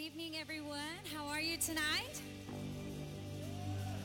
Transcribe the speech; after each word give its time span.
evening, 0.00 0.36
everyone. 0.40 0.78
How 1.14 1.26
are 1.26 1.42
you 1.42 1.58
tonight? 1.58 2.22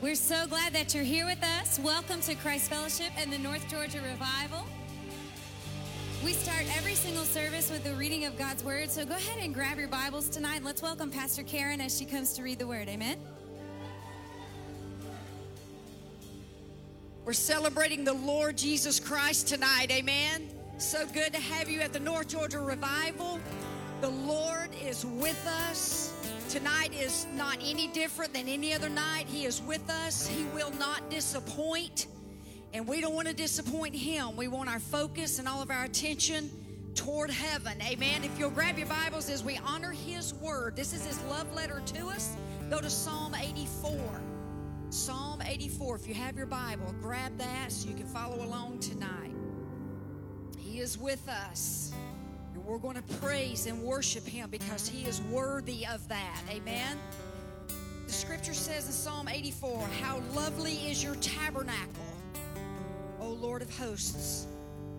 We're 0.02 0.14
so 0.14 0.46
glad 0.46 0.74
that 0.74 0.94
you're 0.94 1.04
here 1.04 1.24
with 1.24 1.42
us. 1.42 1.78
Welcome 1.78 2.20
to 2.22 2.34
Christ 2.34 2.68
Fellowship 2.68 3.10
and 3.16 3.32
the 3.32 3.38
North 3.38 3.66
Georgia 3.70 4.02
Revival. 4.02 4.66
We 6.22 6.34
start 6.34 6.64
every 6.76 6.94
single 6.94 7.24
service 7.24 7.70
with 7.70 7.82
the 7.82 7.94
reading 7.94 8.26
of 8.26 8.36
God's 8.36 8.62
Word. 8.62 8.90
So 8.90 9.06
go 9.06 9.14
ahead 9.14 9.42
and 9.42 9.54
grab 9.54 9.78
your 9.78 9.88
Bibles 9.88 10.28
tonight. 10.28 10.62
Let's 10.62 10.82
welcome 10.82 11.10
Pastor 11.10 11.42
Karen 11.42 11.80
as 11.80 11.96
she 11.96 12.04
comes 12.04 12.34
to 12.34 12.42
read 12.42 12.58
the 12.58 12.66
Word. 12.66 12.90
Amen. 12.90 13.16
We're 17.24 17.32
celebrating 17.32 18.04
the 18.04 18.12
Lord 18.12 18.58
Jesus 18.58 19.00
Christ 19.00 19.48
tonight. 19.48 19.90
Amen. 19.90 20.50
So 20.76 21.06
good 21.06 21.32
to 21.32 21.40
have 21.40 21.70
you 21.70 21.80
at 21.80 21.94
the 21.94 22.00
North 22.00 22.28
Georgia 22.28 22.60
Revival. 22.60 23.40
The 24.00 24.10
Lord 24.10 24.68
is 24.84 25.06
with 25.06 25.46
us. 25.46 26.12
Tonight 26.50 26.92
is 26.92 27.26
not 27.34 27.56
any 27.64 27.88
different 27.88 28.34
than 28.34 28.46
any 28.46 28.74
other 28.74 28.90
night. 28.90 29.26
He 29.26 29.46
is 29.46 29.62
with 29.62 29.88
us. 29.88 30.26
He 30.26 30.44
will 30.54 30.70
not 30.72 31.08
disappoint. 31.08 32.06
And 32.74 32.86
we 32.86 33.00
don't 33.00 33.14
want 33.14 33.26
to 33.28 33.34
disappoint 33.34 33.94
Him. 33.94 34.36
We 34.36 34.48
want 34.48 34.68
our 34.68 34.80
focus 34.80 35.38
and 35.38 35.48
all 35.48 35.62
of 35.62 35.70
our 35.70 35.84
attention 35.84 36.50
toward 36.94 37.30
heaven. 37.30 37.80
Amen. 37.80 38.22
If 38.22 38.38
you'll 38.38 38.50
grab 38.50 38.76
your 38.76 38.86
Bibles 38.86 39.30
as 39.30 39.42
we 39.42 39.58
honor 39.64 39.92
His 39.92 40.34
Word, 40.34 40.76
this 40.76 40.92
is 40.92 41.06
His 41.06 41.18
love 41.24 41.54
letter 41.54 41.80
to 41.94 42.08
us. 42.08 42.36
Go 42.68 42.80
to 42.80 42.90
Psalm 42.90 43.34
84. 43.34 43.98
Psalm 44.90 45.40
84. 45.40 45.96
If 45.96 46.06
you 46.06 46.14
have 46.14 46.36
your 46.36 46.46
Bible, 46.46 46.94
grab 47.00 47.36
that 47.38 47.72
so 47.72 47.88
you 47.88 47.94
can 47.94 48.06
follow 48.06 48.44
along 48.44 48.80
tonight. 48.80 49.32
He 50.58 50.80
is 50.80 50.98
with 50.98 51.26
us. 51.30 51.92
We're 52.66 52.78
going 52.78 52.96
to 52.96 53.14
praise 53.20 53.66
and 53.66 53.80
worship 53.80 54.26
him 54.26 54.50
because 54.50 54.88
he 54.88 55.06
is 55.06 55.22
worthy 55.22 55.86
of 55.86 56.06
that. 56.08 56.40
Amen. 56.50 56.98
The 58.06 58.12
scripture 58.12 58.54
says 58.54 58.86
in 58.86 58.92
Psalm 58.92 59.28
84 59.28 59.86
How 60.02 60.20
lovely 60.34 60.72
is 60.90 61.02
your 61.02 61.14
tabernacle, 61.16 62.04
O 63.20 63.28
Lord 63.28 63.62
of 63.62 63.78
hosts. 63.78 64.48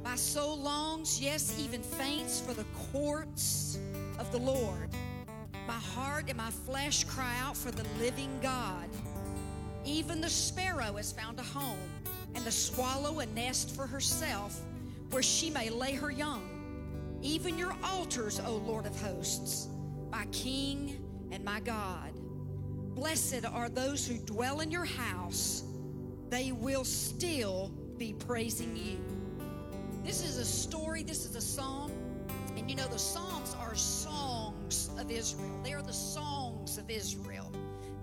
My 0.02 0.16
soul 0.16 0.58
longs, 0.58 1.19
yes, 1.19 1.59
even 1.59 1.83
faints 1.83 2.39
for 2.39 2.53
the 2.53 2.64
courts 2.94 3.78
of 4.17 4.31
the 4.31 4.39
Lord. 4.39 4.89
My 5.67 5.73
heart 5.73 6.25
and 6.30 6.38
my 6.38 6.52
flesh 6.52 7.03
cry 7.03 7.36
out 7.41 7.58
for 7.58 7.72
the 7.72 7.84
living 8.00 8.31
God. 8.41 8.88
Even 9.84 10.22
the 10.22 10.30
sparrow 10.30 10.94
has 10.95 11.11
found 11.11 11.38
a 11.38 11.44
home, 11.44 11.89
and 12.34 12.45
the 12.45 12.52
swallow 12.52 13.19
a 13.19 13.25
nest 13.25 13.75
for 13.75 13.86
herself, 13.86 14.61
where 15.11 15.23
she 15.23 15.50
may 15.50 15.69
lay 15.69 15.94
her 15.94 16.11
young 16.11 16.56
even 17.28 17.58
your 17.58 17.75
altars, 17.83 18.39
O 18.39 18.56
Lord 18.66 18.86
of 18.86 19.00
hosts, 19.02 19.67
my 20.09 20.25
King 20.31 21.03
and 21.30 21.44
my 21.44 21.59
God. 21.59 22.14
Blessed 22.95 23.45
are 23.45 23.67
those 23.67 24.08
who 24.08 24.17
dwell 24.19 24.61
in 24.61 24.72
your 24.72 24.86
house, 24.86 25.64
they 26.30 26.53
will 26.53 26.86
still 26.86 27.69
be 27.97 28.14
praising 28.14 28.78
you. 28.78 28.97
This 30.06 30.23
is 30.23 30.38
a 30.38 30.45
story, 30.45 31.03
this 31.03 31.25
is 31.25 31.36
a 31.36 31.42
psalm, 31.42 31.92
and 32.56 32.69
you 32.69 32.78
know, 32.78 32.88
the 32.88 32.97
Psalms 32.97 33.56
are 33.59 33.75
songs 33.75 34.89
of 34.97 35.12
Israel, 35.12 35.59
they 35.66 35.73
are 35.73 35.81
the 35.81 35.91
songs 35.91 36.78
of 36.78 36.89
Israel. 36.89 37.52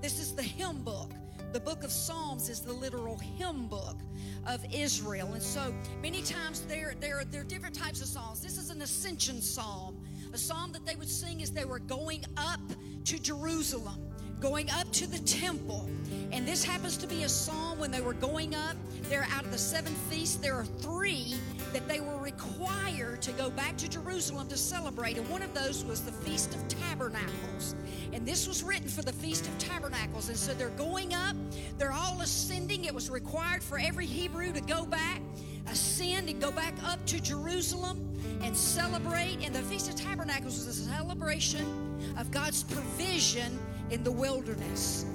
This 0.03 0.21
is 0.21 0.35
the 0.35 0.43
hymn 0.43 0.83
book. 0.83 1.11
The 1.55 1.61
book 1.61 1.85
of 1.85 1.93
Psalms 1.93 2.49
is 2.49 2.59
the 2.59 2.73
literal 2.73 3.17
hymn 3.17 3.69
book 3.69 3.97
of 4.45 4.67
Israel. 4.75 5.35
And 5.35 5.41
so 5.41 5.73
many 6.03 6.21
times 6.21 6.63
there, 6.63 6.97
there, 6.99 7.23
there 7.31 7.43
are 7.43 7.45
different 7.45 7.77
types 7.77 8.01
of 8.01 8.09
psalms. 8.09 8.41
This 8.41 8.59
is 8.59 8.71
an 8.71 8.83
ascension 8.83 9.41
psalm, 9.41 9.97
a 10.33 10.37
psalm 10.37 10.73
that 10.73 10.85
they 10.85 10.97
would 10.97 11.09
sing 11.09 11.43
as 11.43 11.53
they 11.53 11.65
were 11.65 11.79
going 11.79 12.25
up 12.37 12.59
to 13.05 13.21
Jerusalem, 13.21 14.05
going 14.41 14.69
up 14.71 14.91
to 14.95 15.07
the 15.07 15.21
temple. 15.21 15.89
And 16.33 16.45
this 16.45 16.65
happens 16.65 16.97
to 16.97 17.07
be 17.07 17.23
a 17.23 17.29
psalm 17.29 17.79
when 17.79 17.93
they 17.93 18.01
were 18.01 18.15
going 18.15 18.57
up. 18.57 18.75
They're 19.05 19.29
out 19.31 19.45
of 19.45 19.53
the 19.53 19.59
seven 19.59 19.95
feasts. 20.11 20.35
There 20.35 20.55
are 20.55 20.67
three 20.67 21.37
that 21.75 21.89
they 21.89 22.01
were 22.01 22.17
required 22.19 23.21
to 23.21 23.33
go 23.33 23.51
back 23.51 23.77
to 23.77 23.89
Jerusalem 23.89 24.47
to 24.49 24.57
celebrate. 24.57 25.19
And 25.19 25.29
one 25.29 25.43
of 25.43 25.53
those 25.55 25.85
was 25.85 26.03
the 26.03 26.13
Feast 26.13 26.55
of 26.55 26.69
Tabernacles. 26.69 27.75
And 28.13 28.25
this 28.25 28.47
was 28.47 28.63
written 28.63 28.89
for 28.89 29.03
the 29.03 29.13
Feast 29.13 29.49
of 29.49 29.59
Tabernacles. 29.59 30.29
And 30.29 30.39
so 30.39 30.55
they're 30.55 30.69
going 30.71 31.15
up, 31.15 31.35
they're 31.77 31.93
all 31.93 32.21
ascending. 32.21 32.85
It 32.85 32.95
was 32.95 33.11
required 33.11 33.61
for 33.61 33.77
every 33.77 34.07
Hebrew 34.07 34.53
to 34.53 34.61
go 34.61 34.87
back, 34.87 35.21
ascend, 35.67 36.29
and 36.29 36.41
go 36.41 36.53
back 36.53 36.75
up 36.85 37.05
to 37.07 37.21
Jerusalem 37.21 38.09
and 38.41 38.57
celebrate. 38.57 39.39
And 39.45 39.53
the 39.53 39.63
Feast 39.63 39.89
of 39.89 39.97
Tabernacles 39.97 40.57
was 40.57 40.69
a 40.69 40.73
celebration 40.73 41.99
of 42.17 42.31
God's 42.31 42.63
provision 42.63 43.59
in 43.91 44.05
the 44.05 44.13
wilderness. 44.13 45.07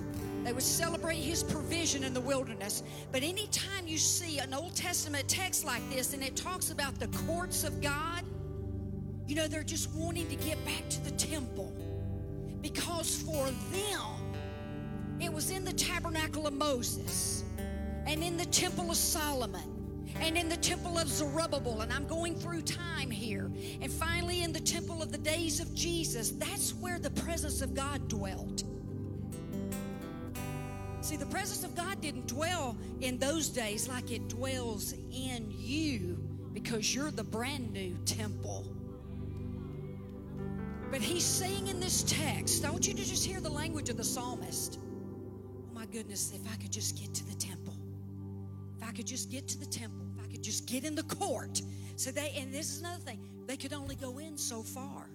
They 0.50 0.54
would 0.54 0.64
celebrate 0.64 1.18
his 1.18 1.44
provision 1.44 2.04
in 2.04 2.12
the 2.12 2.22
wilderness. 2.22 2.82
But 3.12 3.22
anytime 3.22 3.86
you 3.88 4.00
see 4.00 4.40
an 4.40 4.52
Old 4.52 4.76
Testament 4.76 5.28
text 5.28 5.64
like 5.64 5.88
this 5.92 6.16
and 6.16 6.24
it 6.24 6.36
talks 6.36 6.72
about 6.72 7.00
the 7.00 7.06
courts 7.28 7.64
of 7.64 7.80
God, 7.82 8.24
you 9.28 9.36
know, 9.36 9.48
they're 9.48 9.62
just 9.62 9.94
wanting 9.94 10.28
to 10.28 10.36
get 10.36 10.58
back 10.66 10.90
to 10.90 11.04
the 11.04 11.12
temple. 11.12 11.72
Because 12.64 13.18
for 13.18 13.52
them, 13.72 15.20
it 15.20 15.32
was 15.32 15.52
in 15.52 15.64
the 15.64 15.74
tabernacle 15.74 16.48
of 16.48 16.54
Moses 16.54 17.44
and 18.08 18.24
in 18.24 18.36
the 18.36 18.48
temple 18.48 18.90
of 18.90 18.98
Solomon 18.98 20.08
and 20.20 20.36
in 20.36 20.50
the 20.50 20.58
temple 20.58 20.98
of 20.98 21.10
Zerubbabel. 21.10 21.82
And 21.82 21.94
I'm 21.94 22.08
going 22.08 22.34
through 22.34 22.64
time 22.64 23.12
here. 23.12 23.52
And 23.84 23.92
finally, 23.92 24.42
in 24.42 24.52
the 24.52 24.60
temple 24.60 25.04
of 25.04 25.12
the 25.12 25.20
days 25.20 25.60
of 25.60 25.76
Jesus, 25.76 26.32
that's 26.32 26.74
where 26.74 26.98
the 26.98 27.12
presence 27.12 27.62
of 27.62 27.76
God 27.76 28.08
dwelt. 28.08 28.64
See, 31.02 31.16
the 31.16 31.26
presence 31.28 31.64
of 31.64 31.76
God 31.76 32.02
didn't 32.02 32.28
dwell 32.28 32.76
in 33.00 33.18
those 33.18 33.50
days 33.50 33.88
like 33.88 34.12
it 34.12 34.28
dwells 34.28 34.94
in 35.12 35.48
you 35.50 36.18
because 36.54 36.94
you're 36.94 37.12
the 37.12 37.24
brand 37.24 37.72
new 37.72 37.98
temple. 38.06 38.76
But 40.92 41.02
he's 41.02 41.24
saying 41.24 41.68
in 41.68 41.80
this 41.80 42.04
text, 42.04 42.66
I 42.66 42.72
want 42.72 42.88
you 42.88 42.94
to 42.94 43.06
just 43.06 43.26
hear 43.26 43.40
the 43.40 43.50
language 43.50 43.90
of 43.90 43.98
the 43.98 44.04
psalmist. 44.04 44.80
Oh 44.82 45.74
my 45.74 45.86
goodness, 45.86 46.34
if 46.34 46.52
I 46.52 46.56
could 46.58 46.72
just 46.72 47.00
get 47.00 47.14
to 47.14 47.26
the 47.28 47.36
temple. 47.36 47.76
If 48.78 48.88
I 48.88 48.92
could 48.92 49.08
just 49.08 49.32
get 49.32 49.48
to 49.50 49.60
the 49.60 49.68
temple. 49.68 50.06
If 50.18 50.26
I 50.26 50.32
could 50.32 50.44
just 50.44 50.68
get 50.68 50.84
in 50.84 50.96
the 50.96 51.04
court. 51.04 51.62
So 51.96 52.12
they, 52.12 52.34
and 52.38 52.54
this 52.54 52.72
is 52.72 52.80
another 52.80 53.00
thing, 53.00 53.20
they 53.46 53.56
could 53.56 53.74
only 53.74 53.96
go 53.96 54.18
in 54.18 54.38
so 54.38 54.64
far. 54.64 55.10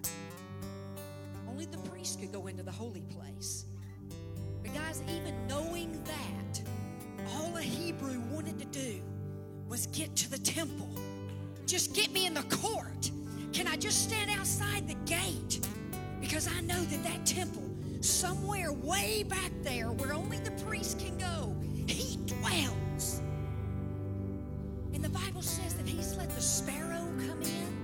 Only 1.47 1.65
the 1.65 1.77
priest 1.89 2.19
could 2.19 2.31
go 2.31 2.47
into 2.47 2.63
the 2.63 2.71
holy 2.71 3.01
place. 3.01 3.65
Guys, 4.75 5.01
even 5.07 5.33
knowing 5.47 6.03
that, 6.03 6.61
all 7.29 7.55
a 7.55 7.61
Hebrew 7.61 8.19
wanted 8.29 8.59
to 8.59 8.65
do 8.65 9.01
was 9.69 9.87
get 9.87 10.13
to 10.17 10.29
the 10.29 10.37
temple. 10.37 10.89
Just 11.65 11.95
get 11.95 12.11
me 12.11 12.25
in 12.25 12.33
the 12.33 12.43
court. 12.43 13.09
Can 13.53 13.67
I 13.67 13.77
just 13.77 14.03
stand 14.03 14.29
outside 14.29 14.85
the 14.85 14.95
gate? 15.09 15.65
Because 16.19 16.49
I 16.49 16.59
know 16.59 16.83
that 16.83 17.03
that 17.05 17.25
temple, 17.25 17.63
somewhere 18.01 18.73
way 18.73 19.23
back 19.23 19.51
there 19.61 19.93
where 19.93 20.11
only 20.11 20.39
the 20.39 20.51
priest 20.65 20.99
can 20.99 21.17
go, 21.17 21.55
he 21.87 22.17
dwells. 22.25 23.21
And 24.93 25.01
the 25.01 25.09
Bible 25.09 25.41
says 25.41 25.75
that 25.75 25.87
he's 25.87 26.17
let 26.17 26.29
the 26.31 26.41
sparrow 26.41 27.07
come 27.25 27.41
in. 27.43 27.77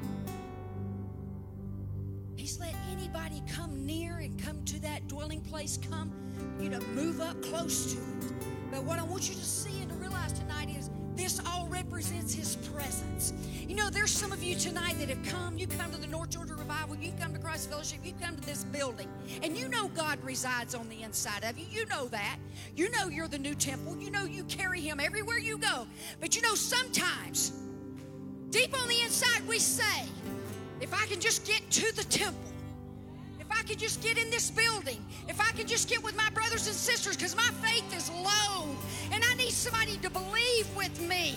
He's 2.35 2.59
let 2.59 2.75
anybody 2.91 3.41
come 3.49 3.85
near 3.85 4.17
and 4.17 4.37
come 4.43 4.61
to 4.65 4.81
that 4.81 5.07
dwelling 5.07 5.39
place, 5.39 5.79
come, 5.89 6.11
you 6.59 6.69
know, 6.69 6.79
move 6.93 7.21
up 7.21 7.41
close 7.41 7.93
to 7.93 7.99
it. 7.99 8.33
But 8.71 8.83
what 8.83 8.99
I 8.99 9.03
want 9.03 9.27
you 9.29 9.35
to 9.35 9.45
see 9.45 9.81
and 9.81 9.89
to 9.89 9.95
realize 9.95 10.33
tonight 10.33 10.69
is 10.77 10.89
this 11.15 11.41
all 11.45 11.67
represents 11.67 12.33
his 12.33 12.55
presence. 12.73 13.33
You 13.67 13.75
know, 13.75 13.89
there's 13.89 14.11
some 14.11 14.31
of 14.31 14.43
you 14.43 14.55
tonight 14.55 14.97
that 14.99 15.09
have 15.09 15.23
come, 15.23 15.57
you 15.57 15.67
come 15.67 15.91
to 15.91 15.99
the 15.99 16.07
North 16.07 16.29
Georgia 16.29 16.55
Revival, 16.55 16.95
you 16.95 17.11
come 17.19 17.33
to 17.33 17.39
Christ 17.39 17.69
Fellowship, 17.69 17.99
you 18.03 18.13
come 18.21 18.35
to 18.35 18.41
this 18.41 18.63
building, 18.65 19.07
and 19.43 19.57
you 19.57 19.67
know 19.67 19.89
God 19.89 20.23
resides 20.23 20.73
on 20.73 20.87
the 20.89 21.03
inside 21.03 21.43
of 21.43 21.57
you. 21.57 21.65
You 21.69 21.85
know 21.87 22.07
that. 22.07 22.37
You 22.75 22.89
know 22.91 23.07
you're 23.09 23.27
the 23.27 23.39
new 23.39 23.55
temple. 23.55 23.97
You 23.97 24.09
know 24.09 24.25
you 24.25 24.43
carry 24.45 24.81
him 24.81 24.99
everywhere 24.99 25.37
you 25.37 25.57
go. 25.57 25.85
But 26.19 26.35
you 26.35 26.41
know, 26.41 26.55
sometimes, 26.55 27.51
deep 28.49 28.79
on 28.81 28.87
the 28.87 29.01
inside, 29.01 29.45
we 29.47 29.59
say, 29.59 30.05
if 30.79 30.93
I 30.93 31.05
can 31.07 31.19
just 31.19 31.45
get 31.45 31.69
to 31.71 31.95
the 31.95 32.03
temple, 32.05 32.50
I 33.61 33.63
could 33.63 33.77
just 33.77 34.01
get 34.01 34.17
in 34.17 34.27
this 34.31 34.49
building, 34.49 34.97
if 35.27 35.39
I 35.39 35.51
could 35.51 35.67
just 35.67 35.87
get 35.87 36.03
with 36.03 36.17
my 36.17 36.27
brothers 36.31 36.65
and 36.65 36.75
sisters, 36.75 37.15
because 37.15 37.35
my 37.35 37.47
faith 37.61 37.95
is 37.95 38.09
low 38.09 38.65
and 39.11 39.23
I 39.23 39.35
need 39.35 39.51
somebody 39.51 39.97
to 39.97 40.09
believe 40.09 40.75
with 40.75 40.99
me. 41.07 41.35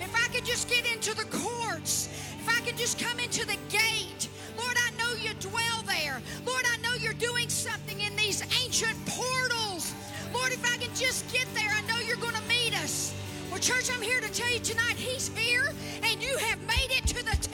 If 0.00 0.10
I 0.14 0.26
could 0.34 0.46
just 0.46 0.70
get 0.70 0.90
into 0.90 1.14
the 1.14 1.26
courts, 1.26 2.08
if 2.40 2.48
I 2.48 2.64
could 2.64 2.78
just 2.78 2.98
come 2.98 3.20
into 3.20 3.44
the 3.44 3.58
gate, 3.68 4.30
Lord, 4.56 4.74
I 4.86 4.90
know 4.96 5.20
you 5.20 5.34
dwell 5.34 5.82
there. 5.86 6.22
Lord, 6.46 6.64
I 6.66 6.78
know 6.78 6.94
you're 6.94 7.12
doing 7.12 7.50
something 7.50 8.00
in 8.00 8.16
these 8.16 8.40
ancient 8.64 8.96
portals. 9.04 9.92
Lord, 10.32 10.52
if 10.52 10.64
I 10.64 10.78
can 10.78 10.94
just 10.94 11.30
get 11.30 11.46
there, 11.52 11.68
I 11.70 11.82
know 11.82 12.00
you're 12.06 12.16
going 12.16 12.36
to 12.36 12.48
meet 12.48 12.74
us. 12.82 13.12
Well, 13.50 13.60
church, 13.60 13.90
I'm 13.92 14.00
here 14.00 14.22
to 14.22 14.32
tell 14.32 14.50
you 14.50 14.60
tonight, 14.60 14.96
He's 14.96 15.28
here, 15.36 15.74
and 16.02 16.22
you 16.22 16.38
have 16.38 16.58
made 16.62 16.88
it 16.96 17.06
to 17.08 17.22
the. 17.22 17.45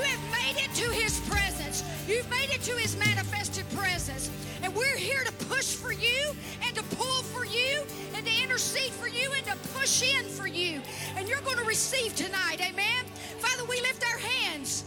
You 0.00 0.06
have 0.06 0.32
made 0.32 0.64
it 0.64 0.72
to 0.76 0.90
his 0.92 1.20
presence. 1.28 1.84
You've 2.08 2.28
made 2.30 2.48
it 2.50 2.62
to 2.62 2.72
his 2.72 2.96
manifested 2.96 3.68
presence. 3.76 4.30
And 4.62 4.74
we're 4.74 4.96
here 4.96 5.22
to 5.24 5.32
push 5.44 5.74
for 5.74 5.92
you 5.92 6.34
and 6.66 6.74
to 6.74 6.82
pull 6.96 7.22
for 7.24 7.44
you 7.44 7.82
and 8.14 8.24
to 8.24 8.32
intercede 8.42 8.92
for 8.92 9.08
you 9.08 9.30
and 9.36 9.44
to 9.44 9.56
push 9.74 10.02
in 10.02 10.24
for 10.24 10.46
you. 10.46 10.80
And 11.16 11.28
you're 11.28 11.42
going 11.42 11.58
to 11.58 11.64
receive 11.64 12.16
tonight. 12.16 12.62
Amen. 12.62 13.04
Father, 13.40 13.64
we 13.68 13.78
lift 13.82 14.02
our 14.10 14.18
hands. 14.18 14.84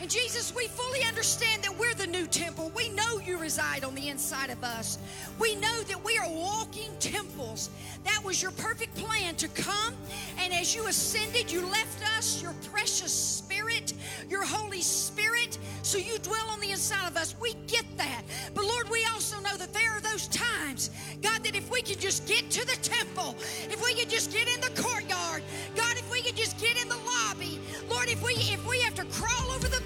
And 0.00 0.08
Jesus, 0.08 0.54
we 0.54 0.66
fully 0.66 1.02
understand 1.04 1.62
that 1.62 1.78
we're 1.78 1.92
the 1.92 2.06
new 2.06 2.26
temple. 2.26 2.72
We 2.74 2.88
know 2.88 3.18
you 3.18 3.36
reside 3.36 3.84
on 3.84 3.94
the 3.94 4.08
inside 4.08 4.48
of 4.48 4.64
us. 4.64 4.98
We 5.38 5.56
know 5.56 5.82
that 5.82 6.02
we 6.02 6.16
are 6.16 6.28
walking 6.28 6.90
temples. 7.00 7.68
That 8.04 8.24
was 8.24 8.40
your 8.40 8.52
perfect 8.52 8.96
plan 8.96 9.34
to 9.36 9.48
come. 9.48 9.94
And 10.38 10.54
as 10.54 10.74
you 10.74 10.86
ascended, 10.86 11.52
you 11.52 11.66
left 11.66 12.02
us 12.16 12.40
your 12.40 12.54
precious 12.72 13.12
spirit, 13.12 13.92
your 14.30 14.42
Holy 14.42 14.80
Spirit. 14.80 15.58
So 15.82 15.98
you 15.98 16.16
dwell 16.20 16.48
on 16.48 16.60
the 16.60 16.70
inside 16.70 17.06
of 17.06 17.18
us. 17.18 17.34
We 17.38 17.52
get 17.66 17.84
that. 17.98 18.22
But 18.54 18.64
Lord, 18.64 18.88
we 18.88 19.04
also 19.12 19.38
know 19.40 19.56
that 19.58 19.74
there 19.74 19.92
are 19.92 20.00
those 20.00 20.28
times, 20.28 20.90
God, 21.20 21.44
that 21.44 21.54
if 21.54 21.70
we 21.70 21.82
could 21.82 22.00
just 22.00 22.26
get 22.26 22.50
to 22.52 22.66
the 22.66 22.76
temple, 22.76 23.36
if 23.68 23.84
we 23.84 23.94
could 23.94 24.08
just 24.08 24.32
get 24.32 24.48
in 24.48 24.62
the 24.62 24.80
courtyard, 24.80 25.42
God, 25.76 25.96
if 25.98 26.10
we 26.10 26.22
could 26.22 26.36
just 26.36 26.58
get 26.58 26.80
in 26.80 26.88
the 26.88 26.96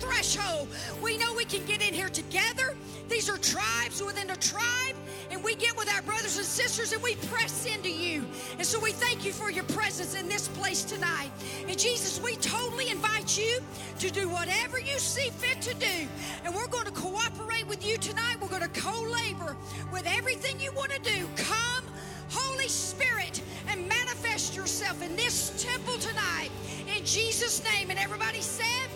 threshold, 0.05 0.69
we 1.03 1.17
know 1.19 1.33
we 1.35 1.45
can 1.45 1.65
get 1.67 1.87
in 1.87 1.95
here 1.95 2.09
together. 2.09 2.75
These 3.09 3.29
are 3.29 3.39
tribes 3.39 4.03
within 4.03 4.31
a 4.31 4.37
tribe, 4.37 4.97
and 5.31 5.43
we 5.43 5.55
get 5.55 5.77
with 5.77 5.93
our 5.93 6.03
brothers 6.03 6.37
and 6.37 6.47
sisters 6.47 6.93
and 6.93 7.03
we 7.03 7.17
press 7.17 7.67
into 7.67 7.91
you. 7.91 8.25
And 8.59 8.67
so 8.67 8.79
we 8.81 8.93
thank 8.93 9.25
you 9.25 9.33
for 9.33 9.51
your 9.51 9.65
presence 9.65 10.15
in 10.15 10.29
this 10.29 10.49
place 10.49 10.85
tonight. 10.85 11.31
And 11.69 11.79
Jesus, 11.79 12.21
we 12.21 12.37
totally 12.37 12.91
invite 12.91 13.37
you 13.39 13.61
to 13.99 14.11
do 14.11 14.29
whatever 14.29 14.79
you 14.79 14.99
see 14.99 15.31
fit 15.31 15.61
to 15.63 15.75
do. 15.75 16.09
And 16.45 16.55
we're 16.55 16.69
going 16.69 16.87
to 16.87 16.93
cooperate 16.93 17.67
with 17.67 17.87
you 17.87 17.99
tonight. 17.99 18.37
We're 18.41 18.49
going 18.49 18.63
to 18.63 18.81
co-labor 18.81 19.57
with 19.93 20.07
everything 20.07 20.61
you 20.61 20.73
want 20.73 20.91
to 20.93 21.01
do. 21.01 21.29
Come, 21.37 21.85
Holy 22.31 22.69
Spirit, 22.69 23.43
and 23.69 23.89
manifest 23.89 24.57
yourself 24.57 25.03
in 25.03 25.15
this 25.17 25.63
temple 25.63 25.99
tonight. 25.99 26.51
In 26.97 27.05
Jesus' 27.05 27.63
name. 27.65 27.91
And 27.91 27.99
everybody 27.99 28.41
said, 28.41 28.89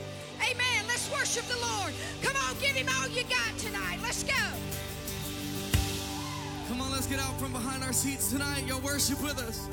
Amen. 0.51 0.85
Let's 0.87 1.11
worship 1.11 1.45
the 1.45 1.59
Lord. 1.59 1.93
Come 2.23 2.37
on, 2.37 2.55
give 2.61 2.75
him 2.75 2.89
all 2.99 3.09
you 3.09 3.23
got 3.25 3.59
tonight. 3.59 3.99
Let's 4.03 4.23
go. 4.25 4.33
Come 6.69 6.81
on, 6.81 6.91
let's 6.93 7.07
get 7.07 7.19
out 7.19 7.39
from 7.39 7.53
behind 7.53 7.83
our 7.83 7.93
seats 7.93 8.31
tonight. 8.31 8.67
Y'all 8.67 8.81
worship 8.81 9.21
with 9.23 9.39
us. 9.39 9.69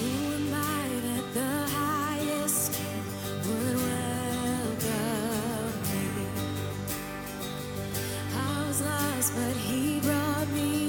Who 0.00 0.34
am 0.34 0.54
I 0.54 0.88
that 1.06 1.34
the 1.34 1.70
highest 1.72 2.80
would 3.46 3.76
welcome 3.76 4.76
me? 5.92 6.26
I 8.34 8.66
was 8.68 8.82
lost, 8.82 9.34
but 9.34 9.56
He 9.56 10.00
brought 10.00 10.48
me 10.50 10.85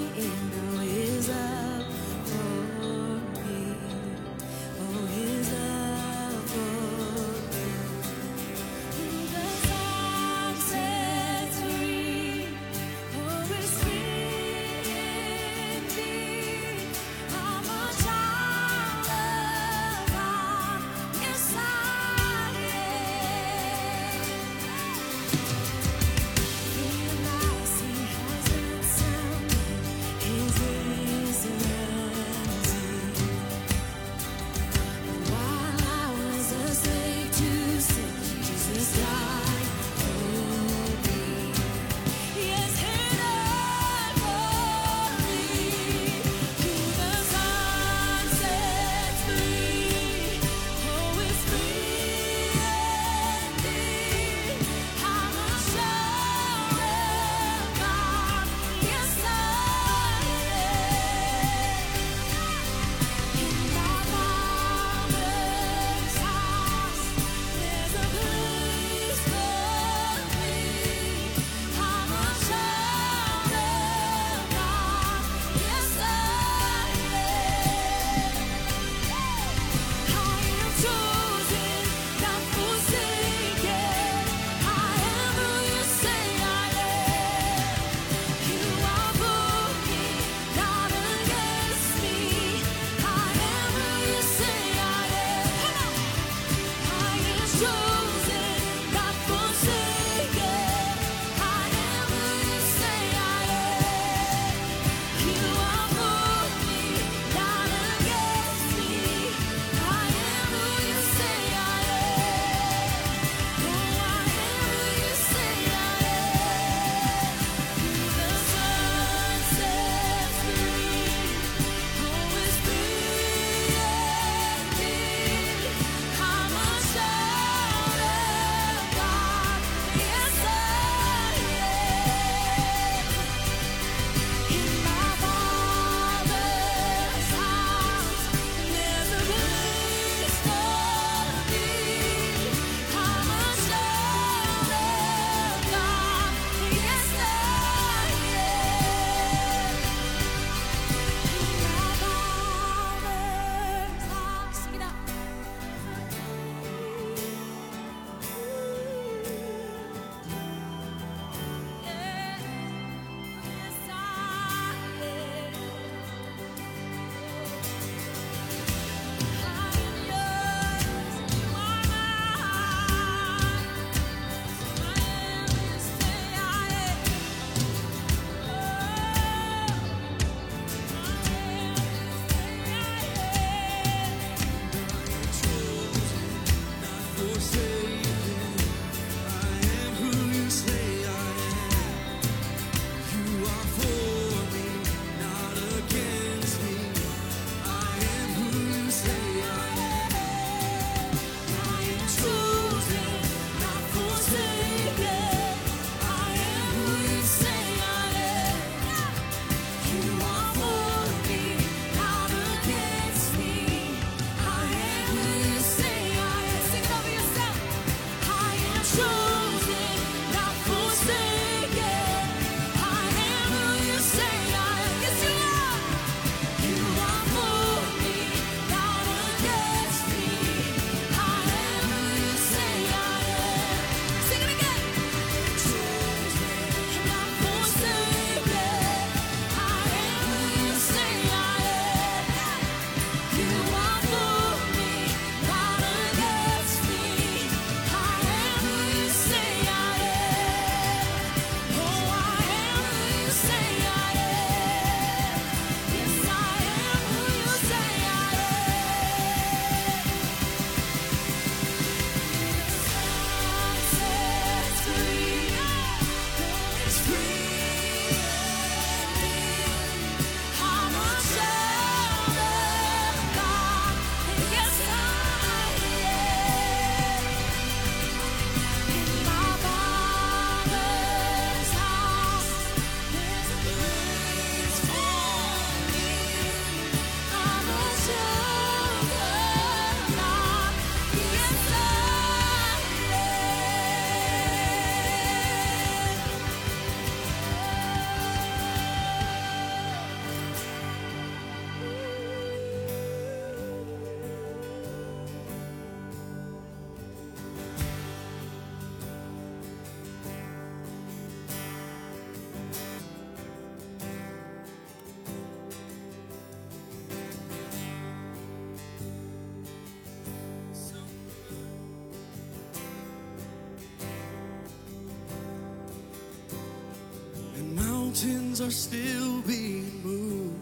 are 328.68 328.72
still 328.72 329.40
being 329.44 330.04
moved. 330.04 330.60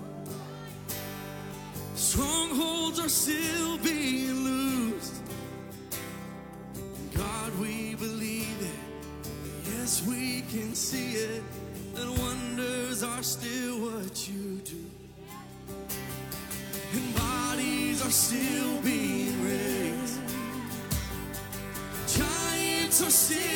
Strongholds 1.95 2.99
are 2.99 3.09
still 3.09 3.79
being 3.79 4.43
loosed. 4.43 5.23
God, 7.15 7.59
we 7.59 7.95
believe 7.95 8.61
it. 8.61 9.71
Yes, 9.71 10.05
we 10.05 10.41
can 10.51 10.75
see 10.75 11.13
it. 11.13 11.41
That 11.95 12.07
wonders 12.07 13.01
are 13.01 13.23
still 13.23 13.79
what 13.79 14.29
you 14.29 14.59
do. 14.59 14.85
And 16.93 17.15
bodies 17.15 18.05
are 18.05 18.11
still 18.11 18.81
being 18.81 19.43
raised. 19.43 20.19
Giants 22.15 23.01
are 23.01 23.09
still. 23.09 23.54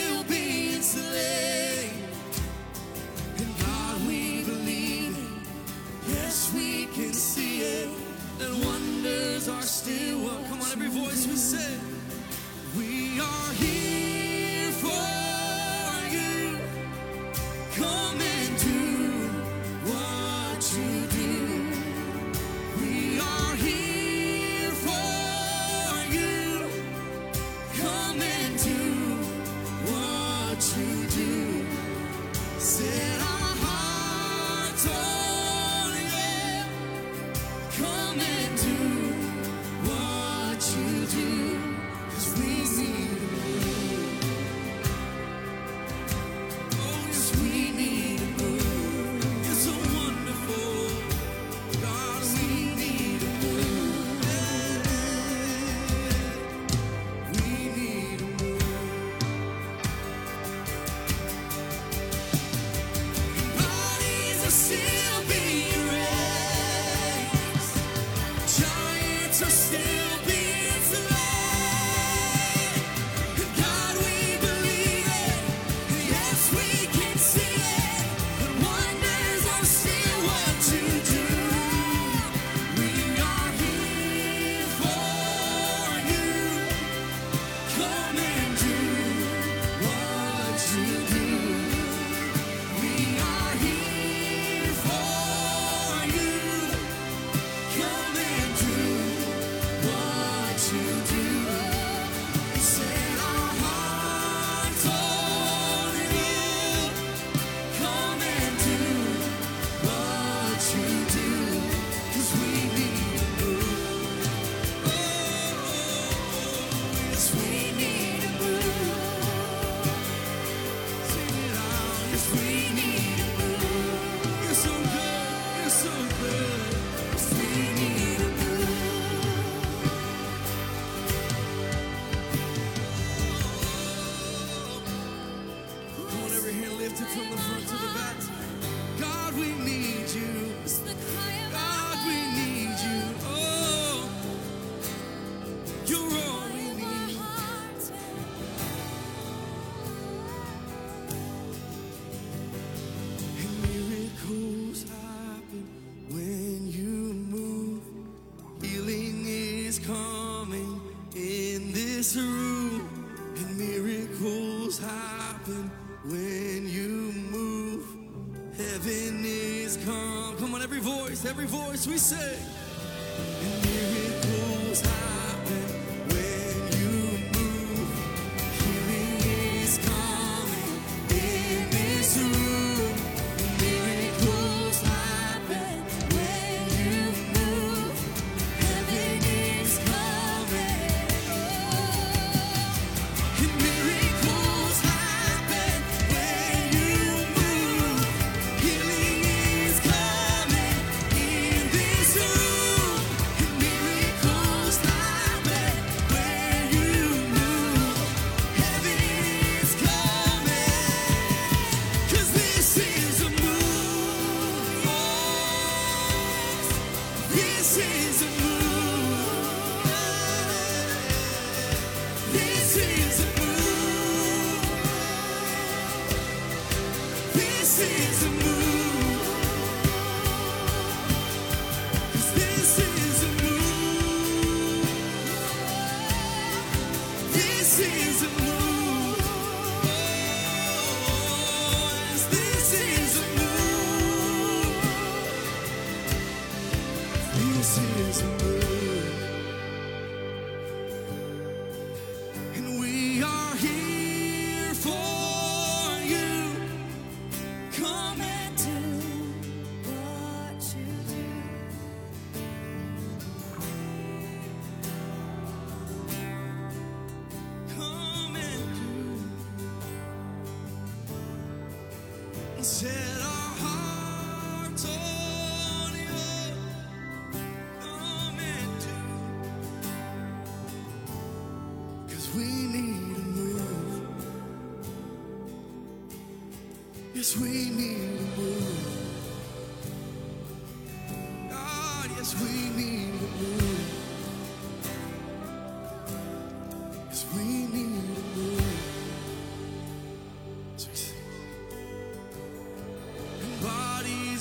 we 171.87 171.97
sing. 171.97 172.48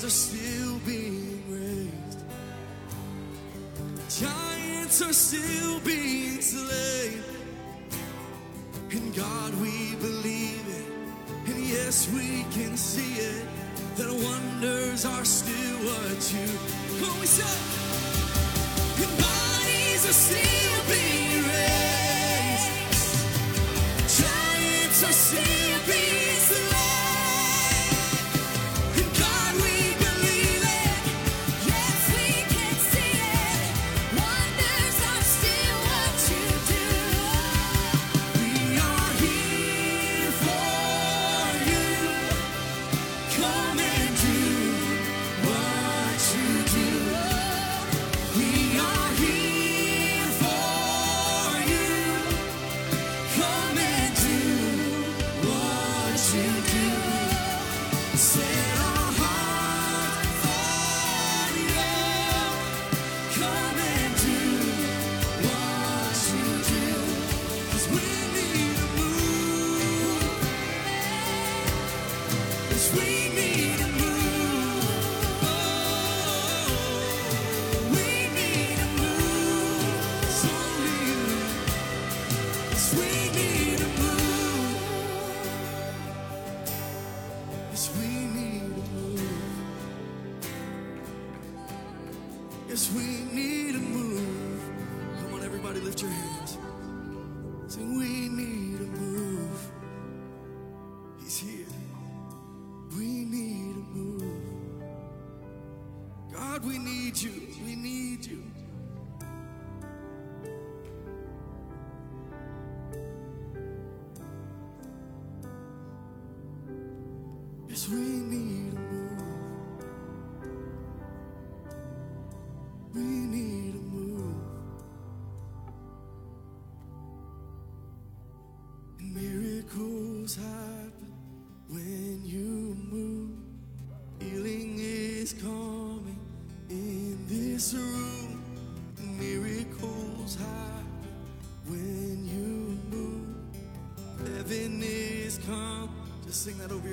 Are 0.00 0.10
still 0.10 0.78
being 0.86 1.42
raised. 1.50 2.22
Giants 4.08 5.02
are 5.02 5.12
still 5.12 5.80
being 5.80 6.40
slain. 6.40 7.20
In 8.90 9.12
God 9.12 9.54
we 9.60 9.96
believe 9.96 10.64
it, 10.68 11.50
and 11.52 11.66
yes 11.66 12.08
we 12.14 12.44
can 12.52 12.76
see 12.76 13.20
it. 13.20 13.44
That 13.96 14.12
wonders 14.12 15.04
are 15.04 15.24
still 15.24 15.78
what 15.78 16.32
you. 16.32 16.46
We 17.20 17.26
say, 17.26 17.44
and 19.02 19.18
bodies 19.18 20.08
are 20.08 20.12
still. 20.12 20.57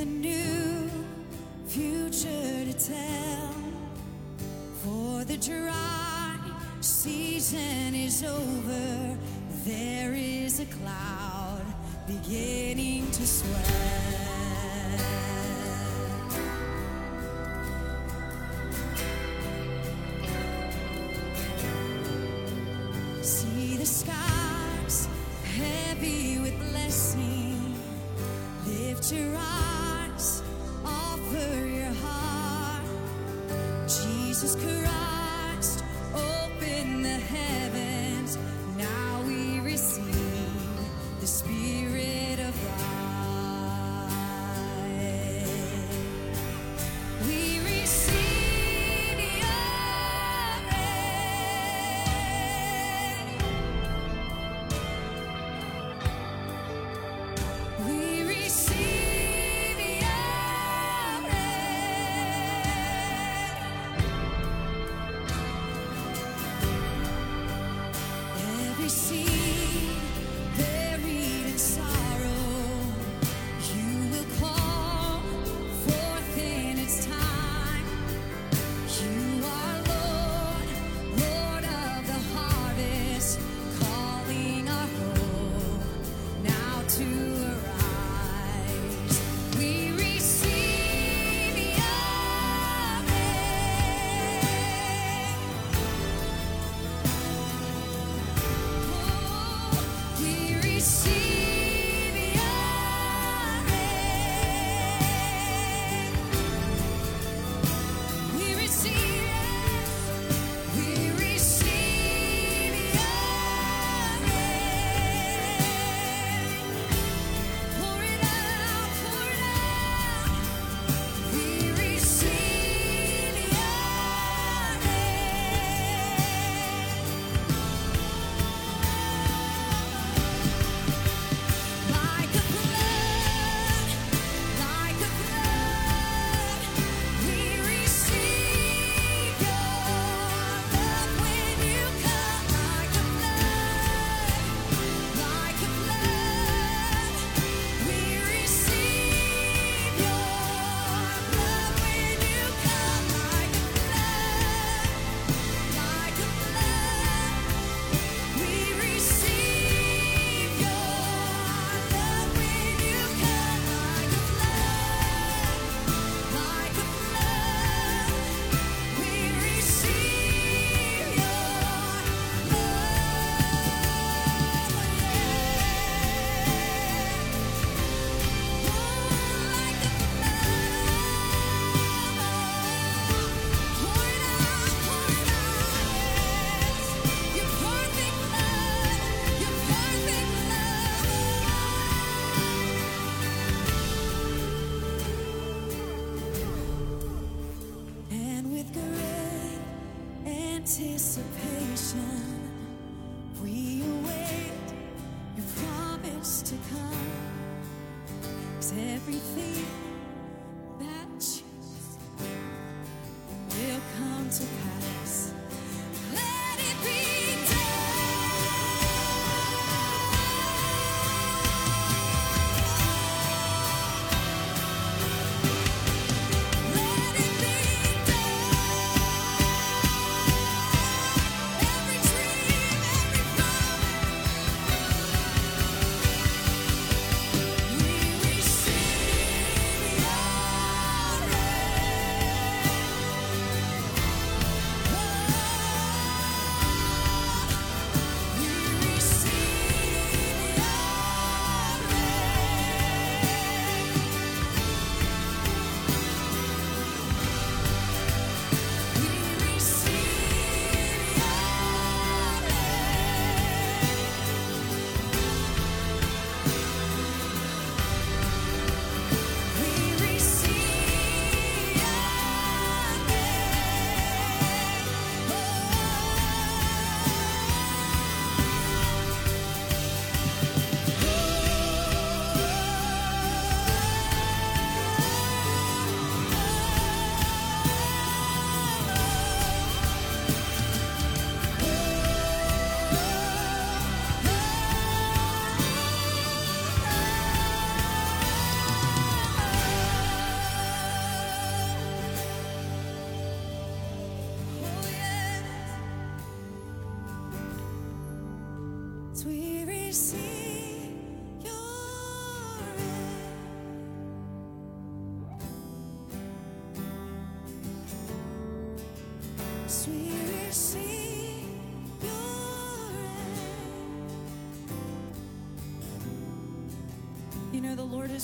a 0.00 0.04
new 0.04 0.90
future 1.66 2.64
to 2.64 2.72
tell. 2.72 3.54
For 4.82 5.24
the 5.24 5.36
dry 5.36 6.38
season 6.80 7.94
is 7.94 8.24
over, 8.24 9.18
there 9.66 10.14
is 10.14 10.60
a 10.60 10.66
cloud 10.66 11.66
beginning 12.06 13.10
to 13.10 13.26
swell. 13.26 13.90
your 29.12 29.34
eyes. 29.34 29.69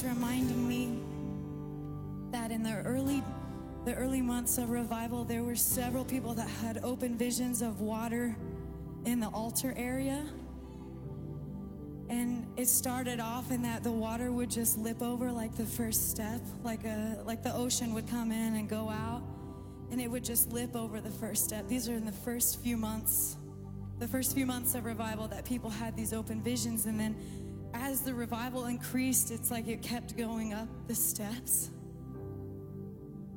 Reminding 0.04 0.66
me 0.66 0.98
that 2.30 2.50
in 2.50 2.62
the 2.62 2.82
early 2.84 3.22
the 3.84 3.94
early 3.94 4.20
months 4.20 4.58
of 4.58 4.70
revival 4.70 5.24
there 5.24 5.44
were 5.44 5.54
several 5.54 6.04
people 6.04 6.34
that 6.34 6.48
had 6.48 6.80
open 6.82 7.16
visions 7.16 7.62
of 7.62 7.80
water 7.80 8.36
in 9.04 9.20
the 9.20 9.28
altar 9.28 9.72
area. 9.76 10.24
And 12.08 12.46
it 12.56 12.66
started 12.66 13.20
off 13.20 13.50
in 13.50 13.62
that 13.62 13.82
the 13.82 13.90
water 13.90 14.30
would 14.30 14.50
just 14.50 14.78
lip 14.78 15.02
over 15.02 15.32
like 15.32 15.56
the 15.56 15.64
first 15.64 16.10
step 16.10 16.40
like 16.62 16.84
a 16.84 17.22
like 17.24 17.42
the 17.42 17.54
ocean 17.54 17.94
would 17.94 18.08
come 18.08 18.32
in 18.32 18.56
and 18.56 18.68
go 18.68 18.88
out 18.88 19.22
and 19.90 20.00
it 20.00 20.10
would 20.10 20.24
just 20.24 20.52
lip 20.52 20.74
over 20.74 21.00
the 21.00 21.10
first 21.10 21.44
step. 21.44 21.68
These 21.68 21.88
are 21.88 21.94
in 21.94 22.04
the 22.04 22.12
first 22.12 22.60
few 22.60 22.76
months 22.76 23.36
the 23.98 24.08
first 24.08 24.34
few 24.34 24.44
months 24.44 24.74
of 24.74 24.84
revival 24.84 25.26
that 25.28 25.44
people 25.44 25.70
had 25.70 25.96
these 25.96 26.12
open 26.12 26.42
visions 26.42 26.86
and 26.86 27.00
then 27.00 27.16
as 27.82 28.00
the 28.00 28.14
revival 28.14 28.66
increased 28.66 29.30
it's 29.30 29.50
like 29.50 29.68
it 29.68 29.82
kept 29.82 30.16
going 30.16 30.52
up 30.52 30.68
the 30.88 30.94
steps 30.94 31.70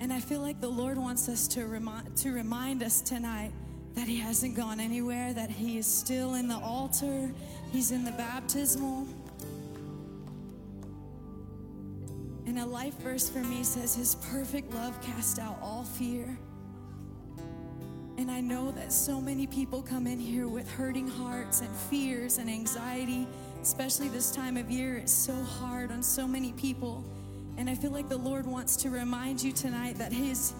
and 0.02 0.13
I 0.13 0.19
feel 0.21 0.39
like 0.39 0.62
the 0.62 0.69
Lord 0.69 0.97
wants 0.97 1.28
us 1.28 1.47
to 1.49 1.65
remind 1.65 2.15
to 2.17 2.32
remind 2.32 2.84
us 2.84 3.02
tonight 3.02 3.52
that 3.95 4.08
He 4.08 4.17
hasn't 4.17 4.56
gone 4.56 4.80
anywhere, 4.80 5.34
that 5.34 5.49
He 5.49 5.78
is 5.78 5.86
still 5.86 6.36
in 6.36 6.47
the 6.47 6.58
altar, 6.58 7.32
He's 7.71 7.91
in 7.91 8.06
the 8.06 8.12
baptismal. 8.12 9.08
And 12.45 12.58
a 12.58 12.65
life 12.65 12.97
verse 12.99 13.30
for 13.30 13.39
me 13.39 13.63
says, 13.63 13.93
His 13.93 14.15
perfect 14.15 14.73
love 14.73 14.99
cast 15.02 15.38
out 15.38 15.60
all 15.62 15.84
fear. 15.84 16.38
And 18.17 18.32
I 18.32 18.41
know 18.41 18.71
that 18.71 18.91
so 18.91 19.21
many 19.21 19.47
people 19.47 19.82
come 19.82 20.08
in 20.08 20.19
here 20.19 20.47
with 20.47 20.69
hurting 20.71 21.08
hearts 21.08 21.62
and 21.62 21.69
fears 21.69 22.38
and 22.38 22.49
anxiety, 22.49 23.28
especially 23.62 24.10
this 24.10 24.32
time 24.32 24.58
of 24.58 24.69
year. 24.69 24.98
It's 24.98 25.12
so 25.12 25.34
hard 25.34 25.91
on 25.91 26.02
so 26.02 26.28
many 26.28 26.54
people. 26.54 27.04
And 27.58 27.69
I 27.69 27.76
feel 27.76 27.91
like 27.91 28.08
the 28.08 28.17
Lord 28.17 28.45
wants 28.45 28.76
to 28.78 28.89
remind 28.89 29.43
you 29.43 29.52
tonight 29.52 29.98
that 29.98 30.13
His 30.13 30.54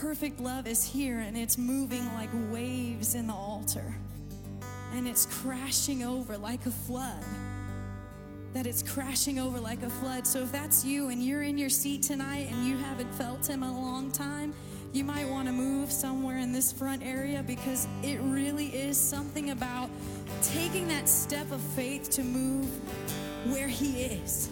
perfect 0.00 0.40
love 0.40 0.66
is 0.66 0.84
here 0.84 1.20
and 1.20 1.36
it's 1.36 1.56
moving 1.56 2.04
like 2.14 2.28
waves 2.50 3.14
in 3.14 3.26
the 3.26 3.32
altar. 3.32 3.94
And 4.94 5.08
it's 5.08 5.26
crashing 5.26 6.02
over 6.02 6.36
like 6.36 6.66
a 6.66 6.70
flood. 6.70 7.24
That 8.52 8.66
it's 8.66 8.82
crashing 8.82 9.38
over 9.38 9.58
like 9.58 9.82
a 9.82 9.90
flood. 9.90 10.26
So 10.26 10.40
if 10.40 10.52
that's 10.52 10.84
you 10.84 11.08
and 11.08 11.22
you're 11.22 11.42
in 11.42 11.58
your 11.58 11.70
seat 11.70 12.02
tonight 12.02 12.48
and 12.50 12.66
you 12.66 12.76
haven't 12.76 13.12
felt 13.14 13.46
Him 13.46 13.62
a 13.62 13.72
long 13.72 14.10
time, 14.10 14.54
you 14.92 15.04
might 15.04 15.28
want 15.28 15.46
to 15.46 15.52
move 15.52 15.92
somewhere 15.92 16.38
in 16.38 16.52
this 16.52 16.72
front 16.72 17.02
area 17.02 17.44
because 17.46 17.86
it 18.02 18.18
really 18.22 18.66
is 18.66 18.96
something 18.96 19.50
about 19.50 19.90
taking 20.42 20.88
that 20.88 21.08
step 21.08 21.50
of 21.52 21.60
faith 21.60 22.08
to 22.10 22.22
move 22.22 22.66
where 23.52 23.68
He 23.68 24.04
is. 24.04 24.48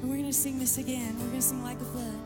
And 0.00 0.10
we're 0.10 0.16
going 0.16 0.26
to 0.26 0.32
sing 0.32 0.58
this 0.58 0.78
again. 0.78 1.14
We're 1.18 1.26
going 1.26 1.36
to 1.36 1.42
sing 1.42 1.62
like 1.62 1.80
a 1.80 1.84
flood. 1.84 2.21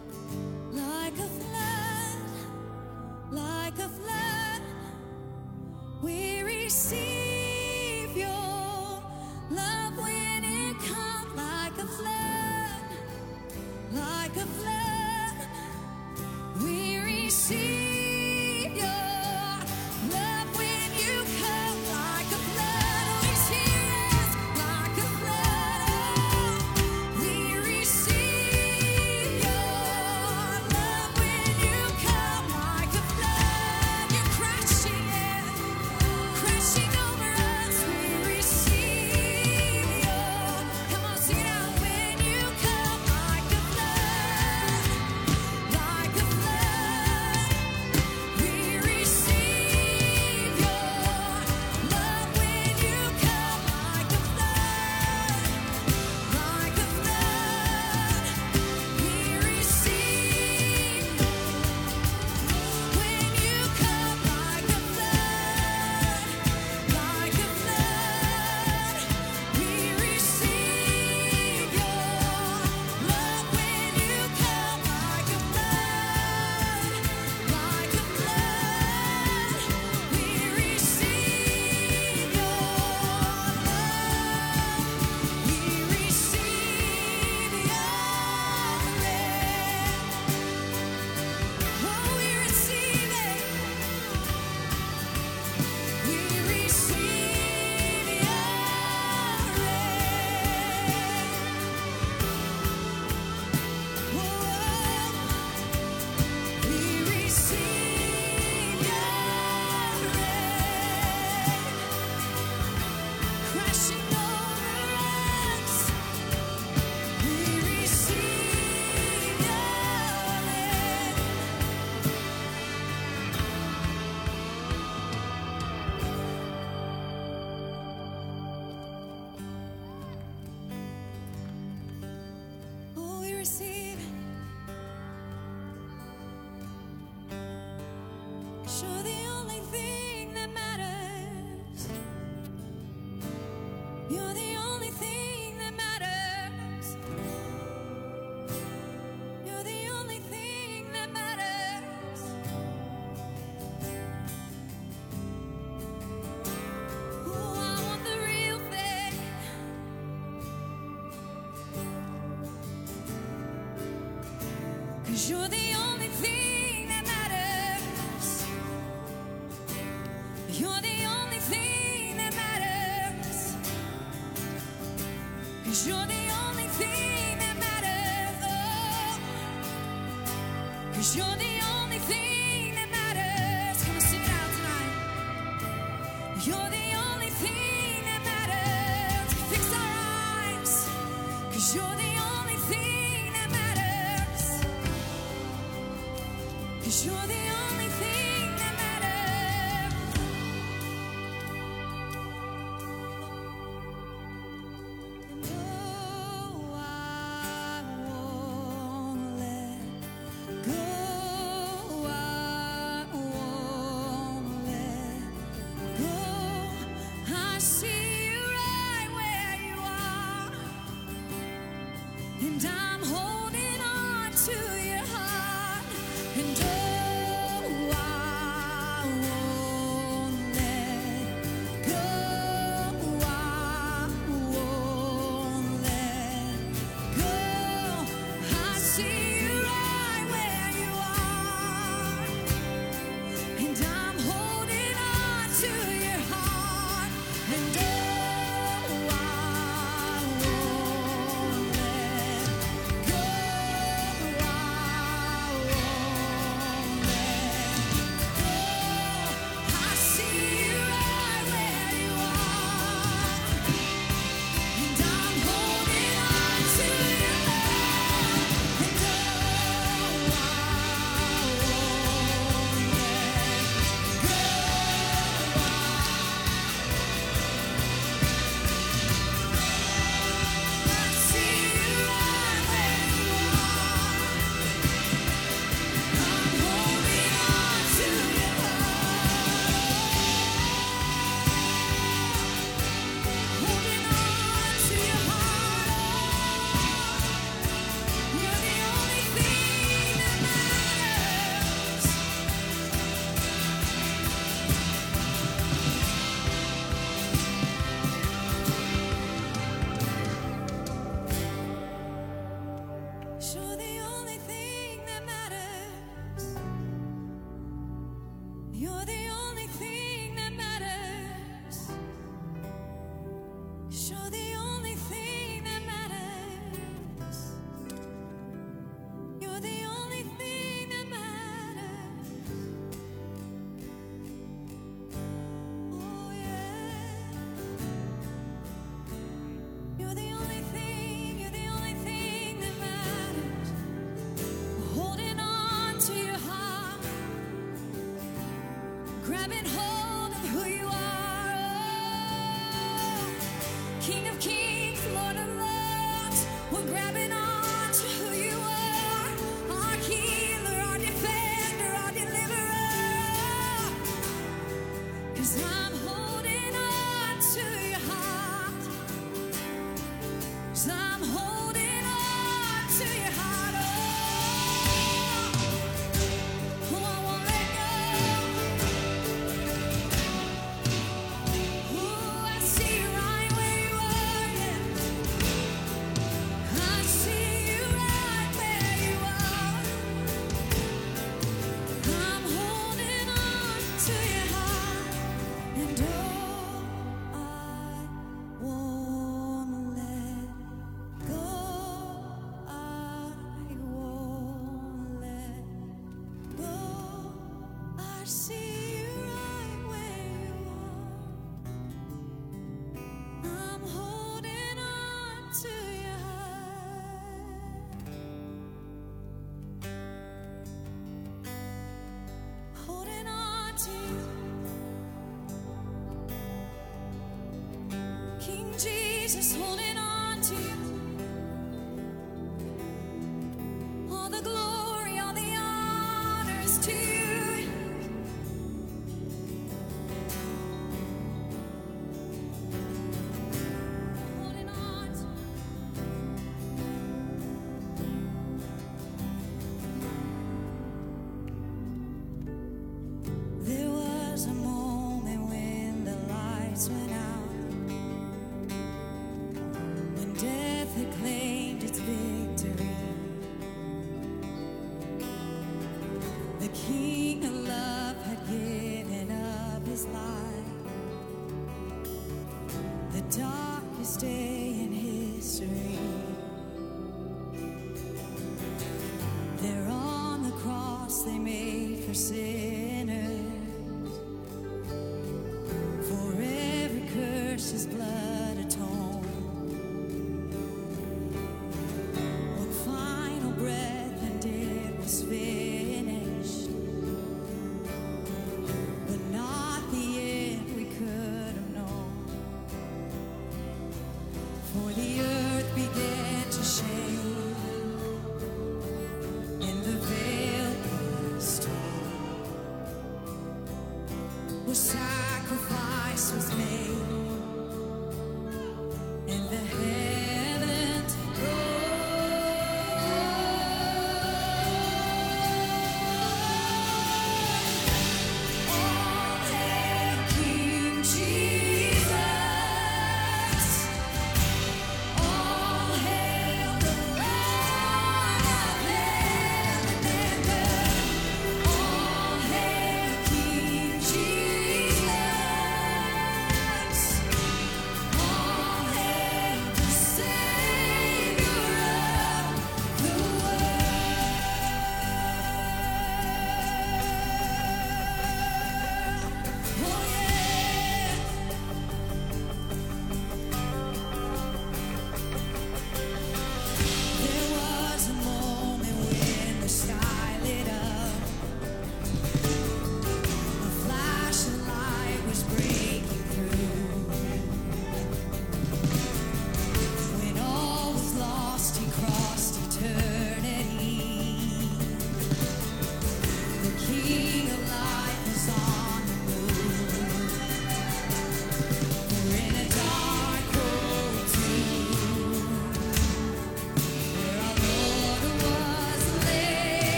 Jesus, 429.26 429.56
holding 429.56 429.98
on 429.98 430.40
to 430.40 430.54
you. 430.54 430.85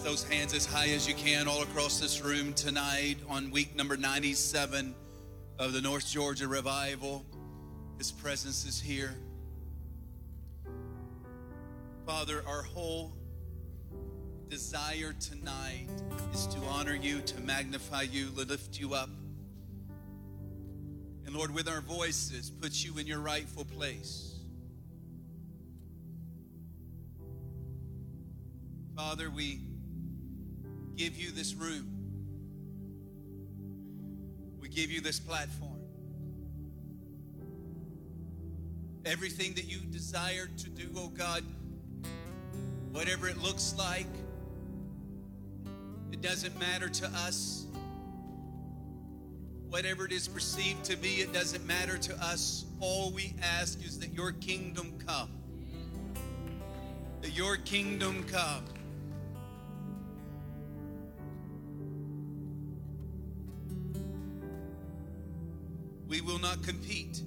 Lift 0.00 0.10
those 0.10 0.24
hands 0.32 0.54
as 0.54 0.64
high 0.64 0.88
as 0.88 1.06
you 1.06 1.14
can 1.14 1.46
all 1.46 1.62
across 1.62 2.00
this 2.00 2.22
room 2.22 2.54
tonight 2.54 3.16
on 3.28 3.50
week 3.50 3.76
number 3.76 3.98
97 3.98 4.94
of 5.58 5.74
the 5.74 5.80
North 5.82 6.08
Georgia 6.08 6.48
Revival. 6.48 7.22
His 7.98 8.10
presence 8.10 8.64
is 8.64 8.80
here. 8.80 9.14
Father, 12.06 12.42
our 12.46 12.62
whole 12.62 13.12
desire 14.48 15.12
tonight 15.20 15.88
is 16.32 16.46
to 16.46 16.58
honor 16.70 16.94
you, 16.94 17.20
to 17.20 17.40
magnify 17.40 18.02
you, 18.02 18.30
to 18.30 18.44
lift 18.44 18.80
you 18.80 18.94
up. 18.94 19.10
And 21.26 21.34
Lord, 21.34 21.54
with 21.54 21.68
our 21.68 21.82
voices, 21.82 22.50
put 22.50 22.82
you 22.82 22.96
in 22.96 23.06
your 23.06 23.20
rightful 23.20 23.66
place. 23.66 24.34
Father, 28.96 29.28
we 29.30 29.60
give 31.00 31.16
you 31.16 31.30
this 31.30 31.54
room. 31.54 31.86
We 34.60 34.68
give 34.68 34.90
you 34.90 35.00
this 35.00 35.18
platform. 35.18 35.80
Everything 39.06 39.54
that 39.54 39.64
you 39.64 39.78
desire 39.78 40.46
to 40.58 40.68
do, 40.68 40.90
oh 40.98 41.08
God, 41.08 41.42
whatever 42.92 43.28
it 43.28 43.38
looks 43.38 43.74
like, 43.78 44.08
it 46.12 46.20
doesn't 46.20 46.60
matter 46.60 46.90
to 46.90 47.06
us. 47.06 47.64
Whatever 49.70 50.04
it 50.04 50.12
is 50.12 50.28
perceived 50.28 50.84
to 50.84 50.98
be, 50.98 51.22
it 51.22 51.32
doesn't 51.32 51.66
matter 51.66 51.96
to 51.96 52.14
us. 52.22 52.66
All 52.78 53.10
we 53.10 53.32
ask 53.42 53.82
is 53.82 53.98
that 54.00 54.12
your 54.12 54.32
kingdom 54.32 54.98
come. 55.06 55.30
That 57.22 57.30
your 57.30 57.56
kingdom 57.56 58.22
come. 58.24 58.64
Compete 66.60 67.22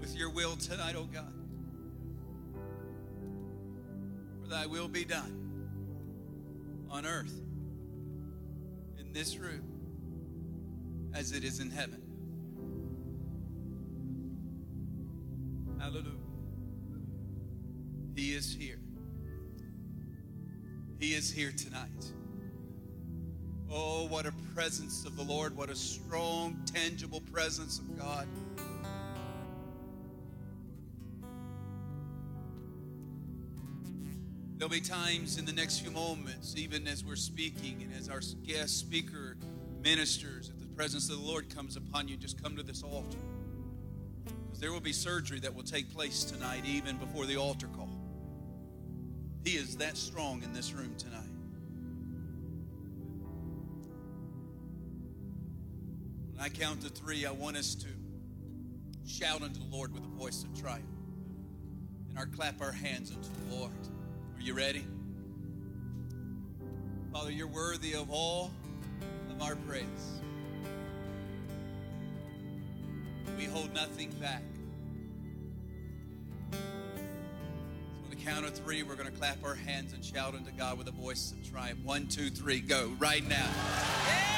with 0.00 0.16
your 0.16 0.30
will 0.30 0.56
tonight, 0.56 0.94
oh 0.96 1.04
God. 1.04 1.32
For 4.42 4.48
thy 4.48 4.66
will 4.66 4.88
be 4.88 5.04
done 5.04 5.42
on 6.90 7.04
earth, 7.04 7.40
in 8.98 9.12
this 9.12 9.36
room, 9.36 9.62
as 11.14 11.32
it 11.32 11.44
is 11.44 11.60
in 11.60 11.70
heaven. 11.70 12.02
Hallelujah. 15.78 16.12
He 18.14 18.34
is 18.34 18.54
here. 18.54 18.78
He 20.98 21.12
is 21.12 21.30
here 21.30 21.52
tonight. 21.52 22.12
Oh, 23.70 24.06
what 24.06 24.26
a 24.26 24.32
presence 24.54 25.04
of 25.04 25.16
the 25.16 25.22
Lord. 25.22 25.56
What 25.56 25.70
a 25.70 25.74
strong, 25.74 26.56
tangible 26.66 27.20
presence 27.32 27.78
of 27.78 27.98
God. 27.98 28.28
There'll 34.56 34.70
be 34.70 34.80
times 34.80 35.36
in 35.36 35.44
the 35.44 35.52
next 35.52 35.80
few 35.80 35.90
moments, 35.90 36.54
even 36.56 36.86
as 36.86 37.04
we're 37.04 37.16
speaking 37.16 37.82
and 37.82 37.92
as 37.92 38.08
our 38.08 38.20
guest 38.46 38.78
speaker 38.78 39.36
ministers, 39.82 40.48
if 40.48 40.58
the 40.58 40.74
presence 40.74 41.10
of 41.10 41.18
the 41.20 41.22
Lord 41.22 41.54
comes 41.54 41.76
upon 41.76 42.08
you, 42.08 42.16
just 42.16 42.42
come 42.42 42.56
to 42.56 42.62
this 42.62 42.82
altar. 42.82 43.18
Because 44.46 44.58
there 44.58 44.72
will 44.72 44.80
be 44.80 44.92
surgery 44.92 45.40
that 45.40 45.54
will 45.54 45.62
take 45.62 45.92
place 45.92 46.24
tonight, 46.24 46.64
even 46.64 46.96
before 46.96 47.26
the 47.26 47.36
altar 47.36 47.66
call. 47.76 47.90
He 49.44 49.56
is 49.56 49.76
that 49.76 49.96
strong 49.96 50.42
in 50.42 50.52
this 50.54 50.72
room 50.72 50.94
tonight. 50.96 51.35
I 56.46 56.48
count 56.48 56.82
to 56.82 56.88
three, 56.88 57.26
I 57.26 57.32
want 57.32 57.56
us 57.56 57.74
to 57.74 57.88
shout 59.04 59.42
unto 59.42 59.58
the 59.58 59.66
Lord 59.76 59.92
with 59.92 60.04
a 60.04 60.16
voice 60.16 60.44
of 60.44 60.54
triumph 60.56 60.84
and 62.08 62.16
our 62.16 62.26
clap 62.26 62.62
our 62.62 62.70
hands 62.70 63.10
unto 63.10 63.28
the 63.48 63.56
Lord. 63.56 63.72
Are 64.36 64.40
you 64.40 64.54
ready? 64.54 64.86
Father, 67.12 67.32
you're 67.32 67.48
worthy 67.48 67.94
of 67.94 68.12
all 68.12 68.52
of 69.28 69.42
our 69.42 69.56
praise. 69.56 69.82
We 73.36 73.46
hold 73.46 73.74
nothing 73.74 74.12
back. 74.20 74.44
So 76.52 76.58
on 76.58 78.10
the 78.10 78.16
count 78.24 78.46
of 78.46 78.54
three, 78.54 78.84
we're 78.84 78.94
going 78.94 79.10
to 79.10 79.18
clap 79.18 79.42
our 79.42 79.56
hands 79.56 79.94
and 79.94 80.04
shout 80.04 80.36
unto 80.36 80.52
God 80.52 80.78
with 80.78 80.86
a 80.86 80.92
voice 80.92 81.32
of 81.32 81.50
triumph. 81.50 81.80
One, 81.82 82.06
two, 82.06 82.30
three, 82.30 82.60
go 82.60 82.92
right 83.00 83.28
now. 83.28 83.48
All 83.48 84.35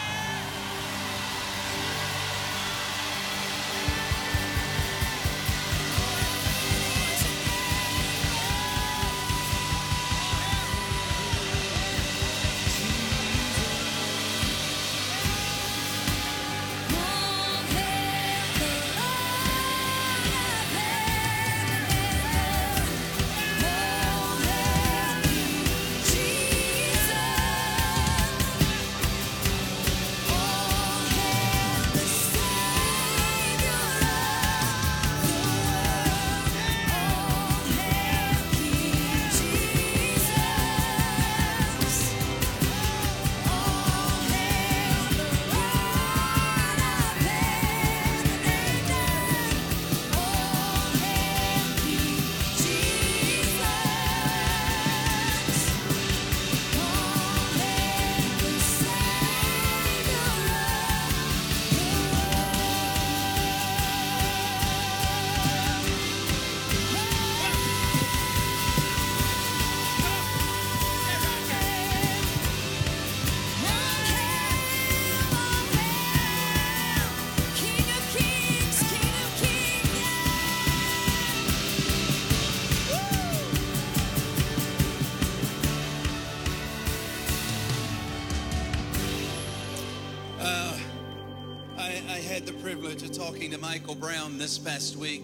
talking 93.39 93.53
to 93.53 93.59
Michael 93.59 93.95
Brown 93.95 94.37
this 94.37 94.59
past 94.59 94.97
week. 94.97 95.23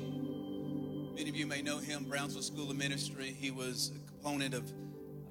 Many 1.16 1.28
of 1.28 1.34
you 1.34 1.48
may 1.48 1.62
know 1.62 1.78
him, 1.78 2.04
Brownsville 2.04 2.42
School 2.42 2.70
of 2.70 2.76
Ministry. 2.76 3.34
He 3.36 3.50
was 3.50 3.90
a 3.90 4.08
component 4.08 4.54
of 4.54 4.70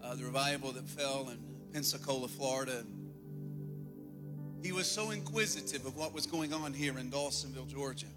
uh, 0.04 0.16
the 0.16 0.26
revival 0.26 0.74
that 0.74 0.84
fell 0.90 1.30
in 1.30 1.38
Pensacola, 1.72 2.28
Florida. 2.28 2.84
He 4.62 4.74
was 4.74 4.86
so 4.86 5.12
inquisitive 5.12 5.86
of 5.86 5.96
what 5.96 6.14
was 6.14 6.26
going 6.26 6.52
on 6.52 6.74
here 6.74 7.00
in 7.00 7.10
Dawsonville, 7.10 7.70
Georgia. 7.70 8.08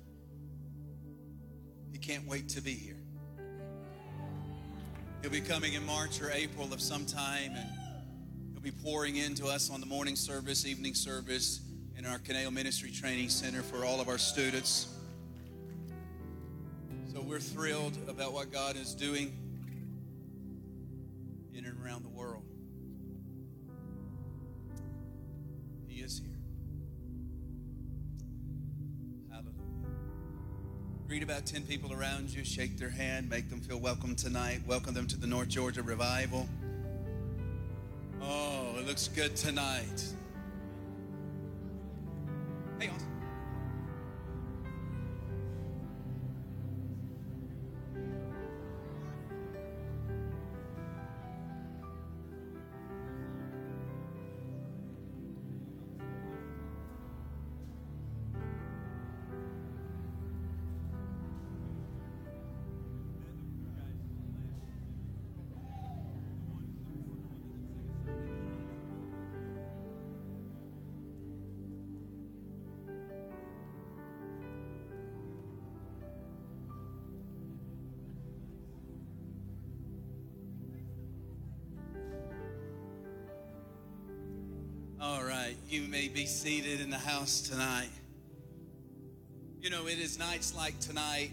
He 1.93 1.99
can't 1.99 2.27
wait 2.27 2.49
to 2.49 2.61
be 2.61 2.75
here. 2.75 2.99
He'll 5.23 5.31
be 5.31 5.43
coming 5.43 5.75
in 5.75 5.87
March 5.87 6.21
or 6.21 6.33
April 6.33 6.73
of 6.73 6.81
some 6.81 7.07
time, 7.07 7.53
and 7.55 7.69
he'll 8.53 8.63
be 8.63 8.73
pouring 8.73 9.15
into 9.15 9.47
us 9.47 9.71
on 9.71 9.79
the 9.79 9.87
morning 9.87 10.17
service, 10.17 10.67
evening 10.67 10.95
service, 10.95 11.61
in 11.97 12.05
our 12.05 12.19
Caneo 12.19 12.51
Ministry 12.53 12.91
Training 12.91 13.31
Center 13.31 13.63
for 13.63 13.85
all 13.85 14.01
of 14.01 14.09
our 14.09 14.19
students. 14.19 14.89
So 17.11 17.23
we're 17.23 17.41
thrilled 17.41 17.97
about 18.07 18.35
what 18.35 18.53
God 18.53 18.77
is 18.77 18.95
doing 18.95 19.35
in 21.55 21.65
and 21.65 21.83
around 21.83 22.05
the 22.05 22.11
world. 22.11 22.43
He 25.89 26.03
is 26.03 26.19
here. 26.19 26.37
Hallelujah. 29.31 29.55
Greet 31.09 31.23
about 31.23 31.47
10 31.47 31.63
people 31.63 31.95
around 31.95 32.29
you, 32.29 32.45
shake 32.45 32.77
their 32.77 32.91
hand, 32.91 33.31
make 33.31 33.49
them 33.49 33.61
feel 33.61 33.79
welcome 33.79 34.15
tonight. 34.15 34.61
Welcome 34.67 34.93
them 34.93 35.07
to 35.07 35.17
the 35.17 35.27
North 35.27 35.49
Georgia 35.49 35.83
Revival. 35.83 36.47
Oh, 38.21 38.75
it 38.79 38.87
looks 38.87 39.09
good 39.09 39.35
tonight. 39.35 40.03
Hey, 42.79 42.91
Austin. 42.91 43.16
You 85.69 85.83
may 85.89 86.07
be 86.07 86.27
seated 86.27 86.81
in 86.81 86.91
the 86.91 86.99
house 86.99 87.41
tonight. 87.41 87.91
You 89.61 89.69
know, 89.69 89.89
it 89.89 89.99
is 89.99 90.17
nights 90.17 90.55
like 90.55 90.79
tonight 90.79 91.33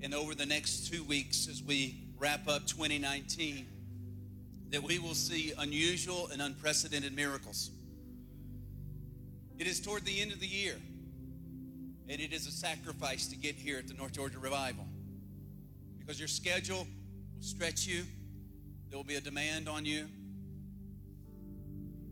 and 0.00 0.14
over 0.14 0.34
the 0.34 0.46
next 0.46 0.92
two 0.92 1.02
weeks 1.02 1.48
as 1.48 1.60
we 1.60 1.96
wrap 2.18 2.46
up 2.46 2.66
2019 2.68 3.66
that 4.70 4.82
we 4.82 5.00
will 5.00 5.14
see 5.14 5.52
unusual 5.58 6.28
and 6.32 6.40
unprecedented 6.40 7.16
miracles. 7.16 7.70
It 9.58 9.66
is 9.66 9.80
toward 9.80 10.04
the 10.04 10.20
end 10.20 10.32
of 10.32 10.38
the 10.38 10.46
year, 10.46 10.76
and 12.08 12.20
it 12.20 12.32
is 12.32 12.46
a 12.46 12.52
sacrifice 12.52 13.26
to 13.28 13.36
get 13.36 13.56
here 13.56 13.76
at 13.76 13.88
the 13.88 13.94
North 13.94 14.12
Georgia 14.12 14.38
Revival 14.38 14.86
because 15.98 16.18
your 16.18 16.28
schedule 16.28 16.86
will 17.34 17.42
stretch 17.42 17.86
you, 17.86 18.04
there 18.88 18.98
will 18.98 19.04
be 19.04 19.16
a 19.16 19.20
demand 19.20 19.68
on 19.68 19.84
you. 19.84 20.06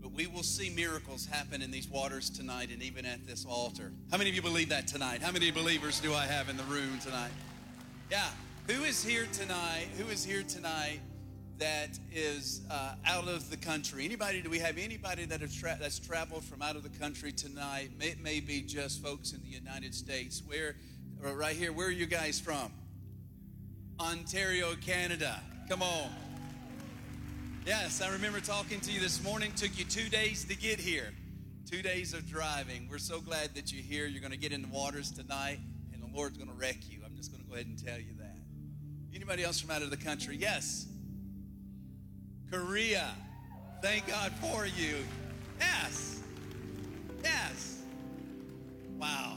But 0.02 0.12
we 0.12 0.26
will 0.26 0.42
see 0.42 0.70
miracles 0.70 1.26
happen 1.26 1.62
in 1.62 1.70
these 1.70 1.88
waters 1.88 2.30
tonight 2.30 2.70
and 2.70 2.82
even 2.82 3.04
at 3.04 3.26
this 3.26 3.44
altar. 3.44 3.92
How 4.10 4.18
many 4.18 4.30
of 4.30 4.36
you 4.36 4.42
believe 4.42 4.70
that 4.70 4.86
tonight? 4.86 5.22
How 5.22 5.32
many 5.32 5.50
believers 5.50 6.00
do 6.00 6.14
I 6.14 6.26
have 6.26 6.48
in 6.48 6.56
the 6.56 6.64
room 6.64 6.98
tonight? 7.02 7.30
Yeah. 8.10 8.28
Who 8.66 8.84
is 8.84 9.04
here 9.04 9.26
tonight? 9.32 9.88
Who 9.98 10.06
is 10.08 10.24
here 10.24 10.42
tonight 10.42 11.00
that 11.58 11.98
is 12.12 12.62
uh, 12.70 12.94
out 13.04 13.28
of 13.28 13.50
the 13.50 13.56
country? 13.56 14.04
Anybody? 14.04 14.40
Do 14.40 14.48
we 14.48 14.58
have 14.58 14.78
anybody 14.78 15.26
that 15.26 15.40
have 15.40 15.54
tra- 15.54 15.76
that's 15.80 15.98
traveled 15.98 16.44
from 16.44 16.62
out 16.62 16.76
of 16.76 16.82
the 16.82 16.98
country 16.98 17.32
tonight? 17.32 17.90
It 18.00 18.20
may 18.20 18.40
be 18.40 18.62
just 18.62 19.02
folks 19.02 19.32
in 19.32 19.42
the 19.42 19.48
United 19.48 19.94
States. 19.94 20.42
Where, 20.46 20.76
right 21.20 21.54
here, 21.56 21.72
where 21.72 21.88
are 21.88 21.90
you 21.90 22.06
guys 22.06 22.40
from? 22.40 22.72
Ontario, 23.98 24.74
Canada. 24.76 25.40
Come 25.68 25.82
on. 25.82 26.10
Yes, 27.66 28.00
I 28.00 28.08
remember 28.10 28.40
talking 28.40 28.80
to 28.80 28.90
you 28.90 29.00
this 29.00 29.22
morning. 29.22 29.52
Took 29.54 29.78
you 29.78 29.84
two 29.84 30.08
days 30.08 30.44
to 30.44 30.56
get 30.56 30.80
here. 30.80 31.12
Two 31.70 31.82
days 31.82 32.14
of 32.14 32.26
driving. 32.26 32.88
We're 32.90 32.96
so 32.96 33.20
glad 33.20 33.54
that 33.54 33.70
you're 33.70 33.82
here. 33.82 34.06
You're 34.06 34.22
going 34.22 34.32
to 34.32 34.38
get 34.38 34.52
in 34.52 34.62
the 34.62 34.68
waters 34.68 35.10
tonight, 35.10 35.60
and 35.92 36.02
the 36.02 36.08
Lord's 36.16 36.38
going 36.38 36.48
to 36.48 36.54
wreck 36.54 36.78
you. 36.88 37.00
I'm 37.04 37.14
just 37.16 37.30
going 37.30 37.44
to 37.44 37.48
go 37.48 37.54
ahead 37.54 37.66
and 37.66 37.78
tell 37.78 37.98
you 37.98 38.14
that. 38.18 38.36
Anybody 39.14 39.44
else 39.44 39.60
from 39.60 39.70
out 39.72 39.82
of 39.82 39.90
the 39.90 39.98
country? 39.98 40.38
Yes. 40.38 40.86
Korea. 42.50 43.10
Thank 43.82 44.06
God 44.06 44.32
for 44.40 44.64
you. 44.64 44.96
Yes. 45.60 46.20
Yes. 47.22 47.82
Wow. 48.96 49.36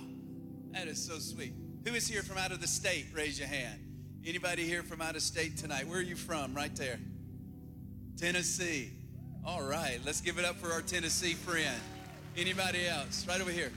That 0.72 0.88
is 0.88 0.98
so 1.06 1.20
sweet. 1.20 1.54
Who 1.86 1.94
is 1.94 2.08
here 2.08 2.24
from 2.24 2.38
out 2.38 2.54
of 2.54 2.62
the 2.62 2.68
state? 2.68 3.08
Raise 3.14 3.38
your 3.38 3.50
hand. 3.50 3.82
Anybody 4.26 4.66
here 4.66 4.82
from 4.82 5.02
out 5.02 5.18
of 5.18 5.22
state 5.22 5.58
tonight? 5.58 5.88
Where 5.90 6.00
are 6.00 6.02
you 6.02 6.16
from? 6.16 6.54
Right 6.54 6.74
there. 6.78 7.00
Tennessee. 8.18 8.92
All 9.46 9.64
right, 9.64 10.00
let's 10.06 10.22
give 10.22 10.38
it 10.38 10.46
up 10.46 10.56
for 10.56 10.72
our 10.72 10.82
Tennessee 10.82 11.34
friend. 11.34 11.80
Anybody 12.38 12.88
else? 12.88 13.26
Right 13.28 13.42
over 13.42 13.52
here. 13.52 13.72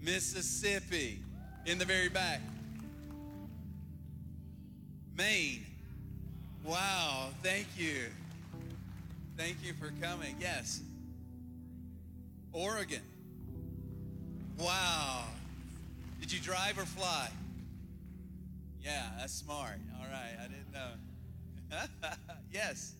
Mississippi, 0.00 1.18
in 1.66 1.78
the 1.78 1.84
very 1.84 2.08
back. 2.08 2.40
Maine. 5.16 5.64
Wow, 6.64 7.28
thank 7.42 7.66
you. 7.76 8.04
Thank 9.36 9.56
you 9.64 9.72
for 9.74 9.92
coming. 10.00 10.36
Yes. 10.40 10.80
Oregon. 12.52 13.02
Wow. 14.58 15.24
Did 16.20 16.32
you 16.32 16.40
drive 16.40 16.78
or 16.78 16.86
fly? 16.86 17.28
Yeah, 18.82 19.02
that's 19.18 19.32
smart. 19.32 19.78
All 19.98 20.06
right, 20.06 20.36
I 20.38 20.42
didn't 20.44 20.72
know. 20.72 20.90
yes. 22.52 22.94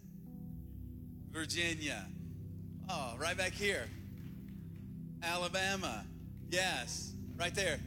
Virginia. 1.30 2.06
Oh, 2.88 3.14
right 3.18 3.36
back 3.36 3.52
here. 3.52 3.88
Alabama. 5.22 6.04
Yes. 6.50 7.12
Right 7.36 7.54
there. 7.54 7.78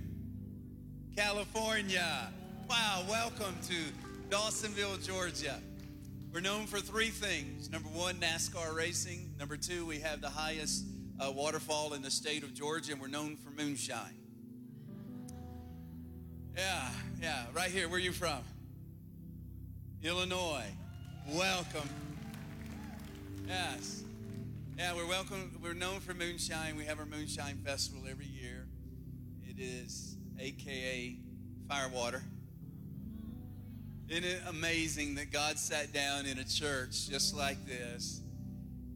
California. 1.15 2.31
Wow, 2.69 3.03
welcome 3.09 3.55
to 3.67 3.75
Dawsonville, 4.29 5.05
Georgia. 5.05 5.59
We're 6.33 6.41
known 6.41 6.65
for 6.65 6.79
three 6.79 7.09
things. 7.09 7.71
Number 7.71 7.89
one, 7.89 8.15
NASCAR 8.15 8.75
racing. 8.75 9.33
Number 9.39 9.55
two, 9.55 9.85
we 9.85 9.99
have 9.99 10.21
the 10.21 10.29
highest 10.29 10.85
uh, 11.19 11.31
waterfall 11.31 11.93
in 11.93 12.01
the 12.01 12.11
state 12.11 12.43
of 12.43 12.53
Georgia, 12.53 12.91
and 12.91 13.01
we're 13.01 13.07
known 13.07 13.37
for 13.37 13.49
moonshine. 13.51 14.19
Yeah, 16.55 16.89
yeah, 17.21 17.45
right 17.53 17.71
here. 17.71 17.87
Where 17.87 17.97
are 17.97 18.01
you 18.01 18.11
from? 18.11 18.39
Illinois. 20.03 20.67
Welcome. 21.27 21.89
Yes. 23.47 24.03
Yeah, 24.77 24.95
we're 24.95 25.07
welcome. 25.07 25.57
We're 25.61 25.73
known 25.73 26.01
for 26.01 26.13
moonshine. 26.13 26.75
We 26.75 26.85
have 26.85 26.99
our 26.99 27.05
moonshine 27.05 27.57
festival 27.65 28.03
every 28.09 28.27
year. 28.27 28.67
It 29.43 29.59
is 29.59 30.17
AKA 30.39 31.17
Firewater. 31.67 32.21
Isn't 34.07 34.23
it 34.23 34.41
amazing 34.47 35.15
that 35.15 35.31
God 35.31 35.57
sat 35.57 35.91
down 35.93 36.27
in 36.27 36.37
a 36.37 36.43
church 36.43 37.09
just 37.09 37.35
like 37.35 37.65
this 37.65 38.21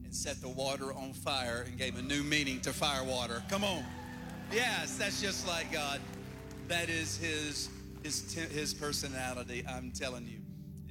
and 0.04 0.14
set 0.14 0.40
the 0.40 0.48
water 0.48 0.92
on 0.92 1.12
fire 1.12 1.64
and 1.66 1.76
gave 1.76 1.98
a 1.98 2.02
new 2.02 2.22
meaning 2.22 2.60
to 2.60 2.72
firewater? 2.72 3.42
Come 3.50 3.64
on. 3.64 3.84
Yes, 4.52 4.96
that's 4.96 5.20
just 5.20 5.46
like 5.48 5.70
God. 5.72 6.00
That 6.68 6.88
is 6.88 7.16
his 7.16 7.68
his 8.04 8.32
his 8.32 8.72
personality. 8.72 9.64
I'm 9.68 9.90
telling 9.90 10.26
you, 10.26 10.41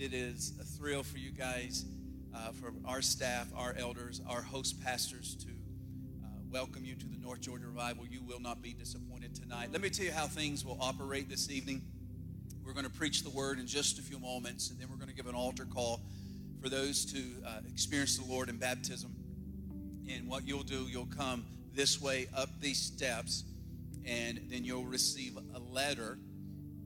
it 0.02 0.14
is 0.16 0.54
a 0.60 0.64
thrill 0.64 1.04
for 1.04 1.20
you 1.20 1.30
guys, 1.30 1.86
uh, 2.34 2.50
for 2.54 2.74
our 2.86 3.04
staff, 3.04 3.48
our 3.56 3.76
elders, 3.78 4.20
our 4.28 4.42
host 4.42 4.84
pastors 4.84 5.36
to 5.36 5.50
uh, 5.50 6.28
welcome 6.50 6.84
you 6.84 6.96
to 6.96 7.06
the 7.06 7.18
North 7.18 7.42
Georgia 7.42 7.68
Revival. 7.68 8.08
You 8.10 8.24
will 8.24 8.40
not 8.40 8.64
be 8.64 8.74
disappointed 8.74 9.36
tonight. 9.36 9.70
Let 9.72 9.80
me 9.80 9.92
tell 9.92 10.08
you 10.08 10.12
how 10.12 10.26
things 10.26 10.66
will 10.66 10.80
operate 10.82 11.30
this 11.30 11.52
evening. 11.52 11.84
We're 12.66 12.74
going 12.74 12.86
to 12.86 12.92
preach 12.92 13.24
the 13.24 13.30
word 13.30 13.60
in 13.60 13.68
just 13.68 14.00
a 14.00 14.02
few 14.02 14.18
moments, 14.18 14.72
and 14.72 14.80
then 14.80 14.88
we're 14.90 14.96
going 14.96 15.10
to 15.10 15.16
give 15.16 15.28
an 15.28 15.36
altar 15.36 15.66
call 15.66 16.02
for 16.60 16.68
those 16.68 17.06
to 17.14 17.20
uh, 17.46 17.60
experience 17.70 18.18
the 18.18 18.26
Lord 18.26 18.50
in 18.50 18.58
baptism. 18.58 19.14
And 20.10 20.28
what 20.28 20.48
you'll 20.48 20.64
do, 20.64 20.88
you'll 20.90 21.06
come 21.16 21.46
this 21.76 22.02
way 22.02 22.28
up 22.36 22.50
these 22.60 22.80
steps, 22.80 23.44
and 24.04 24.42
then 24.50 24.64
you'll 24.64 24.84
receive 24.84 25.38
a 25.54 25.60
letter 25.60 26.18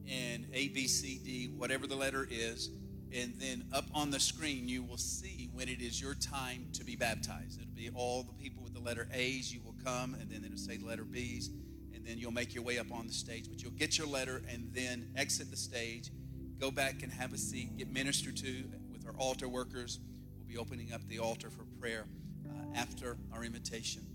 and 0.05 0.45
A, 0.53 0.67
B, 0.67 0.85
C, 0.85 1.21
D, 1.23 1.45
whatever 1.55 1.87
the 1.87 1.95
letter 1.95 2.27
is. 2.29 2.71
And 3.15 3.33
then 3.39 3.63
up 3.71 3.85
on 3.93 4.11
the 4.11 4.19
screen, 4.19 4.67
you 4.67 4.83
will 4.83 4.97
see 4.97 5.49
when 5.53 5.69
it 5.69 5.79
is 5.79 6.01
your 6.01 6.15
time 6.15 6.67
to 6.73 6.83
be 6.83 6.97
baptized. 6.97 7.61
It'll 7.61 7.73
be 7.73 7.89
all 7.95 8.23
the 8.23 8.33
people 8.33 8.61
with 8.61 8.73
the 8.73 8.81
letter 8.81 9.07
A's, 9.13 9.53
you 9.53 9.61
will 9.63 9.75
come, 9.85 10.15
and 10.15 10.29
then 10.29 10.43
it'll 10.43 10.57
say 10.57 10.75
the 10.75 10.85
letter 10.85 11.05
B's, 11.05 11.49
and 11.93 12.05
then 12.05 12.17
you'll 12.17 12.33
make 12.33 12.53
your 12.53 12.63
way 12.65 12.77
up 12.77 12.91
on 12.91 13.07
the 13.07 13.13
stage. 13.13 13.49
But 13.49 13.63
you'll 13.63 13.71
get 13.71 13.97
your 13.97 14.07
letter 14.07 14.41
and 14.49 14.69
then 14.73 15.07
exit 15.15 15.49
the 15.49 15.55
stage, 15.55 16.11
go 16.59 16.71
back 16.71 17.03
and 17.03 17.11
have 17.13 17.31
a 17.31 17.37
seat, 17.37 17.77
get 17.77 17.89
ministered 17.89 18.35
to 18.37 18.65
with 18.91 19.05
our 19.07 19.13
altar 19.13 19.47
workers. 19.47 19.99
We'll 20.37 20.47
be 20.47 20.57
opening 20.57 20.91
up 20.91 21.07
the 21.07 21.19
altar 21.19 21.49
for 21.49 21.63
prayer 21.79 22.05
uh, 22.45 22.77
after 22.77 23.15
our 23.31 23.45
invitation 23.45 24.05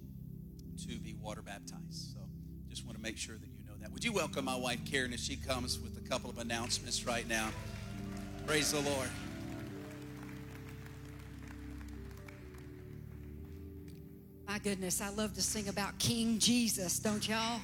to 0.87 0.99
be 0.99 1.15
water 1.15 1.41
baptized. 1.41 2.13
So 2.13 2.19
just 2.69 2.85
want 2.85 2.99
to 2.99 3.03
make 3.03 3.17
sure 3.17 3.37
that 3.37 3.49
you 3.49 3.65
know 3.67 3.79
that. 3.81 3.93
Would 3.93 4.05
you 4.05 4.13
welcome 4.13 4.45
my 4.45 4.57
wife 4.57 4.81
Karen 4.85 5.15
as 5.15 5.21
she 5.21 5.37
comes 5.37 5.79
with 5.79 5.97
a 5.97 6.07
couple 6.07 6.29
of 6.29 6.39
announcements 6.39 7.07
right 7.07 7.27
now? 7.27 7.49
Praise 8.47 8.73
the 8.73 8.81
Lord. 8.81 9.09
My 14.49 14.59
goodness, 14.59 15.01
I 15.01 15.11
love 15.11 15.35
to 15.35 15.43
sing 15.43 15.69
about 15.69 15.99
King 15.99 16.39
Jesus, 16.39 16.99
don't 16.99 17.27
y'all? 17.29 17.61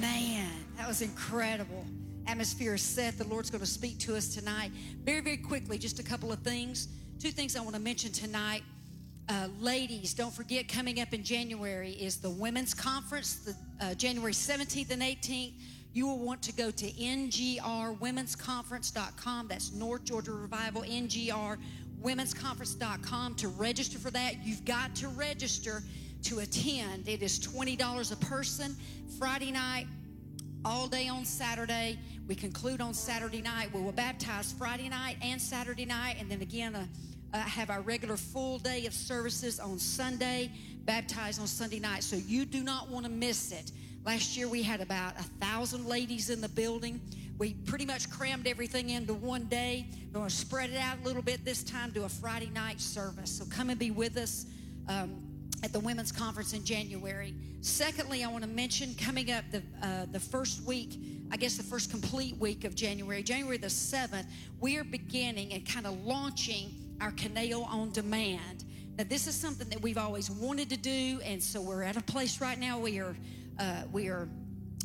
Man, 0.00 0.50
that 0.76 0.88
was 0.88 1.00
incredible. 1.00 1.84
Atmosphere 2.26 2.74
is 2.74 2.82
set. 2.82 3.18
The 3.18 3.24
Lord's 3.24 3.50
going 3.50 3.60
to 3.60 3.70
speak 3.70 3.98
to 4.00 4.16
us 4.16 4.34
tonight. 4.34 4.72
Very, 5.04 5.20
very 5.20 5.36
quickly, 5.36 5.78
just 5.78 5.98
a 5.98 6.02
couple 6.02 6.32
of 6.32 6.40
things. 6.40 6.88
Two 7.20 7.30
things 7.30 7.56
I 7.56 7.60
want 7.60 7.74
to 7.74 7.80
mention 7.80 8.10
tonight. 8.10 8.62
Uh, 9.28 9.48
ladies, 9.60 10.14
don't 10.14 10.32
forget, 10.34 10.66
coming 10.66 11.00
up 11.00 11.12
in 11.12 11.22
January 11.22 11.92
is 11.92 12.16
the 12.16 12.30
Women's 12.30 12.74
Conference, 12.74 13.36
the 13.36 13.54
uh, 13.80 13.94
January 13.94 14.32
17th 14.32 14.90
and 14.90 15.02
18th. 15.02 15.52
You 15.94 16.06
will 16.06 16.18
want 16.18 16.42
to 16.42 16.52
go 16.52 16.70
to 16.70 16.90
ngrwomensconference.com. 16.90 19.48
That's 19.48 19.72
North 19.72 20.04
Georgia 20.04 20.32
Revival, 20.32 20.82
NGR 20.82 21.56
womensconference.com 22.02 23.34
to 23.36 23.48
register 23.48 23.98
for 23.98 24.10
that. 24.10 24.44
You've 24.44 24.64
got 24.64 24.94
to 24.96 25.08
register 25.08 25.82
to 26.24 26.40
attend. 26.40 27.08
It 27.08 27.22
is 27.22 27.38
$20 27.38 28.12
a 28.12 28.16
person. 28.16 28.76
Friday 29.18 29.52
night, 29.52 29.86
all 30.64 30.86
day 30.86 31.08
on 31.08 31.24
Saturday. 31.24 31.98
We 32.28 32.34
conclude 32.34 32.80
on 32.80 32.94
Saturday 32.94 33.40
night. 33.40 33.72
We 33.72 33.80
will 33.80 33.92
baptize 33.92 34.52
Friday 34.52 34.88
night 34.88 35.16
and 35.22 35.40
Saturday 35.40 35.84
night, 35.84 36.16
and 36.18 36.30
then 36.30 36.42
again, 36.42 36.74
uh, 36.74 36.86
uh, 37.34 37.38
have 37.38 37.70
our 37.70 37.80
regular 37.80 38.16
full 38.16 38.58
day 38.58 38.86
of 38.86 38.92
services 38.92 39.58
on 39.58 39.78
Sunday, 39.78 40.50
baptize 40.84 41.38
on 41.38 41.46
Sunday 41.46 41.80
night. 41.80 42.04
So 42.04 42.16
you 42.16 42.44
do 42.44 42.62
not 42.62 42.90
want 42.90 43.06
to 43.06 43.10
miss 43.10 43.52
it. 43.52 43.72
Last 44.04 44.36
year 44.36 44.48
we 44.48 44.62
had 44.62 44.80
about 44.80 45.18
a 45.18 45.22
thousand 45.22 45.86
ladies 45.86 46.28
in 46.28 46.40
the 46.40 46.48
building. 46.48 47.00
We 47.38 47.54
pretty 47.54 47.86
much 47.86 48.10
crammed 48.10 48.46
everything 48.46 48.90
into 48.90 49.14
one 49.14 49.44
day. 49.44 49.86
We're 50.06 50.20
going 50.20 50.28
to 50.28 50.34
spread 50.34 50.70
it 50.70 50.76
out 50.76 50.98
a 51.02 51.04
little 51.04 51.22
bit 51.22 51.44
this 51.44 51.62
time, 51.62 51.90
do 51.90 52.04
a 52.04 52.08
Friday 52.08 52.50
night 52.50 52.80
service. 52.80 53.30
So 53.30 53.44
come 53.44 53.70
and 53.70 53.78
be 53.78 53.90
with 53.90 54.16
us. 54.16 54.46
Um, 54.88 55.32
at 55.62 55.72
the 55.72 55.80
women's 55.80 56.10
conference 56.10 56.52
in 56.54 56.64
January. 56.64 57.34
Secondly, 57.60 58.24
I 58.24 58.28
want 58.28 58.42
to 58.42 58.50
mention 58.50 58.94
coming 58.94 59.30
up 59.30 59.44
the 59.52 59.62
uh, 59.80 60.06
the 60.10 60.18
first 60.18 60.62
week, 60.62 60.98
I 61.30 61.36
guess 61.36 61.56
the 61.56 61.62
first 61.62 61.90
complete 61.90 62.36
week 62.38 62.64
of 62.64 62.74
January, 62.74 63.22
January 63.22 63.58
the 63.58 63.70
seventh, 63.70 64.26
we 64.60 64.76
are 64.76 64.84
beginning 64.84 65.52
and 65.52 65.66
kind 65.66 65.86
of 65.86 66.04
launching 66.04 66.74
our 67.00 67.12
Caneo 67.12 67.62
on 67.62 67.92
demand. 67.92 68.64
Now, 68.98 69.04
this 69.04 69.26
is 69.26 69.34
something 69.34 69.68
that 69.68 69.80
we've 69.80 69.98
always 69.98 70.30
wanted 70.30 70.68
to 70.70 70.76
do, 70.76 71.20
and 71.24 71.42
so 71.42 71.60
we're 71.60 71.82
at 71.82 71.96
a 71.96 72.02
place 72.02 72.40
right 72.40 72.58
now. 72.58 72.78
We 72.78 72.98
are 72.98 73.16
uh, 73.62 73.82
we 73.92 74.08
are 74.08 74.28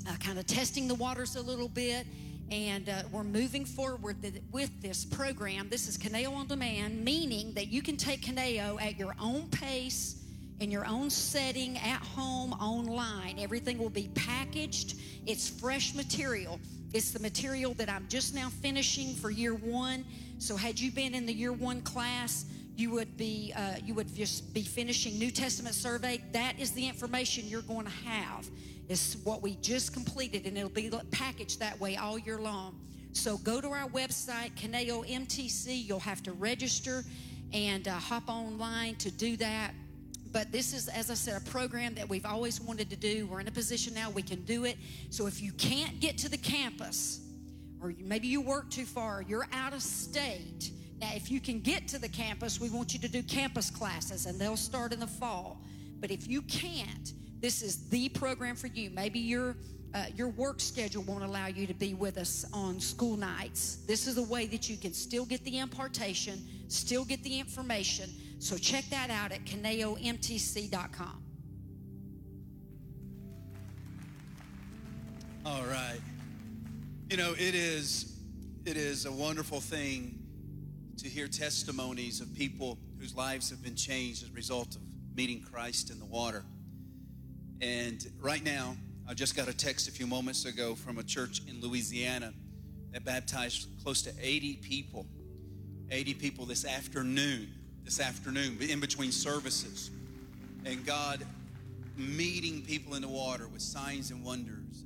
uh, 0.07 0.15
kind 0.17 0.37
of 0.37 0.45
testing 0.45 0.87
the 0.87 0.95
waters 0.95 1.35
a 1.35 1.41
little 1.41 1.67
bit. 1.67 2.05
And 2.49 2.87
uh, 2.87 3.03
we're 3.11 3.25
moving 3.25 3.65
forward 3.65 4.15
with 4.53 4.81
this 4.81 5.03
program. 5.03 5.67
This 5.67 5.89
is 5.89 5.97
Caneo 5.97 6.31
on 6.31 6.47
Demand, 6.47 7.03
meaning 7.03 7.51
that 7.53 7.67
you 7.67 7.81
can 7.81 7.97
take 7.97 8.21
Caneo 8.21 8.77
at 8.79 8.97
your 8.97 9.15
own 9.19 9.49
pace, 9.49 10.23
in 10.61 10.71
your 10.71 10.85
own 10.85 11.09
setting, 11.09 11.77
at 11.79 12.01
home, 12.01 12.53
online. 12.53 13.37
Everything 13.37 13.77
will 13.77 13.89
be 13.89 14.09
packaged. 14.15 14.95
It's 15.25 15.49
fresh 15.49 15.93
material. 15.93 16.57
It's 16.93 17.11
the 17.11 17.19
material 17.19 17.73
that 17.73 17.89
I'm 17.89 18.05
just 18.07 18.33
now 18.33 18.47
finishing 18.47 19.13
for 19.15 19.29
year 19.29 19.55
one. 19.55 20.05
So, 20.37 20.55
had 20.55 20.79
you 20.79 20.89
been 20.89 21.13
in 21.13 21.25
the 21.25 21.33
year 21.33 21.51
one 21.51 21.81
class, 21.81 22.45
you 22.77 22.91
would 22.91 23.17
be 23.17 23.51
uh, 23.55 23.73
you 23.83 23.95
would 23.95 24.13
just 24.15 24.53
be 24.53 24.61
finishing 24.61 25.17
New 25.17 25.31
Testament 25.31 25.75
survey. 25.75 26.21
That 26.31 26.59
is 26.59 26.71
the 26.71 26.87
information 26.87 27.47
you're 27.47 27.63
going 27.63 27.85
to 27.85 28.07
have. 28.07 28.47
Is 28.87 29.17
what 29.23 29.41
we 29.41 29.55
just 29.61 29.93
completed, 29.93 30.45
and 30.45 30.57
it'll 30.57 30.69
be 30.69 30.89
packaged 31.11 31.59
that 31.59 31.77
way 31.79 31.97
all 31.97 32.17
year 32.17 32.37
long. 32.37 32.79
So 33.11 33.37
go 33.39 33.59
to 33.59 33.69
our 33.69 33.89
website, 33.89 34.51
Caneo 34.55 35.03
MTC. 35.03 35.85
You'll 35.85 35.99
have 35.99 36.21
to 36.23 36.31
register 36.33 37.03
and 37.51 37.87
uh, 37.87 37.91
hop 37.91 38.29
online 38.29 38.95
to 38.97 39.11
do 39.11 39.35
that. 39.37 39.71
But 40.31 40.51
this 40.51 40.73
is, 40.73 40.87
as 40.87 41.09
I 41.09 41.15
said, 41.15 41.41
a 41.41 41.49
program 41.49 41.95
that 41.95 42.07
we've 42.07 42.25
always 42.25 42.61
wanted 42.61 42.89
to 42.91 42.95
do. 42.95 43.25
We're 43.25 43.39
in 43.39 43.47
a 43.47 43.51
position 43.51 43.93
now 43.93 44.11
we 44.11 44.21
can 44.21 44.43
do 44.43 44.65
it. 44.65 44.77
So 45.09 45.25
if 45.25 45.41
you 45.41 45.51
can't 45.53 45.99
get 45.99 46.17
to 46.19 46.29
the 46.29 46.37
campus, 46.37 47.21
or 47.81 47.93
maybe 47.99 48.27
you 48.27 48.41
work 48.41 48.69
too 48.69 48.85
far, 48.85 49.23
you're 49.27 49.47
out 49.51 49.73
of 49.73 49.81
state. 49.81 50.71
Now, 50.99 51.11
if 51.13 51.29
you 51.29 51.39
can 51.39 51.59
get 51.59 51.87
to 51.89 51.99
the 51.99 52.09
campus, 52.09 52.59
we 52.59 52.69
want 52.69 52.93
you 52.93 52.99
to 52.99 53.07
do 53.07 53.21
campus 53.21 53.69
classes, 53.69 54.25
and 54.25 54.39
they'll 54.39 54.57
start 54.57 54.93
in 54.93 54.99
the 54.99 55.07
fall. 55.07 55.61
But 55.99 56.09
if 56.09 56.27
you 56.27 56.41
can't, 56.43 57.13
this 57.39 57.61
is 57.61 57.87
the 57.89 58.09
program 58.09 58.55
for 58.55 58.67
you. 58.67 58.89
Maybe 58.89 59.19
your 59.19 59.55
uh, 59.93 60.05
your 60.15 60.27
work 60.29 60.59
schedule 60.59 61.01
won't 61.03 61.23
allow 61.23 61.47
you 61.47 61.65
to 61.65 61.73
be 61.73 61.93
with 61.93 62.17
us 62.17 62.45
on 62.51 62.79
school 62.79 63.15
nights. 63.15 63.77
This 63.87 64.05
is 64.05 64.17
a 64.17 64.23
way 64.23 64.45
that 64.47 64.69
you 64.69 64.75
can 64.75 64.93
still 64.93 65.25
get 65.25 65.43
the 65.45 65.59
impartation, 65.59 66.45
still 66.67 67.05
get 67.05 67.23
the 67.23 67.39
information. 67.39 68.09
So 68.39 68.57
check 68.57 68.83
that 68.89 69.09
out 69.09 69.31
at 69.31 69.45
caneomtc.com. 69.45 71.23
All 75.45 75.63
right. 75.63 75.99
You 77.09 77.17
know, 77.17 77.31
it 77.31 77.55
is 77.55 78.17
it 78.65 78.75
is 78.75 79.05
a 79.05 79.11
wonderful 79.11 79.61
thing 79.61 80.16
to 80.97 81.07
hear 81.07 81.27
testimonies 81.27 82.21
of 82.21 82.33
people 82.35 82.77
whose 82.99 83.15
lives 83.15 83.49
have 83.49 83.63
been 83.63 83.75
changed 83.75 84.23
as 84.23 84.29
a 84.29 84.33
result 84.33 84.75
of 84.75 84.81
meeting 85.15 85.41
Christ 85.41 85.91
in 85.91 85.99
the 85.99 86.05
water. 86.05 86.43
And 87.61 88.05
right 88.19 88.43
now, 88.43 88.75
I 89.07 89.13
just 89.13 89.35
got 89.35 89.47
a 89.47 89.53
text 89.53 89.87
a 89.87 89.91
few 89.91 90.07
moments 90.07 90.45
ago 90.45 90.75
from 90.75 90.97
a 90.97 91.03
church 91.03 91.41
in 91.47 91.61
Louisiana 91.61 92.33
that 92.91 93.05
baptized 93.05 93.67
close 93.83 94.01
to 94.03 94.11
80 94.21 94.55
people. 94.55 95.05
80 95.89 96.15
people 96.15 96.45
this 96.45 96.65
afternoon, 96.65 97.47
this 97.83 97.99
afternoon, 98.01 98.57
in 98.61 98.79
between 98.79 99.11
services. 99.11 99.89
And 100.65 100.85
God 100.85 101.25
meeting 101.95 102.61
people 102.61 102.93
in 102.95 103.01
the 103.01 103.07
water 103.07 103.47
with 103.47 103.61
signs 103.61 104.11
and 104.11 104.23
wonders, 104.23 104.83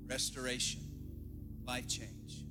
and 0.00 0.08
restoration, 0.08 0.80
life 1.66 1.86
change. 1.88 2.45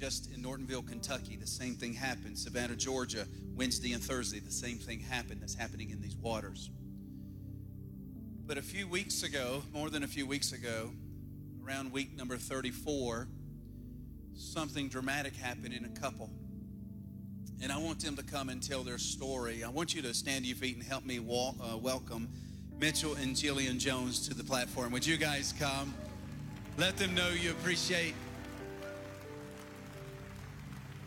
Just 0.00 0.32
in 0.32 0.40
Nortonville, 0.40 0.80
Kentucky. 0.80 1.36
The 1.36 1.46
same 1.46 1.74
thing 1.74 1.92
happened. 1.92 2.38
Savannah, 2.38 2.74
Georgia, 2.74 3.26
Wednesday 3.54 3.92
and 3.92 4.02
Thursday, 4.02 4.38
the 4.40 4.50
same 4.50 4.78
thing 4.78 4.98
happened 4.98 5.42
that's 5.42 5.54
happening 5.54 5.90
in 5.90 6.00
these 6.00 6.16
waters. 6.16 6.70
But 8.46 8.56
a 8.56 8.62
few 8.62 8.88
weeks 8.88 9.24
ago, 9.24 9.62
more 9.74 9.90
than 9.90 10.02
a 10.02 10.06
few 10.06 10.26
weeks 10.26 10.52
ago, 10.52 10.90
around 11.62 11.92
week 11.92 12.16
number 12.16 12.38
34, 12.38 13.28
something 14.34 14.88
dramatic 14.88 15.36
happened 15.36 15.74
in 15.74 15.84
a 15.84 16.00
couple. 16.00 16.30
And 17.62 17.70
I 17.70 17.76
want 17.76 18.00
them 18.00 18.16
to 18.16 18.22
come 18.22 18.48
and 18.48 18.62
tell 18.62 18.82
their 18.82 18.96
story. 18.96 19.62
I 19.62 19.68
want 19.68 19.94
you 19.94 20.00
to 20.00 20.14
stand 20.14 20.44
to 20.44 20.48
your 20.48 20.56
feet 20.56 20.76
and 20.76 20.82
help 20.82 21.04
me 21.04 21.18
walk, 21.18 21.56
uh, 21.60 21.76
welcome 21.76 22.26
Mitchell 22.78 23.16
and 23.16 23.36
Jillian 23.36 23.78
Jones 23.78 24.26
to 24.28 24.34
the 24.34 24.44
platform. 24.44 24.92
Would 24.92 25.04
you 25.04 25.18
guys 25.18 25.52
come? 25.58 25.92
Let 26.78 26.96
them 26.96 27.14
know 27.14 27.28
you 27.28 27.50
appreciate. 27.50 28.14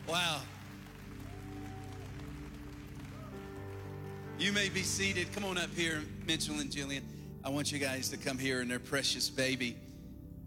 Wow. 0.08 0.42
You 4.38 4.52
may 4.52 4.70
be 4.70 4.82
seated. 4.82 5.32
Come 5.34 5.46
on 5.46 5.58
up 5.58 5.70
here, 5.76 6.02
Mitchell 6.28 6.60
and 6.60 6.70
Jillian. 6.70 7.04
I 7.46 7.50
want 7.50 7.72
you 7.72 7.80
guys 7.80 8.10
to 8.10 8.18
come 8.18 8.38
here 8.38 8.62
and 8.62 8.70
their 8.70 8.80
precious 8.80 9.30
baby. 9.30 9.78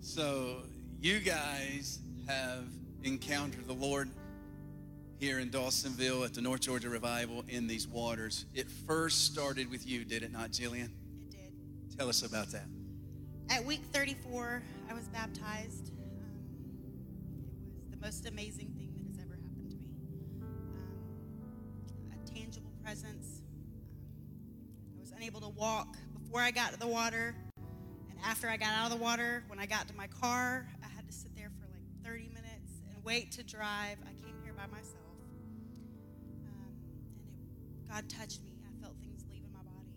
So, 0.01 0.63
you 1.01 1.21
guys 1.21 1.99
have 2.27 2.65
encountered 3.03 3.67
the 3.67 3.73
Lord 3.73 4.11
here 5.19 5.39
in 5.39 5.49
Dawsonville 5.49 6.25
at 6.25 6.35
the 6.35 6.43
North 6.43 6.61
Georgia 6.61 6.91
Revival 6.91 7.45
in 7.49 7.67
these 7.67 7.89
waters. 7.89 8.45
It 8.55 8.69
first 8.87 9.25
started 9.33 9.71
with 9.71 9.87
you, 9.87 10.05
did 10.05 10.23
it 10.23 10.33
not, 10.33 10.51
Jillian? 10.51 10.91
It 11.23 11.31
did. 11.31 11.99
Tell 11.99 12.09
us 12.09 12.23
about 12.23 12.49
that. 12.49 12.67
At 13.49 13.65
week 13.65 13.83
34, 13.93 14.63
I 14.91 14.95
was 14.95 15.05
baptized. 15.05 15.93
Um, 15.93 16.11
it 17.71 17.81
was 17.81 17.91
the 17.91 18.05
most 18.05 18.27
amazing 18.27 18.76
presence. 22.87 23.43
I 24.97 25.01
was 25.01 25.11
unable 25.11 25.41
to 25.41 25.49
walk 25.49 25.97
before 26.15 26.41
I 26.41 26.53
got 26.53 26.73
to 26.73 26.79
the 26.79 26.87
water 26.87 27.35
and 28.09 28.19
after 28.25 28.49
I 28.49 28.57
got 28.57 28.69
out 28.75 28.93
of 28.93 28.97
the 28.97 29.03
water. 29.03 29.43
When 29.49 29.59
I 29.59 29.67
got 29.67 29.89
to 29.89 29.95
my 29.97 30.07
car, 30.07 30.69
I 30.85 30.89
had 30.95 31.05
to 31.05 31.13
sit 31.13 31.35
there 31.35 31.51
for 31.59 31.67
like 31.73 31.83
30 32.05 32.29
minutes 32.29 32.81
and 32.89 33.03
wait 33.03 33.33
to 33.33 33.43
drive. 33.43 33.99
I 34.05 34.13
came 34.25 34.37
here 34.45 34.53
by 34.53 34.67
myself. 34.69 34.95
Um, 36.47 36.77
and 37.59 37.67
it, 37.67 37.91
God 37.91 38.09
touched 38.09 38.45
me. 38.45 38.53
I 38.63 38.81
felt 38.81 38.95
things 39.01 39.25
leaving 39.29 39.53
my 39.53 39.65
body. 39.65 39.91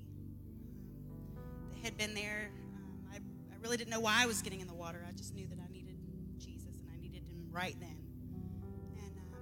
Um, 1.38 1.70
they 1.72 1.82
had 1.82 1.96
been 1.96 2.16
there. 2.16 2.50
Um, 2.76 3.06
I, 3.14 3.18
I 3.18 3.58
really 3.62 3.78
didn't 3.78 3.92
know 3.92 4.00
why 4.00 4.24
I 4.24 4.26
was 4.26 4.42
getting 4.42 4.62
in 4.62 4.68
the 4.68 4.74
water. 4.74 5.06
I 5.08 5.12
just 5.12 5.36
knew 5.36 5.46
that 5.46 5.60
I 5.60 5.72
needed 5.72 6.00
Jesus 6.40 6.82
and 6.82 6.90
I 6.92 7.00
needed 7.00 7.22
him 7.22 7.50
right 7.52 7.76
then. 7.80 8.02
And 8.98 9.16
um, 9.32 9.36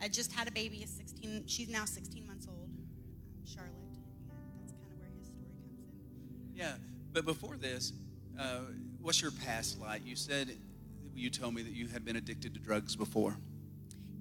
I 0.00 0.08
just 0.08 0.32
had 0.32 0.48
a 0.48 0.52
baby, 0.52 0.82
a 0.82 0.86
16. 1.20 1.44
She's 1.46 1.68
now 1.68 1.84
16 1.84 2.26
months 2.26 2.46
old, 2.48 2.68
um, 2.68 3.44
Charlotte, 3.44 3.72
and 3.74 4.60
that's 4.60 4.72
kind 4.72 4.92
of 4.92 4.98
where 4.98 5.10
his 5.18 5.28
story 5.28 5.50
comes 5.62 5.78
in. 5.80 6.56
Yeah, 6.56 6.74
but 7.12 7.24
before 7.24 7.56
this, 7.56 7.92
uh, 8.38 8.60
what's 9.00 9.20
your 9.20 9.32
past 9.44 9.80
like? 9.80 10.06
You 10.06 10.16
said, 10.16 10.50
you 11.14 11.30
told 11.30 11.54
me 11.54 11.62
that 11.62 11.72
you 11.72 11.88
had 11.88 12.04
been 12.04 12.16
addicted 12.16 12.54
to 12.54 12.60
drugs 12.60 12.94
before. 12.94 13.36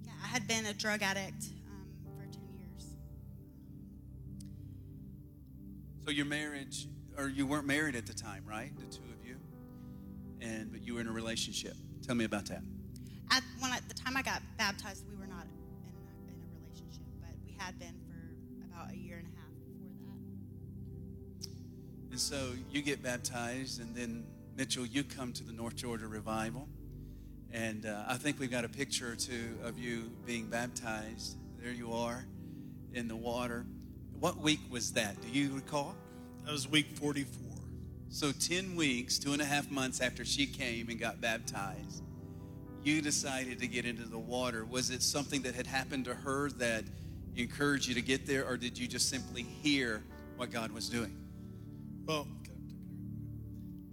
Yeah, 0.06 0.12
I 0.24 0.28
had 0.28 0.48
been 0.48 0.66
a 0.66 0.74
drug 0.74 1.04
addict 1.04 1.52
um, 1.68 1.88
for 2.04 2.24
10 2.34 2.41
years. 2.58 2.95
So 6.04 6.12
your 6.12 6.26
marriage, 6.26 6.88
or 7.18 7.28
you 7.28 7.45
weren't 7.45 7.68
married 7.68 7.95
at 7.95 8.08
the 8.08 8.14
time, 8.14 8.43
right? 8.48 8.72
The 8.76 8.86
two 8.86 9.04
of 9.04 9.28
you, 9.28 9.38
and 10.41 10.72
but 10.72 10.82
you 10.82 10.95
were 10.95 11.02
in 11.02 11.08
a 11.08 11.12
relationship. 11.14 11.76
Tell 12.06 12.16
me 12.16 12.26
about 12.26 12.45
that. 12.45 12.64
At 13.30 13.43
when 13.60 13.72
at 13.72 13.88
the 13.88 13.93
time 13.93 14.16
I 14.18 14.22
got 14.22 14.41
baptized, 14.58 15.06
we 15.08 15.16
had 17.58 17.80
been 17.80 17.95
for 18.08 18.66
about 18.66 18.91
a 18.91 18.97
year 18.97 19.18
and 19.18 19.28
a 19.28 19.39
half 19.39 19.49
before 19.60 20.16
that. 21.41 22.12
And 22.12 22.20
so 22.20 22.53
you 22.72 22.82
get 22.82 23.01
baptized, 23.03 23.82
and 23.82 23.95
then 23.95 24.26
Mitchell, 24.55 24.86
you 24.86 25.03
come 25.03 25.34
to 25.34 25.43
the 25.43 25.53
North 25.53 25.76
Georgia 25.76 26.08
revival, 26.08 26.68
and 27.51 27.86
uh, 27.86 28.03
I 28.08 28.16
think 28.16 28.39
we've 28.39 28.51
got 28.51 28.66
a 28.66 28.70
picture 28.70 29.12
or 29.12 29.16
two 29.16 29.58
of 29.64 29.78
you 29.78 30.12
being 30.26 30.47
baptized. 30.47 31.38
There 31.62 31.72
you 31.72 31.93
are, 31.93 32.26
in 32.93 33.08
the 33.08 33.16
water. 33.16 33.66
What 34.20 34.38
week 34.38 34.60
was 34.70 34.93
that? 34.93 35.22
Do 35.22 35.30
you 35.30 35.53
recall? 35.53 35.95
That 36.45 36.51
was 36.51 36.68
week 36.68 36.88
44. 36.95 37.58
So, 38.10 38.32
10 38.32 38.76
weeks, 38.76 39.20
two 39.20 39.34
and 39.34 39.41
a 39.41 39.45
half 39.45 39.70
months 39.70 39.99
after 39.99 40.24
she 40.24 40.45
came 40.45 40.88
and 40.89 40.97
got 40.97 41.20
baptized, 41.20 42.03
you 42.84 43.01
decided 43.01 43.60
to 43.60 43.68
get 43.68 43.86
into 43.86 44.08
the 44.08 44.18
water. 44.18 44.64
Was 44.64 44.91
it 44.91 45.03
something 45.03 45.41
that 45.41 45.55
had 45.55 45.68
happened 45.68 46.05
to 46.05 46.14
her 46.14 46.49
that 46.51 46.86
encouraged 47.44 47.88
you 47.88 47.96
to 47.96 48.02
get 48.02 48.26
there, 48.26 48.46
or 48.46 48.58
did 48.58 48.78
you 48.78 48.88
just 48.88 49.10
simply 49.10 49.44
hear 49.44 50.04
what 50.36 50.52
God 50.52 50.72
was 50.72 50.90
doing? 50.90 51.16
Well, 52.06 52.28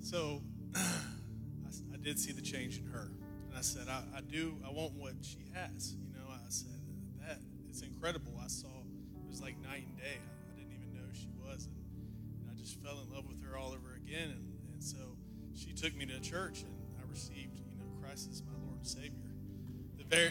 so 0.00 0.40
I, 0.74 1.96
did 2.02 2.18
see 2.18 2.32
the 2.32 2.42
change 2.42 2.78
in 2.78 2.86
her. 2.86 3.10
And 3.48 3.56
I 3.56 3.62
said, 3.62 3.88
I, 3.88 4.02
I 4.18 4.20
do, 4.20 4.56
I 4.66 4.70
want 4.70 4.92
what 4.92 5.14
she 5.22 5.46
has. 5.54 5.94
You 5.94 6.12
know, 6.12 6.28
I 6.28 6.38
said, 6.48 6.78
that 7.26 7.38
is 7.70 7.80
incredible. 7.80 8.38
I 8.42 8.46
saw, 8.46 8.68
it 8.68 9.28
was 9.28 9.40
like 9.40 9.58
night 9.62 9.86
and 9.88 9.96
day. 9.96 10.18
I, 10.52 10.58
didn't 10.58 10.72
even 10.74 10.92
know 10.92 11.08
she 11.14 11.30
was. 11.42 11.64
And, 11.64 11.74
and 12.40 12.50
I 12.50 12.60
just 12.60 12.78
fell 12.82 13.00
in 13.00 13.10
love 13.14 13.26
with 13.26 13.42
her 13.42 13.56
all 13.56 13.68
over 13.68 13.94
again. 13.96 14.30
And, 14.30 14.44
and 14.74 14.84
so 14.84 14.98
she 15.54 15.72
took 15.72 15.96
me 15.96 16.04
to 16.06 16.20
church 16.20 16.60
and 16.60 16.74
I 16.98 17.10
received, 17.10 17.58
you 17.58 17.78
know, 17.78 17.86
Christ 18.02 18.28
as 18.30 18.42
my 18.42 18.52
Lord 18.66 18.78
and 18.78 18.86
Savior. 18.86 19.32
The 19.96 20.04
very, 20.04 20.30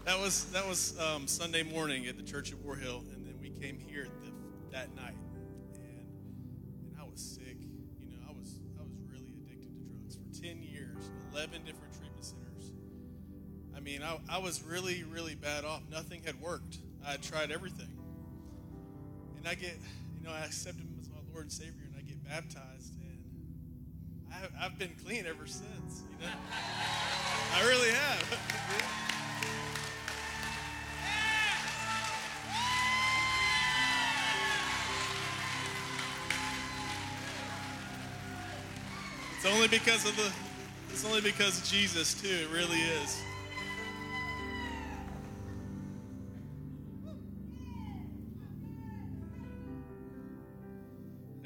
that 0.09 0.19
was 0.19 0.45
that 0.45 0.67
was 0.67 0.99
um, 0.99 1.27
Sunday 1.27 1.61
morning 1.61 2.07
at 2.07 2.17
the 2.17 2.23
church 2.23 2.51
at 2.51 2.57
War 2.65 2.75
Hill, 2.75 3.03
and 3.13 3.27
then 3.27 3.35
we 3.39 3.51
came 3.51 3.77
here 3.77 4.07
the, 4.23 4.75
that 4.75 4.95
night, 4.95 5.13
and 5.75 6.07
and 6.83 6.95
I 6.99 7.03
was 7.03 7.21
sick. 7.21 7.57
You 8.01 8.17
know, 8.17 8.23
I 8.27 8.31
was 8.31 8.59
I 8.79 8.81
was 8.81 8.97
really 9.05 9.35
addicted 9.45 9.69
to 9.71 9.85
drugs 9.87 10.15
for 10.15 10.41
ten 10.41 10.63
years, 10.63 11.11
eleven 11.31 11.63
different 11.63 11.93
treatment 11.93 12.25
centers. 12.25 12.71
I 13.77 13.81
mean, 13.81 14.01
I, 14.01 14.17
I 14.27 14.39
was 14.39 14.63
really 14.63 15.03
really 15.03 15.35
bad 15.35 15.63
off. 15.63 15.83
Nothing 15.91 16.23
had 16.23 16.41
worked. 16.41 16.79
I 17.05 17.11
had 17.11 17.21
tried 17.21 17.51
everything, 17.51 17.93
and 19.37 19.47
I 19.47 19.53
get 19.53 19.77
you 20.17 20.23
know 20.23 20.33
I 20.33 20.39
accepted 20.39 20.85
him 20.85 20.97
as 20.99 21.07
my 21.07 21.17
Lord 21.31 21.43
and 21.43 21.51
Savior, 21.51 21.85
and 21.85 21.95
I 21.95 22.01
get 22.01 22.27
baptized, 22.27 22.95
and 23.03 24.33
I, 24.33 24.65
I've 24.65 24.79
been 24.79 24.95
clean 25.05 25.27
ever 25.27 25.45
since. 25.45 26.01
You 26.01 26.25
know, 26.25 26.33
I 27.53 27.67
really 27.67 27.91
have. 27.91 29.25
It's 39.41 39.47
only 39.47 39.69
because 39.69 40.05
of 40.05 40.17
the 40.17 40.29
it's 40.91 41.05
only 41.05 41.21
because 41.21 41.61
of 41.61 41.63
Jesus 41.63 42.13
too. 42.13 42.27
It 42.27 42.49
really 42.49 42.81
is. 42.81 43.21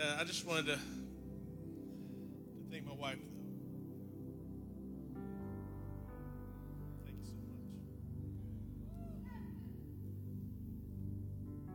Uh, 0.02 0.18
I 0.20 0.24
just 0.24 0.44
wanted 0.48 0.66
to, 0.66 0.76
to 0.76 0.80
thank 2.72 2.84
my 2.88 2.96
wife 2.96 3.20
though. 3.20 3.44
Thank 7.06 7.20
you 7.20 7.26
so 7.26 7.34
much. 7.36 7.54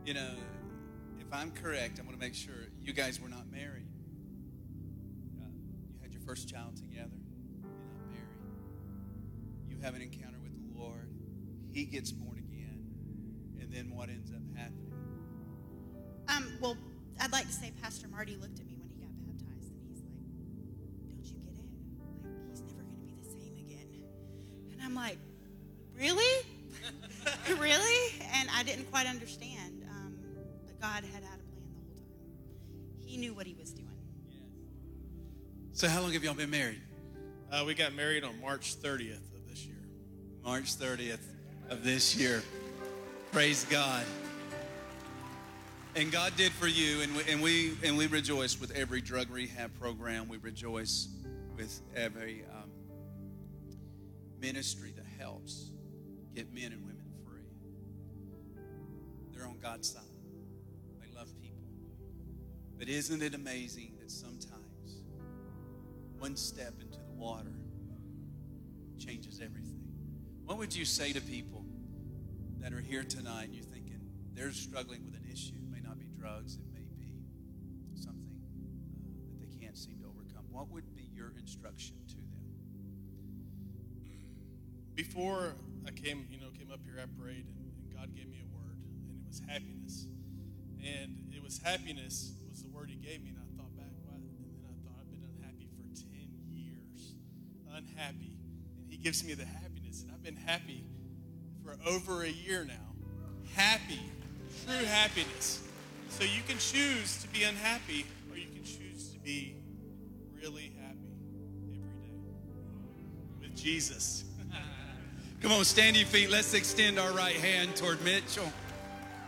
You 0.05 0.15
know, 0.15 0.31
if 1.21 1.27
I'm 1.31 1.51
correct, 1.51 1.97
I 1.97 2.01
want 2.01 2.19
to 2.19 2.19
make 2.19 2.35
sure 2.35 2.55
you 2.81 2.91
guys 2.91 3.21
were 3.21 3.29
not 3.29 3.49
married. 3.49 3.88
First 6.39 6.49
child 6.49 6.75
together. 6.77 7.19
You're 7.51 7.69
not 7.69 8.07
married. 8.07 9.67
You 9.67 9.77
have 9.81 9.95
an 9.95 10.01
encounter 10.01 10.37
with 10.41 10.53
the 10.53 10.79
Lord. 10.79 11.09
He 11.73 11.85
gets 11.85 12.11
born 12.11 12.37
again. 12.37 12.85
And 13.59 13.73
then 13.73 13.93
what 13.95 14.09
ends 14.09 14.31
up 14.31 14.41
happening? 14.55 14.93
Um, 16.29 16.47
well, 16.61 16.77
I'd 17.19 17.31
like 17.31 17.47
to 17.47 17.53
say 17.53 17.73
Pastor 17.81 18.07
Marty 18.07 18.37
looked 18.37 18.59
at 18.59 18.67
me 18.67 18.77
when 18.77 18.89
he 18.89 18.95
got 18.95 19.11
baptized, 19.19 19.73
and 19.73 19.83
he's 19.89 19.99
like, 19.99 20.15
"Don't 21.11 21.25
you 21.27 21.39
get 21.43 21.59
it? 21.59 21.67
Like 21.99 22.47
he's 22.49 22.61
never 22.61 22.83
going 22.83 22.99
to 22.99 23.05
be 23.05 23.15
the 23.21 23.29
same 23.29 23.57
again." 23.57 24.03
And 24.71 24.81
I'm 24.81 24.95
like, 24.95 25.17
"Really? 25.97 26.45
really?" 27.59 28.21
And 28.35 28.47
I 28.55 28.63
didn't 28.63 28.89
quite 28.91 29.07
understand, 29.07 29.83
um, 29.89 30.15
but 30.65 30.79
God 30.79 31.03
had 31.03 31.23
had 31.23 31.38
So, 35.79 35.87
how 35.87 36.01
long 36.01 36.11
have 36.11 36.25
y'all 36.25 36.33
been 36.33 36.49
married? 36.49 36.81
Uh, 37.49 37.63
we 37.65 37.73
got 37.73 37.93
married 37.93 38.25
on 38.25 38.37
March 38.41 38.75
30th 38.81 39.33
of 39.33 39.47
this 39.47 39.65
year. 39.65 39.79
March 40.43 40.75
30th 40.75 41.21
of 41.69 41.85
this 41.85 42.17
year. 42.17 42.43
Praise 43.31 43.65
God. 43.69 44.03
And 45.95 46.11
God 46.11 46.33
did 46.35 46.51
for 46.51 46.67
you, 46.67 46.99
and 46.99 47.15
we, 47.15 47.23
and 47.31 47.41
we 47.41 47.77
and 47.81 47.97
we 47.97 48.07
rejoice 48.07 48.59
with 48.59 48.71
every 48.71 48.99
drug 48.99 49.29
rehab 49.29 49.71
program. 49.79 50.27
We 50.27 50.35
rejoice 50.35 51.07
with 51.55 51.79
every 51.95 52.43
um, 52.53 52.71
ministry 54.41 54.93
that 54.97 55.05
helps 55.17 55.71
get 56.35 56.53
men 56.53 56.73
and 56.73 56.81
women 56.81 57.05
free. 57.25 57.39
They're 59.31 59.47
on 59.47 59.59
God's 59.59 59.93
side. 59.93 60.03
They 60.99 61.17
love 61.17 61.29
people. 61.41 61.63
But 62.77 62.89
isn't 62.89 63.23
it 63.23 63.33
amazing 63.33 63.93
that 64.01 64.11
sometimes 64.11 64.58
one 66.19 66.35
step 66.35 66.73
into 66.81 66.99
the 66.99 67.13
water 67.17 67.53
changes 68.97 69.41
everything? 69.43 69.81
What 70.45 70.57
would 70.57 70.75
you 70.75 70.85
say 70.85 71.13
to 71.13 71.21
people 71.21 71.65
that 72.59 72.73
are 72.73 72.81
here 72.81 73.03
tonight 73.03 73.45
and 73.45 73.55
you're 73.55 73.63
thinking 73.63 73.99
they're 74.33 74.51
struggling 74.51 75.05
with 75.05 75.15
an 75.15 75.25
issue? 75.31 75.55
It 75.55 75.71
may 75.71 75.81
not 75.81 75.99
be 75.99 76.07
drugs, 76.19 76.55
it 76.55 76.65
may 76.73 76.85
be 76.97 77.13
something 77.95 78.41
uh, 78.43 79.09
that 79.31 79.39
they 79.39 79.65
can't 79.65 79.77
seem 79.77 79.99
to 79.99 80.05
overcome. 80.05 80.45
What 80.51 80.69
would 80.69 80.95
be 80.95 81.09
your 81.13 81.33
instruction 81.37 81.95
to 82.09 82.15
them? 82.15 82.29
before 84.99 85.55
I 85.87 85.91
came, 85.91 86.27
you 86.29 86.41
know, 86.41 86.51
came 86.59 86.71
up 86.73 86.81
here, 86.83 86.99
I 87.01 87.07
prayed, 87.15 87.47
and, 87.47 87.71
and 87.79 87.95
God 87.95 88.13
gave 88.13 88.27
me 88.27 88.43
a 88.43 88.49
word, 88.51 88.75
and 88.83 89.15
it 89.15 89.23
was 89.25 89.39
happiness. 89.47 90.07
And 90.83 91.31
it 91.33 91.41
was 91.41 91.61
happiness 91.63 92.33
was 92.49 92.61
the 92.61 92.67
word 92.67 92.89
He 92.89 92.97
gave 92.97 93.23
me, 93.23 93.29
and 93.29 93.39
I 93.39 93.47
unhappy, 97.79 98.35
and 98.83 98.91
He 98.91 98.97
gives 98.97 99.23
me 99.23 99.33
the 99.33 99.45
happiness, 99.45 100.03
and 100.03 100.11
I've 100.11 100.23
been 100.23 100.35
happy 100.35 100.83
for 101.63 101.77
over 101.87 102.23
a 102.23 102.29
year 102.29 102.65
now, 102.65 103.53
happy, 103.55 104.01
true 104.65 104.85
happiness. 104.85 105.63
So 106.09 106.23
you 106.23 106.41
can 106.47 106.57
choose 106.57 107.21
to 107.21 107.27
be 107.29 107.43
unhappy, 107.43 108.05
or 108.29 108.37
you 108.37 108.47
can 108.47 108.63
choose 108.63 109.09
to 109.13 109.19
be 109.19 109.55
really 110.41 110.73
happy 110.81 110.97
every 111.73 112.07
day 112.07 112.19
with 113.41 113.55
Jesus. 113.55 114.25
Come 115.41 115.51
on, 115.51 115.63
stand 115.63 115.95
your 115.95 116.07
feet. 116.07 116.29
Let's 116.29 116.53
extend 116.53 116.99
our 116.99 117.11
right 117.11 117.35
hand 117.35 117.75
toward 117.75 118.03
Mitchell 118.03 118.51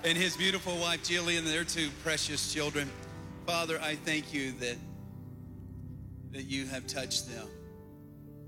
and 0.04 0.18
his 0.18 0.36
beautiful 0.36 0.76
wife, 0.78 1.04
Jillian, 1.04 1.40
and 1.40 1.48
their 1.48 1.64
two 1.64 1.90
precious 2.04 2.52
children. 2.52 2.90
Father, 3.46 3.80
I 3.82 3.96
thank 3.96 4.34
you 4.34 4.52
that, 4.54 4.78
that 6.32 6.44
you 6.44 6.66
have 6.66 6.88
touched 6.88 7.30
them, 7.30 7.48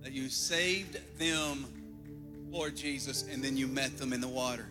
that 0.03 0.11
you 0.11 0.29
saved 0.29 0.99
them, 1.17 1.65
Lord 2.51 2.75
Jesus, 2.75 3.23
and 3.31 3.41
then 3.41 3.57
you 3.57 3.67
met 3.67 3.97
them 3.97 4.13
in 4.13 4.21
the 4.21 4.27
water. 4.27 4.67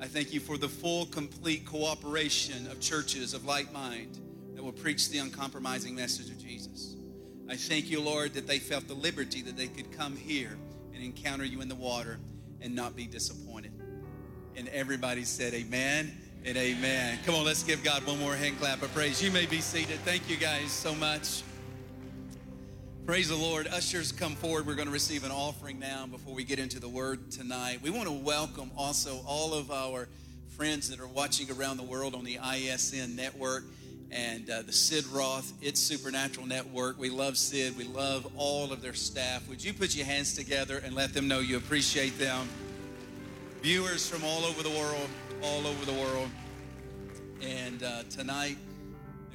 I 0.00 0.06
thank 0.06 0.32
you 0.32 0.40
for 0.40 0.56
the 0.56 0.68
full, 0.68 1.06
complete 1.06 1.66
cooperation 1.66 2.66
of 2.68 2.80
churches 2.80 3.34
of 3.34 3.44
like 3.44 3.72
mind 3.72 4.18
that 4.54 4.62
will 4.62 4.72
preach 4.72 5.08
the 5.10 5.18
uncompromising 5.18 5.94
message 5.94 6.30
of 6.30 6.38
Jesus. 6.38 6.96
I 7.48 7.56
thank 7.56 7.90
you, 7.90 8.00
Lord, 8.00 8.32
that 8.34 8.46
they 8.46 8.58
felt 8.58 8.88
the 8.88 8.94
liberty 8.94 9.42
that 9.42 9.56
they 9.56 9.66
could 9.66 9.92
come 9.92 10.16
here 10.16 10.56
and 10.94 11.02
encounter 11.02 11.44
you 11.44 11.60
in 11.60 11.68
the 11.68 11.74
water 11.74 12.18
and 12.60 12.74
not 12.74 12.96
be 12.96 13.06
disappointed. 13.06 13.72
And 14.56 14.68
everybody 14.68 15.24
said, 15.24 15.52
Amen 15.52 16.16
and 16.44 16.56
amen. 16.56 17.18
Come 17.26 17.34
on, 17.34 17.44
let's 17.44 17.62
give 17.62 17.82
God 17.82 18.06
one 18.06 18.18
more 18.20 18.34
hand 18.34 18.58
clap 18.60 18.82
of 18.82 18.94
praise. 18.94 19.22
You 19.22 19.30
may 19.32 19.46
be 19.46 19.60
seated. 19.60 19.98
Thank 20.00 20.30
you 20.30 20.36
guys 20.36 20.70
so 20.70 20.94
much. 20.94 21.42
Praise 23.06 23.28
the 23.28 23.36
Lord. 23.36 23.68
Ushers, 23.68 24.12
come 24.12 24.34
forward. 24.34 24.66
We're 24.66 24.76
going 24.76 24.88
to 24.88 24.92
receive 24.92 25.24
an 25.24 25.30
offering 25.30 25.78
now 25.78 26.06
before 26.06 26.32
we 26.32 26.42
get 26.42 26.58
into 26.58 26.80
the 26.80 26.88
word 26.88 27.30
tonight. 27.30 27.80
We 27.82 27.90
want 27.90 28.06
to 28.06 28.14
welcome 28.14 28.70
also 28.78 29.20
all 29.26 29.52
of 29.52 29.70
our 29.70 30.08
friends 30.56 30.88
that 30.88 30.98
are 31.00 31.06
watching 31.06 31.50
around 31.50 31.76
the 31.76 31.82
world 31.82 32.14
on 32.14 32.24
the 32.24 32.38
ISN 32.38 33.14
network 33.14 33.64
and 34.10 34.48
uh, 34.48 34.62
the 34.62 34.72
Sid 34.72 35.06
Roth 35.08 35.52
It's 35.60 35.80
Supernatural 35.80 36.46
Network. 36.46 36.98
We 36.98 37.10
love 37.10 37.36
Sid. 37.36 37.76
We 37.76 37.84
love 37.84 38.26
all 38.38 38.72
of 38.72 38.80
their 38.80 38.94
staff. 38.94 39.46
Would 39.50 39.62
you 39.62 39.74
put 39.74 39.94
your 39.94 40.06
hands 40.06 40.34
together 40.34 40.78
and 40.82 40.94
let 40.94 41.12
them 41.12 41.28
know 41.28 41.40
you 41.40 41.58
appreciate 41.58 42.18
them? 42.18 42.48
Viewers 43.60 44.08
from 44.08 44.24
all 44.24 44.46
over 44.46 44.62
the 44.62 44.70
world, 44.70 45.10
all 45.42 45.66
over 45.66 45.84
the 45.84 45.92
world. 45.92 46.30
And 47.42 47.82
uh, 47.82 48.04
tonight, 48.04 48.56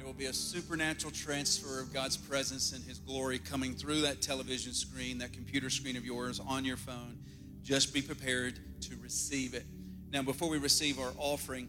there 0.00 0.06
will 0.06 0.14
be 0.14 0.24
a 0.24 0.32
supernatural 0.32 1.12
transfer 1.12 1.78
of 1.78 1.92
God's 1.92 2.16
presence 2.16 2.72
and 2.72 2.82
His 2.84 2.98
glory 2.98 3.38
coming 3.38 3.74
through 3.74 4.00
that 4.00 4.22
television 4.22 4.72
screen, 4.72 5.18
that 5.18 5.34
computer 5.34 5.68
screen 5.68 5.94
of 5.94 6.06
yours 6.06 6.40
on 6.40 6.64
your 6.64 6.78
phone. 6.78 7.18
Just 7.62 7.92
be 7.92 8.00
prepared 8.00 8.58
to 8.80 8.96
receive 9.02 9.52
it. 9.52 9.66
Now, 10.10 10.22
before 10.22 10.48
we 10.48 10.56
receive 10.56 10.98
our 10.98 11.12
offering, 11.18 11.68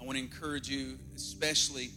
I 0.00 0.04
want 0.04 0.16
to 0.16 0.22
encourage 0.22 0.68
you, 0.68 0.96
especially, 1.16 1.90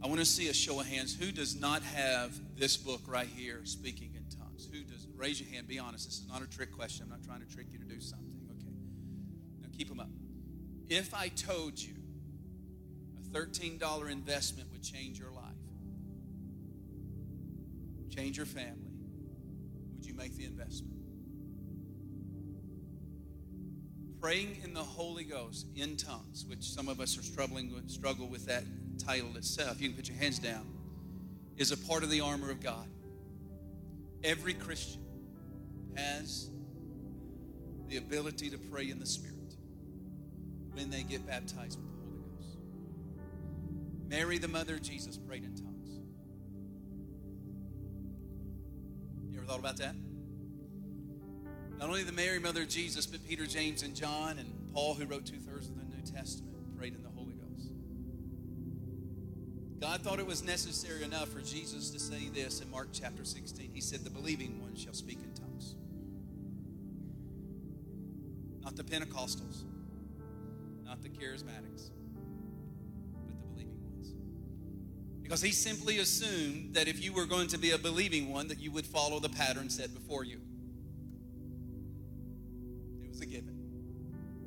I 0.00 0.06
want 0.06 0.20
to 0.20 0.24
see 0.24 0.48
a 0.48 0.54
show 0.54 0.78
of 0.78 0.86
hands. 0.86 1.12
Who 1.18 1.32
does 1.32 1.60
not 1.60 1.82
have 1.82 2.32
this 2.56 2.76
book 2.76 3.00
right 3.08 3.28
here, 3.34 3.62
Speaking 3.64 4.14
in 4.14 4.38
Tongues? 4.38 4.68
Who 4.72 4.84
does? 4.84 5.08
Raise 5.16 5.40
your 5.40 5.50
hand. 5.50 5.66
Be 5.66 5.80
honest. 5.80 6.04
This 6.04 6.20
is 6.20 6.28
not 6.28 6.40
a 6.40 6.46
trick 6.46 6.70
question. 6.70 7.06
I'm 7.06 7.10
not 7.10 7.24
trying 7.24 7.44
to 7.44 7.52
trick 7.52 7.66
you 7.72 7.80
to 7.80 7.84
do 7.84 8.00
something. 8.00 8.28
Okay. 8.48 8.76
Now 9.60 9.68
keep 9.76 9.88
them 9.88 9.98
up. 9.98 10.10
If 10.88 11.12
I 11.14 11.26
told 11.28 11.80
you 11.82 11.94
$13 13.34 14.10
investment 14.10 14.70
would 14.70 14.82
change 14.82 15.18
your 15.18 15.32
life, 15.32 15.42
change 18.14 18.36
your 18.36 18.46
family, 18.46 18.92
would 19.92 20.06
you 20.06 20.14
make 20.14 20.36
the 20.36 20.44
investment? 20.44 20.94
Praying 24.20 24.58
in 24.62 24.72
the 24.72 24.82
Holy 24.82 25.24
Ghost 25.24 25.66
in 25.74 25.96
tongues, 25.96 26.46
which 26.48 26.62
some 26.62 26.88
of 26.88 27.00
us 27.00 27.18
are 27.18 27.22
struggling 27.22 27.74
with, 27.74 27.90
struggle 27.90 28.28
with 28.28 28.46
that 28.46 28.62
title 28.98 29.36
itself. 29.36 29.82
You 29.82 29.88
can 29.88 29.96
put 29.96 30.08
your 30.08 30.16
hands 30.16 30.38
down. 30.38 30.66
Is 31.56 31.72
a 31.72 31.76
part 31.76 32.02
of 32.02 32.10
the 32.10 32.20
armor 32.20 32.50
of 32.50 32.60
God. 32.60 32.88
Every 34.22 34.54
Christian 34.54 35.02
has 35.94 36.50
the 37.88 37.98
ability 37.98 38.50
to 38.50 38.58
pray 38.58 38.90
in 38.90 38.98
the 38.98 39.06
Spirit 39.06 39.54
when 40.72 40.90
they 40.90 41.02
get 41.02 41.26
baptized 41.26 41.78
Mary, 44.14 44.38
the 44.38 44.46
mother 44.46 44.74
of 44.74 44.82
Jesus, 44.82 45.16
prayed 45.16 45.42
in 45.42 45.56
tongues. 45.56 45.98
You 49.32 49.38
ever 49.38 49.46
thought 49.46 49.58
about 49.58 49.76
that? 49.78 49.96
Not 51.80 51.88
only 51.88 52.04
the 52.04 52.12
Mary, 52.12 52.38
mother 52.38 52.62
of 52.62 52.68
Jesus, 52.68 53.06
but 53.06 53.26
Peter, 53.26 53.44
James, 53.44 53.82
and 53.82 53.92
John, 53.92 54.38
and 54.38 54.48
Paul, 54.72 54.94
who 54.94 55.04
wrote 55.04 55.26
two 55.26 55.40
thirds 55.40 55.68
of 55.68 55.76
the 55.78 55.96
New 55.96 56.00
Testament, 56.02 56.54
prayed 56.78 56.94
in 56.94 57.02
the 57.02 57.08
Holy 57.08 57.32
Ghost. 57.32 57.72
God 59.80 60.00
thought 60.02 60.20
it 60.20 60.26
was 60.28 60.44
necessary 60.44 61.02
enough 61.02 61.30
for 61.30 61.40
Jesus 61.40 61.90
to 61.90 61.98
say 61.98 62.28
this 62.32 62.60
in 62.60 62.70
Mark 62.70 62.90
chapter 62.92 63.24
16. 63.24 63.70
He 63.74 63.80
said, 63.80 64.04
The 64.04 64.10
believing 64.10 64.62
one 64.62 64.76
shall 64.76 64.94
speak 64.94 65.18
in 65.24 65.34
tongues. 65.34 65.74
Not 68.62 68.76
the 68.76 68.84
Pentecostals, 68.84 69.64
not 70.84 71.02
the 71.02 71.08
charismatics, 71.08 71.90
Because 75.34 75.42
he 75.42 75.50
simply 75.50 75.98
assumed 75.98 76.74
that 76.74 76.86
if 76.86 77.02
you 77.02 77.12
were 77.12 77.26
going 77.26 77.48
to 77.48 77.58
be 77.58 77.72
a 77.72 77.78
believing 77.78 78.32
one, 78.32 78.46
that 78.46 78.60
you 78.60 78.70
would 78.70 78.86
follow 78.86 79.18
the 79.18 79.28
pattern 79.28 79.68
set 79.68 79.92
before 79.92 80.22
you. 80.22 80.38
It 83.02 83.08
was 83.08 83.20
a 83.20 83.26
given. 83.26 83.58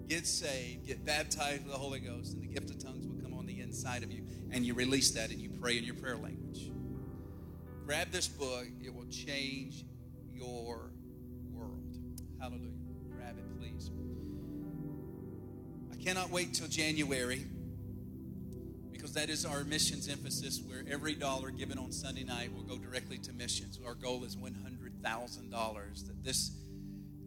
Get 0.08 0.26
saved, 0.26 0.88
get 0.88 1.06
baptized 1.06 1.66
with 1.66 1.74
the 1.74 1.78
Holy 1.78 2.00
Ghost, 2.00 2.36
and 2.36 2.42
the 2.42 2.48
gift 2.48 2.70
of 2.70 2.80
tongues 2.82 3.06
will 3.06 3.22
come 3.22 3.38
on 3.38 3.46
the 3.46 3.60
inside 3.60 4.02
of 4.02 4.14
you. 4.14 4.24
And 4.50 4.66
you 4.66 4.76
release 4.76 5.12
that 5.12 5.30
and 5.30 5.42
you 5.42 5.50
pray 5.50 5.78
in 5.78 5.84
your 5.84 5.96
prayer 5.96 6.16
language. 6.16 6.72
Grab 7.86 8.10
this 8.14 8.30
book, 8.30 8.68
it 8.82 8.96
will 8.96 9.08
change 9.08 9.84
your 10.34 10.94
world. 11.52 11.98
Hallelujah. 12.40 12.72
Grab 13.14 13.36
it, 13.38 13.60
please. 13.60 13.92
I 15.92 16.02
cannot 16.02 16.30
wait 16.30 16.54
till 16.54 16.70
January 16.70 17.46
because 19.08 19.26
that 19.26 19.30
is 19.30 19.46
our 19.46 19.64
missions 19.64 20.10
emphasis 20.10 20.62
where 20.68 20.84
every 20.92 21.16
dollar 21.16 21.50
given 21.50 21.78
on 21.78 21.94
Sunday 21.94 22.26
night 22.26 22.54
will 22.54 22.64
go 22.64 22.78
directly 22.78 23.18
to 23.18 23.32
missions. 23.32 23.80
Our 23.86 23.94
goal 23.94 24.26
is 24.26 24.36
$100,000 24.36 26.08
that 26.08 26.24
this 26.26 26.52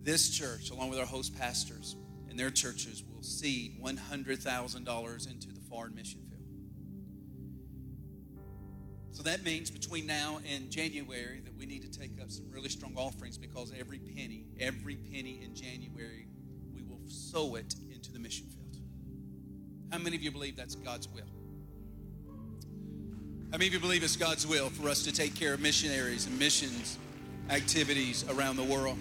this 0.02 0.28
church 0.28 0.70
along 0.70 0.90
with 0.90 0.98
our 0.98 1.06
host 1.06 1.38
pastors 1.38 1.96
and 2.28 2.38
their 2.38 2.50
churches 2.50 3.02
will 3.02 3.22
seed 3.22 3.80
$100,000 3.82 5.30
into 5.30 5.48
the 5.48 5.60
foreign 5.70 5.94
mission 5.94 6.20
field. 6.28 6.42
So 9.12 9.22
that 9.22 9.42
means 9.42 9.70
between 9.70 10.06
now 10.06 10.40
and 10.52 10.70
January 10.70 11.40
that 11.46 11.56
we 11.56 11.64
need 11.64 11.80
to 11.90 11.98
take 11.98 12.20
up 12.20 12.30
some 12.30 12.50
really 12.50 12.68
strong 12.68 12.92
offerings 12.94 13.38
because 13.38 13.72
every 13.78 14.00
penny, 14.00 14.44
every 14.60 14.96
penny 14.96 15.40
in 15.42 15.54
January, 15.54 16.26
we 16.74 16.82
will 16.82 17.00
sow 17.06 17.54
it 17.54 17.74
into 17.90 18.12
the 18.12 18.18
mission 18.18 18.48
field. 18.48 18.82
How 19.90 19.98
many 19.98 20.16
of 20.16 20.22
you 20.22 20.30
believe 20.30 20.56
that's 20.56 20.74
God's 20.74 21.08
will? 21.08 21.39
How 23.50 23.58
many 23.58 23.66
of 23.66 23.74
you 23.74 23.80
believe 23.80 24.04
it's 24.04 24.14
God's 24.14 24.46
will 24.46 24.70
for 24.70 24.88
us 24.88 25.02
to 25.02 25.12
take 25.12 25.34
care 25.34 25.52
of 25.52 25.60
missionaries 25.60 26.24
and 26.24 26.38
missions 26.38 26.96
activities 27.48 28.24
around 28.30 28.54
the 28.54 28.62
world? 28.62 28.96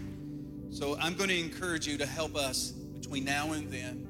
So 0.72 0.98
I'm 1.00 1.14
going 1.14 1.30
to 1.30 1.38
encourage 1.38 1.86
you 1.86 2.00
to 2.00 2.06
help 2.08 2.36
us 2.36 2.72
between 2.72 3.26
now 3.26 3.52
and 3.52 3.72
then 3.72 4.08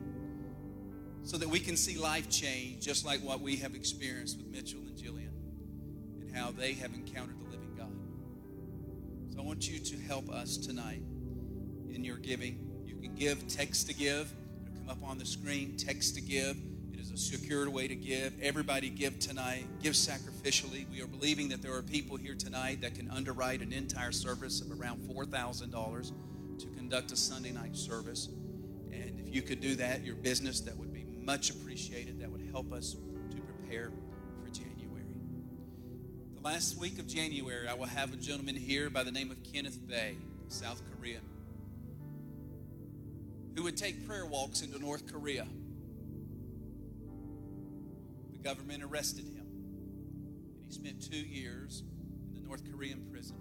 so 1.24 1.36
that 1.36 1.50
we 1.50 1.60
can 1.60 1.76
see 1.76 1.98
life 1.98 2.30
change 2.30 2.86
just 2.86 3.06
like 3.06 3.20
what 3.20 3.42
we 3.42 3.58
have 3.58 3.76
experienced 3.76 4.38
with 4.38 4.48
Mitchell 4.48 4.80
and 4.80 4.96
Jillian 4.96 5.28
and 6.22 6.34
how 6.34 6.52
they 6.52 6.72
have 6.72 6.94
encountered 6.94 7.38
the 7.42 7.52
living 7.52 7.76
God. 7.76 7.92
So 9.34 9.42
I 9.42 9.44
want 9.44 9.70
you 9.70 9.78
to 9.78 9.98
help 9.98 10.30
us 10.30 10.56
tonight 10.56 11.02
in 11.94 12.06
your 12.06 12.18
giving. 12.18 12.66
You 12.86 12.96
can 12.96 13.14
give 13.14 13.46
text 13.50 13.88
to 13.88 13.94
give. 13.94 14.34
It'll 14.64 14.80
come 14.80 14.90
up 14.90 15.04
on 15.04 15.18
the 15.18 15.26
screen, 15.26 15.76
text 15.76 16.16
to 16.16 16.22
give. 16.22 16.56
Is 17.10 17.14
a 17.14 17.38
secure 17.38 17.70
way 17.70 17.88
to 17.88 17.96
give. 17.96 18.34
Everybody 18.42 18.90
give 18.90 19.20
tonight. 19.20 19.66
Give 19.82 19.94
sacrificially. 19.94 20.90
We 20.92 21.02
are 21.02 21.08
believing 21.08 21.50
that 21.50 21.62
there 21.62 21.74
are 21.74 21.82
people 21.82 22.18
here 22.18 22.36
tonight 22.36 22.82
that 22.82 22.96
can 22.96 23.10
underwrite 23.10 23.62
an 23.62 23.72
entire 23.72 24.12
service 24.12 24.62
of 24.62 24.80
around 24.80 25.00
$4,000 25.10 26.12
to 26.60 26.68
conduct 26.78 27.12
a 27.12 27.16
Sunday 27.16 27.52
night 27.52 27.76
service. 27.76 28.30
And 28.92 29.20
if 29.20 29.34
you 29.34 29.42
could 29.42 29.62
do 29.62 29.76
that, 29.76 30.04
your 30.04 30.16
business, 30.16 30.60
that 30.62 30.78
would 30.78 30.94
be 30.94 31.06
much 31.20 31.50
appreciated. 31.52 32.20
That 32.20 32.30
would 32.32 32.48
help 32.52 32.72
us 32.74 32.96
to 33.32 33.38
prepare 33.38 33.92
for 34.44 34.50
January. 34.52 35.06
The 36.36 36.42
last 36.42 36.78
week 36.78 37.00
of 37.00 37.08
January, 37.08 37.68
I 37.68 37.74
will 37.74 37.86
have 37.86 38.14
a 38.14 38.18
gentleman 38.18 38.56
here 38.56 38.90
by 38.90 39.04
the 39.04 39.12
name 39.12 39.32
of 39.32 39.38
Kenneth 39.44 39.80
Bae, 39.88 40.16
South 40.48 40.82
Korea, 40.96 41.20
who 43.56 43.64
would 43.64 43.78
take 43.78 44.06
prayer 44.06 44.26
walks 44.26 44.62
into 44.62 44.78
North 44.80 45.12
Korea. 45.12 45.48
The 48.40 48.48
government 48.48 48.84
arrested 48.84 49.26
him, 49.26 49.48
and 50.56 50.66
he 50.66 50.72
spent 50.72 51.02
two 51.02 51.18
years 51.18 51.84
in 52.30 52.34
the 52.34 52.48
North 52.48 52.64
Korean 52.72 53.06
prison. 53.12 53.36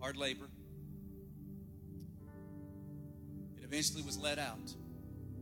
Hard 0.00 0.16
labor, 0.16 0.48
and 3.56 3.64
eventually 3.64 4.02
was 4.02 4.16
let 4.18 4.38
out. 4.38 4.72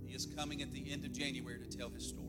He 0.07 0.15
is 0.15 0.25
coming 0.25 0.63
at 0.63 0.73
the 0.73 0.91
end 0.91 1.05
of 1.05 1.13
January 1.13 1.59
to 1.59 1.77
tell 1.77 1.91
his 1.91 2.09
story. 2.09 2.29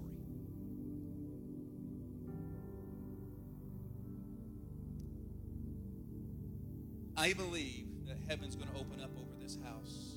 I 7.15 7.31
believe 7.31 7.87
that 8.07 8.17
heaven's 8.27 8.57
going 8.57 8.67
to 8.69 8.75
open 8.75 8.99
up 9.01 9.11
over 9.15 9.33
this 9.39 9.57
house 9.63 10.12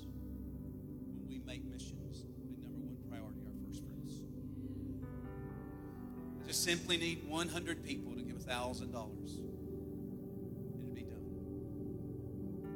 simply 6.56 6.96
need 6.96 7.28
100 7.28 7.84
people 7.84 8.14
to 8.14 8.22
give 8.22 8.36
$1,000 8.36 8.82
and 8.82 8.94
it'll 10.74 10.94
be 10.94 11.02
done. 11.02 11.20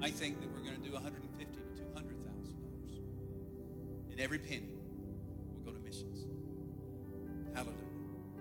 I 0.03 0.11
think 0.11 0.41
that 0.41 0.51
we're 0.53 0.63
going 0.63 0.81
to 0.81 0.87
do 0.87 0.93
150 0.93 1.45
to 1.45 1.83
$200,000. 1.83 4.11
And 4.11 4.21
every 4.21 4.39
penny 4.39 4.71
will 5.53 5.61
go 5.65 5.73
to 5.73 5.81
missions. 5.85 6.27
Hallelujah. 7.55 7.75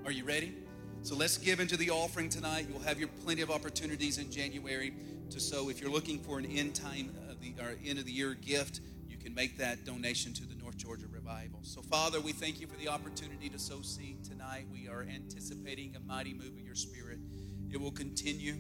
Are 0.06 0.12
you 0.12 0.26
ready? 0.26 0.54
So 1.02 1.16
let's 1.16 1.38
give 1.38 1.60
into 1.60 1.78
the 1.78 1.92
offering 1.92 2.30
tonight. 2.30 2.68
You'll 2.70 2.82
have 2.82 3.00
your 3.00 3.10
plenty 3.24 3.42
of 3.42 3.50
opportunities 3.50 4.18
in 4.18 4.30
January 4.30 4.94
to 5.30 5.40
sow. 5.40 5.70
If 5.70 5.80
you're 5.82 5.92
looking 5.92 6.20
for 6.20 6.40
an 6.40 6.46
end 6.46 6.76
time 6.76 7.16
of 7.30 7.40
the 7.42 7.54
or 7.62 7.78
end 7.86 8.00
of 8.00 8.06
the 8.06 8.12
year 8.12 8.34
gift, 8.34 8.82
you 9.08 9.18
can 9.18 9.34
make 9.34 9.58
that 9.58 9.86
donation 9.86 10.34
to 10.34 10.46
the 10.46 10.56
North 10.56 10.76
Georgia 10.78 11.08
So 11.62 11.84
Father, 11.84 12.20
we 12.20 12.32
thank 12.32 12.60
you 12.60 12.66
for 12.66 12.76
the 12.78 12.88
opportunity 12.88 13.48
to 13.50 13.60
sow 13.60 13.82
seed 13.82 14.24
tonight. 14.24 14.66
We 14.72 14.88
are 14.88 15.04
anticipating 15.04 15.96
a 15.96 16.00
mighty 16.00 16.34
move 16.34 16.54
of 16.58 16.62
your 16.62 16.74
spirit. 16.74 17.20
It 17.70 17.80
will 17.80 17.92
continue. 17.92 18.56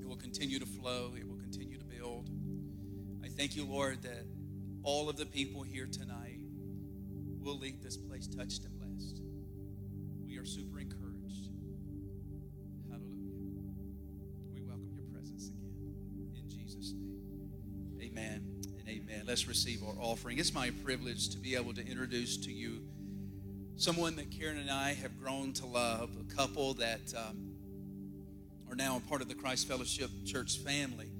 It 0.00 0.08
will 0.08 0.16
continue 0.16 0.58
to 0.58 0.64
flow. 0.64 1.12
It 1.14 1.28
will 1.28 1.36
continue 1.36 1.76
to 1.76 1.84
build. 1.84 2.30
I 3.22 3.28
thank 3.28 3.56
you, 3.56 3.66
Lord, 3.66 4.02
that 4.04 4.24
all 4.82 5.10
of 5.10 5.18
the 5.18 5.26
people 5.26 5.62
here 5.62 5.86
tonight 5.86 6.40
will 7.40 7.58
leave 7.58 7.82
this 7.82 7.98
place 7.98 8.26
touched 8.26 8.64
and 8.64 8.78
blessed. 8.78 9.20
We 10.24 10.38
are 10.38 10.46
super 10.46 10.80
encouraged. 10.80 11.50
Hallelujah. 12.90 13.74
We 14.50 14.62
welcome 14.62 14.94
your 14.94 15.04
presence 15.12 15.50
again. 15.50 15.74
In 16.34 16.48
Jesus' 16.48 16.94
name. 16.94 18.00
Amen 18.00 18.53
amen. 19.14 19.26
Let's 19.26 19.46
receive 19.46 19.82
our 19.82 19.94
offering. 20.00 20.38
It's 20.38 20.54
my 20.54 20.70
privilege 20.82 21.30
to 21.30 21.38
be 21.38 21.54
able 21.54 21.74
to 21.74 21.86
introduce 21.86 22.36
to 22.38 22.52
you 22.52 22.82
someone 23.76 24.16
that 24.16 24.30
Karen 24.30 24.58
and 24.58 24.70
I 24.70 24.92
have 24.94 25.20
grown 25.20 25.52
to 25.54 25.66
love, 25.66 26.10
a 26.20 26.34
couple 26.34 26.74
that 26.74 27.12
um, 27.16 27.52
are 28.70 28.76
now 28.76 28.96
a 28.96 29.00
part 29.08 29.20
of 29.20 29.28
the 29.28 29.34
Christ 29.34 29.68
Fellowship 29.68 30.10
Church 30.24 30.58
family. 30.58 31.10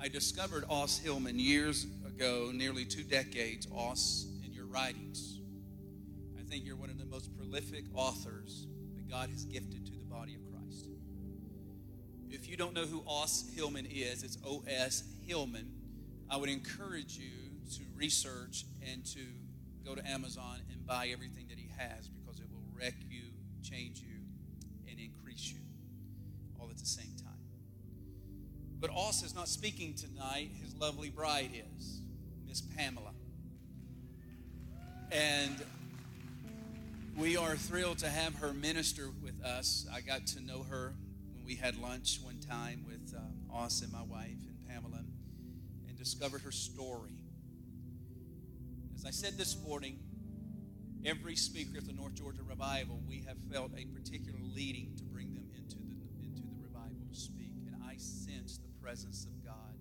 I 0.00 0.08
discovered 0.08 0.64
Os 0.68 0.98
Hillman 0.98 1.38
years 1.38 1.86
ago, 2.06 2.50
nearly 2.54 2.84
two 2.84 3.02
decades, 3.02 3.66
Os, 3.74 4.26
in 4.44 4.52
your 4.52 4.66
writings. 4.66 5.40
I 6.38 6.42
think 6.42 6.64
you're 6.64 6.76
one 6.76 6.90
of 6.90 6.98
the 6.98 7.06
most 7.06 7.36
prolific 7.36 7.84
authors 7.94 8.66
that 8.94 9.10
God 9.10 9.30
has 9.30 9.44
gifted 9.44 9.86
to 9.86 9.92
the 9.92 10.04
body 10.04 10.34
of 10.34 10.40
Christ. 10.52 10.86
If 12.30 12.48
you 12.48 12.56
don't 12.56 12.74
know 12.74 12.84
who 12.84 13.02
Os 13.06 13.44
Hillman 13.54 13.86
is, 13.86 14.22
it's 14.22 14.38
O.S. 14.46 15.02
Hillman. 15.26 15.77
I 16.30 16.36
would 16.36 16.50
encourage 16.50 17.16
you 17.16 17.30
to 17.76 17.82
research 17.96 18.64
and 18.90 19.04
to 19.06 19.20
go 19.84 19.94
to 19.94 20.06
Amazon 20.06 20.60
and 20.70 20.86
buy 20.86 21.08
everything 21.08 21.46
that 21.48 21.58
he 21.58 21.70
has 21.76 22.08
because 22.08 22.40
it 22.40 22.46
will 22.50 22.64
wreck 22.76 22.94
you, 23.08 23.22
change 23.62 24.00
you, 24.00 24.20
and 24.88 24.98
increase 24.98 25.50
you 25.50 25.60
all 26.58 26.68
at 26.70 26.78
the 26.78 26.86
same 26.86 27.14
time. 27.16 27.28
But 28.80 28.90
Os 28.90 29.22
is 29.22 29.34
not 29.34 29.48
speaking 29.48 29.94
tonight. 29.94 30.50
His 30.62 30.74
lovely 30.76 31.10
bride 31.10 31.50
is, 31.76 32.00
Miss 32.46 32.60
Pamela. 32.60 33.12
And 35.10 35.56
we 37.16 37.36
are 37.36 37.56
thrilled 37.56 37.98
to 37.98 38.08
have 38.08 38.36
her 38.36 38.52
minister 38.52 39.08
with 39.22 39.42
us. 39.42 39.86
I 39.92 40.02
got 40.02 40.26
to 40.28 40.40
know 40.40 40.62
her 40.64 40.94
when 41.34 41.44
we 41.44 41.56
had 41.56 41.76
lunch 41.80 42.20
one 42.22 42.38
time 42.38 42.84
with 42.86 43.14
um, 43.16 43.38
and 43.82 43.92
my 43.92 44.02
wife 44.02 44.38
and 44.46 44.56
Pamela 44.68 45.02
discovered 46.08 46.40
her 46.40 46.50
story. 46.50 47.12
As 48.96 49.04
I 49.04 49.10
said 49.10 49.36
this 49.36 49.58
morning, 49.62 49.98
every 51.04 51.36
speaker 51.36 51.76
at 51.76 51.86
the 51.86 51.92
North 51.92 52.14
Georgia 52.14 52.40
Revival, 52.48 52.98
we 53.06 53.24
have 53.28 53.36
felt 53.52 53.72
a 53.76 53.84
particular 53.84 54.38
leading 54.54 54.94
to 54.96 55.04
bring 55.04 55.34
them 55.34 55.44
into 55.54 55.76
the, 55.76 55.96
into 56.24 56.40
the 56.40 56.62
revival 56.62 57.04
to 57.12 57.14
speak. 57.14 57.52
And 57.66 57.76
I 57.86 57.96
sensed 57.98 58.62
the 58.62 58.70
presence 58.82 59.26
of 59.26 59.44
God 59.44 59.74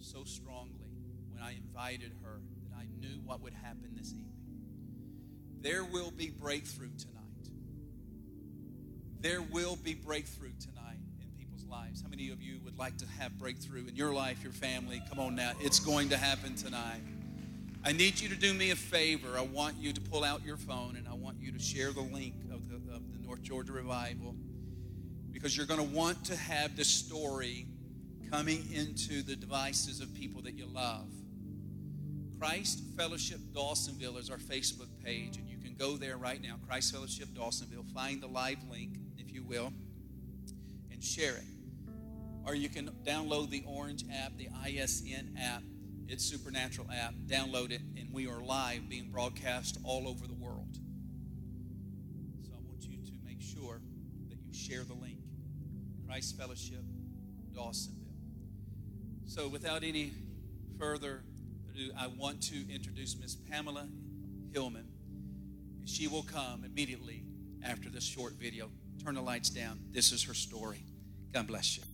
so 0.00 0.24
strongly 0.24 0.92
when 1.32 1.42
I 1.42 1.52
invited 1.52 2.12
her 2.24 2.42
that 2.68 2.76
I 2.76 2.84
knew 3.00 3.22
what 3.24 3.40
would 3.40 3.54
happen 3.54 3.94
this 3.96 4.12
evening. 4.12 4.34
There 5.62 5.84
will 5.84 6.10
be 6.10 6.28
breakthrough 6.28 6.92
tonight. 6.98 7.48
There 9.20 9.40
will 9.40 9.76
be 9.76 9.94
breakthrough 9.94 10.52
tonight 10.60 10.79
lives. 11.70 12.02
How 12.02 12.08
many 12.08 12.30
of 12.30 12.42
you 12.42 12.58
would 12.64 12.78
like 12.78 12.96
to 12.98 13.06
have 13.18 13.38
breakthrough 13.38 13.86
in 13.86 13.94
your 13.94 14.12
life, 14.12 14.42
your 14.42 14.52
family? 14.52 15.02
Come 15.08 15.20
on 15.20 15.36
now, 15.36 15.52
it's 15.60 15.78
going 15.78 16.08
to 16.08 16.16
happen 16.16 16.56
tonight. 16.56 17.00
I 17.84 17.92
need 17.92 18.20
you 18.20 18.28
to 18.28 18.36
do 18.36 18.52
me 18.52 18.72
a 18.72 18.76
favor. 18.76 19.38
I 19.38 19.42
want 19.42 19.76
you 19.78 19.92
to 19.92 20.00
pull 20.00 20.24
out 20.24 20.44
your 20.44 20.56
phone 20.56 20.96
and 20.96 21.08
I 21.08 21.14
want 21.14 21.38
you 21.40 21.52
to 21.52 21.58
share 21.58 21.92
the 21.92 22.00
link 22.00 22.34
of 22.52 22.68
the, 22.68 22.76
of 22.94 23.02
the 23.12 23.26
North 23.26 23.42
Georgia 23.42 23.72
Revival 23.72 24.34
because 25.32 25.56
you're 25.56 25.66
going 25.66 25.80
to 25.80 25.96
want 25.96 26.24
to 26.26 26.36
have 26.36 26.76
this 26.76 26.88
story 26.88 27.66
coming 28.30 28.64
into 28.72 29.22
the 29.22 29.34
devices 29.34 30.00
of 30.00 30.12
people 30.14 30.42
that 30.42 30.54
you 30.54 30.66
love. 30.66 31.08
Christ 32.38 32.82
Fellowship 32.96 33.38
Dawsonville 33.52 34.18
is 34.18 34.30
our 34.30 34.38
Facebook 34.38 34.88
page, 35.04 35.36
and 35.36 35.48
you 35.48 35.58
can 35.58 35.74
go 35.74 35.96
there 35.96 36.16
right 36.16 36.42
now. 36.42 36.56
Christ 36.66 36.92
Fellowship 36.92 37.28
Dawsonville. 37.28 37.86
Find 37.92 38.22
the 38.22 38.28
live 38.28 38.58
link, 38.70 38.96
if 39.18 39.32
you 39.32 39.42
will, 39.42 39.72
and 40.90 41.02
share 41.02 41.36
it. 41.36 41.59
Or 42.46 42.54
you 42.54 42.68
can 42.68 42.90
download 43.04 43.50
the 43.50 43.64
Orange 43.66 44.04
app, 44.12 44.36
the 44.36 44.48
ISN 44.66 45.36
app. 45.38 45.62
It's 46.08 46.24
supernatural 46.24 46.88
app. 46.90 47.14
Download 47.26 47.70
it, 47.70 47.82
and 47.96 48.12
we 48.12 48.26
are 48.26 48.40
live, 48.42 48.88
being 48.88 49.10
broadcast 49.10 49.78
all 49.84 50.08
over 50.08 50.26
the 50.26 50.34
world. 50.34 50.76
So 52.42 52.52
I 52.52 52.60
want 52.66 52.82
you 52.82 52.98
to 53.06 53.12
make 53.24 53.40
sure 53.40 53.80
that 54.28 54.38
you 54.44 54.52
share 54.52 54.84
the 54.84 54.94
link. 54.94 55.18
Christ 56.06 56.36
Fellowship 56.36 56.82
Dawsonville. 57.52 57.96
So 59.26 59.46
without 59.46 59.84
any 59.84 60.12
further 60.78 61.22
ado, 61.72 61.92
I 61.96 62.08
want 62.08 62.42
to 62.44 62.72
introduce 62.72 63.16
Miss 63.16 63.36
Pamela 63.36 63.86
Hillman. 64.52 64.88
She 65.84 66.08
will 66.08 66.24
come 66.24 66.64
immediately 66.64 67.22
after 67.62 67.88
this 67.88 68.04
short 68.04 68.32
video. 68.34 68.70
Turn 69.04 69.14
the 69.14 69.22
lights 69.22 69.50
down. 69.50 69.80
This 69.92 70.12
is 70.12 70.24
her 70.24 70.34
story. 70.34 70.84
God 71.32 71.46
bless 71.46 71.76
you. 71.76 71.84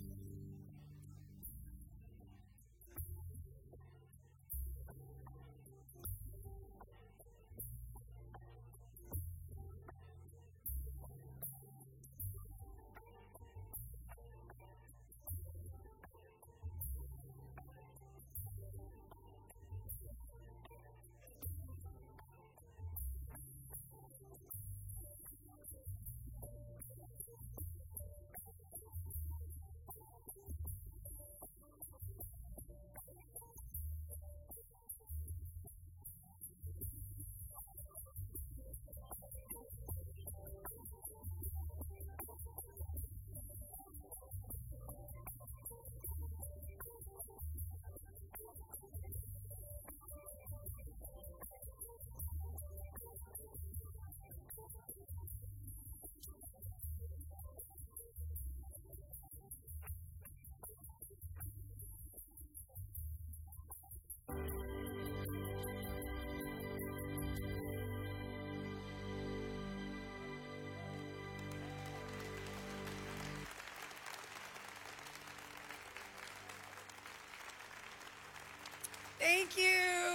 Thank 79.26 79.58
you. 79.58 79.64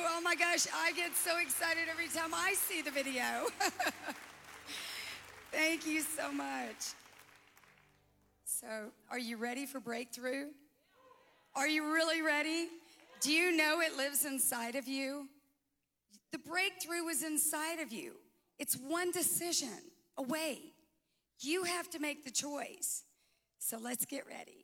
Oh 0.08 0.22
my 0.24 0.36
gosh, 0.36 0.68
I 0.74 0.94
get 0.94 1.14
so 1.18 1.38
excited 1.38 1.84
every 1.92 2.08
time 2.08 2.34
I 2.34 2.54
see 2.54 2.82
the 2.82 2.92
video. 2.92 3.24
Thank 5.52 5.86
you 5.86 6.00
so 6.00 6.32
much. 6.32 6.94
So, 8.46 8.68
are 9.10 9.20
you 9.20 9.36
ready 9.36 9.66
for 9.66 9.82
breakthrough? 9.82 10.46
Are 11.58 11.68
you 11.68 11.92
really 11.92 12.22
ready? 12.22 12.70
Do 13.20 13.34
you 13.34 13.52
know 13.52 13.82
it 13.82 13.98
lives 13.98 14.24
inside 14.24 14.76
of 14.76 14.88
you? 14.88 15.28
The 16.32 16.40
breakthrough 16.40 17.06
is 17.10 17.22
inside 17.22 17.82
of 17.82 17.92
you. 17.92 18.14
It's 18.60 18.76
one 18.76 19.12
decision 19.12 19.92
away. 20.18 20.60
You 21.42 21.66
have 21.66 21.90
to 21.90 22.00
make 22.00 22.24
the 22.24 22.32
choice. 22.32 23.04
So 23.60 23.78
let's 23.78 24.06
get 24.06 24.26
ready. 24.26 24.61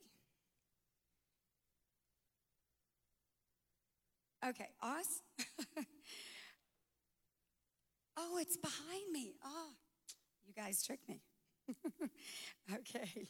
Okay, 4.46 4.68
Os? 4.82 5.22
oh, 8.16 8.38
it's 8.40 8.56
behind 8.56 9.12
me. 9.12 9.34
Oh, 9.44 9.70
you 10.46 10.54
guys 10.54 10.82
tricked 10.84 11.08
me. 11.08 11.20
okay. 12.74 13.28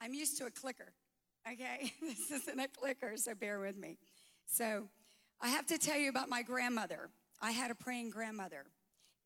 I'm 0.00 0.14
used 0.14 0.38
to 0.38 0.46
a 0.46 0.50
clicker, 0.50 0.92
okay? 1.50 1.92
this 2.02 2.30
isn't 2.30 2.58
a 2.58 2.68
clicker, 2.68 3.16
so 3.16 3.34
bear 3.34 3.60
with 3.60 3.76
me. 3.76 3.98
So, 4.46 4.88
I 5.40 5.48
have 5.48 5.66
to 5.66 5.78
tell 5.78 5.98
you 5.98 6.08
about 6.08 6.28
my 6.28 6.42
grandmother. 6.42 7.10
I 7.42 7.50
had 7.50 7.70
a 7.70 7.74
praying 7.74 8.10
grandmother. 8.10 8.64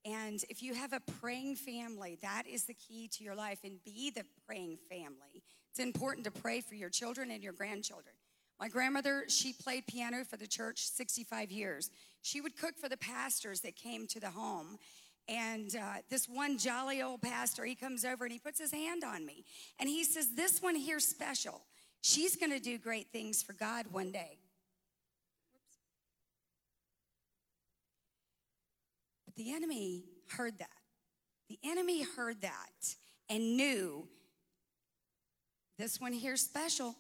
And 0.05 0.43
if 0.49 0.63
you 0.63 0.75
have 0.75 0.93
a 0.93 1.01
praying 1.21 1.57
family, 1.57 2.19
that 2.23 2.45
is 2.49 2.65
the 2.65 2.75
key 2.75 3.09
to 3.13 3.25
your 3.25 3.35
life 3.35 3.61
and 3.63 3.83
be 3.85 4.11
the 4.11 4.25
praying 4.47 4.79
family. 4.89 5.43
It's 5.71 5.79
important 5.79 6.25
to 6.25 6.31
pray 6.31 6.61
for 6.61 6.75
your 6.75 6.91
children 6.91 7.31
and 7.31 7.43
your 7.43 7.53
grandchildren. 7.53 8.15
My 8.61 8.69
grandmother, 8.69 9.25
she 9.29 9.53
played 9.53 9.87
piano 9.87 10.25
for 10.25 10.37
the 10.37 10.47
church 10.47 10.89
65 10.89 11.53
years. 11.53 11.91
She 12.23 12.41
would 12.41 12.57
cook 12.57 12.77
for 12.77 12.89
the 12.89 12.97
pastors 12.97 13.61
that 13.61 13.77
came 13.77 14.07
to 14.09 14.21
the 14.21 14.31
home. 14.31 14.79
And 15.29 15.77
uh, 15.77 15.99
this 16.11 16.29
one 16.29 16.59
jolly 16.59 17.03
old 17.03 17.23
pastor, 17.23 17.65
he 17.65 17.75
comes 17.75 18.05
over 18.05 18.25
and 18.25 18.33
he 18.33 18.39
puts 18.39 18.59
his 18.59 18.73
hand 18.73 19.05
on 19.05 19.25
me. 19.25 19.45
And 19.79 19.89
he 19.89 20.03
says, 20.03 20.35
This 20.35 20.61
one 20.61 20.75
here's 20.75 21.07
special. 21.07 21.63
She's 22.01 22.37
going 22.37 22.53
to 22.53 22.61
do 22.61 22.79
great 22.79 23.13
things 23.13 23.43
for 23.43 23.53
God 23.53 23.87
one 23.93 24.11
day. 24.11 24.39
But 29.25 29.37
the 29.37 29.53
enemy 29.53 30.05
heard 30.37 30.59
that. 30.59 30.69
The 31.49 31.59
enemy 31.63 32.05
heard 32.17 32.41
that 32.41 32.95
and 33.29 33.57
knew 33.57 34.09
this 35.79 36.01
one 36.01 36.13
here's 36.13 36.41
special. 36.41 36.97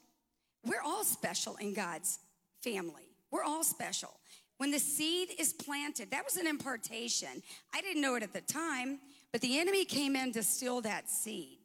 We're 0.65 0.83
all 0.85 1.05
special 1.05 1.57
in 1.57 1.75
God's 1.75 2.19
family. 2.63 3.09
We're 3.31 3.45
all 3.45 3.65
special. 3.65 4.19
When 4.59 4.71
the 4.71 4.79
seed 4.79 5.29
is 5.39 5.53
planted, 5.53 6.11
that 6.11 6.25
was 6.25 6.37
an 6.37 6.47
impartation. 6.47 7.43
I 7.75 7.81
didn't 7.81 8.03
know 8.03 8.17
it 8.17 8.23
at 8.23 8.33
the 8.33 8.41
time, 8.41 8.99
but 9.31 9.41
the 9.41 9.59
enemy 9.59 9.85
came 9.85 10.17
in 10.17 10.33
to 10.33 10.43
steal 10.43 10.81
that 10.81 11.09
seed. 11.09 11.59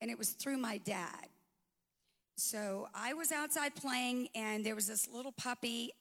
And 0.00 0.10
it 0.10 0.18
was 0.18 0.30
through 0.30 0.58
my 0.58 0.78
dad. 0.78 1.28
So 2.36 2.88
I 2.94 3.14
was 3.14 3.30
outside 3.30 3.74
playing, 3.74 4.28
and 4.34 4.64
there 4.64 4.74
was 4.74 4.86
this 4.86 5.08
little 5.08 5.32
puppy. 5.32 5.92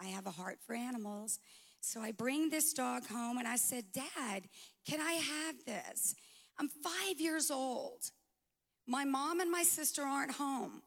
I 0.00 0.06
have 0.06 0.26
a 0.26 0.30
heart 0.30 0.58
for 0.66 0.74
animals. 0.74 1.38
So 1.80 2.00
I 2.00 2.12
bring 2.12 2.50
this 2.50 2.72
dog 2.72 3.06
home, 3.08 3.38
and 3.38 3.48
I 3.48 3.56
said, 3.56 3.84
Dad, 3.92 4.44
can 4.86 5.00
I 5.00 5.12
have 5.12 5.64
this? 5.66 6.14
I'm 6.58 6.68
five 6.68 7.20
years 7.20 7.50
old. 7.50 8.10
My 8.86 9.04
mom 9.04 9.40
and 9.40 9.50
my 9.50 9.62
sister 9.62 10.02
aren't 10.02 10.32
home. 10.32 10.82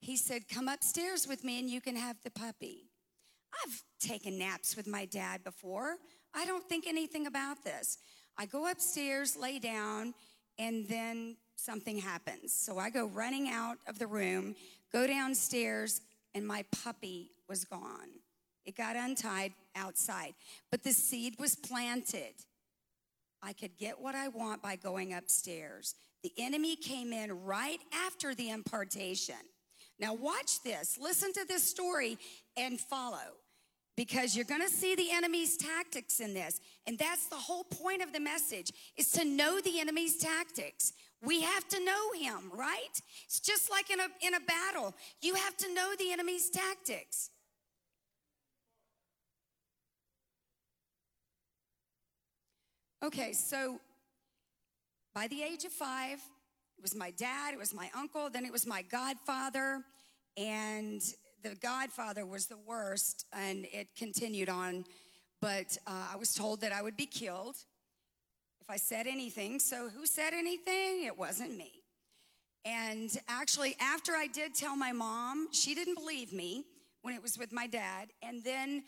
He 0.00 0.16
said, 0.16 0.48
Come 0.48 0.68
upstairs 0.68 1.26
with 1.26 1.44
me 1.44 1.58
and 1.58 1.68
you 1.68 1.80
can 1.80 1.96
have 1.96 2.16
the 2.22 2.30
puppy. 2.30 2.90
I've 3.64 3.82
taken 3.98 4.38
naps 4.38 4.76
with 4.76 4.86
my 4.86 5.06
dad 5.06 5.42
before. 5.42 5.96
I 6.34 6.44
don't 6.44 6.68
think 6.68 6.86
anything 6.86 7.26
about 7.26 7.64
this. 7.64 7.98
I 8.36 8.46
go 8.46 8.70
upstairs, 8.70 9.36
lay 9.36 9.58
down, 9.58 10.14
and 10.58 10.86
then 10.86 11.36
something 11.56 11.98
happens. 11.98 12.52
So 12.52 12.78
I 12.78 12.90
go 12.90 13.06
running 13.06 13.48
out 13.48 13.78
of 13.86 13.98
the 13.98 14.06
room, 14.06 14.54
go 14.92 15.06
downstairs, 15.06 16.00
and 16.34 16.46
my 16.46 16.64
puppy 16.84 17.30
was 17.48 17.64
gone. 17.64 18.20
It 18.64 18.76
got 18.76 18.96
untied 18.96 19.52
outside, 19.74 20.34
but 20.70 20.84
the 20.84 20.92
seed 20.92 21.36
was 21.38 21.56
planted. 21.56 22.34
I 23.42 23.52
could 23.54 23.78
get 23.78 24.00
what 24.00 24.14
I 24.14 24.28
want 24.28 24.62
by 24.62 24.76
going 24.76 25.14
upstairs. 25.14 25.94
The 26.22 26.32
enemy 26.38 26.76
came 26.76 27.12
in 27.12 27.44
right 27.44 27.80
after 27.92 28.34
the 28.34 28.50
impartation. 28.50 29.36
Now, 30.00 30.14
watch 30.14 30.62
this. 30.62 30.98
Listen 31.00 31.32
to 31.32 31.44
this 31.46 31.62
story 31.62 32.18
and 32.56 32.80
follow 32.80 33.36
because 33.96 34.36
you're 34.36 34.44
going 34.44 34.62
to 34.62 34.72
see 34.72 34.94
the 34.94 35.10
enemy's 35.10 35.56
tactics 35.56 36.20
in 36.20 36.32
this. 36.32 36.60
And 36.86 36.96
that's 36.96 37.26
the 37.26 37.36
whole 37.36 37.64
point 37.64 38.00
of 38.00 38.12
the 38.12 38.20
message 38.20 38.72
is 38.96 39.10
to 39.12 39.24
know 39.24 39.60
the 39.60 39.80
enemy's 39.80 40.16
tactics. 40.18 40.92
We 41.20 41.42
have 41.42 41.66
to 41.68 41.84
know 41.84 42.12
him, 42.12 42.52
right? 42.54 43.02
It's 43.24 43.40
just 43.40 43.72
like 43.72 43.90
in 43.90 43.98
a 43.98 44.06
in 44.24 44.34
a 44.34 44.40
battle. 44.40 44.94
You 45.20 45.34
have 45.34 45.56
to 45.56 45.74
know 45.74 45.94
the 45.98 46.12
enemy's 46.12 46.48
tactics. 46.48 47.30
Okay, 53.02 53.32
so 53.32 53.80
by 55.18 55.26
the 55.26 55.42
age 55.42 55.64
of 55.64 55.72
five, 55.72 56.20
it 56.76 56.80
was 56.80 56.94
my 56.94 57.10
dad, 57.10 57.52
it 57.52 57.58
was 57.58 57.74
my 57.74 57.90
uncle, 57.92 58.30
then 58.30 58.44
it 58.44 58.52
was 58.52 58.64
my 58.64 58.82
godfather, 58.82 59.82
and 60.36 61.02
the 61.42 61.56
godfather 61.56 62.24
was 62.24 62.46
the 62.46 62.56
worst, 62.64 63.26
and 63.32 63.66
it 63.72 63.88
continued 63.96 64.48
on. 64.48 64.84
But 65.40 65.76
uh, 65.88 66.10
I 66.12 66.16
was 66.16 66.34
told 66.34 66.60
that 66.60 66.70
I 66.70 66.82
would 66.82 66.96
be 66.96 67.06
killed 67.06 67.56
if 68.60 68.70
I 68.70 68.76
said 68.76 69.08
anything. 69.08 69.58
So, 69.58 69.88
who 69.88 70.06
said 70.06 70.34
anything? 70.34 71.02
It 71.06 71.18
wasn't 71.18 71.58
me. 71.58 71.72
And 72.64 73.10
actually, 73.26 73.74
after 73.80 74.12
I 74.12 74.28
did 74.28 74.54
tell 74.54 74.76
my 74.76 74.92
mom, 74.92 75.48
she 75.50 75.74
didn't 75.74 75.96
believe 75.96 76.32
me 76.32 76.62
when 77.02 77.16
it 77.16 77.22
was 77.24 77.36
with 77.36 77.50
my 77.50 77.66
dad. 77.66 78.10
And 78.22 78.44
then 78.44 78.84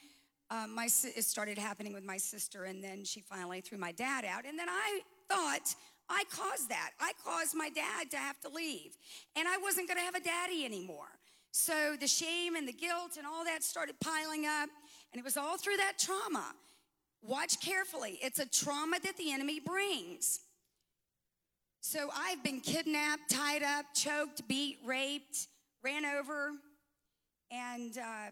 uh, 0.49 0.69
my 0.69 0.85
it 0.85 1.25
started 1.25 1.59
happening 1.59 1.93
with 1.93 2.05
my 2.05 2.19
sister, 2.19 2.67
and 2.67 2.85
then 2.85 3.05
she 3.05 3.21
finally 3.21 3.61
threw 3.61 3.79
my 3.79 3.91
dad 3.91 4.25
out. 4.25 4.45
And 4.47 4.57
then 4.57 4.69
I 4.69 5.01
thought 5.29 5.75
I 6.11 6.25
caused 6.31 6.69
that. 6.69 6.91
I 7.01 7.13
caused 7.25 7.55
my 7.55 7.71
dad 7.71 8.11
to 8.11 8.17
have 8.17 8.41
to 8.41 8.49
leave, 8.49 8.97
and 9.37 9.47
I 9.49 9.57
wasn't 9.59 9.89
going 9.89 9.99
to 9.99 10.05
have 10.05 10.17
a 10.17 10.21
daddy 10.21 10.65
anymore. 10.65 11.09
So 11.53 11.97
the 11.99 12.07
shame 12.07 12.57
and 12.57 12.67
the 12.67 12.73
guilt 12.73 13.17
and 13.17 13.27
all 13.27 13.45
that 13.45 13.63
started 13.63 13.95
piling 14.01 14.45
up, 14.47 14.69
and 15.13 15.21
it 15.21 15.25
was 15.25 15.37
all 15.37 15.57
through 15.57 15.77
that 15.79 15.99
trauma. 15.99 16.53
Watch 17.23 17.61
carefully. 17.61 18.19
It's 18.23 18.39
a 18.39 18.47
trauma 18.47 18.99
that 19.03 19.17
the 19.17 19.33
enemy 19.33 19.61
brings. 19.61 20.41
So 21.81 22.11
I've 22.15 22.43
been 22.43 22.61
kidnapped, 22.61 23.31
tied 23.31 23.63
up, 23.63 23.87
choked, 23.95 24.47
beat, 24.49 24.79
raped, 24.85 25.49
ran 25.83 26.05
over, 26.05 26.51
and 27.51 27.97
uh, 27.99 28.31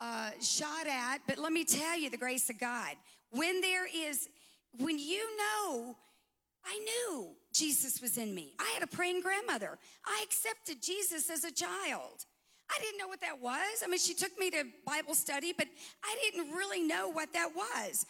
uh, 0.00 0.30
shot 0.40 0.86
at. 0.86 1.18
But 1.26 1.38
let 1.38 1.52
me 1.52 1.64
tell 1.64 1.98
you 1.98 2.08
the 2.10 2.16
grace 2.16 2.50
of 2.50 2.58
God. 2.58 2.94
When 3.30 3.60
there 3.60 3.86
is, 3.86 4.28
when 4.78 4.98
you 4.98 5.24
know, 5.36 5.96
I 6.64 6.78
knew 6.78 7.30
Jesus 7.52 8.00
was 8.00 8.16
in 8.16 8.34
me. 8.34 8.54
I 8.58 8.70
had 8.74 8.82
a 8.82 8.86
praying 8.86 9.20
grandmother. 9.20 9.78
I 10.06 10.20
accepted 10.22 10.82
Jesus 10.82 11.28
as 11.30 11.44
a 11.44 11.52
child. 11.52 12.24
I 12.70 12.80
didn't 12.80 12.98
know 12.98 13.08
what 13.08 13.20
that 13.20 13.40
was. 13.40 13.82
I 13.84 13.88
mean, 13.88 13.98
she 13.98 14.14
took 14.14 14.38
me 14.38 14.50
to 14.50 14.64
Bible 14.86 15.14
study, 15.14 15.52
but 15.56 15.66
I 16.04 16.16
didn't 16.22 16.52
really 16.52 16.80
know 16.80 17.10
what 17.10 17.32
that 17.34 17.50
was. 17.54 18.06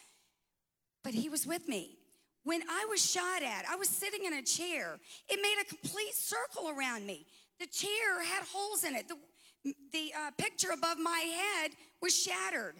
But 1.03 1.13
he 1.13 1.27
was 1.27 1.45
with 1.45 1.67
me. 1.67 1.97
When 2.43 2.61
I 2.69 2.85
was 2.89 3.03
shot 3.03 3.41
at, 3.41 3.65
I 3.69 3.75
was 3.75 3.89
sitting 3.89 4.25
in 4.25 4.33
a 4.33 4.41
chair. 4.41 4.99
It 5.29 5.39
made 5.41 5.55
a 5.61 5.65
complete 5.65 6.13
circle 6.13 6.69
around 6.69 7.05
me. 7.05 7.25
The 7.59 7.67
chair 7.67 8.21
had 8.23 8.43
holes 8.53 8.83
in 8.83 8.95
it. 8.95 9.07
The, 9.07 9.73
the 9.91 10.11
uh, 10.17 10.31
picture 10.37 10.71
above 10.73 10.97
my 10.97 11.19
head 11.19 11.71
was 12.01 12.15
shattered. 12.15 12.75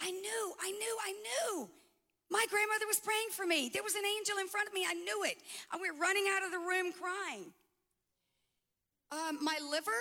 I 0.00 0.10
knew, 0.10 0.54
I 0.60 0.70
knew, 0.70 0.96
I 1.04 1.12
knew. 1.12 1.68
My 2.32 2.46
grandmother 2.48 2.86
was 2.88 2.98
praying 2.98 3.28
for 3.32 3.44
me. 3.44 3.68
There 3.68 3.82
was 3.82 3.94
an 3.94 4.06
angel 4.16 4.38
in 4.40 4.48
front 4.48 4.66
of 4.66 4.72
me. 4.72 4.86
I 4.88 4.94
knew 4.94 5.22
it. 5.24 5.36
I 5.70 5.76
went 5.76 6.00
running 6.00 6.24
out 6.34 6.42
of 6.42 6.50
the 6.50 6.58
room 6.58 6.90
crying. 6.90 7.52
Um, 9.12 9.38
my 9.44 9.58
liver, 9.70 10.00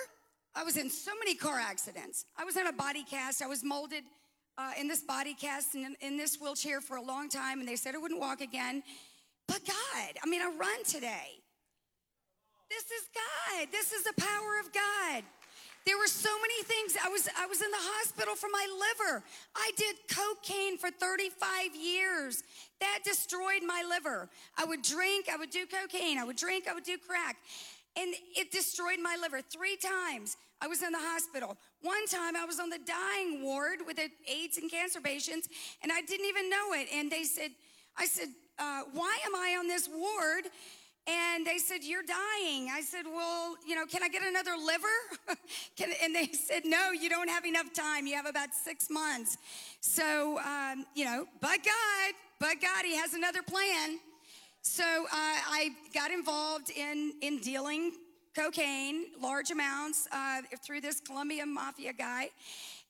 I 0.55 0.63
was 0.63 0.77
in 0.77 0.89
so 0.89 1.11
many 1.19 1.35
car 1.35 1.59
accidents. 1.59 2.25
I 2.37 2.45
was 2.45 2.55
in 2.55 2.67
a 2.67 2.71
body 2.71 3.03
cast. 3.03 3.41
I 3.41 3.47
was 3.47 3.65
molded 3.65 4.05
uh, 4.57 4.71
in 4.79 4.87
this 4.87 5.01
body 5.01 5.33
cast 5.33 5.75
and 5.75 5.85
in, 5.85 5.95
in 5.99 6.17
this 6.17 6.37
wheelchair 6.39 6.79
for 6.79 6.95
a 6.95 7.01
long 7.01 7.27
time, 7.27 7.59
and 7.59 7.67
they 7.67 7.75
said 7.75 7.95
I 7.95 7.97
wouldn't 7.97 8.21
walk 8.21 8.39
again. 8.39 8.81
But 9.49 9.65
God, 9.67 10.11
I 10.23 10.29
mean, 10.29 10.41
I 10.41 10.45
run 10.57 10.85
today. 10.85 11.43
This 12.69 12.83
is 12.83 13.09
God. 13.13 13.67
This 13.73 13.91
is 13.91 14.03
the 14.03 14.13
power 14.15 14.59
of 14.63 14.71
God. 14.71 15.23
There 15.85 15.97
were 15.97 16.07
so 16.07 16.29
many 16.29 16.63
things. 16.63 16.95
I 17.03 17.09
was 17.09 17.27
I 17.37 17.47
was 17.47 17.61
in 17.61 17.71
the 17.71 17.77
hospital 17.79 18.35
for 18.35 18.49
my 18.51 18.65
liver. 18.69 19.23
I 19.55 19.71
did 19.75 19.95
cocaine 20.09 20.77
for 20.77 20.91
35 20.91 21.75
years. 21.75 22.43
That 22.79 22.99
destroyed 23.03 23.63
my 23.65 23.83
liver. 23.87 24.29
I 24.57 24.65
would 24.65 24.81
drink, 24.83 25.27
I 25.31 25.37
would 25.37 25.49
do 25.49 25.65
cocaine, 25.65 26.17
I 26.17 26.23
would 26.23 26.37
drink, 26.37 26.67
I 26.67 26.73
would 26.73 26.83
do 26.83 26.97
crack. 26.97 27.37
And 27.97 28.13
it 28.35 28.51
destroyed 28.51 28.99
my 29.01 29.17
liver 29.21 29.41
three 29.41 29.75
times. 29.75 30.37
I 30.61 30.67
was 30.67 30.83
in 30.83 30.91
the 30.91 30.99
hospital. 30.99 31.57
One 31.81 32.05
time 32.05 32.35
I 32.35 32.45
was 32.45 32.59
on 32.59 32.69
the 32.69 32.79
dying 32.85 33.43
ward 33.43 33.79
with 33.85 33.99
AIDS 33.99 34.57
and 34.57 34.69
cancer 34.69 35.01
patients, 35.01 35.49
and 35.81 35.91
I 35.91 36.01
didn't 36.01 36.27
even 36.27 36.49
know 36.49 36.73
it. 36.73 36.87
And 36.93 37.11
they 37.11 37.23
said, 37.23 37.51
I 37.97 38.05
said, 38.05 38.29
uh, 38.59 38.83
why 38.93 39.17
am 39.25 39.35
I 39.35 39.57
on 39.59 39.67
this 39.67 39.89
ward? 39.89 40.45
And 41.07 41.45
they 41.45 41.57
said, 41.57 41.83
You're 41.83 42.03
dying. 42.03 42.69
I 42.71 42.81
said, 42.81 43.05
Well, 43.05 43.55
you 43.67 43.75
know, 43.75 43.85
can 43.85 44.03
I 44.03 44.07
get 44.07 44.21
another 44.23 44.51
liver? 44.63 44.87
and 46.03 46.15
they 46.15 46.27
said, 46.27 46.63
No, 46.65 46.91
you 46.91 47.09
don't 47.09 47.29
have 47.29 47.45
enough 47.45 47.73
time. 47.73 48.05
You 48.05 48.15
have 48.15 48.27
about 48.27 48.49
six 48.53 48.89
months. 48.89 49.37
So, 49.79 50.39
um, 50.39 50.85
you 50.95 51.05
know, 51.05 51.25
but 51.41 51.59
God, 51.63 52.13
but 52.39 52.61
God, 52.61 52.85
He 52.85 52.95
has 52.95 53.13
another 53.13 53.41
plan. 53.41 53.99
So 54.61 54.83
uh, 54.83 55.07
I 55.11 55.71
got 55.91 56.11
involved 56.11 56.69
in, 56.69 57.13
in 57.21 57.39
dealing 57.39 57.93
cocaine, 58.35 59.05
large 59.19 59.49
amounts, 59.49 60.07
uh, 60.11 60.41
through 60.63 60.81
this 60.81 60.99
Colombian 60.99 61.51
mafia 61.51 61.93
guy. 61.93 62.29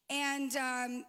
And 0.09 0.53
um, 0.57 1.05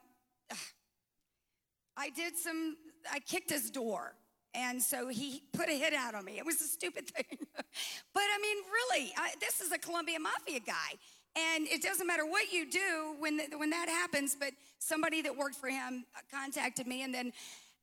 I 1.97 2.11
did 2.11 2.37
some, 2.37 2.77
I 3.13 3.19
kicked 3.19 3.51
his 3.51 3.71
door. 3.71 4.15
And 4.55 4.83
so 4.83 5.09
he 5.09 5.43
put 5.53 5.69
a 5.69 5.73
hit 5.73 5.95
out 5.95 6.15
on 6.15 6.25
me. 6.25 6.39
It 6.39 6.45
was 6.45 6.61
a 6.61 6.65
stupid 6.65 7.07
thing. 7.15 7.39
but 7.57 8.23
I 8.23 8.39
mean, 8.41 8.57
really, 8.73 9.13
I, 9.17 9.31
this 9.41 9.61
is 9.61 9.73
a 9.73 9.79
Colombian 9.79 10.23
mafia 10.23 10.61
guy. 10.61 10.99
And 11.35 11.67
it 11.67 11.83
doesn't 11.83 12.07
matter 12.07 12.27
what 12.27 12.53
you 12.53 12.71
do 12.71 13.15
when, 13.19 13.41
when 13.57 13.71
that 13.71 13.89
happens, 13.89 14.37
but 14.39 14.51
somebody 14.79 15.23
that 15.23 15.35
worked 15.35 15.57
for 15.57 15.69
him 15.69 16.05
contacted 16.31 16.87
me. 16.87 17.03
And 17.03 17.15
then 17.15 17.33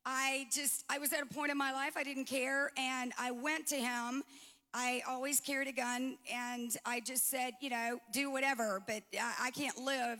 I 0.05 0.45
just, 0.51 0.85
I 0.87 0.99
was 0.99 1.13
at 1.13 1.23
a 1.23 1.25
point 1.25 1.51
in 1.51 1.57
my 1.57 1.71
life 1.71 1.93
I 1.97 2.03
didn't 2.03 2.25
care. 2.25 2.71
And 2.77 3.11
I 3.17 3.31
went 3.31 3.65
to 3.67 3.75
him. 3.75 4.23
I 4.71 5.01
always 5.09 5.39
carried 5.39 5.67
a 5.67 5.71
gun. 5.71 6.17
And 6.31 6.77
I 6.85 6.99
just 6.99 7.29
said, 7.29 7.53
you 7.59 7.71
know, 7.71 7.99
do 8.13 8.29
whatever, 8.29 8.83
but 8.85 9.01
I, 9.19 9.47
I 9.47 9.51
can't 9.51 9.79
live 9.79 10.19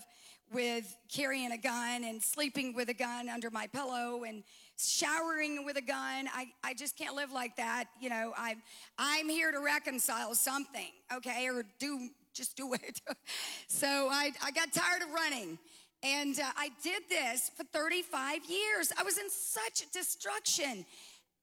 with 0.52 0.96
carrying 1.14 1.52
a 1.52 1.58
gun 1.58 2.04
and 2.04 2.22
sleeping 2.22 2.74
with 2.74 2.90
a 2.90 2.94
gun 2.94 3.30
under 3.30 3.52
my 3.52 3.68
pillow 3.68 4.24
and 4.24 4.44
showering 4.88 5.66
with 5.66 5.78
a 5.78 5.82
gun. 5.82 6.30
I, 6.34 6.48
I 6.64 6.74
just 6.74 6.98
can't 6.98 7.16
live 7.16 7.32
like 7.32 7.56
that. 7.58 7.86
You 8.00 8.10
know, 8.10 8.34
I, 8.38 8.56
I'm 8.98 9.30
here 9.30 9.52
to 9.52 9.60
reconcile 9.60 10.34
something, 10.36 10.92
okay, 11.14 11.48
or 11.50 11.66
do 11.80 12.10
just 12.34 12.56
do 12.56 12.74
it. 12.74 13.02
so 13.68 13.88
I, 13.88 14.32
I 14.44 14.52
got 14.52 14.72
tired 14.72 15.02
of 15.02 15.12
running. 15.14 15.58
And 16.02 16.40
uh, 16.40 16.44
I 16.56 16.70
did 16.82 17.04
this 17.10 17.52
for 17.58 17.66
35 17.66 18.50
years. 18.50 18.94
I 18.98 19.04
was 19.04 19.18
in 19.18 19.30
such 19.30 19.92
destruction. 19.92 20.86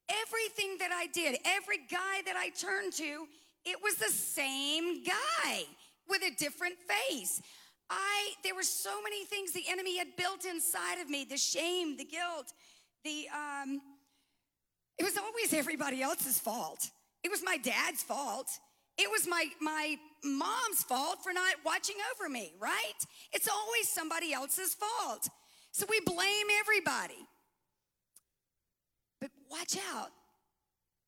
Everything 0.08 0.78
that 0.78 0.90
I 0.92 1.08
did, 1.08 1.38
every 1.44 1.78
guy 1.90 2.22
that 2.24 2.36
I 2.36 2.48
turned 2.50 2.94
to, 2.94 3.26
it 3.66 3.82
was 3.82 3.96
the 3.96 4.10
same 4.10 5.02
guy 5.02 5.64
with 6.08 6.22
a 6.22 6.34
different 6.36 6.76
face. 6.88 7.42
I 7.90 8.32
there 8.42 8.54
were 8.54 8.62
so 8.62 9.02
many 9.02 9.24
things 9.24 9.52
the 9.52 9.64
enemy 9.68 9.98
had 9.98 10.16
built 10.16 10.44
inside 10.44 11.00
of 11.00 11.10
me, 11.10 11.24
the 11.24 11.36
shame, 11.36 11.96
the 11.96 12.04
guilt, 12.04 12.52
the 13.06 13.28
um 13.32 13.80
it 14.98 15.04
was 15.04 15.16
always 15.16 15.52
everybody 15.52 16.02
else's 16.02 16.38
fault. 16.38 16.90
It 17.22 17.30
was 17.30 17.42
my 17.44 17.58
dad's 17.58 18.02
fault. 18.02 18.48
It 18.98 19.10
was 19.10 19.26
my 19.28 19.46
my 19.60 19.96
mom's 20.24 20.82
fault 20.82 21.22
for 21.22 21.32
not 21.32 21.54
watching 21.64 21.96
over 22.14 22.28
me, 22.28 22.54
right? 22.58 23.00
It's 23.32 23.48
always 23.48 23.88
somebody 23.88 24.32
else's 24.32 24.74
fault. 24.74 25.28
So 25.72 25.86
we 25.88 26.00
blame 26.00 26.46
everybody. 26.60 27.26
But 29.20 29.30
watch 29.50 29.76
out 29.92 30.10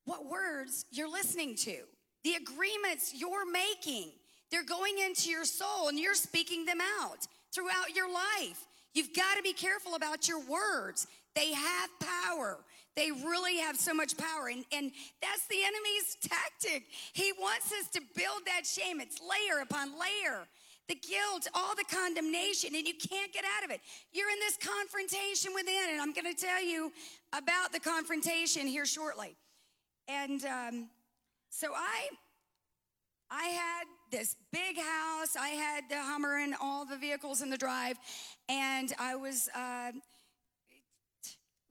what 0.04 0.26
words 0.26 0.84
you're 0.90 1.10
listening 1.10 1.56
to, 1.56 1.76
the 2.24 2.34
agreements 2.34 3.12
you're 3.14 3.50
making. 3.50 4.12
They're 4.50 4.64
going 4.64 4.98
into 4.98 5.28
your 5.28 5.44
soul 5.44 5.88
and 5.88 5.98
you're 5.98 6.14
speaking 6.14 6.64
them 6.64 6.78
out 7.00 7.26
throughout 7.52 7.94
your 7.94 8.10
life. 8.10 8.66
You've 8.94 9.14
got 9.14 9.36
to 9.36 9.42
be 9.42 9.52
careful 9.52 9.94
about 9.94 10.26
your 10.28 10.40
words. 10.40 11.06
They 11.34 11.52
have 11.52 11.90
power. 12.00 12.58
They 12.96 13.10
really 13.12 13.58
have 13.58 13.76
so 13.76 13.94
much 13.94 14.16
power. 14.16 14.48
And, 14.48 14.64
and 14.72 14.90
that's 15.22 15.46
the 15.48 15.58
enemy's 15.62 16.16
tactic. 16.22 16.84
He 17.12 17.32
wants 17.40 17.72
us 17.72 17.88
to 17.90 18.00
build 18.16 18.42
that 18.46 18.66
shame. 18.66 19.00
It's 19.00 19.20
layer 19.20 19.62
upon 19.62 19.92
layer. 19.92 20.48
The 20.88 20.96
guilt, 20.96 21.46
all 21.54 21.74
the 21.76 21.84
condemnation, 21.84 22.74
and 22.74 22.86
you 22.86 22.94
can't 22.94 23.30
get 23.30 23.44
out 23.44 23.62
of 23.62 23.70
it. 23.70 23.82
You're 24.10 24.30
in 24.30 24.38
this 24.40 24.56
confrontation 24.56 25.52
within, 25.54 25.90
and 25.92 26.00
I'm 26.00 26.14
going 26.14 26.34
to 26.34 26.40
tell 26.40 26.64
you 26.64 26.90
about 27.34 27.72
the 27.72 27.78
confrontation 27.78 28.66
here 28.66 28.86
shortly. 28.86 29.36
And 30.08 30.42
um, 30.46 30.88
so 31.50 31.68
I 31.74 32.08
I 33.30 33.44
had 33.48 33.84
this 34.10 34.36
big 34.50 34.78
house. 34.78 35.36
I 35.38 35.48
had 35.48 35.84
the 35.90 36.00
Hummer 36.00 36.38
and 36.38 36.54
all 36.62 36.86
the 36.86 36.96
vehicles 36.96 37.42
in 37.42 37.50
the 37.50 37.58
drive, 37.58 37.98
and 38.48 38.92
I 38.98 39.16
was 39.16 39.50
uh, 39.54 39.92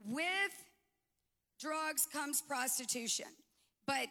with 0.07 0.53
drugs 1.59 2.07
comes 2.11 2.41
prostitution, 2.41 3.27
but 3.85 4.09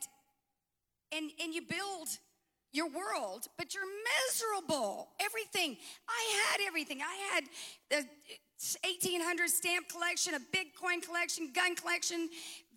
and 1.12 1.30
and 1.42 1.54
you 1.54 1.62
build 1.62 2.08
your 2.72 2.88
world, 2.88 3.46
but 3.56 3.74
you're 3.74 3.84
miserable. 3.86 5.08
Everything 5.20 5.76
I 6.08 6.50
had, 6.50 6.60
everything 6.66 7.00
I 7.00 7.34
had 7.34 7.44
the 7.90 8.06
1800 8.84 9.48
stamp 9.48 9.88
collection, 9.88 10.34
a 10.34 10.40
big 10.52 10.68
coin 10.74 11.00
collection, 11.00 11.50
gun 11.54 11.74
collection, 11.74 12.28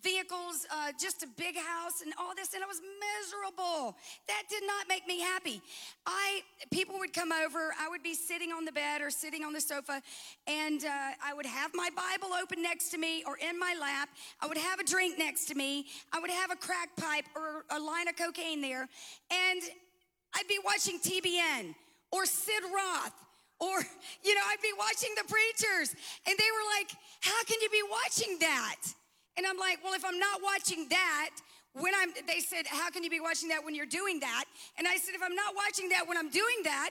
vehicles, 0.02 0.66
uh, 0.70 0.92
just 0.98 1.22
a 1.22 1.26
big 1.36 1.56
house, 1.56 2.02
and 2.02 2.12
all 2.18 2.34
this, 2.34 2.54
and 2.54 2.62
I 2.62 2.66
was 2.66 2.80
miserable. 2.80 3.96
That 4.28 4.42
did 4.48 4.62
not 4.66 4.88
make 4.88 5.06
me 5.06 5.20
happy. 5.20 5.60
I 6.06 6.42
people 6.70 6.98
would 6.98 7.12
come 7.12 7.32
over. 7.32 7.72
I 7.78 7.88
would 7.88 8.02
be 8.02 8.14
sitting 8.14 8.52
on 8.52 8.64
the 8.64 8.72
bed 8.72 9.02
or 9.02 9.10
sitting 9.10 9.44
on 9.44 9.52
the 9.52 9.60
sofa, 9.60 10.02
and 10.46 10.84
uh, 10.84 10.88
I 11.22 11.34
would 11.34 11.46
have 11.46 11.72
my 11.74 11.90
Bible 11.94 12.34
open 12.34 12.62
next 12.62 12.90
to 12.90 12.98
me 12.98 13.24
or 13.26 13.36
in 13.38 13.58
my 13.58 13.76
lap. 13.80 14.08
I 14.40 14.46
would 14.46 14.58
have 14.58 14.80
a 14.80 14.84
drink 14.84 15.18
next 15.18 15.46
to 15.46 15.54
me. 15.54 15.86
I 16.12 16.20
would 16.20 16.30
have 16.30 16.50
a 16.50 16.56
crack 16.56 16.90
pipe 16.96 17.26
or 17.34 17.64
a 17.70 17.78
line 17.78 18.08
of 18.08 18.16
cocaine 18.16 18.60
there, 18.60 18.88
and 19.30 19.60
I'd 20.34 20.48
be 20.48 20.58
watching 20.64 20.98
TBN 20.98 21.74
or 22.10 22.26
Sid 22.26 22.62
Roth. 22.74 23.14
Or, 23.60 23.76
you 24.24 24.34
know, 24.34 24.40
I'd 24.48 24.62
be 24.62 24.72
watching 24.78 25.10
the 25.16 25.28
preachers, 25.28 25.94
and 26.26 26.38
they 26.38 26.50
were 26.50 26.66
like, 26.78 26.90
How 27.20 27.44
can 27.44 27.60
you 27.60 27.68
be 27.68 27.82
watching 27.90 28.38
that? 28.40 28.76
And 29.40 29.48
I'm 29.48 29.56
like, 29.56 29.80
well, 29.80 29.96
if 29.96 30.04
I'm 30.04 30.20
not 30.20 30.44
watching 30.44 30.84
that, 30.92 31.32
when 31.72 31.96
I'm, 31.96 32.12
they 32.28 32.44
said, 32.44 32.68
how 32.68 32.90
can 32.90 33.00
you 33.00 33.08
be 33.08 33.24
watching 33.24 33.48
that 33.48 33.64
when 33.64 33.74
you're 33.74 33.88
doing 33.88 34.20
that? 34.20 34.44
And 34.76 34.84
I 34.86 35.00
said, 35.00 35.16
if 35.16 35.22
I'm 35.24 35.34
not 35.34 35.56
watching 35.56 35.88
that 35.96 36.04
when 36.04 36.20
I'm 36.20 36.28
doing 36.28 36.60
that, 36.64 36.90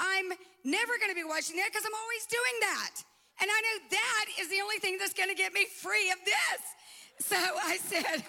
I'm 0.00 0.32
never 0.64 0.96
gonna 0.96 1.12
be 1.12 1.28
watching 1.28 1.60
that 1.60 1.68
because 1.68 1.84
I'm 1.84 1.92
always 1.92 2.24
doing 2.24 2.56
that. 2.72 3.04
And 3.44 3.52
I 3.52 3.58
know 3.60 3.76
that 4.00 4.26
is 4.40 4.48
the 4.48 4.64
only 4.64 4.80
thing 4.80 4.96
that's 4.96 5.12
gonna 5.12 5.36
get 5.36 5.52
me 5.52 5.66
free 5.68 6.08
of 6.08 6.16
this. 6.24 6.60
So 7.20 7.36
I 7.36 7.76
said, 7.76 8.24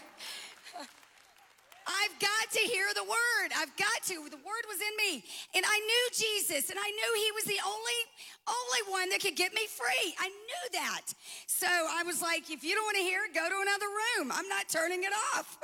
I've 1.87 2.15
got 2.19 2.51
to 2.53 2.59
hear 2.59 2.85
the 2.93 3.03
word. 3.03 3.49
I've 3.57 3.75
got 3.77 3.99
to. 4.07 4.13
The 4.29 4.37
word 4.37 4.65
was 4.67 4.79
in 4.81 4.95
me. 4.97 5.23
And 5.55 5.63
I 5.65 5.77
knew 5.79 6.05
Jesus, 6.13 6.69
and 6.69 6.79
I 6.79 6.89
knew 6.89 7.09
he 7.17 7.31
was 7.31 7.45
the 7.45 7.59
only 7.65 7.99
only 8.47 8.91
one 8.91 9.09
that 9.09 9.21
could 9.21 9.35
get 9.35 9.53
me 9.53 9.67
free. 9.67 10.15
I 10.19 10.27
knew 10.27 10.65
that. 10.73 11.13
So 11.47 11.67
I 11.67 12.03
was 12.03 12.21
like, 12.21 12.49
if 12.49 12.63
you 12.63 12.75
don't 12.75 12.85
want 12.85 12.97
to 12.97 13.03
hear 13.03 13.21
it, 13.25 13.33
go 13.33 13.47
to 13.47 13.61
another 13.61 13.85
room. 13.85 14.31
I'm 14.33 14.47
not 14.47 14.69
turning 14.69 15.03
it 15.03 15.13
off. 15.35 15.59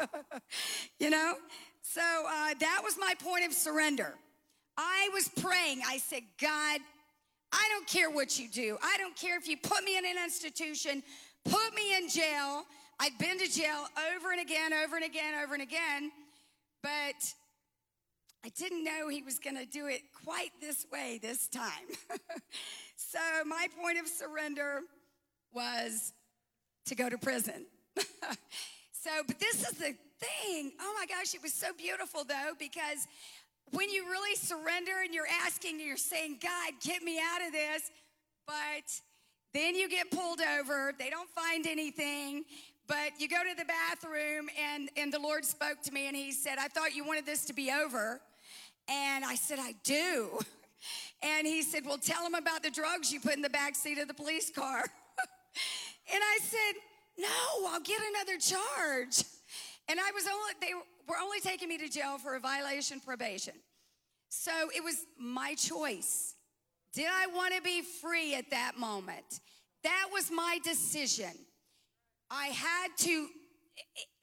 you 0.99 1.10
know? 1.10 1.35
So 1.81 2.02
uh, 2.02 2.53
that 2.60 2.81
was 2.84 2.98
my 2.99 3.14
point 3.19 3.45
of 3.45 3.53
surrender. 3.53 4.14
I 4.77 5.10
was 5.14 5.27
praying. 5.30 5.81
I 5.88 5.98
said, 5.98 6.22
God, 6.39 6.81
I 7.52 7.68
don't 7.69 7.88
care 7.88 8.10
what 8.10 8.38
you 8.38 8.48
do. 8.49 8.77
I 8.84 8.98
don't 8.98 9.15
care 9.15 9.38
if 9.38 9.48
you 9.48 9.57
put 9.57 9.84
me 9.84 9.98
in 9.98 10.06
an 10.06 10.18
institution, 10.23 11.02
put 11.45 11.73
me 11.73 11.98
in 11.98 12.10
jail. 12.10 12.64
I'd 12.99 13.18
been 13.19 13.38
to 13.38 13.48
jail 13.48 13.86
over 14.15 14.32
and 14.32 14.41
again, 14.41 14.74
over 14.74 14.95
and 14.95 15.06
again, 15.06 15.34
over 15.44 15.53
and 15.53 15.61
again, 15.61 16.11
but 16.82 17.34
I 18.44 18.49
didn't 18.57 18.84
know 18.84 19.07
he 19.07 19.22
was 19.22 19.38
going 19.38 19.57
to 19.57 19.65
do 19.65 19.86
it 19.86 20.02
quite 20.26 20.49
this 20.60 20.86
way 20.91 21.19
this 21.22 21.48
time. 21.48 21.69
so 22.95 23.19
my 23.45 23.68
point 23.80 23.99
of 23.99 24.07
surrender 24.07 24.82
was 25.53 26.14
to 26.86 26.95
go 26.95 27.07
to 27.07 27.18
prison. 27.18 27.65
so, 27.98 29.11
but 29.28 29.40
this 29.40 29.61
is 29.68 29.78
the 29.78 29.94
thing. 30.19 30.72
Oh 30.80 30.95
my 30.98 31.06
gosh, 31.06 31.36
it 31.36 31.44
was 31.44 31.53
so 31.53 31.68
beautiful 31.78 32.24
though, 32.24 32.53
because 32.57 33.07
when 33.72 33.90
you 33.90 34.06
really 34.06 34.36
surrender 34.36 35.02
and 35.03 35.14
you're 35.14 35.28
asking, 35.45 35.80
you're 35.80 35.98
saying, 35.98 36.38
God, 36.41 36.74
get 36.82 37.03
me 37.03 37.19
out 37.19 37.45
of 37.45 37.52
this, 37.52 37.91
but 38.48 39.02
then 39.53 39.76
you 39.76 39.90
get 39.90 40.11
pulled 40.11 40.40
over, 40.60 40.94
they 40.98 41.10
don't 41.10 41.30
find 41.30 41.65
anything, 41.68 42.44
but 42.88 43.19
you 43.19 43.27
go 43.27 43.38
to 43.43 43.55
the 43.55 43.65
bathroom 43.65 44.49
and, 44.59 44.89
and 44.95 45.11
the 45.11 45.19
Lord 45.19 45.45
spoke 45.45 45.81
to 45.84 45.91
me 45.91 46.07
and 46.07 46.15
he 46.15 46.31
said, 46.31 46.57
I 46.59 46.68
thought 46.68 46.95
you 46.95 47.05
wanted 47.05 47.26
this 47.26 47.45
to 47.45 47.53
be 47.53 47.72
over. 47.72 48.22
And 48.89 49.26
I 49.26 49.35
said, 49.35 49.59
I 49.59 49.76
do. 49.84 50.39
And 51.23 51.47
he 51.47 51.64
said, 51.64 51.84
Well, 51.84 51.97
tell 51.97 52.23
them 52.23 52.35
about 52.35 52.61
the 52.61 52.69
drugs 52.69 53.11
you 53.11 53.19
put 53.19 53.34
in 53.34 53.41
the 53.41 53.49
back 53.49 53.76
seat 53.76 53.97
of 53.97 54.07
the 54.07 54.14
police 54.14 54.51
car. 54.51 54.77
and 56.14 56.22
I 56.23 56.38
said, 56.43 56.81
No, 57.18 57.68
I'll 57.69 57.81
get 57.81 57.99
another 58.14 58.38
charge. 58.38 59.23
And 59.89 59.99
I 59.99 60.11
was 60.14 60.26
only, 60.27 60.53
they 60.61 60.73
were 61.07 61.15
only 61.22 61.39
taking 61.39 61.69
me 61.69 61.80
to 61.80 61.89
jail 61.89 62.19
for 62.19 62.35
a 62.35 62.39
violation 62.39 62.99
probation. 62.99 63.55
So 64.30 64.51
it 64.76 64.84
was 64.84 65.05
my 65.18 65.55
choice. 65.55 66.35
Did 66.93 67.07
I 67.11 67.27
want 67.27 67.55
to 67.55 67.61
be 67.61 67.81
free 67.81 68.35
at 68.35 68.51
that 68.51 68.77
moment? 68.77 69.39
That 69.84 70.09
was 70.11 70.30
my 70.30 70.59
decision. 70.64 71.31
I 72.29 72.47
had 72.47 72.89
to 72.99 73.27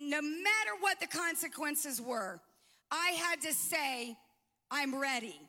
no 0.01 0.21
matter 0.21 0.71
what 0.81 1.01
the 1.01 1.07
consequences 1.07 2.01
were, 2.01 2.41
I 2.91 3.11
had 3.11 3.41
to 3.43 3.53
say, 3.53 4.17
I'm 4.71 4.95
ready. 4.95 5.41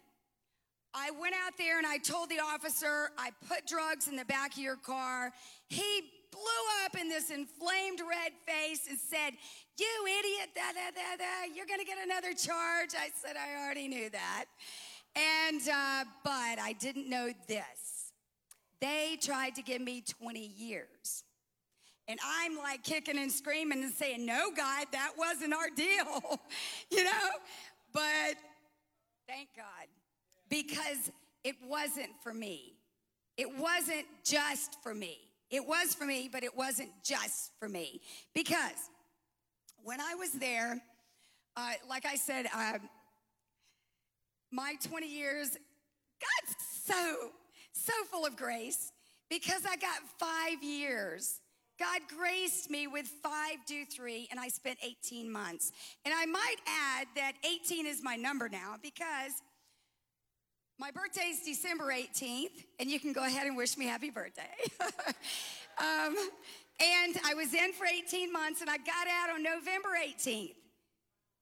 I 0.94 1.12
went 1.12 1.36
out 1.36 1.54
there 1.58 1.78
and 1.78 1.86
I 1.86 1.98
told 1.98 2.30
the 2.30 2.40
officer, 2.40 3.10
I 3.18 3.32
put 3.50 3.68
drugs 3.68 4.08
in 4.08 4.16
the 4.16 4.26
back 4.26 4.54
of 4.54 4.60
your 4.60 4.78
car. 4.78 5.32
He 5.68 6.02
blew 6.32 6.86
up 6.86 6.98
in 7.00 7.10
this 7.10 7.30
inflamed 7.30 8.00
red 8.00 8.32
face 8.48 8.88
and 8.90 8.98
said, 8.98 9.34
You 9.78 9.88
idiot, 10.20 10.50
da 10.56 10.72
da 10.74 10.92
da 10.92 11.18
da, 11.18 11.54
you're 11.54 11.66
gonna 11.66 11.84
get 11.84 11.98
another 12.04 12.34
charge. 12.34 12.92
I 12.98 13.10
said, 13.22 13.36
I 13.36 13.62
already 13.62 13.90
knew 13.90 14.10
that. 14.10 14.46
And, 15.16 15.62
uh, 15.62 16.06
but 16.24 16.60
I 16.60 16.76
didn't 16.80 17.10
know 17.10 17.32
this. 17.48 18.12
They 18.80 19.18
tried 19.22 19.56
to 19.56 19.62
give 19.62 19.82
me 19.82 20.02
20 20.02 20.40
years. 20.40 21.25
And 22.08 22.20
I'm 22.24 22.58
like 22.58 22.84
kicking 22.84 23.18
and 23.18 23.32
screaming 23.32 23.84
and 23.84 23.94
saying, 23.94 24.26
No, 24.26 24.52
God, 24.56 24.88
that 24.92 25.12
wasn't 25.18 25.54
our 25.54 25.70
deal, 25.76 26.40
you 26.92 27.04
know? 27.04 27.30
But 27.94 28.36
thank 29.28 29.50
God, 29.56 29.88
because 30.50 31.12
it 31.44 31.56
wasn't 31.68 32.12
for 32.22 32.34
me. 32.34 32.74
It 33.38 33.48
wasn't 33.58 34.06
just 34.24 34.82
for 34.82 34.94
me. 34.94 35.18
It 35.50 35.66
was 35.66 35.94
for 35.94 36.06
me, 36.06 36.30
but 36.32 36.44
it 36.44 36.56
wasn't 36.56 36.90
just 37.04 37.52
for 37.60 37.70
me. 37.70 38.02
Because 38.34 38.90
when 39.84 40.02
I 40.02 40.16
was 40.16 40.32
there, 40.32 40.82
uh, 41.56 41.72
like 41.90 42.06
I 42.06 42.16
said, 42.16 42.48
um, 42.54 42.90
my 44.52 44.76
20 44.84 45.08
years, 45.08 45.58
God's 46.20 46.56
so, 46.84 47.30
so 47.74 47.94
full 48.10 48.26
of 48.26 48.36
grace 48.36 48.92
because 49.30 49.64
I 49.70 49.76
got 49.76 50.00
five 50.18 50.64
years. 50.64 51.40
God 51.78 52.02
graced 52.18 52.70
me 52.70 52.88
with 52.88 53.06
five 53.22 53.58
do 53.68 53.86
three, 53.86 54.28
and 54.32 54.40
I 54.40 54.48
spent 54.48 54.78
18 54.82 55.32
months. 55.32 55.72
And 56.06 56.14
I 56.16 56.26
might 56.26 56.56
add 56.68 57.08
that 57.16 57.34
18 57.44 57.86
is 57.86 58.02
my 58.02 58.16
number 58.16 58.48
now 58.48 58.76
because 58.82 59.34
my 60.80 60.92
birthday 60.92 61.28
is 61.28 61.42
December 61.42 61.86
18th, 61.86 62.66
and 62.80 62.90
you 62.90 63.00
can 63.00 63.14
go 63.14 63.24
ahead 63.26 63.48
and 63.48 63.56
wish 63.56 63.78
me 63.78 63.86
happy 63.86 64.10
birthday. 64.10 64.44
um, 65.80 66.16
and 66.80 67.18
I 67.24 67.34
was 67.34 67.54
in 67.54 67.72
for 67.74 67.86
18 67.86 68.32
months, 68.32 68.62
and 68.62 68.70
I 68.70 68.78
got 68.78 69.08
out 69.08 69.34
on 69.34 69.44
November 69.44 69.90
18th. 70.06 70.56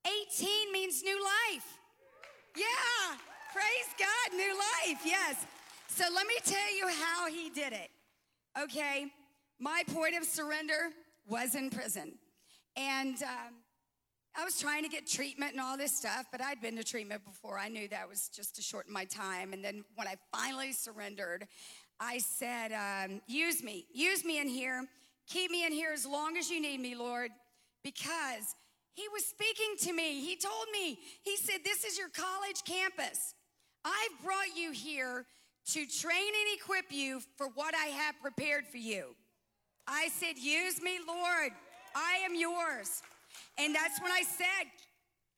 18 0.06 0.72
means 0.72 1.02
new 1.04 1.20
life. 1.24 1.80
Yeah, 2.56 3.18
praise 3.54 3.90
God, 3.98 4.38
new 4.38 4.54
life, 4.54 5.02
yes. 5.06 5.46
So 5.88 6.06
let 6.14 6.28
me 6.28 6.36
tell 6.44 6.76
you 6.76 6.88
how 6.88 7.28
he 7.28 7.50
did 7.50 7.74
it. 7.74 7.90
Okay, 8.62 9.12
my 9.64 9.84
point 9.94 10.16
of 10.18 10.26
surrender 10.26 10.92
was 11.26 11.56
in 11.56 11.70
prison. 11.70 12.16
And 12.76 13.16
um, 13.24 13.54
I 14.36 14.44
was 14.44 14.60
trying 14.60 14.84
to 14.84 14.90
get 14.90 15.08
treatment 15.08 15.54
and 15.54 15.62
all 15.62 15.78
this 15.78 15.96
stuff, 15.96 16.26
but 16.34 16.42
I'd 16.42 16.60
been 16.60 16.76
to 16.76 16.84
treatment 16.84 17.24
before. 17.24 17.58
I 17.58 17.70
knew 17.70 17.88
that 17.88 18.10
was 18.10 18.30
just 18.36 18.58
to 18.58 18.62
shorten 18.62 18.92
my 18.92 19.06
time. 19.06 19.54
And 19.54 19.64
then 19.64 19.86
when 19.96 20.06
I 20.06 20.16
finally 20.36 20.74
surrendered, 20.74 21.48
I 21.98 22.18
said, 22.18 22.74
um, 22.74 23.22
Use 23.26 23.64
me, 23.64 23.86
use 23.94 24.26
me 24.26 24.42
in 24.42 24.50
here. 24.50 24.86
Keep 25.30 25.52
me 25.52 25.66
in 25.66 25.72
here 25.72 25.92
as 25.94 26.06
long 26.06 26.36
as 26.36 26.50
you 26.50 26.62
need 26.62 26.82
me, 26.82 26.96
Lord, 26.96 27.32
because 27.86 28.56
he 28.96 29.08
was 29.14 29.26
speaking 29.26 29.76
to 29.84 29.94
me. 29.94 30.20
He 30.20 30.36
told 30.36 30.66
me, 30.74 31.00
He 31.22 31.38
said, 31.38 31.60
This 31.64 31.86
is 31.86 31.98
your 31.98 32.10
college 32.10 32.64
campus. 32.66 33.34
I've 33.86 34.24
brought 34.24 34.58
you 34.58 34.72
here 34.72 35.26
to 35.68 35.86
train 35.86 36.28
and 36.28 36.60
equip 36.60 36.92
you 36.92 37.22
for 37.38 37.48
what 37.56 37.74
I 37.74 37.86
have 37.86 38.16
prepared 38.22 38.68
for 38.68 38.78
you. 38.78 39.16
I 39.88 40.10
said, 40.10 40.38
Use 40.38 40.82
me, 40.82 41.00
Lord. 41.08 41.52
I 41.96 42.26
am 42.26 42.36
yours. 42.36 43.02
And 43.58 43.74
that's 43.76 44.02
when 44.02 44.12
I 44.12 44.24
said, 44.24 44.70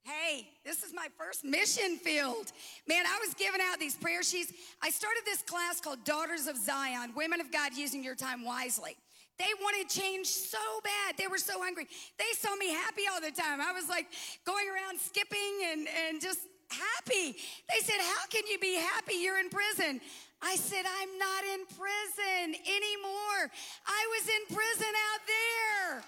Hey, 0.04 0.48
this 0.64 0.84
is 0.84 0.94
my 0.94 1.08
first 1.18 1.44
mission 1.44 1.98
field. 1.98 2.52
Man, 2.88 3.06
I 3.06 3.20
was 3.26 3.34
giving 3.34 3.60
out 3.62 3.80
these 3.80 3.96
prayer 3.96 4.22
sheets. 4.22 4.54
I 4.82 4.92
started 4.92 5.22
this 5.26 5.42
class 5.42 5.82
called 5.82 6.04
Daughters 6.04 6.48
of 6.48 6.58
Zion 6.58 7.14
Women 7.16 7.42
of 7.42 7.52
God 7.52 7.74
Using 7.74 8.04
Your 8.04 8.16
Time 8.16 8.46
Wisely. 8.46 8.96
They 9.38 9.52
wanted 9.62 9.90
change 9.90 10.28
so 10.28 10.60
bad. 10.84 11.18
They 11.18 11.28
were 11.28 11.40
so 11.40 11.60
hungry. 11.62 11.88
They 12.18 12.32
saw 12.38 12.56
me 12.56 12.72
happy 12.72 13.02
all 13.12 13.20
the 13.20 13.32
time. 13.32 13.60
I 13.60 13.74
was 13.74 13.90
like 13.90 14.08
going 14.46 14.66
around 14.70 15.00
skipping 15.00 15.60
and, 15.72 15.88
and 16.08 16.22
just 16.22 16.40
happy. 16.70 17.36
They 17.70 17.80
said, 17.82 17.98
How 18.00 18.28
can 18.30 18.44
you 18.50 18.60
be 18.60 18.76
happy? 18.76 19.16
You're 19.16 19.40
in 19.40 19.50
prison. 19.50 20.02
I 20.46 20.56
said, 20.62 20.86
I'm 20.86 21.18
not 21.18 21.42
in 21.58 21.66
prison 21.74 22.54
anymore. 22.70 23.50
I 23.90 24.02
was 24.14 24.26
in 24.30 24.44
prison 24.54 24.94
out 24.94 25.24
there. 25.26 26.06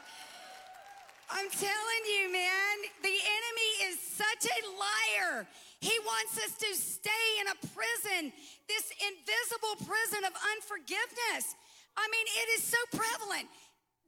I'm 1.34 1.50
telling 1.50 2.04
you, 2.06 2.32
man, 2.32 2.76
the 3.02 3.18
enemy 3.18 3.72
is 3.90 3.98
such 3.98 4.46
a 4.46 4.60
liar. 4.78 5.48
He 5.82 5.98
wants 6.06 6.38
us 6.38 6.54
to 6.54 6.70
stay 6.78 7.26
in 7.42 7.50
a 7.50 7.58
prison, 7.74 8.32
this 8.70 8.94
invisible 9.10 9.90
prison 9.90 10.22
of 10.24 10.34
unforgiveness. 10.54 11.58
I 11.98 12.06
mean, 12.14 12.28
it 12.30 12.48
is 12.62 12.64
so 12.64 12.78
prevalent. 12.94 13.50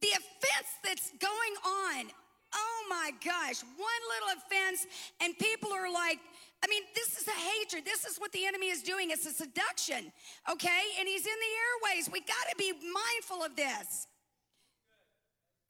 The 0.01 0.13
offense 0.13 0.69
that's 0.85 1.09
going 1.17 1.55
on, 1.65 2.13
oh 2.53 2.79
my 2.87 3.11
gosh, 3.25 3.65
one 3.81 4.03
little 4.13 4.37
offense, 4.45 4.85
and 5.21 5.33
people 5.39 5.73
are 5.73 5.91
like, 5.91 6.21
I 6.63 6.67
mean, 6.67 6.83
this 6.93 7.17
is 7.19 7.27
a 7.27 7.31
hatred. 7.31 7.85
This 7.85 8.05
is 8.05 8.17
what 8.17 8.31
the 8.31 8.45
enemy 8.45 8.67
is 8.67 8.81
doing. 8.81 9.11
It's 9.11 9.25
a 9.25 9.31
seduction, 9.31 10.11
okay? 10.51 10.81
And 10.99 11.07
he's 11.07 11.25
in 11.25 11.39
the 11.39 11.91
airways. 11.93 12.09
We 12.11 12.19
got 12.19 12.49
to 12.49 12.55
be 12.57 12.73
mindful 12.73 13.43
of 13.43 13.55
this. 13.55 14.07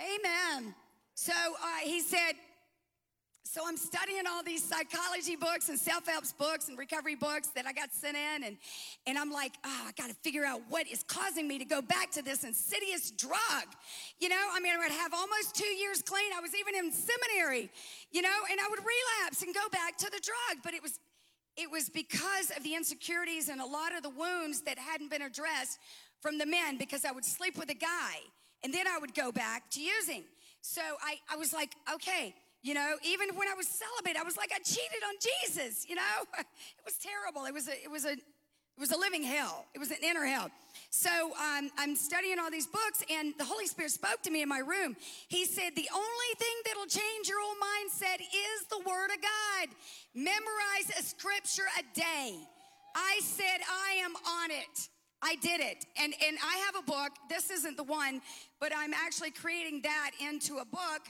Amen. 0.01 0.73
So 1.13 1.33
uh, 1.33 1.83
he 1.83 1.99
said, 2.01 2.33
so 3.49 3.61
I'm 3.65 3.77
studying 3.77 4.27
all 4.29 4.43
these 4.43 4.63
psychology 4.63 5.35
books 5.35 5.69
and 5.69 5.79
self-help 5.79 6.23
books 6.37 6.69
and 6.69 6.77
recovery 6.77 7.15
books 7.15 7.47
that 7.55 7.65
I 7.65 7.73
got 7.73 7.91
sent 7.91 8.15
in, 8.15 8.43
and 8.43 8.57
and 9.07 9.17
I'm 9.17 9.31
like, 9.31 9.53
oh, 9.65 9.85
I 9.87 9.91
got 9.97 10.09
to 10.09 10.15
figure 10.21 10.45
out 10.45 10.61
what 10.69 10.87
is 10.87 11.01
causing 11.01 11.47
me 11.47 11.57
to 11.57 11.65
go 11.65 11.81
back 11.81 12.11
to 12.11 12.21
this 12.21 12.43
insidious 12.43 13.09
drug. 13.09 13.65
You 14.19 14.29
know, 14.29 14.45
I 14.53 14.59
mean, 14.59 14.75
I 14.75 14.77
would 14.77 14.91
have 14.91 15.15
almost 15.15 15.55
two 15.55 15.65
years 15.65 16.03
clean. 16.03 16.31
I 16.37 16.41
was 16.41 16.51
even 16.53 16.75
in 16.75 16.91
seminary, 16.91 17.71
you 18.11 18.21
know, 18.21 18.37
and 18.51 18.59
I 18.59 18.69
would 18.69 18.79
relapse 18.79 19.41
and 19.41 19.51
go 19.55 19.67
back 19.71 19.97
to 19.97 20.05
the 20.05 20.21
drug, 20.21 20.63
but 20.63 20.75
it 20.75 20.83
was 20.83 20.99
it 21.57 21.71
was 21.71 21.89
because 21.89 22.51
of 22.55 22.63
the 22.63 22.75
insecurities 22.75 23.49
and 23.49 23.59
a 23.61 23.65
lot 23.65 23.95
of 23.97 24.03
the 24.03 24.11
wounds 24.11 24.61
that 24.61 24.77
hadn't 24.77 25.09
been 25.09 25.23
addressed 25.23 25.79
from 26.21 26.37
the 26.37 26.45
men 26.45 26.77
because 26.77 27.03
I 27.03 27.11
would 27.11 27.25
sleep 27.25 27.57
with 27.57 27.71
a 27.71 27.73
guy 27.73 28.17
and 28.63 28.71
then 28.71 28.85
I 28.85 28.99
would 28.99 29.15
go 29.15 29.31
back 29.31 29.71
to 29.71 29.81
using. 29.81 30.23
So 30.61 30.81
I, 31.01 31.15
I 31.31 31.37
was 31.37 31.51
like, 31.51 31.73
okay, 31.95 32.35
you 32.61 32.73
know, 32.73 32.95
even 33.03 33.29
when 33.35 33.47
I 33.47 33.53
was 33.53 33.67
celibate, 33.67 34.19
I 34.19 34.23
was 34.23 34.35
like, 34.35 34.51
I 34.53 34.59
cheated 34.59 35.01
on 35.07 35.15
Jesus, 35.19 35.85
you 35.87 35.95
know? 35.95 36.17
It 36.39 36.85
was 36.85 36.97
terrible. 36.97 37.45
It 37.45 37.53
was 37.53 37.67
a, 37.67 37.83
it 37.83 37.91
was 37.91 38.05
a, 38.05 38.13
it 38.79 38.79
was 38.79 38.91
a 38.91 38.97
living 38.97 39.23
hell. 39.23 39.65
It 39.75 39.79
was 39.79 39.91
an 39.91 39.97
inner 40.01 40.25
hell. 40.25 40.49
So 40.89 41.09
um, 41.35 41.69
I'm 41.77 41.95
studying 41.95 42.39
all 42.39 42.49
these 42.49 42.67
books, 42.67 43.03
and 43.11 43.33
the 43.37 43.43
Holy 43.43 43.67
Spirit 43.67 43.91
spoke 43.91 44.21
to 44.23 44.31
me 44.31 44.41
in 44.41 44.49
my 44.49 44.59
room. 44.59 44.95
He 45.27 45.45
said, 45.45 45.75
The 45.75 45.89
only 45.93 46.31
thing 46.37 46.55
that'll 46.65 46.87
change 46.87 47.27
your 47.27 47.39
old 47.41 47.57
mindset 47.59 48.21
is 48.21 48.67
the 48.69 48.79
Word 48.79 49.09
of 49.13 49.21
God. 49.21 49.75
Memorize 50.15 50.97
a 50.97 51.03
scripture 51.03 51.67
a 51.77 51.83
day. 51.93 52.39
I 52.95 53.19
said, 53.21 53.59
I 53.69 53.95
am 53.99 54.15
on 54.15 54.51
it. 54.51 54.89
I 55.21 55.35
did 55.35 55.59
it. 55.59 55.85
And, 56.01 56.13
and 56.25 56.37
I 56.43 56.57
have 56.65 56.75
a 56.81 56.85
book. 56.85 57.11
This 57.29 57.51
isn't 57.51 57.75
the 57.75 57.83
one, 57.83 58.21
but 58.59 58.71
I'm 58.75 58.93
actually 58.93 59.31
creating 59.31 59.81
that 59.83 60.11
into 60.21 60.57
a 60.57 60.65
book 60.65 61.01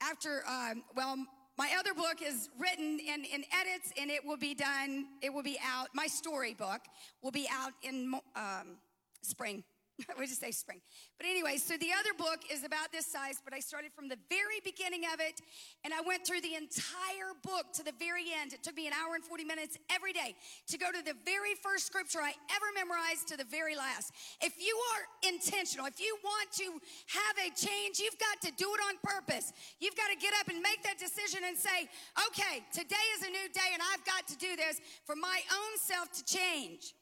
after, 0.00 0.42
um, 0.48 0.82
well, 0.94 1.16
my 1.56 1.70
other 1.78 1.92
book 1.92 2.22
is 2.24 2.48
written 2.58 3.00
in, 3.00 3.24
in 3.24 3.44
edits 3.52 3.92
and 4.00 4.10
it 4.10 4.24
will 4.24 4.36
be 4.36 4.54
done, 4.54 5.06
it 5.22 5.32
will 5.32 5.42
be 5.42 5.58
out. 5.64 5.88
My 5.94 6.06
story 6.06 6.54
book 6.54 6.80
will 7.22 7.32
be 7.32 7.48
out 7.52 7.72
in 7.82 8.14
um, 8.36 8.78
spring. 9.22 9.64
we 10.18 10.26
just 10.26 10.40
say 10.40 10.50
spring. 10.50 10.80
But 11.18 11.26
anyway, 11.26 11.56
so 11.58 11.76
the 11.76 11.90
other 11.90 12.14
book 12.14 12.46
is 12.50 12.62
about 12.62 12.92
this 12.92 13.06
size, 13.06 13.42
but 13.42 13.52
I 13.52 13.58
started 13.58 13.90
from 13.92 14.08
the 14.08 14.18
very 14.30 14.62
beginning 14.62 15.02
of 15.12 15.18
it 15.18 15.42
and 15.82 15.92
I 15.92 16.00
went 16.06 16.26
through 16.26 16.40
the 16.42 16.54
entire 16.54 17.34
book 17.42 17.72
to 17.74 17.82
the 17.82 17.94
very 17.98 18.30
end. 18.30 18.52
It 18.52 18.62
took 18.62 18.76
me 18.76 18.86
an 18.86 18.94
hour 18.94 19.14
and 19.14 19.24
40 19.24 19.44
minutes 19.44 19.76
every 19.90 20.12
day 20.12 20.36
to 20.68 20.78
go 20.78 20.92
to 20.92 21.02
the 21.02 21.18
very 21.26 21.58
first 21.58 21.86
scripture 21.86 22.22
I 22.22 22.30
ever 22.54 22.68
memorized 22.74 23.26
to 23.28 23.36
the 23.36 23.48
very 23.50 23.74
last. 23.74 24.14
If 24.40 24.54
you 24.62 24.78
are 24.94 25.02
intentional, 25.26 25.86
if 25.86 25.98
you 25.98 26.16
want 26.22 26.52
to 26.62 26.78
have 27.18 27.36
a 27.42 27.50
change, 27.58 27.98
you've 27.98 28.18
got 28.22 28.38
to 28.46 28.54
do 28.54 28.70
it 28.70 28.80
on 28.86 29.02
purpose. 29.02 29.52
You've 29.80 29.96
got 29.96 30.14
to 30.14 30.18
get 30.18 30.32
up 30.38 30.46
and 30.46 30.62
make 30.62 30.82
that 30.86 30.98
decision 30.98 31.42
and 31.42 31.58
say, 31.58 31.90
okay, 32.30 32.62
today 32.70 33.06
is 33.18 33.26
a 33.26 33.30
new 33.30 33.48
day 33.50 33.74
and 33.74 33.82
I've 33.82 34.04
got 34.06 34.30
to 34.30 34.36
do 34.38 34.54
this 34.54 34.78
for 35.04 35.16
my 35.16 35.42
own 35.50 35.74
self 35.78 36.12
to 36.14 36.22
change. 36.24 36.94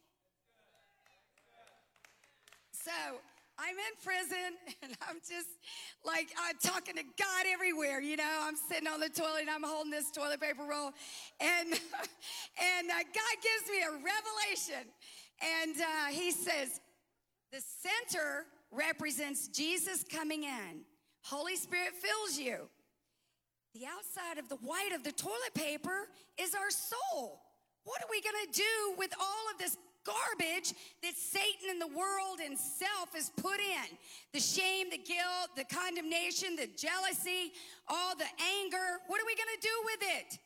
So 2.87 3.19
I'm 3.59 3.75
in 3.75 3.95
prison 4.05 4.55
and 4.83 4.93
I'm 5.09 5.17
just 5.29 5.49
like, 6.05 6.29
I'm 6.39 6.55
talking 6.63 6.95
to 6.95 7.03
God 7.03 7.45
everywhere, 7.53 8.01
you 8.01 8.17
know. 8.17 8.39
I'm 8.43 8.55
sitting 8.55 8.87
on 8.87 9.01
the 9.01 9.09
toilet 9.09 9.41
and 9.41 9.51
I'm 9.51 9.65
holding 9.65 9.91
this 9.91 10.13
toilet 10.13 10.41
paper 10.41 10.63
roll. 10.63 10.93
And, 11.41 11.69
and 12.79 12.87
uh, 12.89 13.03
God 13.11 13.35
gives 13.43 13.67
me 13.69 13.83
a 13.83 13.91
revelation. 13.91 14.87
And 15.43 15.75
uh, 15.81 16.13
He 16.13 16.31
says, 16.31 16.81
the 17.51 17.61
center 17.61 18.47
represents 18.71 19.49
Jesus 19.49 20.05
coming 20.05 20.45
in, 20.45 20.83
Holy 21.23 21.57
Spirit 21.57 21.91
fills 21.91 22.39
you. 22.39 22.69
The 23.75 23.87
outside 23.87 24.39
of 24.39 24.49
the 24.49 24.57
white 24.57 24.93
of 24.95 25.03
the 25.03 25.11
toilet 25.11 25.55
paper 25.55 26.07
is 26.39 26.55
our 26.55 26.71
soul. 26.71 27.41
What 27.83 28.01
are 28.03 28.09
we 28.11 28.21
going 28.21 28.47
to 28.47 28.53
do 28.53 28.95
with 28.97 29.11
all 29.19 29.51
of 29.53 29.59
this 29.59 29.77
garbage 30.07 30.73
that 31.03 31.17
Satan 31.19 31.69
and 31.71 31.81
the 31.83 31.91
world 31.91 32.39
and 32.39 32.57
self 32.57 33.13
has 33.15 33.31
put 33.37 33.59
in? 33.59 33.91
The 34.33 34.41
shame, 34.41 34.87
the 34.91 35.03
guilt, 35.03 35.59
the 35.59 35.67
condemnation, 35.67 36.55
the 36.55 36.71
jealousy, 36.79 37.53
all 37.89 38.15
the 38.15 38.31
anger. 38.63 39.03
What 39.11 39.21
are 39.21 39.27
we 39.27 39.35
going 39.35 39.55
to 39.59 39.67
do 39.67 39.77
with 39.85 40.03
it? 40.23 40.39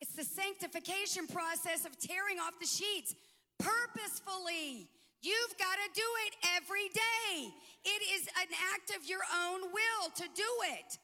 It's 0.00 0.14
the 0.14 0.24
sanctification 0.24 1.26
process 1.26 1.84
of 1.84 1.98
tearing 1.98 2.38
off 2.38 2.54
the 2.60 2.70
sheets 2.70 3.14
purposefully. 3.58 4.86
You've 5.20 5.58
got 5.58 5.74
to 5.82 5.88
do 5.94 6.08
it 6.26 6.34
every 6.56 6.88
day. 6.94 7.50
It 7.84 8.02
is 8.14 8.28
an 8.38 8.48
act 8.72 8.94
of 8.94 9.08
your 9.08 9.22
own 9.34 9.62
will 9.62 10.10
to 10.14 10.24
do 10.34 10.50
it. 10.78 10.98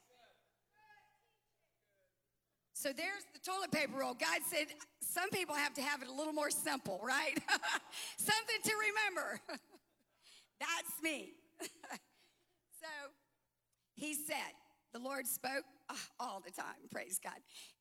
So 2.85 2.93
there's 2.93 3.25
the 3.33 3.39
toilet 3.39 3.71
paper 3.71 3.97
roll. 3.97 4.13
God 4.13 4.41
said 4.45 4.67
some 5.01 5.31
people 5.31 5.55
have 5.55 5.73
to 5.73 5.81
have 5.81 6.03
it 6.03 6.07
a 6.07 6.13
little 6.13 6.33
more 6.33 6.51
simple, 6.51 7.01
right? 7.03 7.33
Something 8.17 8.61
to 8.63 8.71
remember. 8.93 9.39
That's 10.59 11.01
me. 11.01 11.31
so 12.79 12.87
he 13.95 14.13
said, 14.13 14.53
the 14.93 14.99
Lord 14.99 15.25
spoke 15.25 15.63
uh, 15.89 15.95
all 16.19 16.43
the 16.45 16.51
time, 16.51 16.75
praise 16.91 17.19
God. 17.23 17.33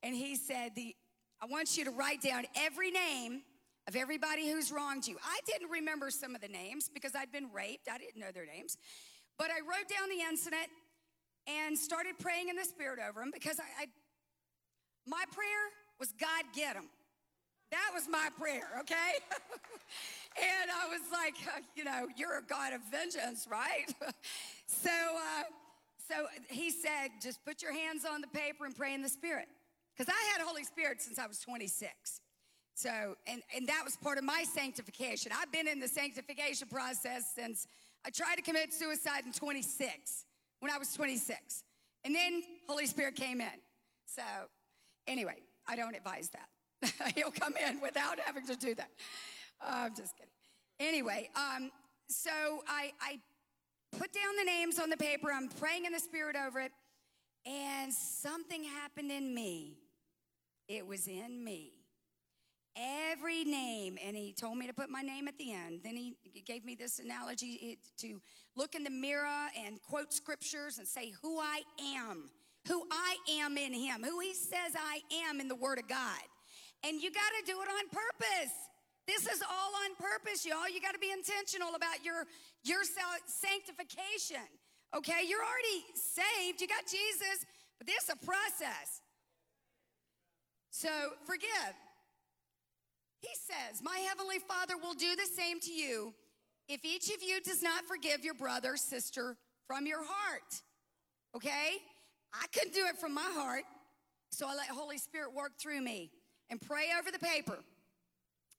And 0.03 0.15
he 0.15 0.37
said, 0.37 0.71
the, 0.75 0.97
I 1.39 1.45
want 1.49 1.77
you 1.77 1.85
to 1.85 1.91
write 1.91 2.23
down 2.23 2.47
every 2.57 2.91
name 2.91 3.43
of 3.87 3.97
everybody 3.97 4.49
who's 4.51 4.73
wronged 4.73 5.07
you. 5.07 5.19
I 5.23 5.41
didn't 5.45 5.69
remember 5.69 6.11
some 6.11 6.35
of 6.35 6.41
the 6.41 6.49
names 6.49 6.89
because 6.89 7.15
I'd 7.15 7.31
been 7.31 7.53
raped. 7.53 7.91
I 7.93 7.99
didn't 7.99 8.23
know 8.23 8.33
their 8.33 8.47
names. 8.47 8.79
But 9.37 9.49
I 9.51 9.61
wrote 9.61 9.87
down 9.87 10.09
the 10.09 10.25
incident 10.27 10.69
and 11.47 11.77
started 11.77 12.19
praying 12.19 12.49
in 12.49 12.57
the 12.57 12.65
spirit 12.65 13.01
over 13.07 13.21
them 13.21 13.33
because 13.35 13.61
I, 13.61 13.83
I 13.83 13.87
my 15.07 15.25
prayer 15.33 15.65
was 15.99 16.13
God 16.21 16.45
get 16.55 16.75
them. 16.75 16.89
That 17.71 17.91
was 17.93 18.09
my 18.09 18.29
prayer, 18.39 18.69
okay? 18.81 19.19
and 20.39 20.71
I 20.71 20.89
was 20.89 21.01
like, 21.13 21.35
uh, 21.47 21.61
you 21.75 21.85
know, 21.85 22.09
you're 22.17 22.39
a 22.39 22.43
God 22.43 22.73
of 22.73 22.81
vengeance, 22.91 23.49
right? 23.51 23.87
so, 24.67 24.91
uh, 24.91 25.43
so 26.09 26.27
he 26.49 26.71
said, 26.71 27.11
just 27.23 27.45
put 27.45 27.63
your 27.63 27.73
hands 27.73 28.05
on 28.05 28.21
the 28.21 28.29
paper 28.29 28.65
and 28.67 28.77
pray 28.77 28.95
in 28.95 29.03
the 29.03 29.09
Spirit. 29.09 29.49
Because 29.97 30.13
I 30.13 30.33
had 30.33 30.47
Holy 30.47 30.65
Spirit 30.65 31.01
since 31.01 31.19
I 31.19 31.27
was 31.27 31.39
26. 31.41 32.21
So, 32.75 33.17
and, 33.27 33.43
and 33.55 33.69
that 33.69 33.83
was 33.85 33.97
part 33.97 34.19
of 34.19 34.25
my 34.25 34.45
sanctification. 34.53 35.33
I've 35.37 35.53
been 35.53 35.69
in 35.69 35.79
the 35.79 35.89
sanctification 35.89 36.69
process 36.69 37.33
since 37.35 37.67
I 38.05 38.11
tried 38.11 38.37
to 38.37 38.43
commit 38.43 38.73
suicide 38.73 39.23
in 39.25 39.33
26, 39.33 40.25
when 40.61 40.71
I 40.71 40.79
was 40.79 40.93
26. 40.93 41.63
And 42.05 42.15
then 42.15 42.43
Holy 42.69 42.87
Spirit 42.87 43.15
came 43.15 43.41
in. 43.41 43.59
So, 44.07 44.23
anyway, 45.07 45.37
I 45.67 45.77
don't 45.77 45.95
advise 45.95 46.31
that. 46.31 46.49
He'll 47.15 47.31
come 47.31 47.55
in 47.69 47.81
without 47.81 48.19
having 48.21 48.47
to 48.47 48.57
do 48.57 48.75
that. 48.75 48.91
Uh, 49.61 49.87
I'm 49.87 49.95
just 49.97 50.17
kidding. 50.17 50.31
Anyway, 50.81 51.31
um, 51.37 51.71
so 52.09 52.31
I, 52.69 52.93
I 53.01 53.19
put 53.93 54.13
down 54.13 54.37
the 54.39 54.45
names 54.45 54.79
on 54.79 54.91
the 54.91 54.97
paper. 54.97 55.31
I'm 55.33 55.49
praying 55.49 55.85
in 55.85 55.93
the 55.93 56.01
Spirit 56.01 56.37
over 56.37 56.61
it. 56.61 56.73
And 57.47 57.93
something 57.93 58.65
happened 58.65 59.11
in 59.11 59.35
me. 59.35 59.79
It 60.69 60.87
was 60.87 61.07
in 61.07 61.45
me. 61.45 61.73
Every 62.77 63.45
name, 63.45 63.99
and 64.05 64.17
he 64.17 64.33
told 64.33 64.59
me 64.59 64.67
to 64.67 64.73
put 64.73 64.91
my 64.91 65.03
name 65.03 65.29
at 65.29 65.39
the 65.39 65.53
end. 65.53 65.81
Then 65.85 65.95
he 65.95 66.17
gave 66.45 66.65
me 66.65 66.75
this 66.75 66.99
analogy 66.99 67.79
to 67.99 68.21
look 68.57 68.75
in 68.75 68.83
the 68.83 68.91
mirror 68.91 69.49
and 69.57 69.81
quote 69.81 70.13
scriptures 70.13 70.79
and 70.79 70.89
say 70.89 71.13
who 71.23 71.39
I 71.39 71.63
am, 71.97 72.31
who 72.69 72.83
I 72.91 73.17
am 73.43 73.57
in 73.57 73.73
him, 73.73 74.03
who 74.03 74.21
he 74.21 74.35
says 74.35 74.75
I 74.75 75.01
am 75.29 75.41
in 75.41 75.49
the 75.49 75.55
Word 75.55 75.79
of 75.79 75.89
God. 75.89 76.23
And 76.85 77.01
you 77.01 77.11
got 77.11 77.33
to 77.41 77.53
do 77.53 77.59
it 77.61 77.69
on 77.69 77.89
purpose. 77.89 78.53
This 79.07 79.27
is 79.27 79.43
all 79.43 79.73
on 79.85 79.97
purpose, 79.97 80.47
y'all. 80.47 80.69
You 80.69 80.81
got 80.81 80.95
to 80.95 80.99
be 80.99 81.13
intentional 81.13 81.75
about 81.75 82.05
your 82.05 82.25
your 82.65 82.81
sanctification. 83.27 84.49
Okay, 84.97 85.27
you're 85.27 85.43
already 85.43 85.85
saved. 85.95 86.61
You 86.61 86.69
got 86.69 86.87
Jesus, 86.87 87.45
but 87.79 87.87
this 87.87 88.05
is 88.05 88.11
a 88.11 88.25
process. 88.25 89.01
So 90.71 90.89
forgive. 91.27 91.75
He 93.21 93.31
says, 93.35 93.83
My 93.83 93.99
heavenly 94.09 94.39
Father 94.39 94.75
will 94.77 94.95
do 94.95 95.17
the 95.17 95.27
same 95.27 95.61
to 95.61 95.73
you 95.73 96.15
if 96.69 96.85
each 96.85 97.09
of 97.15 97.23
you 97.23 97.41
does 97.41 97.63
not 97.63 97.85
forgive 97.85 98.25
your 98.25 98.35
brother, 98.35 98.77
sister 98.77 99.37
from 99.67 99.87
your 99.87 100.03
heart. 100.05 100.63
Okay? 101.37 101.79
I 102.35 102.47
couldn't 102.53 102.75
do 102.75 102.87
it 102.87 102.97
from 102.99 103.15
my 103.15 103.31
heart. 103.35 103.65
So 104.31 104.47
I 104.49 104.55
let 104.55 104.69
Holy 104.69 104.99
Spirit 104.99 105.33
work 105.33 105.53
through 105.61 105.81
me 105.81 106.11
and 106.51 106.61
pray 106.61 106.87
over 106.99 107.11
the 107.11 107.19
paper. 107.19 107.59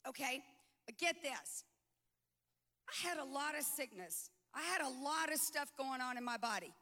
Okay? 0.08 0.42
But 0.86 0.98
get 0.98 1.22
this. 1.22 1.64
I 2.88 3.08
had 3.08 3.18
a 3.18 3.26
lot 3.26 3.58
of 3.58 3.66
sickness. 3.66 4.30
I 4.54 4.62
had 4.62 4.82
a 4.82 5.04
lot 5.04 5.34
of 5.34 5.40
stuff 5.40 5.70
going 5.78 6.02
on 6.02 6.18
in 6.18 6.24
my 6.24 6.38
body. 6.38 6.74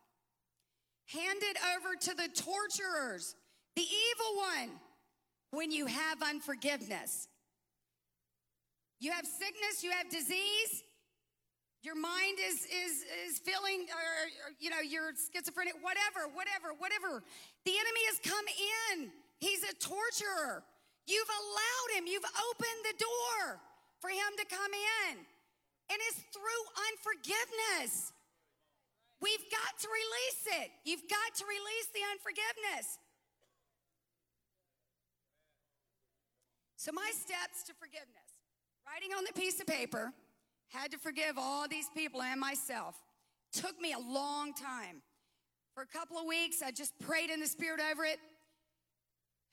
Handed 1.08 1.58
over 1.76 1.96
to 2.00 2.14
the 2.14 2.30
torturers, 2.34 3.36
the 3.76 3.82
evil 3.82 4.38
one, 4.38 4.70
when 5.52 5.72
you 5.72 5.86
have 5.88 6.22
unforgiveness. 6.22 7.28
You 9.00 9.12
have 9.12 9.26
sickness, 9.26 9.84
you 9.84 9.92
have 9.92 10.10
disease, 10.10 10.84
your 11.84 12.00
mind 12.00 12.40
is 12.40 12.64
is 12.64 13.04
is 13.28 13.40
feeling 13.44 13.92
or, 13.92 14.08
or, 14.48 14.50
you 14.60 14.72
know 14.72 14.80
you're 14.80 15.12
schizophrenic 15.12 15.76
whatever 15.84 16.32
whatever 16.32 16.72
whatever. 16.80 17.22
The 17.68 17.76
enemy 17.76 18.04
has 18.08 18.20
come 18.24 18.48
in. 18.48 19.12
He's 19.44 19.68
a 19.68 19.76
torturer. 19.76 20.64
You've 21.04 21.28
allowed 21.28 21.90
him. 22.00 22.08
You've 22.08 22.24
opened 22.24 22.82
the 22.88 22.96
door 22.96 23.60
for 24.00 24.08
him 24.08 24.32
to 24.40 24.46
come 24.48 24.72
in. 24.72 25.20
And 25.92 26.00
it's 26.08 26.24
through 26.32 26.64
unforgiveness. 26.88 28.16
We've 29.20 29.44
got 29.52 29.76
to 29.84 29.88
release 29.92 30.64
it. 30.64 30.72
You've 30.88 31.08
got 31.12 31.36
to 31.40 31.44
release 31.44 31.88
the 31.92 32.04
unforgiveness. 32.12 33.00
So 36.80 36.92
my 36.92 37.12
steps 37.12 37.64
to 37.68 37.74
forgiveness. 37.76 38.32
Writing 38.88 39.16
on 39.16 39.24
the 39.24 39.32
piece 39.32 39.60
of 39.60 39.68
paper 39.68 40.12
had 40.74 40.92
to 40.92 40.98
forgive 40.98 41.38
all 41.38 41.68
these 41.68 41.90
people 41.96 42.22
and 42.22 42.40
myself. 42.40 42.96
Took 43.54 43.80
me 43.80 43.94
a 43.94 44.00
long 44.00 44.54
time. 44.54 45.02
For 45.76 45.84
a 45.84 45.88
couple 45.88 46.18
of 46.18 46.26
weeks, 46.26 46.64
I 46.64 46.72
just 46.72 46.98
prayed 47.00 47.30
in 47.30 47.40
the 47.40 47.48
Spirit 47.48 47.80
over 47.92 48.04
it. 48.06 48.18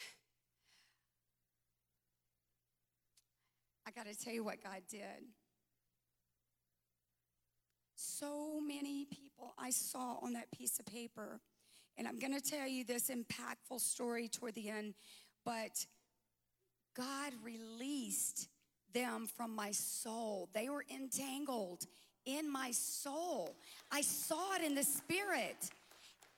I 3.86 3.90
got 3.90 4.06
to 4.06 4.14
tell 4.14 4.32
you 4.32 4.44
what 4.44 4.62
God 4.62 4.80
did. 4.90 5.26
So 7.96 8.60
many 8.60 9.06
people 9.06 9.54
I 9.58 9.70
saw 9.70 10.18
on 10.22 10.34
that 10.34 10.50
piece 10.52 10.78
of 10.78 10.86
paper. 10.86 11.40
And 11.98 12.06
I'm 12.08 12.18
going 12.18 12.34
to 12.34 12.40
tell 12.40 12.66
you 12.66 12.84
this 12.84 13.10
impactful 13.10 13.80
story 13.80 14.28
toward 14.28 14.54
the 14.54 14.70
end, 14.70 14.94
but 15.44 15.84
God 16.96 17.34
released 17.42 18.48
them 18.92 19.26
from 19.26 19.54
my 19.54 19.70
soul. 19.72 20.48
They 20.52 20.68
were 20.68 20.84
entangled 20.94 21.86
in 22.26 22.50
my 22.50 22.70
soul. 22.70 23.56
I 23.90 24.02
saw 24.02 24.54
it 24.56 24.62
in 24.62 24.74
the 24.74 24.84
spirit. 24.84 25.70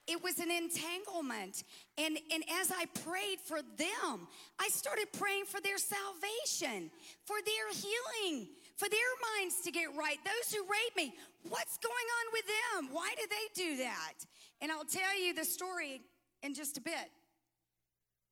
It 0.05 0.21
was 0.21 0.39
an 0.39 0.51
entanglement. 0.51 1.63
And, 1.97 2.17
and 2.31 2.43
as 2.59 2.71
I 2.71 2.85
prayed 3.03 3.39
for 3.43 3.59
them, 3.77 4.27
I 4.59 4.67
started 4.69 5.07
praying 5.13 5.45
for 5.45 5.61
their 5.61 5.77
salvation, 5.77 6.91
for 7.25 7.37
their 7.45 7.71
healing, 7.71 8.47
for 8.75 8.89
their 8.89 8.99
minds 9.37 9.61
to 9.61 9.71
get 9.71 9.95
right. 9.97 10.17
Those 10.25 10.53
who 10.53 10.63
rape 10.63 10.95
me, 10.97 11.13
what's 11.47 11.77
going 11.77 11.93
on 11.93 12.33
with 12.33 12.45
them? 12.45 12.89
Why 12.91 13.13
do 13.15 13.23
they 13.29 13.77
do 13.77 13.83
that? 13.83 14.13
And 14.61 14.71
I'll 14.71 14.85
tell 14.85 15.17
you 15.19 15.33
the 15.33 15.45
story 15.45 16.01
in 16.41 16.53
just 16.53 16.77
a 16.77 16.81
bit. 16.81 17.11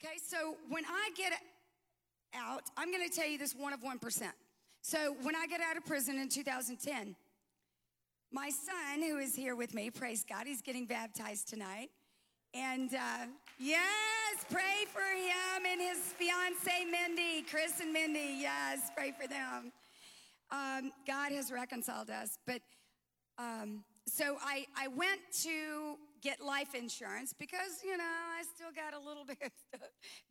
Okay, 0.03 0.17
so 0.21 0.55
when 0.69 0.83
I 0.85 1.11
get 1.15 1.31
out, 2.35 2.63
I'm 2.77 2.91
going 2.91 3.07
to 3.07 3.13
tell 3.13 3.27
you 3.27 3.37
this 3.37 3.53
one 3.55 3.73
of 3.73 3.81
1%. 3.81 4.31
So 4.81 5.15
when 5.21 5.35
I 5.35 5.45
get 5.47 5.61
out 5.61 5.77
of 5.77 5.85
prison 5.85 6.17
in 6.17 6.29
2010, 6.29 7.15
my 8.31 8.49
son, 8.49 9.01
who 9.01 9.17
is 9.17 9.35
here 9.35 9.55
with 9.55 9.73
me, 9.73 9.89
praise 9.89 10.23
God, 10.27 10.47
he's 10.47 10.61
getting 10.61 10.85
baptized 10.85 11.49
tonight. 11.49 11.89
And 12.53 12.93
uh, 12.93 13.27
yes, 13.59 14.45
pray 14.49 14.85
for 14.91 14.99
him 14.99 15.65
and 15.69 15.81
his 15.81 15.97
fiance, 15.97 16.85
Mindy, 16.89 17.43
Chris 17.49 17.79
and 17.79 17.93
Mindy. 17.93 18.37
Yes, 18.39 18.89
pray 18.95 19.13
for 19.19 19.27
them. 19.27 19.71
Um, 20.51 20.91
God 21.07 21.31
has 21.31 21.51
reconciled 21.51 22.09
us. 22.09 22.37
But 22.45 22.61
um, 23.37 23.83
so 24.05 24.37
I, 24.41 24.65
I 24.77 24.87
went 24.87 25.21
to 25.43 25.97
get 26.21 26.41
life 26.41 26.75
insurance 26.75 27.33
because, 27.37 27.81
you 27.83 27.97
know, 27.97 28.03
I 28.03 28.43
still 28.55 28.71
got 28.75 28.93
a 28.93 29.05
little 29.05 29.25
bit 29.27 29.37
of 29.73 29.79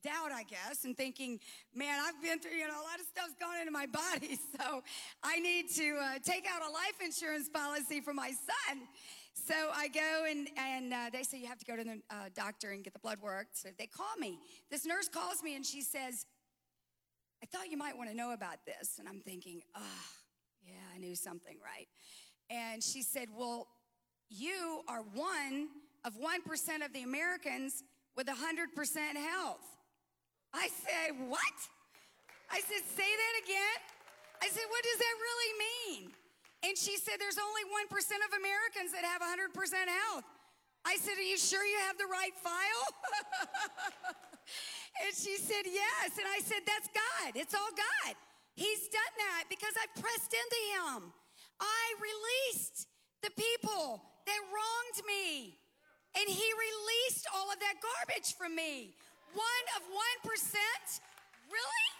doubt, 0.02 0.32
I 0.32 0.44
guess, 0.44 0.84
and 0.84 0.96
thinking, 0.96 1.40
man, 1.74 2.00
I've 2.02 2.20
been 2.22 2.38
through, 2.38 2.52
you 2.52 2.68
know, 2.68 2.74
a 2.74 2.86
lot 2.86 3.00
of 3.00 3.06
stuff's 3.06 3.34
gone 3.40 3.58
into 3.58 3.72
my 3.72 3.86
body. 4.02 4.38
So 4.58 4.82
I 5.22 5.38
need 5.40 5.70
to 5.76 5.98
uh, 6.00 6.18
take 6.24 6.46
out 6.46 6.62
a 6.62 6.72
life 6.72 6.98
insurance 7.04 7.48
policy 7.48 8.00
for 8.00 8.14
my 8.14 8.30
son. 8.30 8.80
So 9.34 9.54
I 9.74 9.88
go 9.88 10.24
and, 10.28 10.48
and 10.56 10.92
uh, 10.92 11.10
they 11.12 11.22
say 11.22 11.40
you 11.40 11.46
have 11.46 11.58
to 11.58 11.64
go 11.64 11.76
to 11.76 11.84
the 11.84 12.00
uh, 12.10 12.14
doctor 12.34 12.70
and 12.70 12.84
get 12.84 12.92
the 12.92 12.98
blood 12.98 13.18
work. 13.20 13.48
So 13.52 13.70
they 13.78 13.86
call 13.86 14.16
me. 14.18 14.38
This 14.70 14.84
nurse 14.84 15.08
calls 15.08 15.42
me 15.42 15.56
and 15.56 15.64
she 15.64 15.82
says, 15.82 16.26
I 17.42 17.46
thought 17.46 17.70
you 17.70 17.78
might 17.78 17.96
want 17.96 18.10
to 18.10 18.16
know 18.16 18.32
about 18.32 18.66
this. 18.66 18.98
And 18.98 19.08
I'm 19.08 19.20
thinking, 19.20 19.62
ah, 19.74 19.80
yeah, 20.62 20.72
I 20.94 20.98
knew 20.98 21.14
something, 21.14 21.56
right? 21.64 21.88
And 22.50 22.82
she 22.82 23.02
said, 23.02 23.28
Well, 23.34 23.68
you 24.28 24.82
are 24.88 25.02
one 25.14 25.68
of 26.04 26.16
1% 26.16 26.84
of 26.84 26.92
the 26.92 27.02
Americans 27.02 27.82
with 28.16 28.26
100% 28.26 28.36
health. 29.16 29.66
I 30.52 30.68
said, 30.68 31.16
What? 31.28 31.56
I 32.50 32.60
said, 32.60 32.82
Say 32.96 33.06
that 33.06 33.34
again. 33.44 33.78
I 34.42 34.48
said, 34.48 34.66
What 34.68 34.82
does 34.82 34.98
that 34.98 35.14
really 35.20 35.52
mean? 35.58 36.02
And 36.66 36.74
she 36.76 36.96
said, 36.98 37.16
There's 37.22 37.38
only 37.38 37.64
1% 37.70 37.88
of 37.92 38.30
Americans 38.34 38.90
that 38.92 39.04
have 39.06 39.22
100% 39.22 39.54
health. 39.86 40.26
I 40.84 40.96
said, 40.96 41.16
Are 41.16 41.28
you 41.28 41.38
sure 41.38 41.64
you 41.64 41.78
have 41.86 41.96
the 41.98 42.10
right 42.10 42.34
file? 42.34 42.84
and 45.04 45.12
she 45.14 45.36
said, 45.38 45.64
Yes. 45.68 46.18
And 46.18 46.26
I 46.26 46.40
said, 46.42 46.66
That's 46.66 46.88
God. 46.90 47.38
It's 47.38 47.54
all 47.54 47.72
God. 47.76 48.16
He's 48.56 48.88
done 48.90 49.14
that 49.30 49.44
because 49.48 49.72
I 49.78 49.86
pressed 50.00 50.34
into 50.34 50.60
Him. 50.74 51.12
I 51.60 51.84
released 52.00 52.88
the 53.22 53.30
people 53.36 54.02
that 54.26 54.40
wronged 54.50 55.06
me. 55.06 55.59
And 56.16 56.28
He 56.28 56.34
released 56.34 57.26
all 57.34 57.50
of 57.52 57.58
that 57.60 57.74
garbage 57.80 58.34
from 58.34 58.54
me. 58.54 58.94
One 59.34 59.44
of 59.76 59.82
1%? 60.32 61.00
Really? 61.50 61.90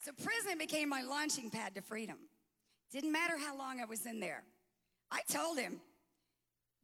So 0.00 0.12
prison 0.22 0.58
became 0.58 0.88
my 0.88 1.02
launching 1.02 1.50
pad 1.50 1.74
to 1.76 1.82
freedom. 1.82 2.16
Didn't 2.92 3.12
matter 3.12 3.38
how 3.38 3.56
long 3.56 3.80
I 3.80 3.86
was 3.86 4.04
in 4.06 4.20
there. 4.20 4.44
I 5.10 5.20
told 5.30 5.58
him. 5.58 5.80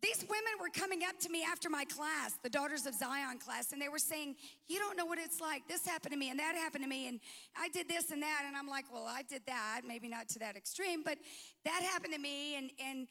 These 0.03 0.25
women 0.29 0.53
were 0.59 0.71
coming 0.73 1.01
up 1.07 1.19
to 1.21 1.29
me 1.29 1.45
after 1.45 1.69
my 1.69 1.85
class, 1.85 2.39
the 2.43 2.49
Daughters 2.49 2.87
of 2.87 2.95
Zion 2.95 3.39
class, 3.39 3.73
and 3.73 3.83
they 3.83 3.89
were 3.89 3.99
saying, 3.99 4.37
You 4.69 4.79
don't 4.79 4.97
know 4.97 5.05
what 5.05 5.19
it's 5.19 5.41
like. 5.41 5.69
This 5.69 5.87
happened 5.87 6.13
to 6.13 6.19
me, 6.19 6.31
and 6.31 6.39
that 6.39 6.55
happened 6.55 6.85
to 6.85 6.89
me, 6.89 7.09
and 7.09 7.21
I 7.57 7.69
did 7.69 7.87
this 7.87 8.11
and 8.11 8.23
that. 8.23 8.45
And 8.47 8.57
I'm 8.57 8.67
like, 8.67 8.87
Well, 8.93 9.07
I 9.07 9.23
did 9.23 9.43
that, 9.47 9.83
maybe 9.87 10.09
not 10.09 10.29
to 10.31 10.39
that 10.39 10.57
extreme, 10.57 11.03
but 11.05 11.19
that 11.65 11.83
happened 11.83 12.15
to 12.15 12.21
me, 12.21 12.57
and, 12.57 12.71
and 12.83 13.09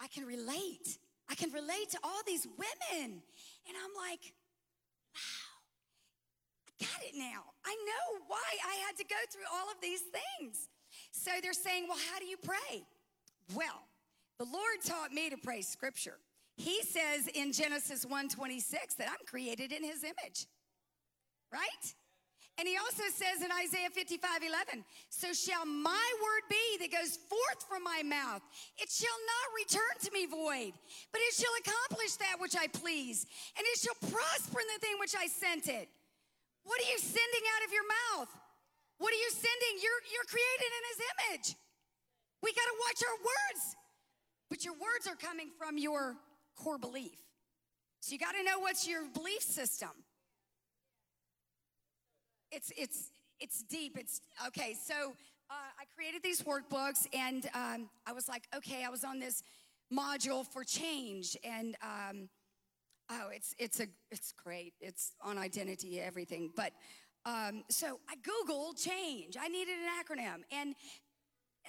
I 0.00 0.08
can 0.08 0.24
relate. 0.24 0.98
I 1.30 1.34
can 1.36 1.52
relate 1.52 1.90
to 1.90 1.98
all 2.02 2.20
these 2.26 2.46
women. 2.46 3.22
And 3.68 3.76
I'm 3.76 3.94
like, 4.08 4.34
Wow, 5.14 5.52
I 6.66 6.84
got 6.84 7.04
it 7.06 7.14
now. 7.16 7.54
I 7.64 7.74
know 7.86 8.24
why 8.26 8.50
I 8.66 8.74
had 8.86 8.96
to 8.96 9.04
go 9.04 9.16
through 9.30 9.46
all 9.52 9.70
of 9.70 9.80
these 9.80 10.02
things. 10.02 10.68
So 11.12 11.30
they're 11.42 11.52
saying, 11.52 11.86
well, 11.88 11.98
how 12.12 12.18
do 12.18 12.26
you 12.26 12.36
pray? 12.36 12.84
Well, 13.54 13.86
the 14.38 14.44
Lord 14.44 14.82
taught 14.84 15.12
me 15.12 15.30
to 15.30 15.36
pray 15.36 15.62
scripture. 15.62 16.18
He 16.56 16.82
says 16.82 17.28
in 17.34 17.52
Genesis 17.52 18.04
1:26 18.04 18.94
that 18.96 19.08
I'm 19.08 19.26
created 19.26 19.72
in 19.72 19.84
his 19.84 20.04
image. 20.04 20.46
Right? 21.52 21.94
And 22.58 22.64
he 22.66 22.80
also 22.80 23.04
says 23.12 23.44
in 23.44 23.52
Isaiah 23.52 23.92
55, 23.92 24.40
11, 24.40 24.80
so 25.10 25.28
shall 25.36 25.66
my 25.66 26.08
word 26.24 26.44
be 26.48 26.80
that 26.80 26.88
goes 26.88 27.20
forth 27.28 27.60
from 27.68 27.84
my 27.84 28.00
mouth. 28.00 28.40
It 28.80 28.88
shall 28.88 29.20
not 29.28 29.46
return 29.60 29.94
to 30.00 30.10
me 30.16 30.24
void, 30.24 30.72
but 31.12 31.20
it 31.20 31.34
shall 31.36 31.52
accomplish 31.60 32.16
that 32.16 32.40
which 32.40 32.56
I 32.56 32.66
please, 32.72 33.28
and 33.60 33.64
it 33.68 33.76
shall 33.76 33.96
prosper 34.08 34.64
in 34.64 34.68
the 34.72 34.80
thing 34.80 34.96
which 34.96 35.12
I 35.12 35.28
sent 35.28 35.68
it. 35.68 35.92
What 36.64 36.80
are 36.80 36.88
you 36.88 36.96
sending 36.96 37.44
out 37.60 37.62
of 37.68 37.76
your 37.76 37.84
mouth? 37.84 38.32
What 38.96 39.12
are 39.12 39.20
you 39.20 39.30
sending? 39.36 39.72
You're, 39.84 40.02
you're 40.08 40.24
created 40.32 40.70
in 40.72 40.82
his 40.88 41.00
image. 41.12 41.48
We 42.40 42.56
got 42.56 42.64
to 42.72 42.76
watch 42.88 43.00
our 43.04 43.18
words. 43.20 43.62
But 44.48 44.64
your 44.64 44.74
words 44.74 45.06
are 45.08 45.16
coming 45.16 45.50
from 45.58 45.78
your 45.78 46.16
core 46.56 46.78
belief. 46.78 47.18
So 48.00 48.12
you 48.12 48.18
got 48.18 48.34
to 48.34 48.42
know 48.42 48.60
what's 48.60 48.86
your 48.86 49.02
belief 49.12 49.42
system. 49.42 49.90
It's, 52.52 52.72
it's, 52.76 53.10
it's 53.40 53.62
deep. 53.62 53.96
It's 53.98 54.20
okay. 54.46 54.74
So 54.74 54.94
uh, 55.50 55.54
I 55.54 55.84
created 55.94 56.22
these 56.22 56.42
workbooks 56.42 57.06
and 57.12 57.46
um, 57.54 57.88
I 58.06 58.12
was 58.12 58.28
like, 58.28 58.44
okay, 58.56 58.84
I 58.84 58.90
was 58.90 59.04
on 59.04 59.18
this 59.18 59.42
module 59.92 60.46
for 60.46 60.62
change 60.64 61.36
and 61.44 61.76
um, 61.82 62.28
Oh, 63.08 63.28
it's 63.32 63.54
it's 63.58 63.80
a 63.80 63.86
it's 64.10 64.32
great. 64.32 64.74
It's 64.80 65.12
on 65.22 65.38
identity, 65.38 66.00
everything. 66.00 66.50
But 66.56 66.72
um, 67.24 67.62
so 67.68 68.00
I 68.08 68.16
googled 68.16 68.82
change. 68.82 69.36
I 69.40 69.48
needed 69.48 69.74
an 69.74 69.88
acronym, 70.02 70.42
and 70.50 70.74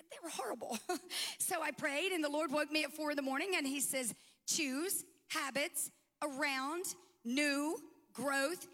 they 0.09 0.17
were 0.23 0.29
horrible. 0.29 0.77
so 1.39 1.61
I 1.61 1.71
prayed, 1.71 2.11
and 2.11 2.23
the 2.23 2.29
Lord 2.29 2.51
woke 2.51 2.71
me 2.71 2.83
at 2.83 2.93
four 2.93 3.11
in 3.11 3.15
the 3.15 3.21
morning, 3.21 3.53
and 3.55 3.65
He 3.65 3.79
says, 3.79 4.13
"Choose 4.47 5.03
habits 5.29 5.91
around 6.21 6.85
new 7.23 7.77
growth 8.13 8.67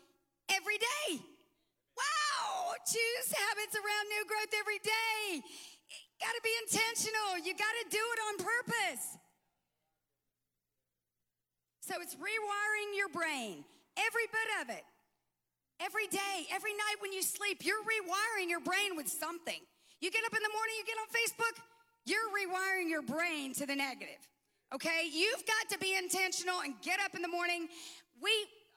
every 0.50 0.78
day." 0.78 1.20
Wow! 1.96 2.74
Choose 2.86 3.28
habits 3.32 3.76
around 3.76 4.06
new 4.10 4.26
growth 4.28 4.54
every 4.60 4.80
day. 4.80 5.42
Got 6.20 6.34
to 6.34 6.42
be 6.44 6.56
intentional. 6.64 7.38
You 7.44 7.54
got 7.54 7.76
to 7.84 7.86
do 7.90 8.00
it 8.00 8.20
on 8.28 8.34
purpose. 8.38 9.18
So 11.82 11.96
it's 12.02 12.16
rewiring 12.16 12.96
your 12.96 13.10
brain, 13.10 13.66
every 13.98 14.28
bit 14.32 14.50
of 14.62 14.70
it. 14.70 14.84
Every 15.82 16.08
day, 16.08 16.48
every 16.52 16.72
night 16.72 17.02
when 17.02 17.12
you 17.12 17.22
sleep, 17.22 17.66
you're 17.66 17.84
rewiring 17.84 18.50
your 18.50 18.62
brain 18.62 18.96
with 18.96 19.10
something. 19.10 19.60
You 20.04 20.12
get 20.12 20.26
up 20.26 20.36
in 20.36 20.44
the 20.44 20.52
morning, 20.52 20.76
you 20.78 20.84
get 20.84 21.00
on 21.00 21.08
Facebook, 21.16 21.64
you're 22.04 22.28
rewiring 22.36 22.90
your 22.90 23.02
brain 23.02 23.54
to 23.54 23.66
the 23.66 23.74
negative. 23.74 24.20
Okay? 24.76 25.08
You've 25.10 25.46
got 25.48 25.70
to 25.72 25.78
be 25.80 25.96
intentional 25.96 26.60
and 26.60 26.74
get 26.82 27.00
up 27.00 27.16
in 27.16 27.22
the 27.22 27.30
morning. 27.30 27.70
We, 28.22 28.30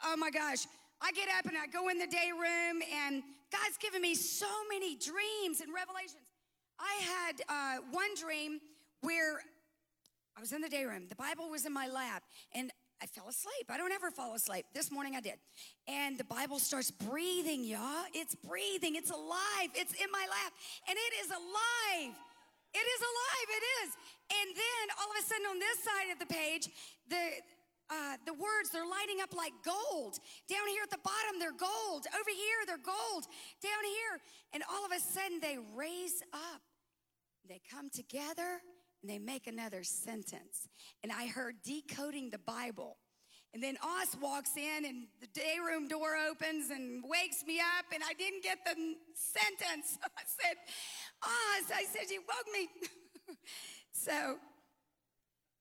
oh 0.05 0.16
my 0.16 0.31
gosh, 0.31 0.69
I 1.03 1.11
get 1.11 1.28
up 1.36 1.47
and 1.47 1.57
I 1.59 1.66
go 1.66 1.89
in 1.89 1.98
the 1.98 2.07
day 2.07 2.31
room, 2.31 2.81
and 2.94 3.24
God's 3.51 3.77
given 3.78 4.03
me 4.03 4.15
so 4.15 4.47
many 4.70 4.94
dreams 4.94 5.61
and 5.61 5.74
revelations. 5.74 6.23
I 6.78 6.94
had 7.03 7.43
uh, 7.48 7.82
one 7.90 8.15
dream 8.15 8.61
where 9.01 9.40
I 10.36 10.40
was 10.40 10.53
in 10.53 10.61
the 10.61 10.69
day 10.69 10.85
room, 10.85 11.09
the 11.09 11.16
Bible 11.16 11.51
was 11.51 11.66
in 11.66 11.73
my 11.73 11.89
lap, 11.89 12.23
and 12.55 12.70
I 13.02 13.06
fell 13.06 13.28
asleep. 13.28 13.68
I 13.68 13.77
don't 13.77 13.93
ever 13.93 14.10
fall 14.10 14.35
asleep. 14.35 14.64
This 14.73 14.90
morning 14.90 15.16
I 15.16 15.20
did. 15.20 15.36
And 15.86 16.16
the 16.16 16.24
Bible 16.24 16.59
starts 16.59 16.90
breathing, 16.90 17.64
y'all. 17.64 18.09
It's 18.14 18.35
breathing. 18.35 18.97
It's 18.97 19.10
alive. 19.10 19.68
It's 19.74 19.93
in 19.93 20.10
my 20.10 20.24
lap. 20.31 20.52
And 20.89 20.97
it 20.97 21.12
is 21.20 21.31
alive. 21.31 22.14
It 22.73 22.86
is 22.86 23.01
alive. 23.01 23.48
It 23.52 23.64
is. 23.85 23.89
And 24.40 24.48
then 24.56 24.85
all 25.01 25.10
of 25.12 25.16
a 25.20 25.24
sudden 25.28 25.47
on 25.47 25.59
this 25.59 25.78
side 25.85 26.09
of 26.12 26.18
the 26.18 26.27
page, 26.27 26.68
the 27.09 27.20
uh, 27.89 28.16
the 28.27 28.35
words 28.35 28.70
they're 28.73 28.89
lighting 28.89 29.23
up 29.23 29.32
like 29.32 29.52
gold 29.62 30.18
down 30.51 30.66
here 30.66 30.82
at 30.82 30.90
the 30.90 30.98
bottom 31.05 31.39
they're 31.39 31.55
gold 31.55 32.02
over 32.18 32.32
here 32.35 32.59
they're 32.66 32.82
gold 32.82 33.23
down 33.62 33.82
here 33.86 34.18
and 34.52 34.64
all 34.66 34.85
of 34.85 34.90
a 34.90 34.98
sudden 34.98 35.39
they 35.39 35.56
raise 35.77 36.20
up 36.32 36.62
they 37.48 37.60
come 37.70 37.89
together 37.89 38.59
and 39.07 39.15
they 39.15 39.24
make 39.24 39.47
another 39.47 39.85
sentence. 39.85 40.66
And 41.05 41.12
I 41.12 41.28
heard 41.28 41.55
decoding 41.62 42.31
the 42.31 42.39
Bible. 42.39 42.97
And 43.55 43.62
then 43.62 43.77
Os 43.81 44.16
walks 44.20 44.57
in 44.57 44.85
and 44.85 45.07
the 45.20 45.28
day 45.28 45.55
room 45.65 45.87
door 45.87 46.16
opens 46.28 46.70
and 46.70 47.05
wakes 47.07 47.45
me 47.47 47.61
up 47.61 47.85
and 47.95 48.03
I 48.03 48.15
didn't 48.15 48.43
get 48.43 48.59
the 48.65 48.74
sentence. 49.15 49.99
I 50.19 50.23
said, 50.27 50.57
Os, 51.23 51.70
I 51.73 51.85
said, 51.85 52.11
you 52.11 52.20
woke 52.27 52.53
me. 52.53 52.69
so, 53.93 54.39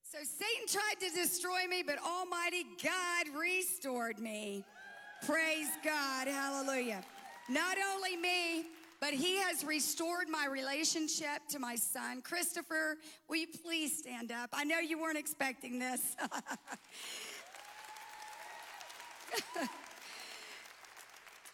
so 0.02 0.18
Satan 0.18 0.66
tried 0.68 1.08
to 1.08 1.14
destroy 1.14 1.68
me, 1.70 1.84
but 1.86 1.98
Almighty 2.04 2.64
God 2.82 3.26
restored 3.38 4.18
me. 4.18 4.64
Praise 5.24 5.68
God. 5.84 6.26
Hallelujah. 6.26 7.04
Not 7.48 7.76
only 7.94 8.16
me, 8.16 8.64
but 9.00 9.12
he 9.14 9.36
has 9.38 9.64
restored 9.64 10.28
my 10.28 10.46
relationship 10.46 11.46
to 11.50 11.58
my 11.58 11.76
son. 11.76 12.22
Christopher, 12.22 12.96
will 13.28 13.36
you 13.36 13.46
please 13.64 13.98
stand 13.98 14.32
up? 14.32 14.50
I 14.52 14.64
know 14.64 14.78
you 14.78 14.98
weren't 14.98 15.18
expecting 15.18 15.78
this. 15.78 16.16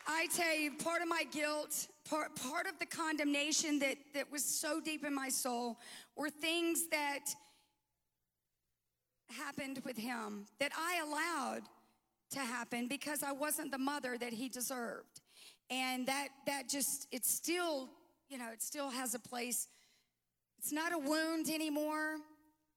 I 0.07 0.27
tell 0.35 0.57
you, 0.59 0.73
part 0.73 1.01
of 1.01 1.09
my 1.09 1.25
guilt, 1.31 1.89
part, 2.09 2.37
part 2.37 2.67
of 2.67 2.79
the 2.79 2.87
condemnation 2.87 3.79
that, 3.79 3.97
that 4.15 4.31
was 4.31 4.45
so 4.45 4.81
deep 4.81 5.05
in 5.05 5.15
my 5.15 5.29
soul 5.29 5.79
were 6.17 6.31
things 6.31 6.89
that 6.91 7.35
happened 9.31 9.81
with 9.85 9.97
him 9.97 10.45
that 10.59 10.73
I 10.77 11.01
allowed 11.05 11.63
to 12.33 12.41
happen 12.41 12.89
because 12.89 13.23
I 13.23 13.33
wasn't 13.33 13.71
the 13.71 13.79
mother 13.79 14.19
that 14.19 14.33
he 14.33 14.49
deserved 14.49 15.22
and 15.73 16.07
that 16.07 16.29
that 16.47 16.69
just 16.69 17.09
it's 17.11 17.31
still 17.31 17.89
you 18.29 18.39
know 18.39 18.51
it 18.53 18.63
still 18.63 18.91
has 18.91 19.15
a 19.15 19.19
place 19.19 19.69
it's 20.59 20.73
not 20.73 20.93
a 20.93 20.99
wound 20.99 21.49
anymore 21.49 22.17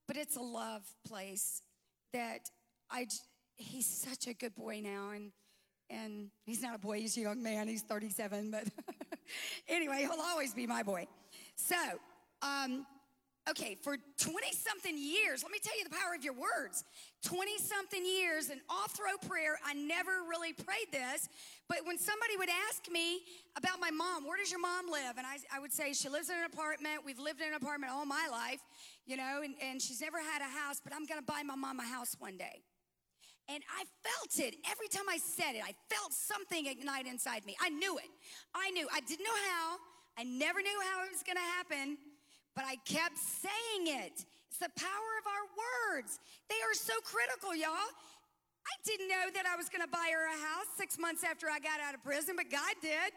but 0.07 0.17
it's 0.17 0.37
a 0.37 0.41
love 0.41 0.81
place 1.07 1.61
that 2.13 2.49
i 2.89 3.05
he's 3.57 3.85
such 3.85 4.27
a 4.27 4.33
good 4.33 4.55
boy 4.55 4.79
now 4.81 5.11
and 5.13 5.31
and 5.89 6.29
he's 6.45 6.61
not 6.61 6.73
a 6.73 6.79
boy 6.79 6.99
he's 6.99 7.17
a 7.17 7.21
young 7.21 7.43
man 7.43 7.67
he's 7.67 7.83
37 7.83 8.49
but 8.49 8.63
anyway 9.67 9.99
he'll 9.99 10.25
always 10.31 10.53
be 10.53 10.65
my 10.65 10.81
boy 10.81 11.05
So, 11.55 11.75
um, 12.41 12.85
okay, 13.49 13.75
for 13.81 13.97
20 14.19 14.51
something 14.51 14.97
years, 14.97 15.43
let 15.43 15.51
me 15.51 15.59
tell 15.63 15.77
you 15.77 15.83
the 15.83 15.89
power 15.89 16.13
of 16.15 16.23
your 16.23 16.33
words. 16.33 16.83
20 17.23 17.57
something 17.57 18.05
years, 18.05 18.49
an 18.49 18.61
off 18.69 18.91
throw 18.95 19.17
prayer. 19.29 19.57
I 19.65 19.73
never 19.73 20.11
really 20.29 20.53
prayed 20.53 20.91
this, 20.91 21.29
but 21.67 21.79
when 21.85 21.97
somebody 21.97 22.37
would 22.37 22.49
ask 22.69 22.89
me 22.91 23.21
about 23.57 23.79
my 23.79 23.89
mom, 23.91 24.25
where 24.25 24.37
does 24.37 24.51
your 24.51 24.59
mom 24.59 24.89
live? 24.91 25.17
And 25.17 25.25
I, 25.25 25.37
I 25.55 25.59
would 25.59 25.73
say, 25.73 25.93
she 25.93 26.09
lives 26.09 26.29
in 26.29 26.37
an 26.37 26.45
apartment. 26.45 27.01
We've 27.05 27.19
lived 27.19 27.41
in 27.41 27.47
an 27.47 27.55
apartment 27.55 27.91
all 27.91 28.05
my 28.05 28.27
life, 28.31 28.61
you 29.05 29.17
know, 29.17 29.41
and, 29.43 29.55
and 29.61 29.81
she's 29.81 30.01
never 30.01 30.19
had 30.19 30.41
a 30.41 30.49
house, 30.49 30.79
but 30.83 30.93
I'm 30.93 31.05
gonna 31.05 31.25
buy 31.25 31.41
my 31.43 31.55
mom 31.55 31.79
a 31.79 31.85
house 31.85 32.15
one 32.19 32.37
day. 32.37 32.61
And 33.47 33.61
I 33.69 33.85
felt 34.01 34.47
it 34.47 34.57
every 34.69 34.87
time 34.87 35.05
I 35.09 35.17
said 35.17 35.53
it. 35.53 35.61
I 35.63 35.73
felt 35.93 36.13
something 36.13 36.65
ignite 36.65 37.05
inside 37.05 37.45
me. 37.45 37.55
I 37.61 37.69
knew 37.69 37.97
it. 37.97 38.09
I 38.55 38.71
knew. 38.71 38.87
I 38.91 39.01
didn't 39.01 39.23
know 39.23 39.39
how. 39.53 39.77
I 40.17 40.23
never 40.23 40.61
knew 40.61 40.79
how 40.81 41.05
it 41.05 41.11
was 41.11 41.21
going 41.21 41.37
to 41.37 41.49
happen, 41.59 41.97
but 42.55 42.65
I 42.65 42.77
kept 42.87 43.17
saying 43.19 43.85
it. 43.85 44.25
It's 44.49 44.57
the 44.57 44.71
power 44.79 45.11
of 45.19 45.25
our 45.27 45.45
words. 45.53 46.19
They 46.47 46.55
are 46.55 46.73
so 46.73 46.93
critical, 47.03 47.53
y'all. 47.53 47.91
I 48.65 48.75
didn't 48.83 49.07
know 49.07 49.29
that 49.33 49.45
I 49.45 49.55
was 49.55 49.69
going 49.69 49.81
to 49.81 49.87
buy 49.87 50.09
her 50.11 50.25
a 50.25 50.39
house 50.41 50.67
six 50.77 50.97
months 50.97 51.23
after 51.23 51.47
I 51.49 51.59
got 51.59 51.79
out 51.79 51.93
of 51.93 52.03
prison, 52.03 52.35
but 52.35 52.49
God 52.49 52.73
did. 52.81 53.13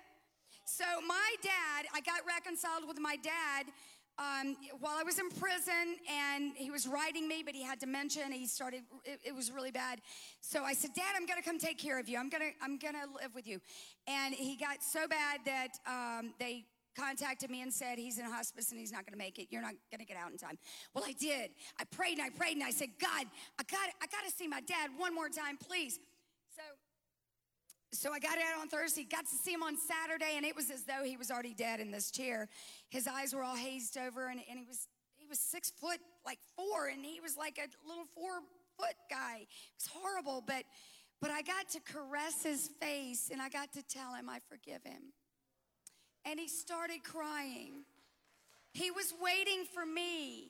So 0.64 0.84
my 1.06 1.34
dad, 1.42 1.86
I 1.94 2.00
got 2.00 2.20
reconciled 2.28 2.86
with 2.86 3.00
my 3.00 3.16
dad 3.16 3.72
um, 4.18 4.56
while 4.80 4.96
I 4.98 5.04
was 5.04 5.18
in 5.18 5.30
prison, 5.30 5.96
and 6.10 6.52
he 6.56 6.70
was 6.70 6.86
writing 6.86 7.28
me, 7.28 7.42
but 7.44 7.54
he 7.54 7.62
had 7.62 7.78
dementia, 7.78 8.24
and 8.24 8.34
he 8.34 8.46
started. 8.46 8.82
It, 9.04 9.20
it 9.24 9.34
was 9.34 9.52
really 9.52 9.70
bad. 9.70 10.00
So 10.40 10.64
I 10.64 10.74
said, 10.74 10.90
Dad, 10.94 11.14
I'm 11.16 11.24
gonna 11.24 11.42
come 11.42 11.58
take 11.58 11.78
care 11.78 11.98
of 12.00 12.08
you. 12.08 12.18
I'm 12.18 12.28
gonna, 12.28 12.50
I'm 12.60 12.78
gonna 12.78 13.06
live 13.22 13.34
with 13.34 13.46
you. 13.46 13.60
And 14.08 14.34
he 14.34 14.56
got 14.56 14.82
so 14.82 15.06
bad 15.06 15.40
that 15.46 15.68
um, 15.86 16.34
they 16.40 16.64
contacted 16.98 17.50
me 17.50 17.62
and 17.62 17.72
said 17.72 17.98
he's 17.98 18.18
in 18.18 18.24
hospice 18.24 18.70
and 18.70 18.80
he's 18.80 18.92
not 18.92 19.06
going 19.06 19.12
to 19.12 19.18
make 19.18 19.38
it. 19.38 19.48
You're 19.50 19.62
not 19.62 19.74
going 19.90 20.00
to 20.00 20.06
get 20.06 20.16
out 20.16 20.30
in 20.30 20.38
time. 20.38 20.58
Well, 20.94 21.04
I 21.06 21.12
did. 21.12 21.50
I 21.78 21.84
prayed 21.84 22.18
and 22.18 22.22
I 22.22 22.30
prayed 22.30 22.56
and 22.56 22.64
I 22.64 22.70
said, 22.70 22.88
God, 23.00 23.26
I 23.58 23.62
got, 23.70 23.88
I 24.02 24.06
got 24.06 24.28
to 24.28 24.32
see 24.34 24.48
my 24.48 24.60
dad 24.60 24.90
one 24.96 25.14
more 25.14 25.28
time, 25.28 25.56
please. 25.56 25.98
So 26.56 26.62
so 27.92 28.12
I 28.12 28.18
got 28.18 28.36
out 28.36 28.60
on 28.60 28.68
Thursday, 28.68 29.04
got 29.04 29.26
to 29.26 29.34
see 29.34 29.52
him 29.52 29.62
on 29.62 29.76
Saturday, 29.78 30.36
and 30.36 30.44
it 30.44 30.54
was 30.54 30.70
as 30.70 30.84
though 30.84 31.04
he 31.04 31.16
was 31.16 31.30
already 31.30 31.54
dead 31.54 31.80
in 31.80 31.90
this 31.90 32.10
chair. 32.10 32.48
His 32.90 33.06
eyes 33.06 33.32
were 33.32 33.42
all 33.42 33.56
hazed 33.56 33.96
over, 33.96 34.28
and, 34.28 34.40
and 34.48 34.58
he 34.58 34.66
was 34.66 34.88
he 35.16 35.26
was 35.26 35.38
six 35.38 35.70
foot, 35.70 35.98
like 36.24 36.38
four, 36.54 36.88
and 36.88 37.04
he 37.04 37.20
was 37.20 37.36
like 37.36 37.58
a 37.58 37.88
little 37.88 38.04
four 38.14 38.40
foot 38.78 38.94
guy. 39.10 39.38
It 39.40 39.48
was 39.74 39.86
horrible, 39.86 40.44
but 40.46 40.64
but 41.20 41.30
I 41.30 41.42
got 41.42 41.70
to 41.70 41.80
caress 41.80 42.42
his 42.42 42.68
face, 42.80 43.30
and 43.32 43.40
I 43.40 43.48
got 43.48 43.72
to 43.72 43.82
tell 43.82 44.14
him 44.14 44.28
I 44.28 44.40
forgive 44.48 44.84
him, 44.84 45.12
and 46.28 46.38
he 46.38 46.48
started 46.48 47.02
crying. 47.04 47.84
He 48.74 48.90
was 48.90 49.14
waiting 49.20 49.64
for 49.72 49.86
me, 49.86 50.48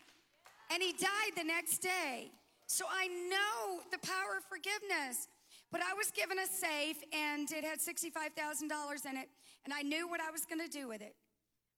and 0.72 0.82
he 0.82 0.92
died 0.92 1.32
the 1.36 1.44
next 1.44 1.78
day. 1.78 2.30
So 2.66 2.84
I 2.90 3.06
know 3.06 3.80
the 3.90 3.98
power 3.98 4.36
of 4.36 4.44
forgiveness. 4.44 5.28
But 5.70 5.82
I 5.82 5.92
was 5.94 6.10
given 6.10 6.38
a 6.38 6.46
safe 6.46 6.96
and 7.12 7.50
it 7.52 7.62
had 7.62 7.78
$65,000 7.78 9.04
in 9.04 9.16
it, 9.18 9.28
and 9.64 9.74
I 9.74 9.82
knew 9.82 10.08
what 10.08 10.20
I 10.20 10.30
was 10.30 10.46
gonna 10.46 10.66
do 10.68 10.88
with 10.88 11.02
it. 11.02 11.14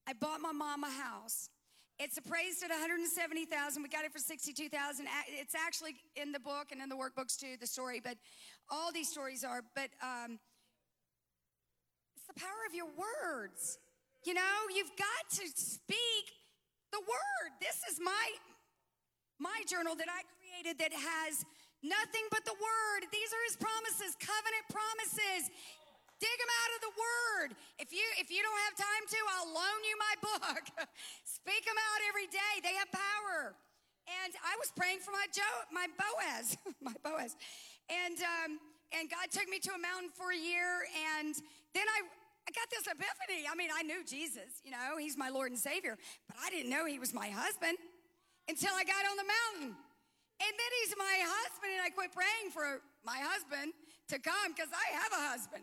I 0.07 0.13
bought 0.13 0.41
my 0.41 0.53
mom 0.53 0.85
a 0.85 0.91
house. 0.91 1.51
It's 1.99 2.17
appraised 2.17 2.63
at 2.63 2.71
170,000. 2.71 3.83
We 3.83 3.89
got 3.89 4.05
it 4.05 4.13
for 4.13 4.19
62,000. 4.21 5.07
A- 5.07 5.11
It's 5.41 5.55
actually 5.57 5.97
in 6.15 6.31
the 6.31 6.39
book 6.39 6.69
and 6.71 6.81
in 6.81 6.89
the 6.89 6.95
workbooks 6.95 7.37
too, 7.37 7.57
the 7.61 7.67
story, 7.67 8.01
but 8.03 8.17
all 8.71 8.93
these 8.93 9.11
stories 9.11 9.43
are. 9.45 9.63
But 9.75 9.91
um, 10.01 10.39
it's 12.17 12.27
the 12.27 12.41
power 12.41 12.65
of 12.69 12.75
your 12.75 12.87
words. 12.97 13.79
You 14.25 14.37
know, 14.37 14.57
you've 14.69 14.93
got 15.01 15.25
to 15.41 15.45
speak 15.57 16.27
the 16.93 17.01
word. 17.01 17.51
This 17.57 17.81
is 17.89 17.97
my 17.97 18.27
my 19.41 19.65
journal 19.65 19.97
that 19.97 20.13
I 20.13 20.21
created 20.37 20.77
that 20.85 20.93
has 20.93 21.49
nothing 21.81 22.29
but 22.29 22.45
the 22.45 22.53
word. 22.53 23.09
These 23.09 23.33
are 23.33 23.43
his 23.49 23.57
promises, 23.57 24.13
covenant 24.21 24.67
promises. 24.69 25.49
Dig 26.21 26.37
them 26.37 26.53
out 26.53 26.71
of 26.77 26.81
the 26.85 26.95
word. 27.01 27.49
If 27.81 27.97
you 27.97 28.05
if 28.21 28.29
you 28.29 28.45
don't 28.45 28.61
have 28.69 28.77
time 28.77 29.05
to, 29.09 29.19
I'll 29.41 29.51
loan 29.57 29.81
you 29.89 29.97
my 29.97 30.15
book. 30.29 30.65
Speak 31.25 31.65
them 31.65 31.81
out 31.81 32.01
every 32.13 32.29
day. 32.29 32.61
They 32.61 32.77
have 32.77 32.93
power. 32.93 33.57
And 34.21 34.37
I 34.45 34.53
was 34.61 34.69
praying 34.77 35.01
for 35.01 35.17
my 35.17 35.25
Joe, 35.33 35.57
my 35.73 35.89
Boaz, 35.97 36.61
my 36.85 36.93
Boaz, 37.01 37.41
and 37.89 38.21
um, 38.21 38.61
and 38.93 39.09
God 39.09 39.33
took 39.33 39.49
me 39.49 39.57
to 39.65 39.73
a 39.73 39.81
mountain 39.81 40.13
for 40.13 40.35
a 40.35 40.37
year, 40.37 40.85
and 41.17 41.33
then 41.73 41.89
I 41.89 42.05
I 42.51 42.53
got 42.53 42.67
this 42.67 42.91
epiphany. 42.91 43.47
I 43.47 43.55
mean, 43.55 43.71
I 43.71 43.83
knew 43.87 44.03
Jesus, 44.03 44.59
you 44.65 44.73
know, 44.73 44.99
He's 44.99 45.17
my 45.17 45.29
Lord 45.29 45.53
and 45.53 45.61
Savior, 45.61 45.97
but 46.27 46.37
I 46.43 46.51
didn't 46.51 46.69
know 46.69 46.85
He 46.85 46.99
was 46.99 47.15
my 47.15 47.29
husband 47.29 47.79
until 48.49 48.75
I 48.75 48.83
got 48.83 49.07
on 49.07 49.17
the 49.17 49.23
mountain. 49.23 49.77
And 50.43 50.53
then 50.59 50.71
He's 50.83 50.95
my 50.99 51.17
husband, 51.23 51.79
and 51.79 51.83
I 51.87 51.91
quit 51.91 52.11
praying 52.11 52.51
for 52.51 52.83
my 53.07 53.23
husband 53.23 53.71
to 54.09 54.19
come 54.19 54.51
because 54.51 54.67
I 54.75 54.99
have 54.99 55.13
a 55.13 55.23
husband. 55.31 55.63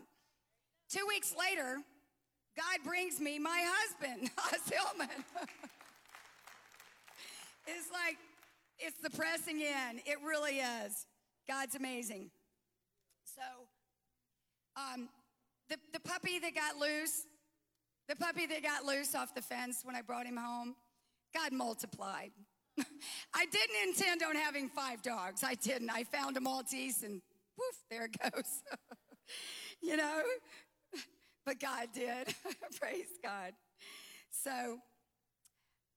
Two 0.88 1.04
weeks 1.06 1.34
later, 1.36 1.76
God 2.56 2.78
brings 2.82 3.20
me 3.20 3.38
my 3.38 3.60
husband, 3.68 4.30
Os 4.48 4.64
Hillman. 4.72 5.12
it's 7.68 7.92
like, 7.92 8.16
it's 8.78 8.96
the 9.02 9.10
pressing 9.10 9.60
in. 9.60 10.00
It 10.06 10.16
really 10.24 10.64
is. 10.64 11.04
God's 11.46 11.74
amazing. 11.74 12.30
So, 13.26 13.42
um, 14.74 15.10
the, 15.68 15.76
the 15.92 16.00
puppy 16.00 16.38
that 16.38 16.54
got 16.54 16.76
loose, 16.76 17.26
the 18.08 18.16
puppy 18.16 18.46
that 18.46 18.62
got 18.62 18.84
loose 18.84 19.14
off 19.14 19.34
the 19.34 19.42
fence 19.42 19.80
when 19.84 19.94
I 19.94 20.02
brought 20.02 20.26
him 20.26 20.36
home, 20.36 20.74
God 21.34 21.52
multiplied. 21.52 22.30
I 23.34 23.46
didn't 23.46 23.88
intend 23.88 24.22
on 24.22 24.36
having 24.36 24.68
five 24.68 25.02
dogs. 25.02 25.42
I 25.44 25.54
didn't. 25.54 25.90
I 25.90 26.04
found 26.04 26.36
a 26.36 26.40
Maltese 26.40 27.02
and 27.02 27.20
poof, 27.56 27.82
there 27.90 28.04
it 28.06 28.16
goes. 28.18 28.62
you 29.82 29.96
know? 29.96 30.22
But 31.44 31.60
God 31.60 31.88
did. 31.94 32.34
Praise 32.80 33.06
God. 33.22 33.52
So, 34.30 34.78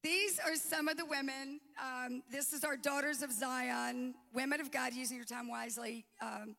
these 0.03 0.39
are 0.39 0.55
some 0.55 0.87
of 0.87 0.97
the 0.97 1.05
women. 1.05 1.59
Um, 1.79 2.23
this 2.31 2.53
is 2.53 2.63
our 2.63 2.75
Daughters 2.75 3.21
of 3.21 3.31
Zion, 3.31 4.15
women 4.33 4.59
of 4.59 4.71
God 4.71 4.93
using 4.93 5.17
your 5.17 5.25
time 5.25 5.47
wisely. 5.47 6.05
Um, 6.21 6.55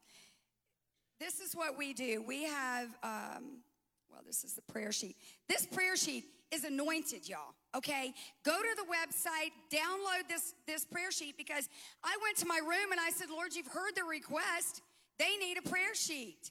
this 1.23 1.39
is 1.39 1.55
what 1.55 1.79
we 1.79 1.93
do. 1.93 2.21
We 2.27 2.43
have, 2.45 2.89
um, 3.05 3.63
well, 4.11 4.23
this 4.27 4.43
is 4.43 4.55
the 4.55 4.63
prayer 4.63 4.91
sheet. 4.91 5.17
This 5.49 5.67
prayer 5.67 5.97
sheet 5.97 6.25
is 6.51 6.65
anointed, 6.65 7.29
y'all. 7.29 7.55
Okay, 7.77 8.13
go 8.45 8.59
to 8.61 8.77
the 8.77 8.83
website, 8.83 9.53
download 9.71 10.29
this 10.29 10.55
this 10.67 10.85
prayer 10.85 11.13
sheet 11.13 11.37
because 11.39 11.69
I 12.03 12.17
went 12.23 12.37
to 12.39 12.47
my 12.47 12.59
room 12.59 12.91
and 12.91 13.01
I 13.01 13.11
said, 13.11 13.29
Lord, 13.31 13.55
you've 13.55 13.69
heard 13.69 13.95
the 13.95 14.05
request. 14.05 14.83
They 15.19 15.37
need 15.37 15.59
a 15.59 15.63
prayer 15.63 15.95
sheet. 15.95 16.51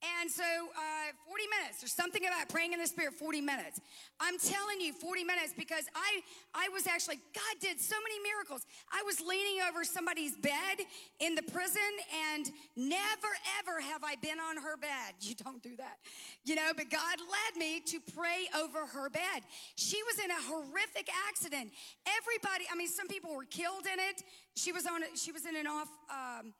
And 0.00 0.30
so, 0.30 0.42
uh, 0.42 1.12
40 1.28 1.44
minutes. 1.60 1.80
There's 1.80 1.92
something 1.92 2.24
about 2.24 2.48
praying 2.48 2.72
in 2.72 2.80
the 2.80 2.86
Spirit. 2.86 3.14
40 3.14 3.40
minutes. 3.40 3.80
I'm 4.18 4.38
telling 4.38 4.80
you, 4.80 4.92
40 4.92 5.24
minutes 5.24 5.52
because 5.56 5.84
I, 5.94 6.20
I 6.54 6.68
was 6.72 6.86
actually 6.86 7.16
God 7.34 7.56
did 7.60 7.80
so 7.80 7.96
many 8.00 8.16
miracles. 8.24 8.64
I 8.92 9.02
was 9.04 9.20
leaning 9.20 9.60
over 9.68 9.84
somebody's 9.84 10.36
bed 10.36 10.80
in 11.20 11.34
the 11.34 11.42
prison, 11.42 11.92
and 12.32 12.50
never 12.76 13.28
ever 13.60 13.80
have 13.80 14.02
I 14.02 14.16
been 14.16 14.40
on 14.40 14.56
her 14.56 14.76
bed. 14.76 15.14
You 15.30 15.36
don't 15.36 15.62
do 15.62 15.76
that, 15.76 15.98
you 16.44 16.56
know. 16.56 16.72
But 16.74 16.90
God 16.90 17.18
led 17.20 17.56
me 17.56 17.80
to 17.86 18.00
pray 18.16 18.48
over 18.58 18.84
her 18.84 19.08
bed. 19.10 19.44
She 19.76 20.02
was 20.02 20.18
in 20.18 20.30
a 20.30 20.40
horrific 20.42 21.08
accident. 21.28 21.70
Everybody, 22.04 22.64
I 22.72 22.74
mean, 22.74 22.88
some 22.88 23.06
people 23.06 23.36
were 23.36 23.44
killed 23.44 23.86
in 23.86 24.00
it. 24.00 24.24
She 24.56 24.72
was 24.72 24.86
on. 24.86 25.02
She 25.14 25.30
was 25.30 25.46
in 25.46 25.54
an 25.54 25.68
off 25.68 25.88
um, 26.10 26.52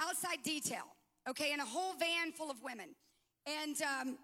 outside 0.00 0.42
detail 0.42 0.84
okay, 1.28 1.52
and 1.52 1.60
a 1.60 1.64
whole 1.64 1.94
van 1.94 2.32
full 2.32 2.50
of 2.50 2.62
women. 2.62 2.94
And 3.46 3.76
um, 3.82 4.18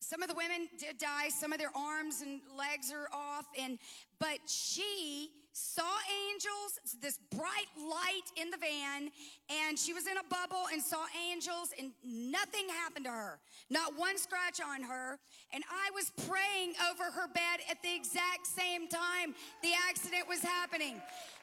some 0.00 0.22
of 0.22 0.28
the 0.28 0.34
women 0.34 0.68
did 0.78 0.98
die, 0.98 1.28
some 1.28 1.52
of 1.52 1.58
their 1.58 1.76
arms 1.76 2.22
and 2.22 2.40
legs 2.56 2.92
are 2.92 3.08
off, 3.12 3.46
and 3.58 3.78
but 4.18 4.38
she 4.46 5.30
saw 5.52 5.96
angels, 6.30 6.78
this 7.02 7.18
bright 7.30 7.68
light 7.76 8.28
in 8.36 8.50
the 8.50 8.56
van, 8.56 9.10
and 9.50 9.78
she 9.78 9.92
was 9.92 10.06
in 10.06 10.16
a 10.16 10.22
bubble 10.30 10.66
and 10.72 10.82
saw 10.82 11.04
angels, 11.28 11.70
and 11.78 11.92
nothing 12.04 12.68
happened 12.68 13.04
to 13.04 13.10
her. 13.10 13.38
Not 13.68 13.98
one 13.98 14.16
scratch 14.16 14.60
on 14.60 14.82
her. 14.82 15.18
And 15.52 15.64
I 15.70 15.90
was 15.94 16.12
praying 16.28 16.74
over 16.90 17.10
her 17.10 17.28
bed 17.28 17.60
at 17.68 17.82
the 17.82 17.94
exact 17.94 18.46
same 18.46 18.88
time 18.88 19.34
the 19.62 19.72
accident 19.88 20.28
was 20.28 20.40
happening. 20.40 21.00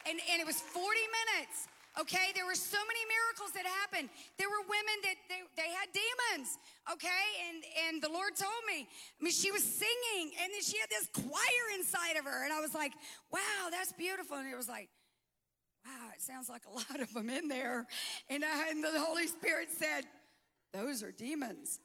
And, 0.07 0.19
and 0.31 0.41
it 0.41 0.47
was 0.47 0.59
40 0.61 0.85
minutes. 0.88 1.68
Okay, 1.99 2.30
there 2.36 2.45
were 2.45 2.56
so 2.56 2.78
many 2.78 3.02
miracles 3.10 3.52
that 3.57 3.65
happened. 3.65 4.10
There 4.38 4.49
were 4.49 4.61
women 4.69 4.98
that 5.02 5.18
they, 5.26 5.41
they 5.57 5.69
had 5.74 5.90
demons. 5.90 6.57
Okay, 6.94 7.26
and 7.49 7.57
and 7.90 8.02
the 8.02 8.10
Lord 8.14 8.36
told 8.38 8.61
me. 8.69 8.86
I 8.86 9.19
mean, 9.24 9.34
she 9.34 9.49
was 9.49 9.64
singing, 9.64 10.38
and 10.41 10.53
then 10.53 10.61
she 10.61 10.78
had 10.78 10.90
this 10.94 11.10
choir 11.10 11.65
inside 11.74 12.18
of 12.18 12.26
her, 12.26 12.45
and 12.45 12.53
I 12.53 12.61
was 12.61 12.76
like, 12.76 12.94
"Wow, 13.34 13.69
that's 13.72 13.94
beautiful." 13.94 14.38
And 14.38 14.48
it 14.48 14.56
was 14.56 14.69
like, 14.69 14.90
"Wow, 15.86 16.14
it 16.14 16.22
sounds 16.22 16.49
like 16.49 16.64
a 16.69 16.74
lot 16.86 17.02
of 17.02 17.11
them 17.14 17.30
in 17.30 17.48
there." 17.48 17.88
And, 18.30 18.45
I, 18.45 18.69
and 18.69 18.84
the 18.84 18.99
Holy 19.02 19.26
Spirit 19.26 19.69
said, 19.74 20.06
"Those 20.74 21.02
are 21.02 21.11
demons." 21.11 21.80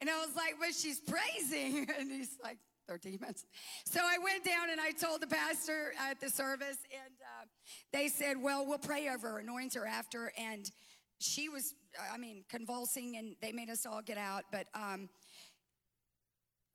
And 0.00 0.08
I 0.08 0.16
was 0.24 0.34
like, 0.34 0.54
"But 0.58 0.72
she's 0.72 1.00
praising," 1.00 1.88
and 1.98 2.10
He's 2.10 2.38
like, 2.42 2.56
"They're 2.86 2.96
demons. 2.96 3.44
So 3.84 4.00
I 4.00 4.16
went 4.16 4.44
down 4.44 4.70
and 4.70 4.80
I 4.80 4.92
told 4.92 5.20
the 5.20 5.26
pastor 5.26 5.92
at 6.00 6.20
the 6.20 6.30
service, 6.30 6.78
and 6.88 7.12
uh, 7.38 7.44
they 7.92 8.08
said, 8.08 8.40
Well, 8.40 8.66
we'll 8.66 8.78
pray 8.78 9.08
over 9.08 9.28
her, 9.30 9.38
anoint 9.38 9.74
her 9.74 9.86
after. 9.86 10.32
And 10.38 10.70
she 11.18 11.48
was, 11.48 11.74
I 12.12 12.18
mean, 12.18 12.44
convulsing, 12.48 13.16
and 13.16 13.34
they 13.42 13.52
made 13.52 13.70
us 13.70 13.86
all 13.86 14.02
get 14.02 14.18
out. 14.18 14.44
But 14.52 14.66
um, 14.74 15.08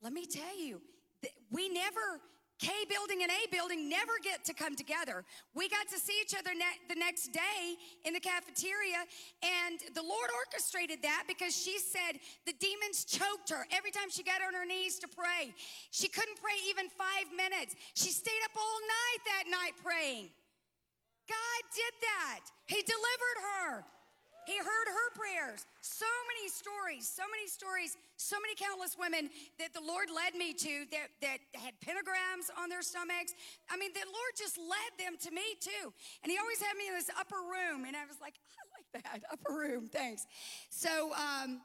let 0.02 0.12
me 0.12 0.26
tell 0.26 0.58
you, 0.58 0.80
we 1.50 1.70
never, 1.70 2.20
K 2.60 2.70
building 2.88 3.22
and 3.22 3.32
A 3.32 3.50
building 3.50 3.88
never 3.88 4.12
get 4.22 4.44
to 4.44 4.52
come 4.52 4.76
together. 4.76 5.24
We 5.54 5.68
got 5.70 5.88
to 5.88 5.98
see 5.98 6.12
each 6.20 6.34
other 6.38 6.50
ne- 6.54 6.84
the 6.88 6.94
next 6.94 7.32
day 7.32 7.76
in 8.04 8.12
the 8.12 8.20
cafeteria, 8.20 9.00
and 9.42 9.80
the 9.94 10.02
Lord 10.02 10.28
orchestrated 10.36 11.00
that 11.02 11.24
because 11.26 11.56
she 11.56 11.78
said 11.78 12.20
the 12.44 12.52
demons 12.60 13.06
choked 13.06 13.48
her 13.48 13.66
every 13.72 13.90
time 13.90 14.10
she 14.10 14.22
got 14.22 14.42
on 14.46 14.52
her 14.52 14.66
knees 14.66 14.98
to 14.98 15.08
pray. 15.08 15.54
She 15.90 16.08
couldn't 16.08 16.36
pray 16.36 16.60
even 16.68 16.90
five 16.90 17.32
minutes. 17.34 17.74
She 17.94 18.10
stayed 18.10 18.44
up 18.44 18.52
all 18.56 18.80
night 18.84 19.20
that 19.24 19.44
night 19.50 19.72
praying. 19.82 20.28
God 21.28 21.60
did 21.74 21.94
that. 22.02 22.40
He 22.66 22.82
delivered 22.82 23.38
her. 23.42 23.84
He 24.44 24.58
heard 24.58 24.88
her 24.92 25.08
prayers. 25.16 25.64
So 25.80 26.04
many 26.28 26.52
stories, 26.52 27.08
so 27.08 27.24
many 27.32 27.48
stories, 27.48 27.96
so 28.16 28.36
many 28.40 28.54
countless 28.54 28.96
women 28.98 29.30
that 29.58 29.72
the 29.72 29.80
Lord 29.80 30.12
led 30.12 30.36
me 30.36 30.52
to 30.52 30.84
that, 30.92 31.08
that 31.24 31.40
had 31.56 31.72
pentagrams 31.80 32.52
on 32.60 32.68
their 32.68 32.82
stomachs. 32.82 33.32
I 33.70 33.76
mean, 33.76 33.92
the 33.96 34.04
Lord 34.04 34.32
just 34.36 34.58
led 34.60 34.92
them 35.00 35.16
to 35.24 35.30
me 35.32 35.56
too. 35.60 35.92
And 36.22 36.28
He 36.30 36.36
always 36.36 36.60
had 36.60 36.76
me 36.76 36.88
in 36.88 36.94
this 36.94 37.08
upper 37.18 37.40
room, 37.40 37.88
and 37.88 37.96
I 37.96 38.04
was 38.04 38.20
like, 38.20 38.36
I 38.36 38.62
like 38.76 38.88
that, 39.00 39.24
upper 39.32 39.56
room, 39.56 39.88
thanks. 39.88 40.26
So, 40.68 41.12
um, 41.16 41.62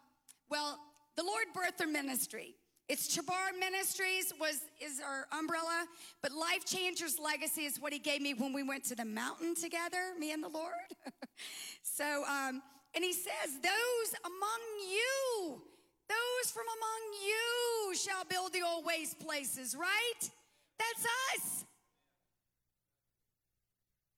well, 0.49 0.79
the 1.17 1.23
Lord 1.23 1.51
birthed 1.51 1.77
their 1.77 1.91
ministry. 1.91 2.55
It's 2.89 3.15
Chabar 3.15 3.53
Ministries 3.59 4.33
was 4.39 4.61
is 4.81 4.99
our 4.99 5.27
umbrella, 5.37 5.85
but 6.23 6.31
Life 6.31 6.65
Changers 6.65 7.19
Legacy 7.19 7.65
is 7.65 7.79
what 7.79 7.93
he 7.93 7.99
gave 7.99 8.19
me 8.19 8.33
when 8.33 8.51
we 8.51 8.63
went 8.63 8.83
to 8.85 8.95
the 8.95 9.05
mountain 9.05 9.53
together, 9.53 10.15
me 10.17 10.31
and 10.31 10.43
the 10.43 10.49
Lord. 10.49 10.73
so, 11.83 12.23
um, 12.27 12.63
and 12.95 13.03
he 13.03 13.13
says, 13.13 13.59
"Those 13.61 14.19
among 14.25 14.61
you, 14.89 15.61
those 16.09 16.51
from 16.51 16.63
among 16.65 17.13
you, 17.23 17.95
shall 17.95 18.25
build 18.25 18.53
the 18.53 18.63
old 18.63 18.83
waste 18.83 19.19
places." 19.19 19.75
Right? 19.75 20.31
That's 20.79 21.05
us. 21.35 21.65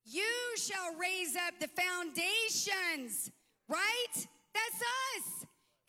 You 0.06 0.56
shall 0.56 0.96
raise 0.98 1.36
up 1.36 1.60
the 1.60 1.68
foundations. 1.68 3.30
Right? 3.68 4.26
That's 4.54 4.82
us. 5.18 5.46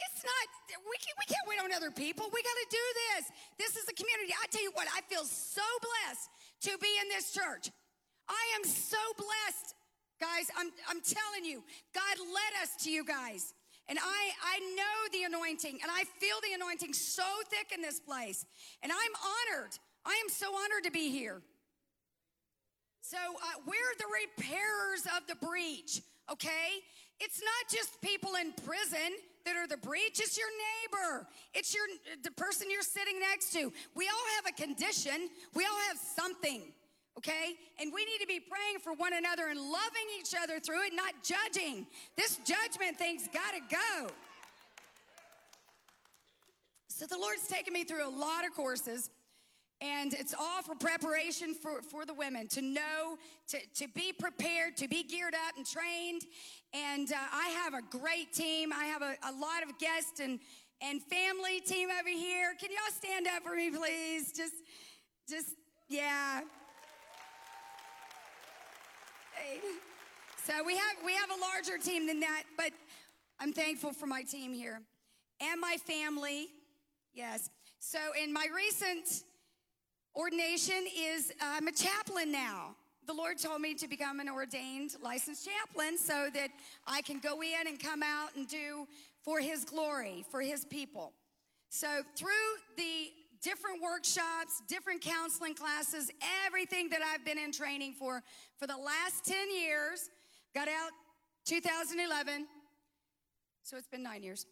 It's 0.09 0.23
not, 0.23 0.45
we 0.83 0.97
can't, 0.99 1.17
we 1.19 1.27
can't 1.27 1.47
wait 1.47 1.59
on 1.63 1.71
other 1.71 1.91
people. 1.91 2.27
We 2.33 2.41
got 2.43 2.57
to 2.63 2.69
do 2.69 2.85
this. 3.07 3.23
This 3.57 3.73
is 3.77 3.87
a 3.87 3.95
community. 3.95 4.33
I 4.33 4.47
tell 4.51 4.63
you 4.63 4.71
what, 4.73 4.87
I 4.91 5.01
feel 5.07 5.25
so 5.25 5.65
blessed 5.79 6.29
to 6.67 6.77
be 6.79 6.91
in 7.01 7.09
this 7.09 7.31
church. 7.31 7.69
I 8.27 8.43
am 8.55 8.63
so 8.63 8.99
blessed, 9.17 9.75
guys. 10.19 10.47
I'm, 10.57 10.71
I'm 10.89 11.01
telling 11.01 11.43
you, 11.45 11.63
God 11.93 12.15
led 12.19 12.53
us 12.63 12.75
to 12.83 12.91
you 12.91 13.03
guys. 13.03 13.53
And 13.89 13.99
I, 13.99 14.21
I 14.43 14.59
know 14.75 14.97
the 15.11 15.23
anointing 15.27 15.79
and 15.81 15.91
I 15.91 16.05
feel 16.19 16.39
the 16.41 16.55
anointing 16.55 16.93
so 16.93 17.23
thick 17.49 17.71
in 17.75 17.81
this 17.81 17.99
place. 17.99 18.45
And 18.81 18.91
I'm 18.91 19.13
honored. 19.19 19.71
I 20.05 20.19
am 20.23 20.29
so 20.29 20.47
honored 20.55 20.85
to 20.85 20.91
be 20.91 21.09
here. 21.09 21.41
So 23.01 23.17
uh, 23.17 23.59
we're 23.67 23.93
the 23.99 24.07
repairers 24.07 25.05
of 25.17 25.27
the 25.27 25.35
breach, 25.45 26.01
okay? 26.31 26.79
It's 27.19 27.41
not 27.41 27.69
just 27.69 27.99
people 28.01 28.31
in 28.39 28.53
prison 28.65 29.11
that 29.45 29.55
are 29.55 29.67
the 29.67 29.77
breach, 29.77 30.19
it's 30.19 30.37
your 30.37 30.47
neighbor. 30.47 31.27
It's 31.53 31.73
your 31.73 31.83
the 32.23 32.31
person 32.31 32.71
you're 32.71 32.81
sitting 32.81 33.19
next 33.19 33.51
to. 33.53 33.71
We 33.95 34.07
all 34.07 34.25
have 34.37 34.47
a 34.47 34.61
condition. 34.61 35.29
We 35.53 35.65
all 35.65 35.79
have 35.89 35.97
something. 35.97 36.71
Okay? 37.17 37.53
And 37.79 37.91
we 37.93 38.05
need 38.05 38.19
to 38.19 38.27
be 38.27 38.39
praying 38.39 38.79
for 38.83 38.93
one 38.93 39.13
another 39.13 39.47
and 39.49 39.59
loving 39.59 40.07
each 40.19 40.33
other 40.41 40.59
through 40.59 40.83
it, 40.87 40.93
not 40.95 41.13
judging. 41.23 41.85
This 42.17 42.37
judgment 42.37 42.97
thing's 42.97 43.27
got 43.27 43.53
to 43.53 43.75
go. 43.75 44.09
So 46.87 47.05
the 47.05 47.17
Lord's 47.17 47.47
taken 47.47 47.73
me 47.73 47.83
through 47.83 48.07
a 48.07 48.09
lot 48.09 48.45
of 48.45 48.53
courses 48.55 49.09
and 49.81 50.13
it's 50.13 50.33
all 50.33 50.61
for 50.61 50.75
preparation 50.75 51.53
for, 51.53 51.81
for 51.81 52.05
the 52.05 52.13
women 52.13 52.47
to 52.47 52.61
know 52.61 53.17
to, 53.47 53.57
to 53.75 53.87
be 53.89 54.13
prepared 54.13 54.77
to 54.77 54.87
be 54.87 55.03
geared 55.03 55.33
up 55.33 55.57
and 55.57 55.65
trained 55.65 56.21
and 56.73 57.11
uh, 57.11 57.15
i 57.31 57.49
have 57.49 57.73
a 57.73 57.81
great 57.97 58.33
team. 58.33 58.71
I 58.73 58.85
have 58.85 59.01
a, 59.01 59.15
a 59.23 59.33
lot 59.33 59.63
of 59.67 59.77
guests 59.77 60.19
and 60.19 60.39
and 60.81 61.01
family 61.01 61.61
team 61.61 61.89
over 61.89 62.09
here. 62.09 62.53
Can 62.59 62.69
y'all 62.71 62.91
stand 62.91 63.27
up 63.27 63.43
for 63.43 63.55
me 63.55 63.69
please? 63.71 64.31
Just 64.33 64.55
just 65.29 65.55
yeah. 65.89 66.41
So 70.45 70.53
we 70.65 70.75
have 70.77 70.95
we 71.05 71.13
have 71.13 71.29
a 71.29 71.39
larger 71.39 71.77
team 71.77 72.07
than 72.07 72.19
that 72.21 72.43
but 72.57 72.71
i'm 73.39 73.53
thankful 73.53 73.93
for 73.93 74.07
my 74.07 74.23
team 74.23 74.53
here 74.53 74.81
and 75.41 75.59
my 75.59 75.77
family. 75.85 76.47
Yes. 77.13 77.49
So 77.79 77.99
in 78.21 78.33
my 78.33 78.47
recent 78.55 79.23
ordination 80.15 80.85
is 80.97 81.31
I'm 81.41 81.67
a 81.67 81.71
chaplain 81.71 82.31
now. 82.31 82.75
The 83.05 83.13
Lord 83.13 83.37
told 83.37 83.61
me 83.61 83.73
to 83.75 83.87
become 83.87 84.19
an 84.19 84.29
ordained 84.29 84.95
licensed 85.01 85.45
chaplain 85.45 85.97
so 85.97 86.29
that 86.33 86.49
I 86.87 87.01
can 87.01 87.19
go 87.19 87.41
in 87.41 87.67
and 87.67 87.79
come 87.79 88.01
out 88.01 88.29
and 88.35 88.47
do 88.47 88.87
for 89.23 89.39
His 89.39 89.65
glory, 89.65 90.25
for 90.31 90.41
His 90.41 90.63
people. 90.65 91.11
So 91.69 91.87
through 92.15 92.29
the 92.77 93.09
different 93.41 93.81
workshops, 93.81 94.61
different 94.67 95.01
counseling 95.01 95.53
classes, 95.53 96.11
everything 96.45 96.89
that 96.89 97.01
I've 97.01 97.25
been 97.25 97.37
in 97.37 97.51
training 97.51 97.93
for 97.93 98.23
for 98.57 98.67
the 98.67 98.77
last 98.77 99.25
10 99.25 99.53
years, 99.53 100.09
got 100.55 100.67
out 100.67 100.91
2011, 101.45 102.47
so 103.63 103.75
it's 103.75 103.87
been 103.87 104.03
nine 104.03 104.23
years. 104.23 104.45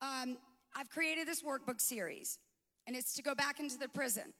Um, 0.00 0.38
I've 0.74 0.88
created 0.88 1.28
this 1.28 1.42
workbook 1.42 1.80
series, 1.80 2.38
and 2.86 2.96
it's 2.96 3.14
to 3.16 3.22
go 3.22 3.34
back 3.34 3.60
into 3.60 3.76
the 3.78 3.88
prison. 3.88 4.32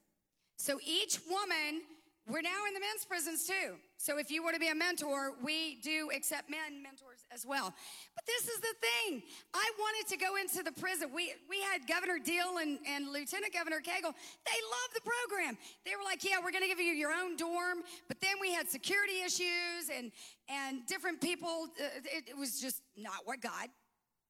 So 0.56 0.78
each 0.86 1.18
woman, 1.28 1.82
we're 2.28 2.42
now 2.42 2.66
in 2.68 2.74
the 2.74 2.80
men's 2.80 3.04
prisons 3.04 3.46
too. 3.46 3.74
So 3.96 4.18
if 4.18 4.30
you 4.30 4.44
want 4.44 4.54
to 4.54 4.60
be 4.60 4.68
a 4.68 4.74
mentor, 4.74 5.32
we 5.42 5.80
do 5.82 6.08
accept 6.14 6.48
men 6.48 6.80
mentors 6.80 7.26
as 7.32 7.44
well. 7.44 7.74
But 8.14 8.26
this 8.26 8.46
is 8.46 8.60
the 8.60 8.74
thing. 8.80 9.22
I 9.52 9.70
wanted 9.78 10.08
to 10.10 10.16
go 10.16 10.36
into 10.36 10.62
the 10.62 10.70
prison. 10.80 11.10
We 11.12 11.34
we 11.50 11.60
had 11.60 11.88
Governor 11.88 12.20
Deal 12.20 12.58
and, 12.60 12.78
and 12.86 13.08
Lieutenant 13.08 13.52
Governor 13.52 13.80
Cagle. 13.80 14.14
They 14.46 14.60
loved 14.70 14.94
the 14.94 15.02
program. 15.02 15.58
They 15.84 15.96
were 15.96 16.04
like, 16.04 16.22
yeah, 16.22 16.36
we're 16.42 16.52
gonna 16.52 16.68
give 16.68 16.78
you 16.78 16.92
your 16.92 17.12
own 17.12 17.36
dorm. 17.36 17.78
But 18.06 18.20
then 18.20 18.36
we 18.40 18.52
had 18.52 18.70
security 18.70 19.22
issues 19.26 19.90
and 19.92 20.12
and 20.48 20.86
different 20.86 21.20
people. 21.20 21.68
Uh, 21.80 21.84
it, 22.04 22.30
it 22.30 22.38
was 22.38 22.60
just 22.60 22.82
not 22.96 23.22
what 23.24 23.40
God 23.40 23.68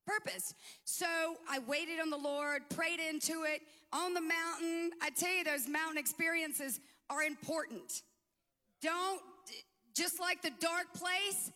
purpose. 0.06 0.54
So 0.84 1.06
I 1.48 1.58
waited 1.60 2.00
on 2.00 2.10
the 2.10 2.16
Lord, 2.16 2.62
prayed 2.70 3.00
into 3.00 3.44
it 3.44 3.60
on 3.92 4.14
the 4.14 4.20
mountain. 4.20 4.90
I 5.00 5.10
tell 5.10 5.32
you, 5.32 5.44
those 5.44 5.68
mountain 5.68 5.98
experiences 5.98 6.80
are 7.10 7.22
important. 7.22 8.02
Don't, 8.80 9.20
just 9.94 10.20
like 10.20 10.42
the 10.42 10.52
dark 10.60 10.92
place, 10.94 11.50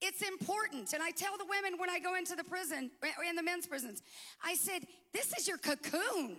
it's 0.00 0.22
important. 0.22 0.92
And 0.92 1.02
I 1.02 1.10
tell 1.10 1.36
the 1.36 1.44
women 1.44 1.78
when 1.78 1.90
I 1.90 1.98
go 1.98 2.16
into 2.16 2.34
the 2.34 2.44
prison, 2.44 2.90
in 3.28 3.36
the 3.36 3.42
men's 3.42 3.66
prisons, 3.66 4.02
I 4.42 4.54
said, 4.54 4.86
this 5.12 5.32
is 5.38 5.46
your 5.46 5.58
cocoon. 5.58 6.38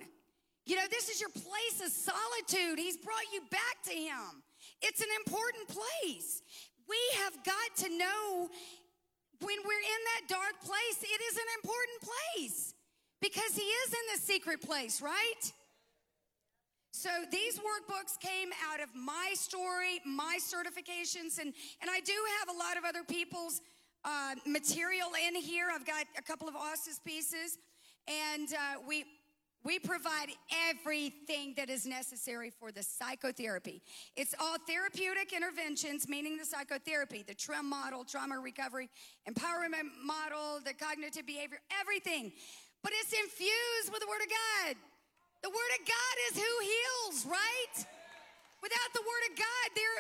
You 0.66 0.76
know, 0.76 0.86
this 0.90 1.10
is 1.10 1.20
your 1.20 1.30
place 1.30 1.82
of 1.86 1.92
solitude. 1.92 2.80
He's 2.80 2.98
brought 2.98 3.26
you 3.34 3.42
back 3.50 3.84
to 3.86 3.94
Him. 3.94 4.44
It's 4.82 5.02
an 5.02 5.10
important 5.26 5.68
place. 5.68 6.42
We 6.88 6.98
have 7.24 7.34
got 7.44 7.86
to 7.86 7.98
know 7.98 8.50
when 9.42 9.58
we're 9.66 9.86
in 9.86 10.02
that 10.16 10.28
dark 10.28 10.62
place, 10.62 11.02
it 11.02 11.22
is 11.22 11.36
an 11.38 11.50
important 11.64 12.00
place 12.02 12.74
because 13.22 13.56
He 13.56 13.64
is 13.64 13.94
in 13.94 14.16
the 14.16 14.22
secret 14.22 14.62
place, 14.62 15.02
right? 15.02 15.54
So 16.92 17.10
these 17.32 17.58
workbooks 17.58 18.20
came 18.20 18.50
out 18.70 18.82
of 18.82 18.90
my 18.94 19.32
story, 19.34 20.02
my 20.06 20.38
certifications, 20.42 21.40
and, 21.40 21.54
and 21.82 21.90
I 21.90 22.02
do 22.02 22.14
have 22.40 22.54
a 22.54 22.58
lot 22.60 22.78
of 22.78 22.84
other 22.84 23.04
people's 23.04 23.62
uh, 24.04 24.36
material 24.46 25.08
in 25.28 25.36
here. 25.36 25.68
I've 25.74 25.86
got 25.86 26.06
a 26.18 26.22
couple 26.22 26.50
of 26.50 26.56
Austin's 26.56 27.00
pieces, 27.00 27.58
and 28.08 28.50
uh, 28.54 28.82
we 28.88 29.06
we 29.64 29.78
provide 29.78 30.30
everything 30.70 31.54
that 31.56 31.70
is 31.70 31.86
necessary 31.86 32.50
for 32.50 32.72
the 32.72 32.82
psychotherapy. 32.82 33.84
It's 34.16 34.34
all 34.40 34.58
therapeutic 34.68 35.34
interventions, 35.34 36.10
meaning 36.10 36.38
the 36.38 36.46
psychotherapy, 36.46 37.24
the 37.26 37.36
TREM 37.36 37.70
model, 37.70 38.04
trauma 38.04 38.40
recovery, 38.40 38.90
empowerment 39.30 39.92
model, 40.04 40.60
the 40.66 40.74
cognitive 40.74 41.28
behavior, 41.28 41.60
everything. 41.80 42.32
But 42.82 42.94
it's 43.02 43.14
infused 43.14 43.92
with 43.94 44.00
the 44.00 44.08
Word 44.08 44.22
of 44.24 44.30
God. 44.30 44.91
The 45.42 45.50
Word 45.50 45.72
of 45.80 45.84
God 45.88 46.16
is 46.30 46.34
who 46.38 46.54
heals, 46.62 47.26
right? 47.26 47.76
Without 48.62 48.92
the 48.94 49.02
Word 49.02 49.24
of 49.32 49.38
God, 49.38 49.68
there, 49.74 49.96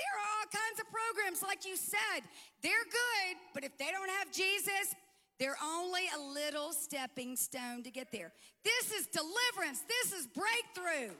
there 0.00 0.12
are 0.16 0.24
all 0.24 0.46
kinds 0.48 0.80
of 0.80 0.86
programs, 0.88 1.42
like 1.42 1.68
you 1.68 1.76
said. 1.76 2.24
They're 2.62 2.88
good, 2.88 3.36
but 3.52 3.64
if 3.64 3.76
they 3.76 3.92
don't 3.92 4.08
have 4.08 4.32
Jesus, 4.32 4.96
they're 5.38 5.58
only 5.62 6.08
a 6.16 6.20
little 6.20 6.72
stepping 6.72 7.36
stone 7.36 7.82
to 7.82 7.90
get 7.90 8.10
there. 8.10 8.32
This 8.64 8.92
is 8.92 9.06
deliverance. 9.06 9.84
This 9.86 10.12
is 10.12 10.26
breakthrough. 10.26 11.12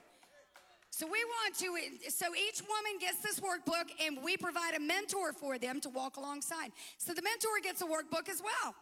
So 0.90 1.06
we 1.06 1.22
want 1.24 1.54
to, 1.58 2.10
so 2.10 2.34
each 2.34 2.62
woman 2.62 2.98
gets 2.98 3.20
this 3.20 3.38
workbook 3.40 3.92
and 4.02 4.16
we 4.24 4.38
provide 4.38 4.74
a 4.74 4.80
mentor 4.80 5.34
for 5.34 5.58
them 5.58 5.78
to 5.82 5.90
walk 5.90 6.16
alongside. 6.16 6.70
So 6.96 7.12
the 7.12 7.20
mentor 7.20 7.60
gets 7.62 7.82
a 7.82 7.84
workbook 7.84 8.30
as 8.30 8.40
well. 8.42 8.74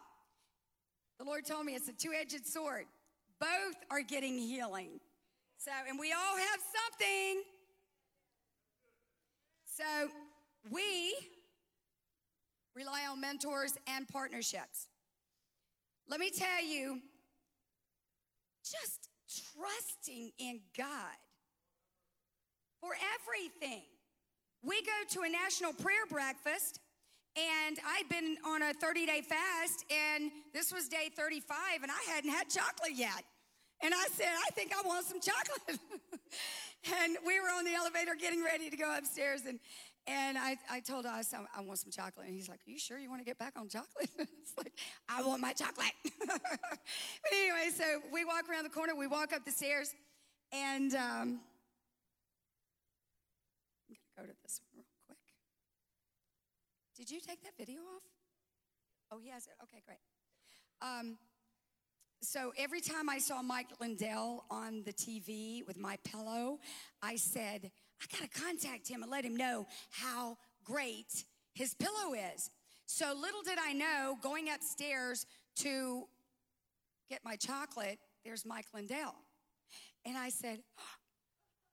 The 1.19 1.25
Lord 1.25 1.45
told 1.45 1.65
me 1.65 1.75
it's 1.75 1.89
a 1.89 1.93
two 1.93 2.13
edged 2.17 2.45
sword. 2.47 2.85
Both 3.39 3.75
are 3.91 4.01
getting 4.01 4.37
healing. 4.37 4.99
So, 5.57 5.71
and 5.87 5.99
we 5.99 6.11
all 6.11 6.37
have 6.37 6.59
something. 6.59 7.43
So 9.65 10.09
we 10.71 11.15
rely 12.75 13.05
on 13.09 13.19
mentors 13.19 13.73
and 13.87 14.07
partnerships. 14.07 14.87
Let 16.07 16.19
me 16.19 16.29
tell 16.29 16.63
you, 16.63 16.99
just 18.63 19.09
trusting 19.55 20.31
in 20.37 20.59
God 20.77 21.17
for 22.79 22.91
everything. 23.15 23.83
We 24.63 24.81
go 24.81 24.91
to 25.11 25.21
a 25.21 25.29
national 25.29 25.73
prayer 25.73 26.05
breakfast, 26.09 26.79
and 27.35 27.77
I'd 27.85 28.07
been 28.09 28.37
on 28.45 28.61
a 28.61 28.73
30 28.73 29.05
day 29.05 29.21
fast, 29.21 29.85
and 29.91 30.31
this 30.53 30.71
was 30.71 30.87
day 30.87 31.09
35, 31.15 31.83
and 31.83 31.91
I 31.91 32.11
hadn't 32.11 32.31
had 32.31 32.49
chocolate 32.49 32.93
yet. 32.95 33.23
And 33.83 33.93
I 33.93 34.07
said, 34.13 34.29
I 34.29 34.49
think 34.51 34.71
I 34.73 34.87
want 34.87 35.05
some 35.05 35.19
chocolate. 35.19 35.79
and 37.03 37.17
we 37.25 37.39
were 37.41 37.47
on 37.47 37.65
the 37.65 37.73
elevator 37.73 38.15
getting 38.19 38.43
ready 38.43 38.69
to 38.69 38.77
go 38.77 38.95
upstairs, 38.97 39.41
and, 39.47 39.59
and 40.07 40.37
I, 40.37 40.57
I 40.71 40.79
told 40.79 41.05
us 41.05 41.33
I, 41.33 41.59
I 41.59 41.61
want 41.61 41.79
some 41.79 41.91
chocolate. 41.91 42.27
And 42.27 42.35
he's 42.35 42.47
like, 42.47 42.59
Are 42.65 42.71
you 42.71 42.79
sure 42.79 42.97
you 42.97 43.09
want 43.09 43.21
to 43.21 43.25
get 43.25 43.37
back 43.37 43.53
on 43.57 43.67
chocolate? 43.67 44.09
it's 44.17 44.53
like, 44.57 44.73
I 45.09 45.21
want 45.23 45.41
my 45.41 45.51
chocolate. 45.51 45.91
but 46.27 46.39
anyway, 47.33 47.69
so 47.75 47.83
we 48.13 48.23
walk 48.23 48.49
around 48.49 48.63
the 48.63 48.69
corner, 48.69 48.95
we 48.95 49.07
walk 49.07 49.33
up 49.33 49.43
the 49.43 49.51
stairs, 49.51 49.93
and 50.53 50.93
um, 50.93 51.39
I'm 53.89 53.95
going 53.95 53.97
to 53.97 54.21
go 54.21 54.23
to 54.23 54.33
this. 54.41 54.61
Did 56.95 57.11
you 57.11 57.19
take 57.19 57.43
that 57.43 57.57
video 57.57 57.81
off? 57.81 58.03
Oh, 59.11 59.19
he 59.19 59.29
has 59.29 59.47
it. 59.47 59.53
Okay, 59.63 59.81
great. 59.85 59.99
Um, 60.81 61.17
so 62.21 62.53
every 62.57 62.81
time 62.81 63.09
I 63.09 63.19
saw 63.19 63.41
Mike 63.41 63.67
Lindell 63.79 64.45
on 64.49 64.83
the 64.85 64.93
TV 64.93 65.65
with 65.67 65.77
my 65.77 65.97
pillow, 66.03 66.59
I 67.01 67.17
said, 67.17 67.71
I 68.01 68.05
gotta 68.17 68.29
contact 68.29 68.87
him 68.87 69.03
and 69.03 69.11
let 69.11 69.23
him 69.23 69.35
know 69.35 69.67
how 69.91 70.37
great 70.63 71.25
his 71.53 71.73
pillow 71.73 72.13
is. 72.13 72.49
So 72.85 73.13
little 73.13 73.41
did 73.43 73.57
I 73.61 73.73
know, 73.73 74.17
going 74.21 74.49
upstairs 74.49 75.25
to 75.57 76.07
get 77.09 77.19
my 77.23 77.35
chocolate, 77.35 77.99
there's 78.23 78.45
Mike 78.45 78.67
Lindell. 78.73 79.15
And 80.05 80.17
I 80.17 80.29
said, 80.29 80.59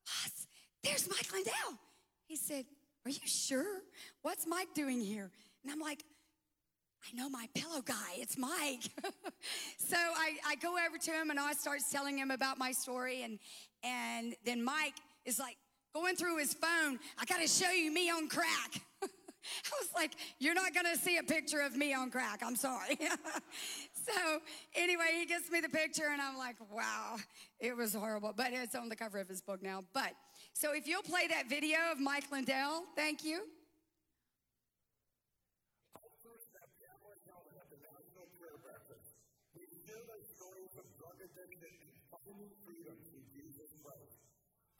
Huss, 0.05 0.47
there's 0.83 1.09
Mike 1.09 1.33
Lindell. 1.33 1.79
He 2.27 2.37
said, 2.37 2.65
Are 3.05 3.11
you 3.11 3.27
sure? 3.27 3.81
What's 4.23 4.47
Mike 4.47 4.75
doing 4.75 5.01
here? 5.01 5.31
And 5.63 5.73
I'm 5.73 5.81
like, 5.81 6.05
I 7.05 7.17
know 7.17 7.29
my 7.29 7.49
pillow 7.55 7.83
guy. 7.83 8.15
It's 8.17 8.39
Mike. 8.39 8.91
so 9.77 9.97
I, 9.97 10.37
I 10.47 10.55
go 10.57 10.77
over 10.87 10.99
to 10.99 11.11
him 11.11 11.31
and 11.31 11.41
I 11.41 11.53
start 11.53 11.81
telling 11.91 12.17
him 12.17 12.31
about 12.31 12.59
my 12.59 12.71
story. 12.71 13.23
And, 13.23 13.39
and 13.83 14.37
then 14.45 14.63
Mike 14.63 14.95
is 15.25 15.39
like 15.39 15.57
going 15.93 16.15
through 16.15 16.39
his 16.39 16.55
phone. 16.55 16.99
I 17.19 17.25
got 17.25 17.41
to 17.41 17.49
show 17.49 17.71
you 17.71 17.93
me 17.93 18.09
on 18.09 18.29
crack. 18.29 18.81
I 19.03 19.81
was 19.81 19.89
like, 19.95 20.13
You're 20.39 20.55
not 20.55 20.73
to 20.73 20.97
see 20.97 21.19
a 21.19 21.23
picture 21.25 21.61
of 21.61 21.77
me 21.77 21.93
on 21.93 22.11
crack. 22.11 22.43
I'm 22.45 22.55
sorry. 22.55 22.97
so 24.07 24.41
anyway, 24.77 25.19
he 25.19 25.27
gives 25.27 25.51
me 25.51 25.61
the 25.61 25.69
picture 25.69 26.09
and 26.13 26.23
I'm 26.23 26.37
like, 26.39 26.57
Wow, 26.73 27.17
it 27.59 27.77
was 27.77 27.95
horrible. 27.95 28.33
But 28.37 28.49
it's 28.53 28.77
on 28.77 28.89
the 28.89 28.97
cover 28.97 29.19
of 29.19 29.29
his 29.29 29.43
book 29.43 29.61
now. 29.61 29.83
But 29.93 30.13
so 30.53 30.75
if 30.75 30.87
you'll 30.87 31.03
play 31.03 31.27
that 31.29 31.49
video 31.49 31.79
of 31.91 32.01
Mike 32.01 32.31
Lindell, 32.31 32.85
thank 32.97 33.25
you. 33.25 33.43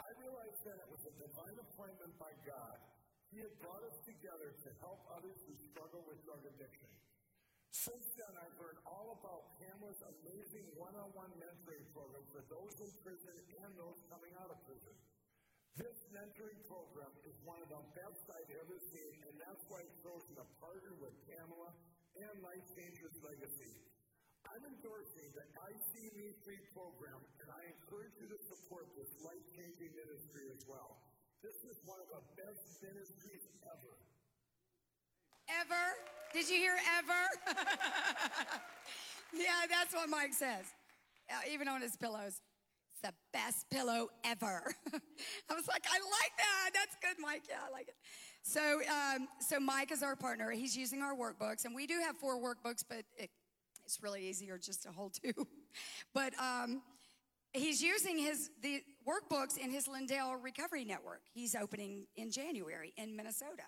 I 0.03 0.11
realized 0.21 0.61
then 0.67 0.77
it 0.77 0.91
was 0.91 1.03
divine 1.23 1.57
appointment 1.57 2.13
by 2.19 2.35
God. 2.45 2.79
He 3.33 3.41
had 3.41 3.55
brought 3.65 3.81
us 3.87 3.97
together 4.05 4.53
to 4.53 4.69
help 4.85 5.09
others 5.09 5.41
who 5.49 5.57
struggle 5.73 6.05
with 6.05 6.21
drug 6.27 6.45
addiction. 6.45 6.91
Since 7.73 8.13
then, 8.21 8.29
I've 8.37 8.53
learned 8.61 8.77
all 8.85 9.17
about 9.17 9.57
Pamela's 9.57 10.05
amazing 10.05 10.69
one-on-one 10.77 11.33
mentoring 11.41 11.89
program 11.97 12.21
for 12.29 12.45
those 12.53 12.77
in 12.85 12.93
prison 13.01 13.33
and 13.65 13.73
those 13.81 14.05
coming 14.13 14.37
out 14.37 14.53
of 14.53 14.61
prison. 14.69 14.93
This 15.73 16.05
mentoring 16.13 16.61
program 16.69 17.09
is 17.25 17.33
one 17.49 17.57
of 17.65 17.73
the 17.73 17.81
best 17.97 18.29
I've 18.29 18.53
ever 18.61 18.77
seen, 18.93 19.17
and 19.25 19.33
that's 19.41 19.65
why 19.73 19.81
I've 19.81 19.99
chosen 20.05 20.37
to 20.37 20.45
partner 20.61 20.93
with 21.01 21.17
Pamela 21.25 21.73
and 22.13 22.35
Life 22.45 22.61
Changers 22.77 23.17
Legacy. 23.25 23.73
I'm 24.53 24.61
endorsing 24.69 25.33
the 25.33 25.49
IC 25.73 26.13
Me 26.13 26.37
Free 26.45 26.61
program, 26.77 27.17
and 27.41 27.49
I 27.49 27.73
encourage 27.73 28.13
you 28.21 28.29
to 28.29 28.39
support 28.53 28.93
this 28.93 29.09
life-changing 29.25 29.97
ministry 29.97 30.53
as 30.53 30.61
well. 30.69 31.01
This 31.41 31.57
is 31.65 31.81
one 31.89 32.05
of 32.05 32.09
the 32.13 32.21
best 32.37 32.85
ministries 32.85 33.49
ever. 33.65 33.97
Ever? 35.49 35.85
Did 36.37 36.53
you 36.53 36.61
hear 36.61 36.77
ever? 37.01 37.23
yeah, 39.33 39.65
that's 39.73 39.97
what 39.97 40.13
Mike 40.13 40.37
says. 40.37 40.69
Uh, 41.33 41.41
even 41.49 41.65
on 41.65 41.81
his 41.81 41.97
pillows. 41.97 42.45
The 43.03 43.13
best 43.33 43.69
pillow 43.71 44.09
ever. 44.25 44.75
I 45.51 45.55
was 45.55 45.67
like, 45.67 45.85
I 45.91 45.99
like 45.99 46.33
that. 46.39 46.71
That's 46.73 46.97
good, 47.03 47.21
Mike. 47.21 47.43
Yeah, 47.49 47.57
I 47.67 47.73
like 47.73 47.89
it. 47.89 47.97
So, 48.43 48.61
um, 48.61 49.29
so 49.41 49.61
Mike 49.61 49.93
is 49.93 50.03
our 50.03 50.17
partner. 50.17 50.51
He's 50.51 50.77
using 50.77 51.03
our 51.03 51.15
workbooks, 51.15 51.65
and 51.65 51.75
we 51.75 51.87
do 51.87 52.01
have 52.05 52.17
four 52.17 52.37
workbooks, 52.41 52.85
but 52.89 53.05
it, 53.17 53.31
it's 53.85 54.03
really 54.03 54.29
easier 54.29 54.59
just 54.59 54.83
to 54.85 54.91
hold 54.91 55.15
two. 55.15 55.33
But 56.13 56.35
um, 56.39 56.83
he's 57.55 57.83
using 57.83 58.19
his 58.19 58.51
the 58.61 58.83
workbooks 59.09 59.57
in 59.57 59.71
his 59.71 59.89
Lindell 59.89 60.37
Recovery 60.37 60.85
Network. 60.85 61.23
He's 61.33 61.55
opening 61.55 62.07
in 62.15 62.31
January 62.31 62.93
in 62.99 63.17
Minnesota. 63.17 63.65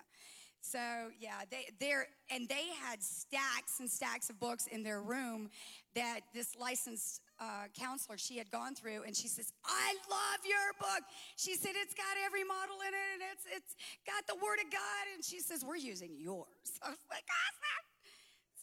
So 0.61 0.79
yeah, 1.19 1.41
they 1.51 1.67
they're 1.79 2.07
and 2.31 2.49
they 2.49 2.67
had 2.81 3.01
stacks 3.03 3.79
and 3.79 3.89
stacks 3.89 4.29
of 4.29 4.39
books 4.39 4.67
in 4.67 4.83
their 4.83 5.01
room 5.01 5.49
that 5.93 6.21
this 6.33 6.55
licensed 6.59 7.21
uh, 7.39 7.67
counselor 7.77 8.17
she 8.17 8.37
had 8.37 8.49
gone 8.51 8.75
through, 8.75 9.03
and 9.03 9.15
she 9.15 9.27
says, 9.27 9.51
"I 9.65 9.95
love 10.09 10.41
your 10.45 10.73
book." 10.79 11.03
She 11.35 11.55
said 11.55 11.71
it's 11.75 11.93
got 11.93 12.15
every 12.25 12.43
model 12.43 12.75
in 12.81 12.93
it, 12.93 13.09
and 13.13 13.21
it's 13.31 13.45
it's 13.51 13.75
got 14.05 14.25
the 14.27 14.35
Word 14.35 14.59
of 14.63 14.71
God, 14.71 15.03
and 15.13 15.23
she 15.23 15.39
says 15.39 15.63
we're 15.65 15.75
using 15.75 16.15
yours. 16.17 16.69
I 16.83 16.89
was 16.89 17.05
like, 17.09 17.25
awesome. 17.27 17.85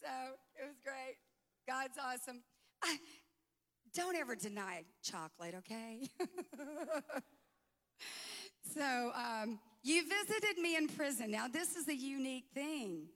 So 0.01 0.11
it 0.61 0.67
was 0.67 0.79
great. 0.83 1.17
God's 1.67 1.97
awesome. 1.97 2.43
I, 2.83 2.97
don't 3.93 4.15
ever 4.15 4.35
deny 4.35 4.83
chocolate, 5.03 5.53
okay? 5.59 6.09
so, 8.73 9.11
um, 9.15 9.59
you 9.83 10.03
visited 10.03 10.61
me 10.61 10.75
in 10.75 10.87
prison. 10.87 11.29
Now, 11.29 11.47
this 11.47 11.75
is 11.75 11.87
a 11.87 11.95
unique 11.95 12.45
thing. 12.53 13.07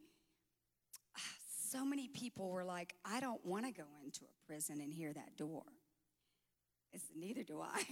So 1.70 1.84
many 1.84 2.08
people 2.08 2.50
were 2.50 2.64
like, 2.64 2.94
I 3.04 3.20
don't 3.20 3.44
want 3.46 3.66
to 3.66 3.72
go 3.72 3.88
into 4.06 4.22
a 4.24 4.37
prison 4.48 4.80
and 4.82 4.94
hear 4.94 5.14
that 5.14 5.36
door. 5.38 5.64
It's, 6.94 7.06
neither 7.16 7.44
do 7.44 7.62
I. 7.62 7.84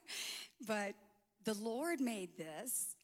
but 0.66 0.94
the 1.44 1.54
Lord 1.54 2.00
made 2.00 2.36
this 2.36 2.96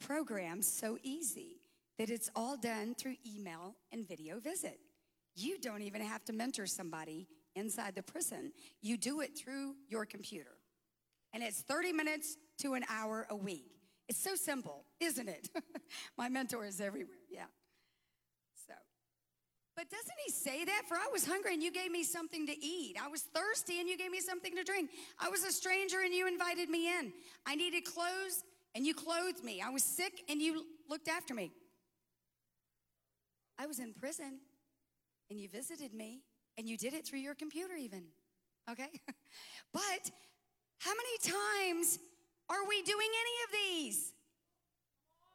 program 0.00 0.62
so 0.62 0.98
easy 1.02 1.60
that 1.98 2.10
it's 2.10 2.30
all 2.34 2.56
done 2.56 2.94
through 2.94 3.16
email 3.26 3.74
and 3.92 4.06
video 4.06 4.38
visit. 4.38 4.78
You 5.34 5.58
don't 5.58 5.82
even 5.82 6.00
have 6.02 6.24
to 6.26 6.32
mentor 6.32 6.66
somebody 6.66 7.28
inside 7.54 7.94
the 7.94 8.02
prison. 8.02 8.52
You 8.80 8.96
do 8.96 9.20
it 9.20 9.36
through 9.36 9.74
your 9.88 10.06
computer. 10.06 10.56
And 11.32 11.42
it's 11.42 11.60
30 11.60 11.92
minutes 11.92 12.36
to 12.58 12.74
an 12.74 12.84
hour 12.88 13.26
a 13.30 13.36
week. 13.36 13.70
It's 14.08 14.22
so 14.22 14.34
simple, 14.34 14.84
isn't 15.00 15.28
it? 15.28 15.50
My 16.16 16.28
mentor 16.28 16.64
is 16.64 16.80
everywhere, 16.80 17.17
but 19.78 19.88
doesn't 19.90 20.18
he 20.26 20.32
say 20.32 20.64
that? 20.64 20.82
For 20.88 20.96
I 20.96 21.06
was 21.12 21.24
hungry 21.24 21.54
and 21.54 21.62
you 21.62 21.70
gave 21.70 21.92
me 21.92 22.02
something 22.02 22.48
to 22.48 22.64
eat. 22.64 22.96
I 23.00 23.06
was 23.06 23.22
thirsty 23.22 23.78
and 23.78 23.88
you 23.88 23.96
gave 23.96 24.10
me 24.10 24.18
something 24.18 24.56
to 24.56 24.64
drink. 24.64 24.90
I 25.20 25.28
was 25.28 25.44
a 25.44 25.52
stranger 25.52 26.00
and 26.04 26.12
you 26.12 26.26
invited 26.26 26.68
me 26.68 26.88
in. 26.88 27.12
I 27.46 27.54
needed 27.54 27.84
clothes 27.84 28.42
and 28.74 28.84
you 28.84 28.92
clothed 28.92 29.44
me. 29.44 29.62
I 29.64 29.70
was 29.70 29.84
sick 29.84 30.24
and 30.28 30.42
you 30.42 30.66
looked 30.90 31.06
after 31.06 31.32
me. 31.32 31.52
I 33.56 33.66
was 33.66 33.78
in 33.78 33.92
prison 33.94 34.40
and 35.30 35.38
you 35.38 35.48
visited 35.48 35.94
me 35.94 36.22
and 36.56 36.68
you 36.68 36.76
did 36.76 36.92
it 36.92 37.06
through 37.06 37.20
your 37.20 37.36
computer, 37.36 37.76
even. 37.76 38.02
Okay? 38.68 38.90
but 39.72 40.10
how 40.80 40.90
many 40.90 41.36
times 41.36 42.00
are 42.50 42.66
we 42.68 42.82
doing 42.82 43.08
any 43.22 43.36
of 43.44 43.52
these? 43.52 44.12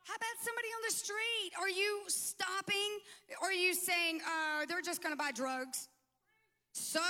How 0.03 0.15
about 0.15 0.37
somebody 0.41 0.67
on 0.67 0.81
the 0.87 0.95
street? 0.95 1.51
Are 1.59 1.69
you 1.69 2.03
stopping? 2.07 2.99
Are 3.41 3.53
you 3.53 3.73
saying, 3.73 4.21
uh, 4.25 4.65
they're 4.67 4.81
just 4.81 5.01
gonna 5.01 5.15
buy 5.15 5.31
drugs? 5.31 5.87
So, 6.73 7.01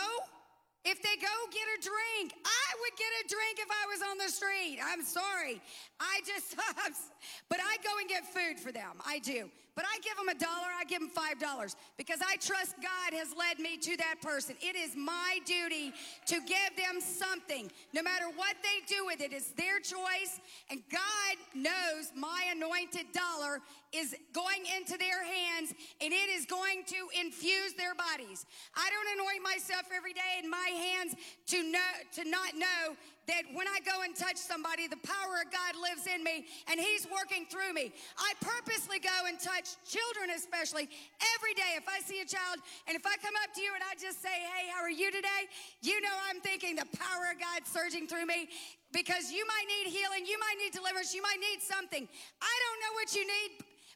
if 0.85 1.01
they 1.01 1.15
go 1.15 1.31
get 1.49 1.67
a 1.77 1.81
drink. 1.81 2.33
I 2.43 2.67
would 2.81 2.97
get 2.97 3.07
a 3.23 3.27
drink 3.29 3.59
if 3.59 3.69
I 3.71 3.87
was 3.87 4.01
on 4.11 4.17
the 4.17 4.29
street. 4.31 4.79
I'm 4.83 5.03
sorry. 5.03 5.61
I 5.99 6.19
just, 6.27 6.55
but 7.49 7.59
I 7.59 7.77
go 7.83 7.97
and 7.99 8.09
get 8.09 8.25
food 8.25 8.59
for 8.59 8.71
them. 8.71 8.99
I 9.05 9.19
do. 9.19 9.49
But 9.75 9.85
I 9.85 9.97
give 10.03 10.15
them 10.17 10.29
a 10.29 10.37
dollar, 10.37 10.69
I 10.79 10.85
give 10.85 10.99
them 10.99 11.09
five 11.09 11.39
dollars 11.39 11.75
because 11.97 12.19
I 12.21 12.35
trust 12.37 12.75
God 12.81 13.17
has 13.17 13.33
led 13.37 13.59
me 13.59 13.77
to 13.77 13.97
that 13.97 14.21
person. 14.21 14.55
It 14.61 14.75
is 14.75 14.95
my 14.95 15.39
duty 15.45 15.93
to 16.27 16.35
give 16.41 16.77
them 16.77 17.01
something. 17.01 17.71
No 17.91 18.03
matter 18.03 18.25
what 18.35 18.55
they 18.61 18.85
do 18.87 19.05
with 19.05 19.19
it, 19.21 19.33
it's 19.33 19.51
their 19.51 19.79
choice. 19.79 20.39
And 20.69 20.83
God 20.91 21.35
knows 21.55 22.11
my 22.15 22.45
anointed 22.51 23.07
dollar 23.13 23.61
is 23.91 24.15
going 24.31 24.63
into 24.77 24.97
their 24.97 25.23
hands 25.23 25.73
and 26.01 26.13
it 26.13 26.29
is 26.29 26.45
going 26.45 26.83
to 26.85 26.95
infuse 27.19 27.73
their 27.73 27.95
bodies. 27.95 28.45
I 28.75 28.89
don't 28.89 29.19
anoint 29.19 29.41
myself 29.43 29.89
every 29.95 30.13
day 30.13 30.41
in 30.43 30.49
my 30.49 30.69
hands 30.69 31.15
to 31.47 31.63
know 31.71 31.79
to 32.13 32.29
not 32.29 32.55
know 32.55 32.95
that 33.27 33.43
when 33.55 33.67
I 33.67 33.79
go 33.87 34.03
and 34.03 34.11
touch 34.11 34.35
somebody, 34.35 34.87
the 34.87 34.99
power 34.99 35.39
of 35.39 35.47
God 35.47 35.79
lives 35.79 36.07
in 36.11 36.23
me 36.23 36.43
and 36.67 36.75
He's 36.79 37.07
working 37.07 37.47
through 37.47 37.71
me. 37.71 37.95
I 38.19 38.35
purposely 38.43 38.99
go 38.99 39.27
and 39.27 39.39
touch 39.39 39.79
children, 39.87 40.35
especially 40.35 40.91
every 41.39 41.53
day. 41.55 41.79
If 41.79 41.87
I 41.87 42.03
see 42.03 42.19
a 42.19 42.27
child 42.27 42.59
and 42.87 42.95
if 42.99 43.05
I 43.07 43.15
come 43.23 43.35
up 43.43 43.55
to 43.55 43.61
you 43.63 43.71
and 43.71 43.83
I 43.83 43.95
just 43.95 44.19
say, 44.19 44.33
Hey, 44.33 44.67
how 44.75 44.83
are 44.83 44.91
you 44.91 45.07
today? 45.07 45.47
You 45.79 46.03
know, 46.03 46.15
I'm 46.27 46.43
thinking 46.43 46.75
the 46.75 46.89
power 46.99 47.31
of 47.31 47.39
God 47.39 47.63
surging 47.63 48.07
through 48.11 48.27
me 48.27 48.51
because 48.91 49.31
you 49.31 49.47
might 49.47 49.67
need 49.71 49.87
healing, 49.95 50.27
you 50.27 50.35
might 50.39 50.59
need 50.59 50.75
deliverance, 50.75 51.15
you 51.15 51.23
might 51.23 51.39
need 51.39 51.63
something. 51.63 52.03
I 52.03 52.55
don't 52.67 52.79
know 52.83 52.93
what 52.99 53.15
you 53.15 53.23
need, 53.23 53.51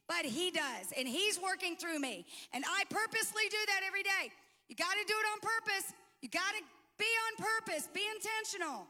but 0.08 0.24
He 0.24 0.56
does, 0.56 0.96
and 0.96 1.04
He's 1.04 1.36
working 1.36 1.76
through 1.76 2.00
me. 2.00 2.24
And 2.56 2.64
I 2.64 2.88
purposely 2.88 3.52
do 3.52 3.62
that 3.76 3.84
every 3.84 4.08
day. 4.08 4.32
You 4.72 4.76
got 4.76 4.96
to 4.96 5.04
do 5.04 5.16
it 5.16 5.28
on 5.36 5.40
purpose. 5.44 5.92
You 6.24 6.30
got 6.30 6.56
to 6.56 6.64
be 6.98 7.12
on 7.30 7.46
purpose, 7.46 7.88
be 7.94 8.02
intentional 8.16 8.88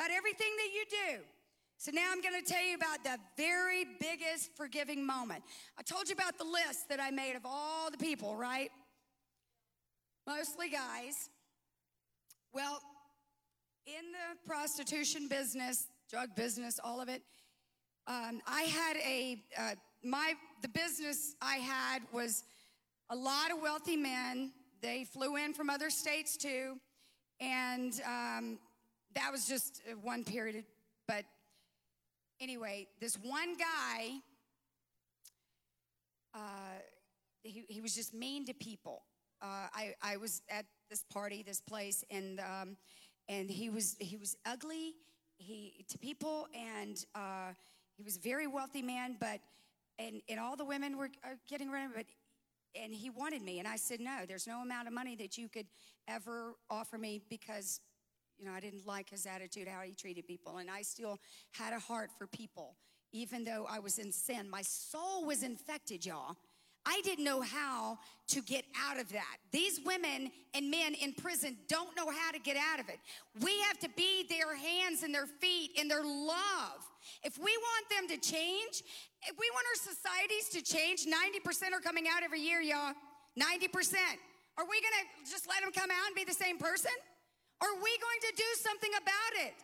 about 0.00 0.10
everything 0.16 0.48
that 0.56 0.72
you 0.72 0.84
do. 0.88 1.22
So 1.76 1.90
now 1.92 2.08
I'm 2.10 2.22
going 2.22 2.42
to 2.42 2.50
tell 2.50 2.64
you 2.64 2.74
about 2.74 3.04
the 3.04 3.18
very 3.36 3.84
biggest 4.00 4.50
forgiving 4.56 5.04
moment. 5.04 5.42
I 5.78 5.82
told 5.82 6.08
you 6.08 6.14
about 6.14 6.38
the 6.38 6.44
list 6.44 6.88
that 6.88 7.00
I 7.00 7.10
made 7.10 7.36
of 7.36 7.42
all 7.44 7.90
the 7.90 7.98
people, 7.98 8.34
right? 8.34 8.70
Mostly 10.26 10.70
guys. 10.70 11.28
Well, 12.54 12.80
in 13.86 14.12
the 14.12 14.48
prostitution 14.48 15.28
business, 15.28 15.88
drug 16.08 16.34
business, 16.34 16.80
all 16.82 17.02
of 17.02 17.10
it, 17.10 17.20
um, 18.06 18.40
I 18.46 18.62
had 18.62 18.96
a 18.96 19.36
uh, 19.58 19.74
my 20.02 20.32
the 20.62 20.68
business 20.68 21.34
I 21.42 21.56
had 21.56 22.00
was 22.10 22.44
a 23.10 23.16
lot 23.16 23.50
of 23.50 23.60
wealthy 23.60 23.98
men. 23.98 24.52
They 24.80 25.04
flew 25.04 25.36
in 25.36 25.52
from 25.52 25.68
other 25.68 25.90
states 25.90 26.38
too, 26.38 26.78
and 27.38 28.00
um, 28.06 28.58
that 29.14 29.30
was 29.32 29.46
just 29.46 29.82
uh, 29.90 29.94
one 30.02 30.24
period. 30.24 30.64
But 31.06 31.24
anyway, 32.40 32.88
this 33.00 33.16
one 33.16 33.56
guy, 33.56 34.10
uh, 36.34 36.78
he, 37.42 37.64
he 37.68 37.80
was 37.80 37.94
just 37.94 38.14
mean 38.14 38.46
to 38.46 38.54
people. 38.54 39.02
Uh, 39.42 39.68
I, 39.72 39.94
I 40.02 40.16
was 40.16 40.42
at 40.50 40.66
this 40.90 41.02
party, 41.02 41.42
this 41.42 41.60
place, 41.60 42.04
and 42.10 42.40
um, 42.40 42.76
and 43.28 43.50
he 43.50 43.70
was 43.70 43.96
he 43.98 44.16
was 44.16 44.36
ugly 44.44 44.94
he 45.40 45.84
to 45.88 45.98
people, 45.98 46.46
and 46.54 47.04
uh, 47.14 47.52
he 47.96 48.02
was 48.02 48.16
a 48.16 48.20
very 48.20 48.46
wealthy 48.46 48.82
man, 48.82 49.16
but 49.18 49.40
and 49.98 50.20
and 50.28 50.38
all 50.38 50.56
the 50.56 50.64
women 50.64 50.96
were 50.96 51.10
uh, 51.24 51.28
getting 51.48 51.70
rid 51.70 51.86
of 51.86 51.96
him, 51.96 52.04
and 52.74 52.92
he 52.92 53.10
wanted 53.10 53.42
me, 53.42 53.58
and 53.58 53.66
I 53.66 53.76
said 53.76 54.00
no. 54.00 54.20
There's 54.28 54.46
no 54.46 54.60
amount 54.60 54.88
of 54.88 54.94
money 54.94 55.16
that 55.16 55.38
you 55.38 55.48
could 55.48 55.66
ever 56.06 56.54
offer 56.68 56.98
me 56.98 57.22
because 57.30 57.80
you 58.40 58.46
know, 58.46 58.52
I 58.52 58.60
didn't 58.60 58.86
like 58.86 59.10
his 59.10 59.26
attitude, 59.26 59.68
how 59.68 59.82
he 59.82 59.92
treated 59.92 60.26
people. 60.26 60.56
And 60.56 60.70
I 60.70 60.82
still 60.82 61.18
had 61.52 61.74
a 61.74 61.78
heart 61.78 62.10
for 62.18 62.26
people, 62.26 62.76
even 63.12 63.44
though 63.44 63.66
I 63.68 63.80
was 63.80 63.98
in 63.98 64.12
sin. 64.12 64.48
My 64.48 64.62
soul 64.62 65.26
was 65.26 65.42
infected, 65.42 66.06
y'all. 66.06 66.36
I 66.86 67.02
didn't 67.04 67.24
know 67.24 67.42
how 67.42 67.98
to 68.28 68.40
get 68.40 68.64
out 68.82 68.98
of 68.98 69.12
that. 69.12 69.36
These 69.52 69.80
women 69.84 70.30
and 70.54 70.70
men 70.70 70.94
in 70.94 71.12
prison 71.12 71.58
don't 71.68 71.94
know 71.94 72.10
how 72.10 72.30
to 72.32 72.38
get 72.38 72.56
out 72.56 72.80
of 72.80 72.88
it. 72.88 72.98
We 73.44 73.60
have 73.68 73.78
to 73.80 73.90
be 73.94 74.24
their 74.30 74.56
hands 74.56 75.02
and 75.02 75.14
their 75.14 75.26
feet 75.26 75.72
and 75.78 75.90
their 75.90 76.02
love. 76.02 76.80
If 77.22 77.36
we 77.36 77.54
want 77.54 77.86
them 77.90 78.16
to 78.16 78.16
change, 78.16 78.82
if 79.28 79.38
we 79.38 79.50
want 79.52 79.66
our 79.66 79.92
societies 79.92 80.48
to 80.52 80.62
change, 80.62 81.04
90% 81.04 81.76
are 81.76 81.80
coming 81.80 82.06
out 82.08 82.22
every 82.22 82.40
year, 82.40 82.62
y'all. 82.62 82.94
90%. 83.38 83.94
Are 84.56 84.64
we 84.64 84.80
gonna 84.80 85.30
just 85.30 85.46
let 85.48 85.60
them 85.60 85.72
come 85.72 85.90
out 85.90 86.06
and 86.06 86.14
be 86.14 86.24
the 86.24 86.34
same 86.34 86.56
person? 86.56 86.92
Are 87.60 87.74
we 87.74 87.90
going 87.98 88.20
to 88.22 88.32
do 88.36 88.44
something 88.56 88.90
about 88.96 89.46
it? 89.46 89.54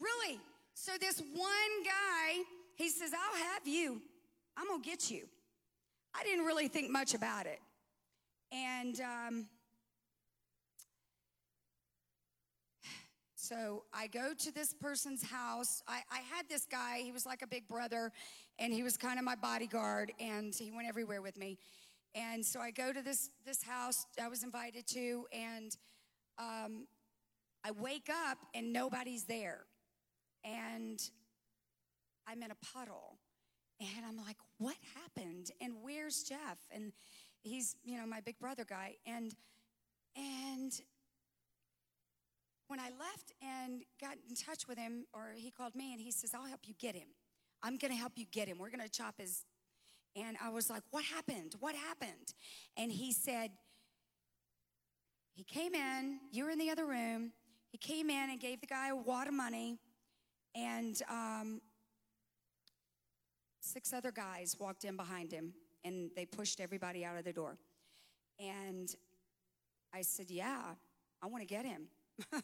Really? 0.00 0.40
So, 0.74 0.92
this 1.00 1.20
one 1.34 1.84
guy, 1.84 2.42
he 2.74 2.88
says, 2.88 3.12
I'll 3.12 3.44
have 3.44 3.66
you. 3.66 4.02
I'm 4.56 4.66
going 4.66 4.82
to 4.82 4.88
get 4.88 5.10
you. 5.10 5.26
I 6.14 6.24
didn't 6.24 6.44
really 6.44 6.68
think 6.68 6.90
much 6.90 7.14
about 7.14 7.46
it. 7.46 7.60
And 8.52 9.00
um, 9.00 9.46
so 13.34 13.84
I 13.92 14.06
go 14.06 14.32
to 14.32 14.54
this 14.54 14.72
person's 14.72 15.22
house. 15.22 15.82
I, 15.86 16.00
I 16.10 16.20
had 16.34 16.48
this 16.48 16.64
guy, 16.64 17.00
he 17.02 17.12
was 17.12 17.26
like 17.26 17.42
a 17.42 17.46
big 17.46 17.68
brother, 17.68 18.10
and 18.58 18.72
he 18.72 18.82
was 18.82 18.96
kind 18.96 19.18
of 19.18 19.24
my 19.24 19.34
bodyguard, 19.34 20.12
and 20.18 20.54
he 20.54 20.70
went 20.70 20.88
everywhere 20.88 21.20
with 21.20 21.36
me. 21.36 21.58
And 22.14 22.42
so 22.42 22.60
I 22.60 22.70
go 22.70 22.92
to 22.92 23.02
this, 23.02 23.30
this 23.44 23.62
house 23.62 24.06
I 24.22 24.28
was 24.28 24.44
invited 24.44 24.86
to, 24.88 25.26
and 25.32 25.76
um, 26.38 26.86
I 27.64 27.70
wake 27.70 28.10
up 28.28 28.38
and 28.54 28.72
nobody's 28.72 29.24
there. 29.24 29.64
And 30.44 31.00
I'm 32.26 32.42
in 32.42 32.50
a 32.50 32.56
puddle. 32.74 33.18
And 33.80 34.04
I'm 34.06 34.16
like, 34.16 34.36
what 34.58 34.76
happened? 34.94 35.50
And 35.60 35.74
where's 35.82 36.22
Jeff? 36.22 36.58
And 36.70 36.92
he's, 37.42 37.76
you 37.82 37.98
know, 37.98 38.06
my 38.06 38.20
big 38.20 38.38
brother 38.38 38.64
guy. 38.68 38.96
And 39.06 39.34
and 40.16 40.72
when 42.68 42.78
I 42.78 42.90
left 42.98 43.32
and 43.42 43.82
got 44.00 44.16
in 44.28 44.36
touch 44.36 44.68
with 44.68 44.78
him, 44.78 45.06
or 45.12 45.32
he 45.34 45.50
called 45.50 45.74
me 45.74 45.92
and 45.92 46.00
he 46.00 46.10
says, 46.10 46.32
I'll 46.34 46.46
help 46.46 46.60
you 46.64 46.74
get 46.78 46.94
him. 46.94 47.08
I'm 47.62 47.78
gonna 47.78 47.94
help 47.94 48.12
you 48.16 48.26
get 48.30 48.46
him. 48.46 48.58
We're 48.58 48.70
gonna 48.70 48.88
chop 48.88 49.14
his. 49.18 49.44
And 50.16 50.36
I 50.42 50.50
was 50.50 50.70
like, 50.70 50.82
what 50.90 51.04
happened? 51.04 51.56
What 51.58 51.74
happened? 51.74 52.34
And 52.76 52.92
he 52.92 53.12
said, 53.12 53.50
he 55.34 55.42
came 55.42 55.74
in, 55.74 56.20
you 56.30 56.44
were 56.44 56.50
in 56.50 56.58
the 56.58 56.70
other 56.70 56.86
room, 56.86 57.32
he 57.74 57.78
came 57.78 58.08
in 58.08 58.30
and 58.30 58.38
gave 58.38 58.60
the 58.60 58.68
guy 58.68 58.90
a 58.90 58.94
wad 58.94 59.26
of 59.26 59.34
money, 59.34 59.80
and 60.54 61.02
um, 61.10 61.60
six 63.58 63.92
other 63.92 64.12
guys 64.12 64.54
walked 64.60 64.84
in 64.84 64.96
behind 64.96 65.32
him, 65.32 65.52
and 65.84 66.08
they 66.14 66.24
pushed 66.24 66.60
everybody 66.60 67.04
out 67.04 67.16
of 67.16 67.24
the 67.24 67.32
door. 67.32 67.58
And 68.38 68.94
I 69.92 70.02
said, 70.02 70.30
"Yeah, 70.30 70.62
I 71.20 71.26
want 71.26 71.42
to 71.42 71.48
get 71.48 71.64
him." 71.64 71.88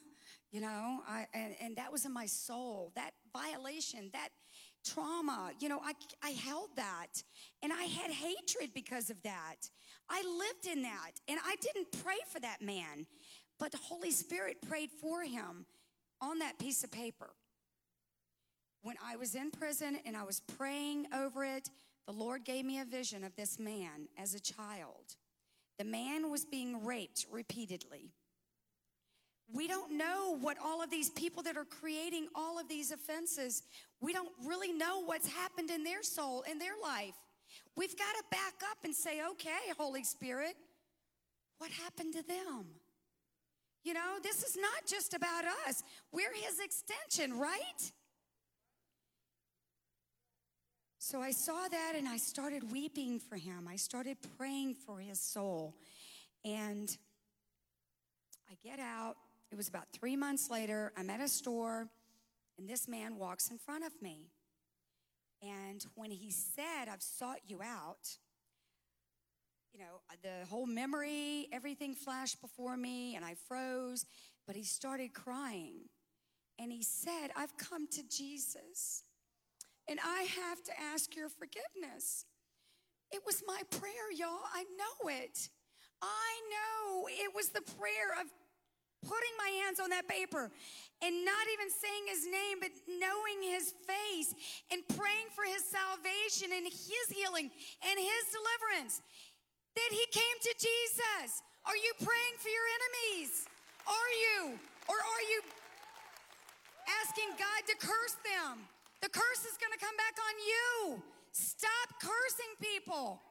you 0.50 0.60
know, 0.60 0.98
I, 1.08 1.28
and, 1.32 1.54
and 1.62 1.76
that 1.76 1.92
was 1.92 2.04
in 2.04 2.12
my 2.12 2.26
soul. 2.26 2.90
That 2.96 3.12
violation, 3.32 4.10
that 4.12 4.30
trauma, 4.84 5.52
you 5.60 5.68
know, 5.68 5.80
I, 5.84 5.92
I 6.24 6.30
held 6.30 6.70
that. 6.76 7.22
And 7.62 7.72
I 7.72 7.84
had 7.84 8.10
hatred 8.10 8.70
because 8.74 9.10
of 9.10 9.22
that. 9.22 9.70
I 10.08 10.22
lived 10.22 10.76
in 10.76 10.82
that. 10.82 11.12
And 11.28 11.38
I 11.44 11.56
didn't 11.60 11.92
pray 12.02 12.18
for 12.32 12.40
that 12.40 12.62
man, 12.62 13.06
but 13.60 13.70
the 13.70 13.78
Holy 13.78 14.10
Spirit 14.10 14.56
prayed 14.66 14.90
for 14.90 15.22
him 15.22 15.66
on 16.20 16.38
that 16.40 16.58
piece 16.58 16.82
of 16.82 16.90
paper. 16.90 17.30
When 18.82 18.96
I 19.04 19.16
was 19.16 19.34
in 19.34 19.50
prison 19.50 19.98
and 20.06 20.16
I 20.16 20.24
was 20.24 20.40
praying 20.40 21.06
over 21.14 21.44
it, 21.44 21.68
the 22.06 22.12
Lord 22.12 22.44
gave 22.44 22.64
me 22.64 22.80
a 22.80 22.84
vision 22.84 23.22
of 23.22 23.36
this 23.36 23.58
man 23.58 24.08
as 24.18 24.34
a 24.34 24.40
child. 24.40 25.14
The 25.78 25.84
man 25.84 26.30
was 26.30 26.46
being 26.46 26.84
raped 26.84 27.26
repeatedly. 27.30 28.10
We 29.52 29.68
don't 29.68 29.98
know 29.98 30.38
what 30.40 30.56
all 30.64 30.82
of 30.82 30.90
these 30.90 31.10
people 31.10 31.42
that 31.42 31.56
are 31.56 31.64
creating 31.64 32.28
all 32.34 32.58
of 32.58 32.68
these 32.68 32.90
offenses, 32.92 33.62
we 34.00 34.12
don't 34.12 34.30
really 34.44 34.72
know 34.72 35.02
what's 35.04 35.28
happened 35.28 35.70
in 35.70 35.84
their 35.84 36.02
soul, 36.02 36.44
in 36.50 36.58
their 36.58 36.80
life. 36.82 37.14
We've 37.76 37.96
got 37.96 38.12
to 38.12 38.24
back 38.30 38.54
up 38.70 38.78
and 38.84 38.94
say, 38.94 39.20
okay, 39.32 39.72
Holy 39.76 40.04
Spirit, 40.04 40.54
what 41.58 41.70
happened 41.70 42.14
to 42.14 42.22
them? 42.22 42.66
You 43.82 43.94
know, 43.94 44.18
this 44.22 44.42
is 44.42 44.56
not 44.56 44.86
just 44.86 45.14
about 45.14 45.44
us. 45.66 45.82
We're 46.12 46.32
his 46.34 46.60
extension, 46.60 47.38
right? 47.38 47.92
So 50.98 51.20
I 51.20 51.30
saw 51.30 51.66
that 51.66 51.94
and 51.96 52.06
I 52.06 52.18
started 52.18 52.70
weeping 52.70 53.18
for 53.18 53.36
him. 53.36 53.66
I 53.68 53.76
started 53.76 54.18
praying 54.36 54.74
for 54.74 55.00
his 55.00 55.18
soul. 55.18 55.74
And 56.44 56.96
I 58.50 58.54
get 58.62 58.78
out. 58.78 59.16
It 59.50 59.56
was 59.56 59.68
about 59.68 59.88
three 59.92 60.14
months 60.14 60.50
later. 60.50 60.92
I'm 60.96 61.10
at 61.10 61.20
a 61.20 61.28
store 61.28 61.88
and 62.58 62.68
this 62.68 62.86
man 62.86 63.16
walks 63.16 63.50
in 63.50 63.58
front 63.58 63.84
of 63.84 63.92
me. 64.02 64.28
And 65.42 65.84
when 65.94 66.10
he 66.10 66.30
said, 66.30 66.88
I've 66.92 67.02
sought 67.02 67.40
you 67.48 67.62
out, 67.62 68.18
you 69.72 69.80
know, 69.80 70.00
uh, 70.10 70.14
the 70.22 70.46
whole 70.46 70.66
memory, 70.66 71.48
everything 71.52 71.94
flashed 71.94 72.40
before 72.40 72.76
me, 72.76 73.16
and 73.16 73.24
I 73.24 73.34
froze. 73.48 74.06
but 74.46 74.56
he 74.56 74.64
started 74.64 75.12
crying. 75.14 75.74
And 76.58 76.72
he 76.72 76.82
said, 76.82 77.28
I've 77.36 77.56
come 77.56 77.86
to 77.88 78.02
Jesus 78.08 79.04
and 79.88 79.98
I 80.04 80.22
have 80.22 80.62
to 80.64 80.72
ask 80.92 81.16
your 81.16 81.28
forgiveness. 81.28 82.26
It 83.10 83.22
was 83.24 83.42
my 83.46 83.60
prayer, 83.70 84.12
y'all. 84.14 84.44
I 84.54 84.64
know 84.76 85.08
it. 85.08 85.48
I 86.02 86.30
know 86.50 87.08
it 87.08 87.34
was 87.34 87.48
the 87.48 87.62
prayer 87.62 88.14
of 88.20 88.26
putting 89.02 89.34
my 89.38 89.48
hands 89.64 89.80
on 89.80 89.88
that 89.90 90.06
paper 90.06 90.50
and 91.02 91.24
not 91.24 91.44
even 91.52 91.72
saying 91.72 92.04
his 92.06 92.24
name, 92.28 92.60
but 92.60 92.70
knowing 92.86 93.40
his 93.40 93.72
face 93.88 94.34
and 94.70 94.84
praying 94.94 95.32
for 95.34 95.44
his 95.48 95.64
salvation 95.64 96.52
and 96.52 96.68
his 96.68 97.08
healing 97.08 97.48
and 97.80 97.96
his 97.96 98.22
deliverance. 98.28 99.00
That 99.80 99.96
he 99.96 100.04
came 100.12 100.36
to 100.44 100.52
Jesus. 100.60 101.40
Are 101.64 101.76
you 101.76 101.92
praying 102.04 102.36
for 102.36 102.52
your 102.52 102.68
enemies? 102.76 103.48
Are 103.88 104.12
you? 104.28 104.60
Or 104.92 104.98
are 105.00 105.24
you 105.32 105.40
asking 107.00 107.32
God 107.40 107.60
to 107.64 107.74
curse 107.80 108.16
them? 108.20 108.60
The 109.00 109.08
curse 109.08 109.48
is 109.48 109.56
going 109.56 109.72
to 109.72 109.80
come 109.80 109.96
back 109.96 110.20
on 110.20 110.34
you. 110.36 110.68
Stop 111.32 111.96
cursing 111.96 112.52
people. 112.60 113.24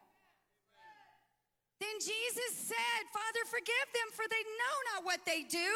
Then 1.78 1.96
Jesus 2.02 2.74
said, 2.74 3.02
Father, 3.14 3.44
forgive 3.46 3.88
them, 3.94 4.10
for 4.18 4.26
they 4.26 4.42
know 4.42 4.76
not 4.96 5.06
what 5.06 5.22
they 5.30 5.46
do. 5.46 5.70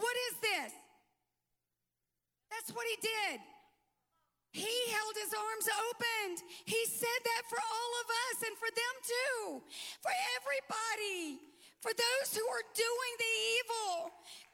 What 0.00 0.16
is 0.32 0.34
this? 0.40 0.72
That's 2.48 2.72
what 2.72 2.88
he 2.88 2.96
did. 3.04 3.44
He 4.52 4.74
held 4.90 5.14
his 5.16 5.32
arms 5.36 5.68
opened. 5.68 6.38
He 6.64 6.80
said 6.88 7.20
that 7.24 7.44
for 7.52 7.60
all 7.60 7.92
of 8.00 8.08
us 8.08 8.38
and 8.48 8.56
for 8.56 8.70
them 8.72 8.94
too, 9.04 9.62
for 10.00 10.12
everybody, 10.40 11.40
for 11.84 11.92
those 11.92 12.28
who 12.34 12.42
are 12.48 12.66
doing 12.74 13.12
the 13.20 13.34
evil. 13.60 13.92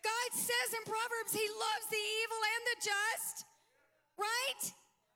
God 0.04 0.30
says 0.36 0.68
in 0.76 0.84
Proverbs, 0.84 1.32
He 1.32 1.46
loves 1.46 1.86
the 1.88 2.04
evil 2.20 2.40
and 2.42 2.62
the 2.68 2.78
just, 2.84 3.36
right? 4.20 4.62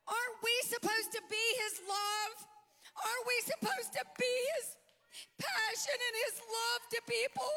Aren't 0.09 0.41
we 0.41 0.55
supposed 0.65 1.13
to 1.13 1.23
be 1.29 1.45
His 1.69 1.85
love? 1.85 2.35
Aren't 2.97 3.27
we 3.29 3.37
supposed 3.45 3.93
to 3.93 4.05
be 4.17 4.35
His 4.57 4.79
passion 5.37 5.99
and 6.01 6.17
His 6.25 6.37
love 6.41 6.83
to 6.97 6.99
people? 7.05 7.53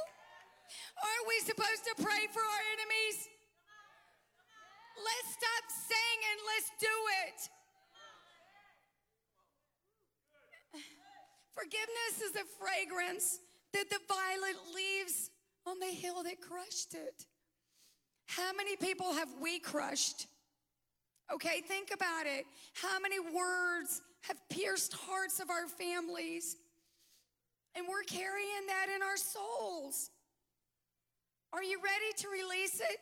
Aren't 0.99 1.27
we 1.31 1.37
supposed 1.47 1.83
to 1.87 1.93
pray 2.03 2.27
for 2.35 2.43
our 2.43 2.63
enemies? 2.75 3.30
Let's 4.97 5.29
stop 5.33 5.63
saying 5.69 6.19
and 6.31 6.39
let's 6.47 6.71
do 6.79 6.95
it. 7.27 7.49
Forgiveness 11.55 12.21
is 12.23 12.35
a 12.35 12.45
fragrance 12.59 13.39
that 13.73 13.89
the 13.89 13.99
violet 14.07 14.57
leaves 14.73 15.29
on 15.67 15.79
the 15.79 15.85
hill 15.87 16.23
that 16.23 16.41
crushed 16.41 16.93
it. 16.93 17.25
How 18.25 18.51
many 18.53 18.75
people 18.75 19.13
have 19.13 19.29
we 19.41 19.59
crushed? 19.59 20.27
Okay, 21.31 21.61
think 21.61 21.91
about 21.93 22.25
it. 22.25 22.45
How 22.73 22.99
many 22.99 23.19
words 23.19 24.01
have 24.21 24.37
pierced 24.49 24.93
hearts 24.93 25.39
of 25.39 25.49
our 25.49 25.67
families? 25.67 26.55
And 27.75 27.85
we're 27.87 28.03
carrying 28.03 28.67
that 28.67 28.87
in 28.93 29.01
our 29.01 29.17
souls. 29.17 30.09
Are 31.53 31.63
you 31.63 31.79
ready 31.83 32.13
to 32.17 32.27
release 32.29 32.79
it? 32.79 32.97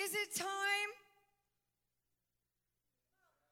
Is 0.00 0.14
it 0.14 0.34
time? 0.34 0.48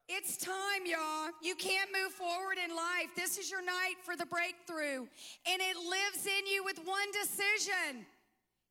It's 0.08 0.38
time, 0.38 0.86
y'all. 0.86 1.28
You 1.42 1.54
can't 1.54 1.90
move 1.92 2.12
forward 2.12 2.56
in 2.62 2.74
life. 2.74 3.14
This 3.14 3.36
is 3.36 3.50
your 3.50 3.62
night 3.62 3.96
for 4.02 4.16
the 4.16 4.24
breakthrough, 4.24 5.06
and 5.46 5.60
it 5.60 5.76
lives 5.76 6.26
in 6.26 6.46
you 6.50 6.64
with 6.64 6.78
one 6.84 7.08
decision. 7.12 8.06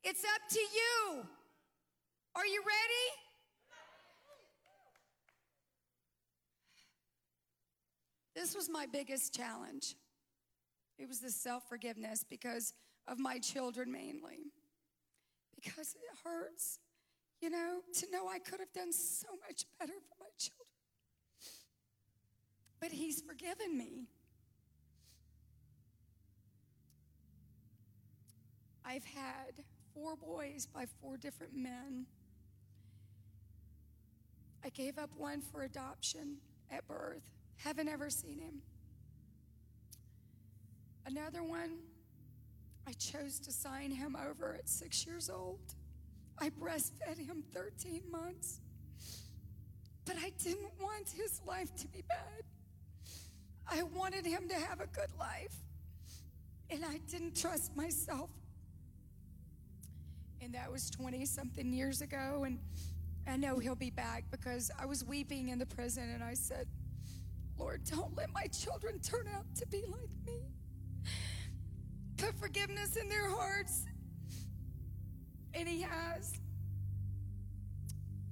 It's 0.04 0.24
up 0.24 0.42
to 0.50 0.60
you. 0.60 1.24
Are 2.36 2.48
you 2.48 2.62
ready? 2.62 3.08
This 8.34 8.56
was 8.56 8.70
my 8.70 8.88
biggest 8.92 9.36
challenge. 9.36 9.96
It 10.98 11.08
was 11.08 11.20
the 11.20 11.30
self 11.30 11.70
forgiveness 11.70 12.26
because 12.28 12.74
of 13.08 13.20
my 13.20 13.38
children 13.38 13.92
mainly. 13.92 14.52
Because 15.56 15.96
it 15.96 16.18
hurts, 16.24 16.80
you 17.42 17.50
know, 17.50 17.80
to 17.94 18.10
know 18.12 18.28
I 18.28 18.40
could 18.40 18.60
have 18.60 18.74
done 18.74 18.92
so 18.92 19.28
much 19.48 19.66
better 19.80 19.94
for 19.94 20.16
my 20.20 20.30
children. 20.38 20.68
But 22.80 22.92
He's 22.92 23.22
forgiven 23.22 23.78
me. 23.78 24.08
I've 28.86 29.06
had 29.06 29.66
four 29.94 30.16
boys 30.16 30.66
by 30.66 30.86
four 31.02 31.18
different 31.18 31.54
men. 31.56 32.06
I 34.64 34.70
gave 34.70 34.98
up 34.98 35.10
one 35.18 35.42
for 35.42 35.64
adoption 35.64 36.38
at 36.72 36.88
birth. 36.88 37.24
Haven't 37.58 37.90
ever 37.90 38.10
seen 38.10 38.40
him. 38.40 38.62
Another 41.06 41.44
one, 41.44 41.78
I 42.88 42.92
chose 42.94 43.40
to 43.40 43.52
sign 43.52 43.92
him 43.92 44.16
over 44.16 44.56
at 44.56 44.70
six 44.70 45.06
years 45.06 45.30
old. 45.30 45.60
I 46.40 46.50
breastfed 46.50 47.18
him 47.18 47.44
13 47.54 48.04
months. 48.12 48.62
But 50.06 50.16
I 50.18 50.32
didn't 50.42 50.72
want 50.82 51.10
his 51.10 51.42
life 51.46 51.76
to 51.78 51.88
be 51.88 52.02
bad. 52.08 52.44
I 53.70 53.84
wanted 53.84 54.26
him 54.26 54.48
to 54.48 54.56
have 54.56 54.80
a 54.80 54.88
good 54.88 55.12
life. 55.20 55.56
And 56.70 56.86
I 56.86 57.00
didn't 57.10 57.36
trust 57.36 57.76
myself. 57.76 58.30
And 60.42 60.54
that 60.54 60.72
was 60.72 60.90
20 60.90 61.26
something 61.26 61.74
years 61.74 62.02
ago. 62.02 62.44
And 62.46 62.60
I 63.28 63.36
know 63.36 63.60
he'll 63.60 63.76
be 63.76 63.90
back 63.90 64.24
because 64.32 64.72
I 64.80 64.86
was 64.86 65.04
weeping 65.04 65.50
in 65.50 65.60
the 65.60 65.66
prison 65.66 66.10
and 66.14 66.24
I 66.24 66.34
said, 66.34 66.68
Lord, 67.58 67.82
don't 67.84 68.16
let 68.16 68.32
my 68.32 68.46
children 68.48 69.00
turn 69.00 69.28
out 69.36 69.46
to 69.56 69.68
be 69.68 69.84
like 69.88 70.10
me. 70.26 70.40
Put 72.18 72.36
forgiveness 72.40 72.96
in 72.96 73.10
their 73.10 73.30
hearts. 73.30 73.86
And 75.58 75.68
he 75.68 75.82
has. 75.82 76.40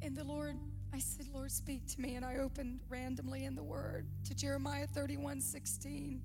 And 0.03 0.15
the 0.15 0.23
Lord, 0.23 0.55
I 0.93 0.99
said, 0.99 1.25
Lord, 1.33 1.51
speak 1.51 1.87
to 1.87 2.01
me. 2.01 2.15
And 2.15 2.23
I 2.23 2.37
opened 2.37 2.81
randomly 2.87 3.45
in 3.45 3.55
the 3.55 3.63
word 3.63 4.05
to 4.25 4.35
Jeremiah 4.35 4.85
31 4.85 5.41
16. 5.41 6.21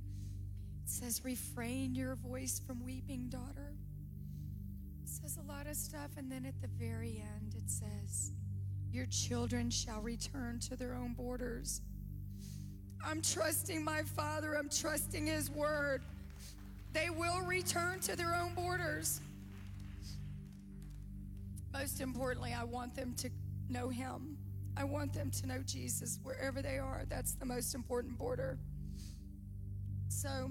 It 0.85 0.91
says, 0.91 1.25
refrain 1.25 1.95
your 1.95 2.17
voice 2.17 2.61
from 2.67 2.85
weeping, 2.85 3.31
daughter. 3.31 3.73
It 5.03 5.09
says 5.09 5.39
a 5.39 5.51
lot 5.51 5.67
of 5.67 5.75
stuff. 5.75 6.11
And 6.19 6.31
then 6.31 6.45
at 6.45 6.61
the 6.61 6.69
very 6.69 7.25
end, 7.39 7.55
it 7.57 7.71
says, 7.71 8.33
Your 8.93 9.07
children 9.07 9.71
shall 9.71 10.03
return 10.03 10.61
to 10.69 10.77
their 10.77 10.95
own 10.95 11.15
borders. 11.15 11.81
I'm 13.03 13.23
trusting 13.23 13.83
my 13.83 14.03
Father, 14.03 14.55
I'm 14.55 14.69
trusting 14.69 15.27
His 15.27 15.51
word. 15.51 16.03
They 16.93 17.09
will 17.09 17.41
return 17.41 18.01
to 18.01 18.17
their 18.17 18.35
own 18.35 18.53
borders. 18.53 19.23
Most 21.73 22.01
importantly, 22.01 22.55
I 22.59 22.65
want 22.65 22.95
them 22.95 23.15
to 23.19 23.31
know 23.69 23.89
Him. 23.89 24.37
I 24.77 24.85
want 24.85 25.13
them 25.13 25.31
to 25.31 25.47
know 25.47 25.63
Jesus 25.65 26.19
wherever 26.23 26.63
they 26.63 26.79
are. 26.79 27.05
That's 27.09 27.35
the 27.35 27.45
most 27.45 27.75
important 27.75 28.19
border. 28.19 28.59
So, 30.09 30.51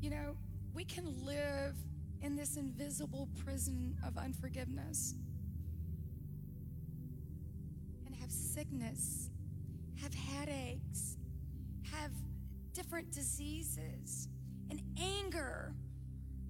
you 0.00 0.10
know, 0.10 0.36
we 0.74 0.84
can 0.84 1.24
live 1.24 1.74
in 2.22 2.36
this 2.36 2.56
invisible 2.56 3.28
prison 3.44 3.96
of 4.06 4.16
unforgiveness 4.16 5.14
and 8.06 8.14
have 8.14 8.30
sickness, 8.30 9.30
have 10.00 10.14
headaches, 10.14 11.16
have 11.92 12.12
different 12.72 13.10
diseases, 13.10 14.28
and 14.70 14.80
anger. 14.98 15.74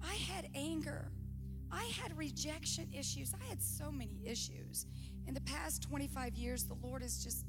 I 0.03 0.13
had 0.15 0.49
anger. 0.55 1.11
I 1.71 1.83
had 2.01 2.17
rejection 2.17 2.89
issues. 2.91 3.33
I 3.33 3.49
had 3.49 3.61
so 3.61 3.91
many 3.91 4.19
issues. 4.25 4.85
In 5.27 5.33
the 5.33 5.41
past 5.41 5.83
25 5.83 6.35
years, 6.35 6.65
the 6.65 6.75
Lord 6.75 7.01
has 7.01 7.23
just 7.23 7.45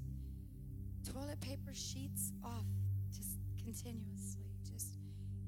toilet 1.12 1.40
paper 1.40 1.72
sheets 1.74 2.32
off 2.44 2.64
just 3.10 3.38
continuously. 3.62 4.44
Just, 4.70 4.98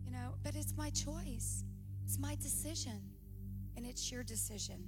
you 0.05 0.11
know, 0.11 0.35
but 0.43 0.57
it's 0.57 0.75
my 0.77 0.91
choice. 0.91 1.65
It's 2.05 2.19
my 2.19 2.35
decision. 2.37 3.01
And 3.77 3.87
it's 3.87 4.11
your 4.11 4.25
decision. 4.25 4.85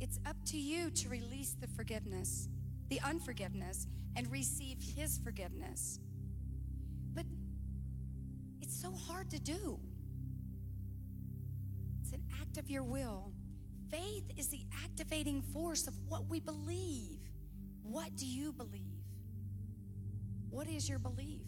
It's 0.00 0.18
up 0.26 0.36
to 0.46 0.58
you 0.58 0.90
to 0.90 1.08
release 1.08 1.56
the 1.60 1.68
forgiveness, 1.68 2.48
the 2.88 3.00
unforgiveness, 3.02 3.86
and 4.16 4.30
receive 4.30 4.78
His 4.96 5.18
forgiveness. 5.18 6.00
But 7.14 7.26
it's 8.60 8.80
so 8.80 8.92
hard 8.92 9.30
to 9.30 9.38
do. 9.38 9.78
Act 12.50 12.58
of 12.58 12.68
your 12.68 12.82
will. 12.82 13.32
Faith 13.92 14.24
is 14.36 14.48
the 14.48 14.64
activating 14.84 15.40
force 15.40 15.86
of 15.86 15.94
what 16.08 16.28
we 16.28 16.40
believe. 16.40 17.20
What 17.84 18.16
do 18.16 18.26
you 18.26 18.52
believe? 18.52 19.04
What 20.48 20.68
is 20.68 20.88
your 20.88 20.98
belief? 20.98 21.46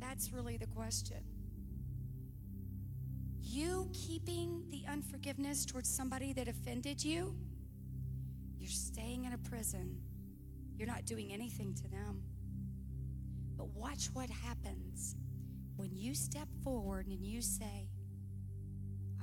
That's 0.00 0.32
really 0.32 0.56
the 0.56 0.66
question. 0.68 1.18
You 3.38 3.90
keeping 3.92 4.64
the 4.70 4.84
unforgiveness 4.90 5.66
towards 5.66 5.90
somebody 5.94 6.32
that 6.32 6.48
offended 6.48 7.04
you, 7.04 7.36
you're 8.58 8.70
staying 8.70 9.26
in 9.26 9.34
a 9.34 9.38
prison. 9.38 10.00
You're 10.78 10.88
not 10.88 11.04
doing 11.04 11.34
anything 11.34 11.74
to 11.74 11.88
them. 11.90 12.22
But 13.58 13.68
watch 13.74 14.06
what 14.14 14.30
happens 14.30 15.16
when 15.76 15.94
you 15.94 16.14
step 16.14 16.48
forward 16.64 17.08
and 17.08 17.22
you 17.22 17.42
say, 17.42 17.90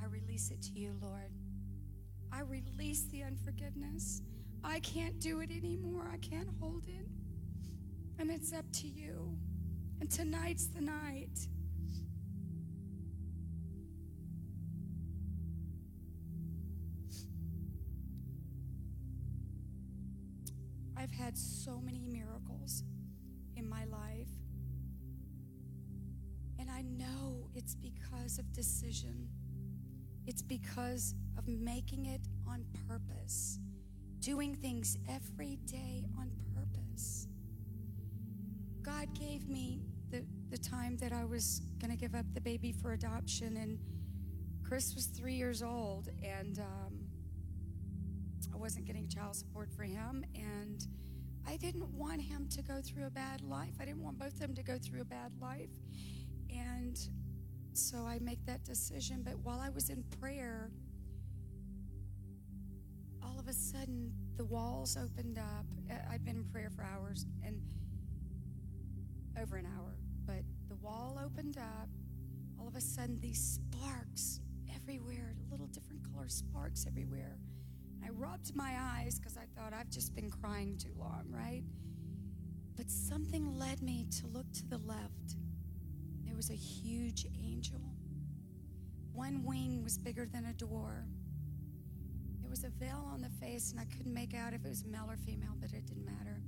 I 0.02 0.06
release 0.08 0.52
it 0.52 0.62
to 0.64 0.80
you, 0.80 0.96
Lord. 1.02 1.32
I 2.32 2.42
release 2.42 3.06
the 3.12 3.24
unforgiveness. 3.24 4.22
I 4.64 4.80
can't 4.80 5.20
do 5.20 5.40
it 5.40 5.52
anymore. 5.52 6.10
I 6.12 6.18
can't 6.18 6.50
hold 6.60 6.88
it. 6.88 7.08
And 8.20 8.30
it's 8.32 8.54
up 8.54 8.66
to 8.74 8.88
you. 8.88 9.38
And 10.00 10.10
tonight's 10.10 10.68
the 10.68 10.82
night. 10.82 11.48
I've 20.98 21.12
had 21.12 21.38
so 21.38 21.80
many 21.80 22.04
miracles 22.08 22.84
in 23.56 23.70
my 23.70 23.86
life. 23.86 24.28
And 26.58 26.70
I 26.70 26.82
know 26.82 27.50
it's 27.54 27.76
because 27.76 28.40
of 28.40 28.52
decision. 28.54 29.30
It's 30.28 30.42
because 30.42 31.14
of 31.38 31.48
making 31.48 32.06
it 32.06 32.22
on 32.48 32.66
purpose, 32.88 33.60
doing 34.20 34.56
things 34.56 34.98
every 35.10 35.58
day 35.66 36.06
on 36.18 36.32
purpose. 36.54 37.28
God 38.82 39.14
gave 39.18 39.48
me 39.48 39.82
the, 40.10 40.24
the 40.50 40.58
time 40.58 40.98
that 40.98 41.12
I 41.12 41.26
was 41.26 41.62
going 41.80 41.92
to 41.92 41.98
give 41.98 42.16
up 42.16 42.26
the 42.34 42.42
baby 42.42 42.72
for 42.72 42.94
adoption, 42.94 43.58
and 43.58 43.80
Chris 44.64 44.96
was 44.96 45.06
three 45.06 45.36
years 45.36 45.62
old, 45.62 46.10
and 46.24 46.60
um, 46.60 47.00
I 48.54 48.58
wasn't 48.58 48.86
getting 48.86 49.08
child 49.08 49.36
support 49.36 49.70
for 49.72 49.84
him, 49.84 50.26
and 50.34 50.88
I 51.48 51.58
didn't 51.58 51.88
want 51.94 52.22
him 52.22 52.48
to 52.50 52.62
go 52.64 52.82
through 52.82 53.06
a 53.06 53.10
bad 53.10 53.42
life. 53.42 53.74
I 53.80 53.86
didn't 53.86 54.04
want 54.04 54.18
both 54.18 54.34
of 54.34 54.40
them 54.40 54.56
to 54.56 54.64
go 54.64 54.78
through 54.78 55.02
a 55.02 55.06
bad 55.06 55.32
life. 55.40 55.70
And 56.50 56.98
so 57.78 58.06
I 58.06 58.20
make 58.20 58.46
that 58.46 58.64
decision. 58.64 59.22
But 59.24 59.38
while 59.40 59.60
I 59.60 59.70
was 59.70 59.90
in 59.90 60.04
prayer, 60.20 60.72
all 63.22 63.40
of 63.40 63.48
a 63.48 63.54
sudden 63.54 64.14
the 64.38 64.46
walls 64.46 64.98
opened 64.98 65.38
up. 65.38 65.66
Uh, 65.90 65.94
I- 65.94 66.16
I'd 66.16 66.26
been 66.26 66.38
in 66.38 66.46
prayer 66.46 66.70
for 66.70 66.84
hours 66.84 67.26
and 67.44 67.62
over 69.38 69.58
an 69.58 69.66
hour, 69.66 69.98
but 70.26 70.44
the 70.70 70.76
wall 70.76 71.20
opened 71.24 71.58
up. 71.58 71.90
All 72.60 72.68
of 72.68 72.76
a 72.76 72.82
sudden, 72.82 73.20
these 73.20 73.40
sparks 73.42 74.40
everywhere, 74.74 75.36
little 75.50 75.68
different 75.68 76.02
color 76.12 76.30
sparks 76.30 76.86
everywhere. 76.88 77.38
I 78.04 78.10
rubbed 78.10 78.56
my 78.56 78.76
eyes 78.80 79.20
because 79.20 79.38
I 79.38 79.46
thought 79.56 79.74
I've 79.74 79.90
just 79.90 80.16
been 80.16 80.30
crying 80.30 80.78
too 80.78 80.94
long, 80.98 81.26
right? 81.30 81.64
But 82.76 82.90
something 82.90 83.58
led 83.58 83.82
me 83.82 84.06
to 84.20 84.28
look 84.28 84.52
to 84.54 84.66
the 84.66 84.78
left. 84.80 85.36
There 86.36 86.40
was 86.40 86.50
a 86.50 86.54
huge 86.54 87.26
angel. 87.42 87.80
One 89.14 89.46
wing 89.46 89.82
was 89.86 89.98
bigger 89.98 90.26
than 90.26 90.44
a 90.48 90.52
door. 90.52 91.06
There 92.42 92.50
was 92.50 92.66
a 92.66 92.70
veil 92.72 93.08
on 93.10 93.22
the 93.22 93.30
face, 93.40 93.72
and 93.72 93.80
I 93.80 93.86
couldn't 93.86 94.14
make 94.14 94.34
out 94.34 94.52
if 94.52 94.66
it 94.66 94.68
was 94.68 94.84
male 94.84 95.06
or 95.08 95.16
female, 95.16 95.54
but 95.62 95.72
it 95.72 95.86
didn't 95.86 96.04
matter. 96.04 96.42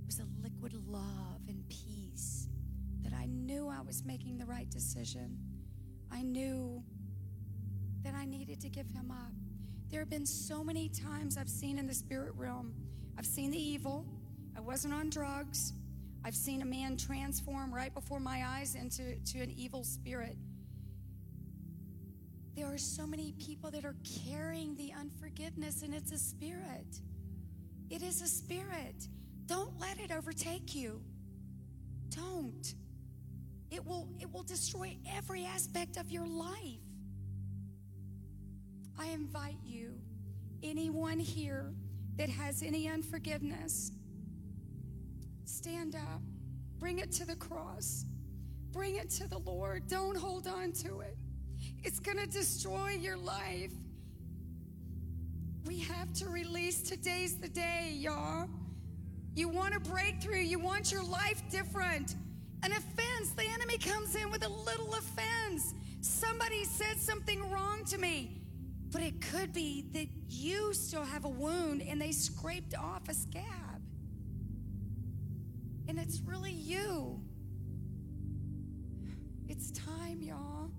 It 0.00 0.06
was 0.06 0.20
a 0.20 0.26
liquid 0.44 0.74
love 0.86 1.40
and 1.48 1.68
peace 1.68 2.46
that 3.02 3.12
I 3.12 3.26
knew 3.26 3.66
I 3.68 3.80
was 3.80 4.04
making 4.04 4.38
the 4.38 4.46
right 4.46 4.70
decision. 4.70 5.36
I 6.12 6.22
knew 6.22 6.80
that 8.04 8.14
I 8.14 8.26
needed 8.26 8.60
to 8.60 8.68
give 8.68 8.86
him 8.86 9.10
up. 9.10 9.32
There 9.88 9.98
have 9.98 10.08
been 10.08 10.24
so 10.24 10.62
many 10.62 10.88
times 10.88 11.36
I've 11.36 11.48
seen 11.48 11.80
in 11.80 11.88
the 11.88 11.94
spirit 11.94 12.32
realm, 12.36 12.72
I've 13.18 13.26
seen 13.26 13.50
the 13.50 13.60
evil. 13.60 14.06
I 14.56 14.60
wasn't 14.60 14.94
on 14.94 15.10
drugs. 15.10 15.72
I've 16.24 16.34
seen 16.34 16.62
a 16.62 16.64
man 16.64 16.96
transform 16.96 17.72
right 17.72 17.92
before 17.94 18.20
my 18.20 18.44
eyes 18.46 18.74
into 18.74 19.14
to 19.32 19.40
an 19.40 19.52
evil 19.56 19.84
spirit. 19.84 20.36
There 22.56 22.66
are 22.66 22.78
so 22.78 23.06
many 23.06 23.32
people 23.32 23.70
that 23.70 23.84
are 23.84 23.96
carrying 24.26 24.74
the 24.76 24.92
unforgiveness, 24.98 25.82
and 25.82 25.94
it's 25.94 26.10
a 26.10 26.18
spirit. 26.18 27.00
It 27.90 28.02
is 28.02 28.22
a 28.22 28.26
spirit. 28.26 29.08
Don't 29.46 29.78
let 29.78 30.00
it 30.00 30.10
overtake 30.10 30.74
you. 30.74 31.02
Don't. 32.08 32.74
It 33.70 33.84
will 33.84 34.08
it 34.20 34.32
will 34.32 34.42
destroy 34.42 34.96
every 35.14 35.44
aspect 35.44 35.96
of 35.96 36.10
your 36.10 36.26
life. 36.26 36.80
I 38.98 39.08
invite 39.08 39.58
you, 39.62 40.00
anyone 40.62 41.18
here 41.18 41.74
that 42.16 42.30
has 42.30 42.62
any 42.62 42.88
unforgiveness, 42.88 43.92
stand 45.46 45.94
up, 45.94 46.20
bring 46.78 46.98
it 46.98 47.10
to 47.12 47.26
the 47.26 47.36
cross, 47.36 48.04
bring 48.72 48.96
it 48.96 49.10
to 49.10 49.28
the 49.28 49.38
Lord. 49.38 49.86
Don't 49.88 50.16
hold 50.16 50.46
on 50.46 50.72
to 50.72 51.00
it, 51.00 51.16
it's 51.82 52.00
going 52.00 52.18
to 52.18 52.26
destroy 52.26 52.90
your 52.90 53.16
life. 53.16 53.72
We 55.64 55.80
have 55.80 56.12
to 56.14 56.28
release 56.28 56.82
today's 56.82 57.36
the 57.36 57.48
day, 57.48 57.92
y'all. 57.96 58.48
You 59.34 59.48
want 59.48 59.74
a 59.74 59.80
breakthrough, 59.80 60.40
you 60.40 60.58
want 60.58 60.92
your 60.92 61.04
life 61.04 61.42
different. 61.50 62.14
An 62.62 62.72
offense, 62.72 63.30
the 63.36 63.46
enemy 63.46 63.76
comes 63.78 64.14
in 64.14 64.30
with 64.30 64.44
a 64.44 64.48
little 64.48 64.94
offense. 64.94 65.74
Somebody 66.00 66.64
said 66.64 66.98
something 66.98 67.50
wrong 67.50 67.84
to 67.86 67.98
me. 67.98 68.40
But 68.92 69.02
it 69.02 69.20
could 69.20 69.52
be 69.52 69.84
that 69.92 70.06
you 70.28 70.72
still 70.72 71.04
have 71.04 71.24
a 71.24 71.28
wound 71.28 71.82
and 71.82 72.00
they 72.00 72.12
scraped 72.12 72.74
off 72.76 73.08
a 73.08 73.14
scab. 73.14 73.65
And 75.88 75.98
it's 75.98 76.20
really 76.20 76.52
you. 76.52 77.20
It's 79.48 79.70
time, 79.70 80.20
y'all. 80.20 80.70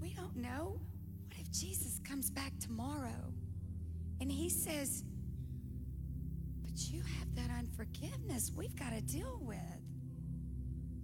We 0.00 0.14
don't 0.14 0.36
know. 0.36 0.80
What 1.28 1.38
if 1.38 1.50
Jesus 1.52 2.00
comes 2.02 2.30
back 2.30 2.52
tomorrow 2.58 3.32
and 4.20 4.30
he 4.30 4.48
says, 4.48 5.04
But 6.62 6.72
you 6.90 7.02
have 7.02 7.34
that 7.36 7.50
unforgiveness 7.56 8.50
we've 8.54 8.74
got 8.74 8.92
to 8.92 9.00
deal 9.02 9.38
with? 9.42 9.56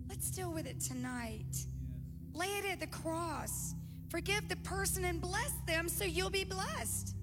Let's 0.08 0.30
deal 0.30 0.52
with 0.52 0.66
it 0.66 0.80
tonight. 0.80 1.66
Lay 2.32 2.46
it 2.46 2.64
at 2.64 2.80
the 2.80 2.86
cross. 2.88 3.74
Forgive 4.08 4.48
the 4.48 4.56
person 4.56 5.04
and 5.04 5.20
bless 5.20 5.52
them 5.66 5.88
so 5.88 6.04
you'll 6.04 6.30
be 6.30 6.44
blessed. 6.44 7.14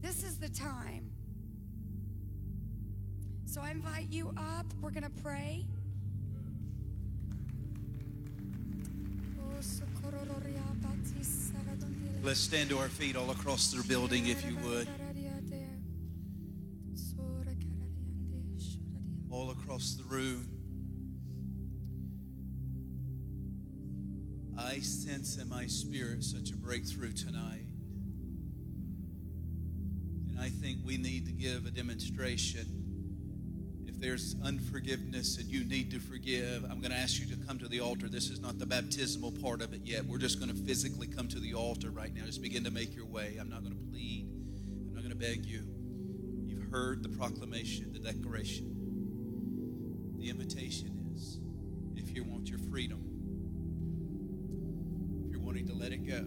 This 0.00 0.24
is 0.24 0.38
the 0.38 0.48
time. 0.48 1.11
So 3.52 3.60
I 3.60 3.70
invite 3.70 4.06
you 4.10 4.32
up. 4.38 4.64
We're 4.80 4.92
going 4.92 5.02
to 5.02 5.10
pray. 5.22 5.66
Let's 12.22 12.40
stand 12.40 12.70
to 12.70 12.78
our 12.78 12.88
feet 12.88 13.14
all 13.14 13.30
across 13.30 13.70
the 13.70 13.86
building, 13.86 14.28
if 14.28 14.42
you 14.46 14.56
would. 14.56 14.88
All 19.30 19.50
across 19.50 19.96
the 19.96 20.04
room. 20.04 20.48
I 24.58 24.78
sense 24.78 25.36
in 25.36 25.50
my 25.50 25.66
spirit 25.66 26.24
such 26.24 26.52
a 26.52 26.56
breakthrough 26.56 27.12
tonight. 27.12 27.66
And 30.30 30.40
I 30.40 30.48
think 30.48 30.78
we 30.86 30.96
need 30.96 31.26
to 31.26 31.32
give 31.32 31.66
a 31.66 31.70
demonstration. 31.70 32.81
There's 34.02 34.34
unforgiveness 34.42 35.38
and 35.38 35.46
you 35.46 35.62
need 35.62 35.92
to 35.92 36.00
forgive, 36.00 36.64
I'm 36.64 36.80
going 36.80 36.90
to 36.90 36.98
ask 36.98 37.20
you 37.20 37.26
to 37.36 37.36
come 37.46 37.60
to 37.60 37.68
the 37.68 37.78
altar. 37.78 38.08
This 38.08 38.30
is 38.30 38.40
not 38.40 38.58
the 38.58 38.66
baptismal 38.66 39.30
part 39.30 39.62
of 39.62 39.72
it 39.72 39.82
yet. 39.84 40.04
We're 40.04 40.18
just 40.18 40.40
going 40.40 40.50
to 40.50 40.56
physically 40.64 41.06
come 41.06 41.28
to 41.28 41.38
the 41.38 41.54
altar 41.54 41.90
right 41.90 42.12
now. 42.12 42.24
Just 42.24 42.42
begin 42.42 42.64
to 42.64 42.72
make 42.72 42.96
your 42.96 43.06
way. 43.06 43.36
I'm 43.40 43.48
not 43.48 43.62
going 43.62 43.76
to 43.76 43.84
plead, 43.92 44.26
I'm 44.88 44.94
not 44.94 45.04
going 45.04 45.12
to 45.12 45.16
beg 45.16 45.46
you. 45.46 45.64
You've 46.48 46.68
heard 46.72 47.04
the 47.04 47.10
proclamation, 47.10 47.92
the 47.92 48.00
declaration. 48.00 48.74
The 50.18 50.28
invitation 50.30 51.12
is 51.14 51.38
if 51.94 52.12
you 52.12 52.24
want 52.24 52.48
your 52.50 52.58
freedom, 52.58 53.04
if 55.26 55.30
you're 55.30 55.42
wanting 55.42 55.68
to 55.68 55.74
let 55.74 55.92
it 55.92 56.04
go, 56.04 56.26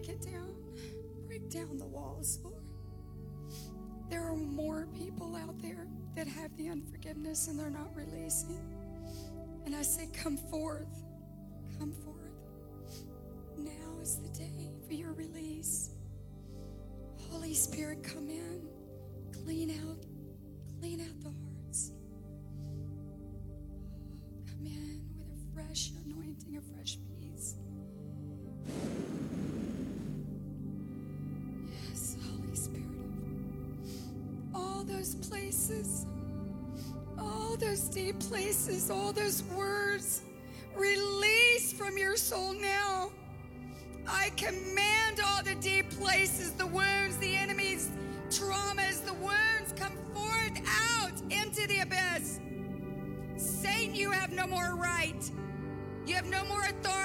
Break 0.00 0.16
it 0.16 0.32
down. 0.32 0.54
Break 1.26 1.50
down 1.50 1.76
the 1.76 1.84
walls, 1.84 2.38
Lord. 2.42 2.54
There 4.08 4.22
are 4.22 4.34
more 4.34 4.88
people 4.98 5.36
out 5.36 5.60
there 5.60 5.86
that 6.16 6.26
have 6.26 6.56
the 6.56 6.70
unforgiveness 6.70 7.48
and 7.48 7.58
they're 7.58 7.68
not 7.68 7.94
releasing. 7.94 8.58
And 9.66 9.76
I 9.76 9.82
say, 9.82 10.08
come 10.14 10.38
forth. 10.38 10.88
Come 11.78 11.92
forth. 11.92 12.16
Now 13.58 14.00
is 14.00 14.16
the 14.16 14.30
day 14.30 14.70
for 14.86 14.94
your 14.94 15.12
release. 15.12 15.90
Holy 17.30 17.52
Spirit, 17.52 18.02
come 18.02 18.30
in. 18.30 18.68
Clean 19.44 19.70
out 19.86 19.98
Clean 20.80 21.00
out 21.02 21.20
the 21.20 21.28
hearts. 21.28 21.92
Come 24.46 24.64
in 24.64 25.02
with 25.18 25.28
a 25.28 25.54
fresh 25.54 25.90
anointing, 26.06 26.56
a 26.56 26.74
fresh 26.74 26.96
peace. 27.06 27.19
Those 35.00 35.14
places, 35.14 36.04
all 37.18 37.56
those 37.56 37.88
deep 37.88 38.20
places, 38.20 38.90
all 38.90 39.14
those 39.14 39.42
words, 39.44 40.20
release 40.76 41.72
from 41.72 41.96
your 41.96 42.18
soul 42.18 42.52
now. 42.52 43.10
I 44.06 44.28
command 44.36 45.20
all 45.24 45.42
the 45.42 45.54
deep 45.54 45.88
places, 45.88 46.52
the 46.52 46.66
wounds, 46.66 47.16
the 47.16 47.34
enemies, 47.34 47.88
traumas, 48.28 49.02
the 49.06 49.14
wounds 49.14 49.72
come 49.74 49.96
forth 50.12 50.60
out 50.92 51.18
into 51.30 51.66
the 51.66 51.80
abyss. 51.80 52.38
Satan, 53.38 53.94
you 53.94 54.10
have 54.10 54.32
no 54.32 54.46
more 54.46 54.76
right. 54.76 55.30
You 56.04 56.14
have 56.14 56.26
no 56.26 56.44
more 56.44 56.60
authority. 56.60 56.99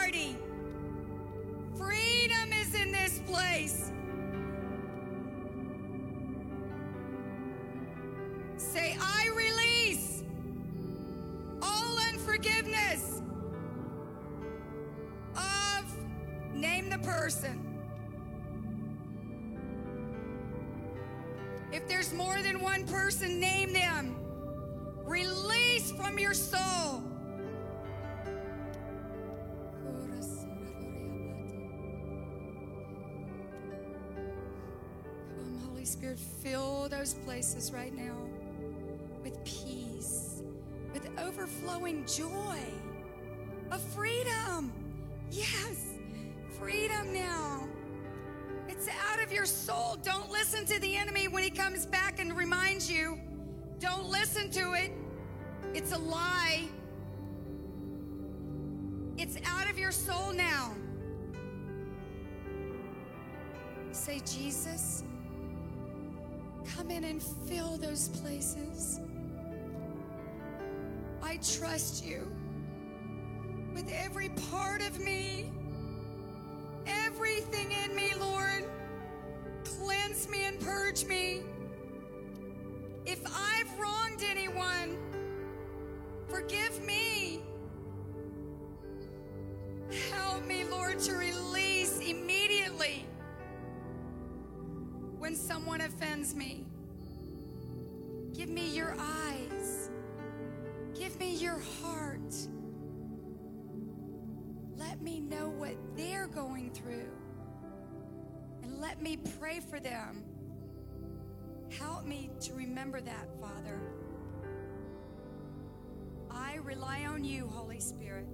There's 21.88 22.14
more 22.14 22.42
than 22.42 22.60
one 22.60 22.86
person, 22.86 23.40
name 23.40 23.74
them. 23.74 24.16
Release 25.06 25.92
from 25.92 26.18
your 26.18 26.34
soul. 26.34 27.04
Come, 35.36 35.62
Holy 35.70 35.86
Spirit, 35.86 36.20
fill 36.20 36.90
those 36.90 37.14
places 37.14 37.72
right 37.72 37.94
now 37.94 38.18
with 39.24 39.44
peace, 39.44 40.42
with 40.94 41.08
overflowing 41.20 42.06
joy, 42.06 42.60
of 43.72 43.82
freedom. 43.94 44.72
Yes, 45.32 45.94
freedom 46.60 47.14
now. 47.14 47.55
It's 48.76 48.90
out 49.10 49.24
of 49.24 49.32
your 49.32 49.46
soul. 49.46 49.98
Don't 50.04 50.30
listen 50.30 50.66
to 50.66 50.80
the 50.80 50.96
enemy 50.96 51.28
when 51.28 51.44
he 51.44 51.50
comes 51.50 51.86
back 51.86 52.20
and 52.20 52.36
reminds 52.36 52.92
you. 52.92 53.18
Don't 53.80 54.10
listen 54.10 54.50
to 54.52 54.74
it. 54.74 54.92
It's 55.74 55.94
a 55.94 55.98
lie. 55.98 56.68
It's 59.18 59.38
out 59.46 59.70
of 59.70 59.80
your 59.80 59.92
soul 59.92 60.34
now. 60.34 60.74
Say, 63.92 64.22
Jesus, 64.26 65.04
come 66.76 66.92
in 66.92 67.06
and 67.06 67.24
fill 67.24 67.78
those 67.78 68.10
places. 68.10 69.00
I 71.24 71.38
trust 71.38 72.06
you 72.06 72.30
with 73.74 73.90
every 73.92 74.30
part 74.52 74.82
of 74.82 75.00
me, 75.00 75.52
everything 76.86 77.72
in 77.72 77.96
me. 77.96 78.05
Cleanse 80.16 80.30
me 80.30 80.46
and 80.46 80.60
purge 80.62 81.06
me. 81.06 81.42
If 83.06 83.20
I've 83.26 83.78
wronged 83.78 84.24
anyone, 84.24 84.98
forgive 86.30 86.82
me. 86.86 87.42
Help 90.12 90.46
me, 90.46 90.64
Lord, 90.72 91.00
to 91.00 91.16
release 91.16 92.00
immediately 92.00 93.06
when 95.18 95.36
someone 95.36 95.82
offends 95.82 96.34
me. 96.34 96.64
Give 98.34 98.48
me 98.48 98.74
your 98.74 98.96
eyes. 98.98 99.90
Give 100.94 101.20
me 101.20 101.36
your 101.36 101.60
heart. 101.82 102.34
Let 104.78 105.02
me 105.02 105.20
know 105.20 105.50
what 105.50 105.76
they're 105.98 106.28
going 106.28 106.72
through. 106.72 107.12
Let 108.80 109.02
me 109.02 109.18
pray 109.40 109.60
for 109.60 109.80
them. 109.80 110.24
Help 111.80 112.06
me 112.06 112.30
to 112.42 112.54
remember 112.54 113.02
that, 113.02 113.28
Father. 113.40 113.80
I 116.30 116.58
rely 116.64 117.06
on 117.06 117.24
you, 117.24 117.48
Holy 117.48 117.80
Spirit, 117.80 118.28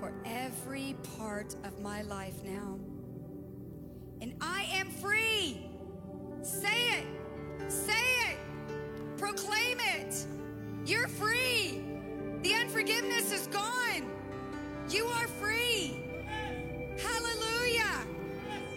for 0.00 0.12
every 0.24 0.96
part 1.18 1.54
of 1.64 1.80
my 1.80 2.02
life 2.02 2.42
now. 2.42 2.78
And 4.20 4.34
I 4.40 4.66
am 4.72 4.88
free. 4.90 5.66
Say 6.42 6.98
it. 6.98 7.06
Say 7.70 7.92
it. 8.30 8.38
Proclaim 9.18 9.78
it. 9.80 10.26
You're 10.86 11.08
free. 11.08 11.82
The 12.42 12.54
unforgiveness 12.54 13.32
is 13.32 13.46
gone. 13.48 14.10
You 14.88 15.06
are 15.06 15.28
free. 15.28 16.01
Hallelujah. 16.98 18.06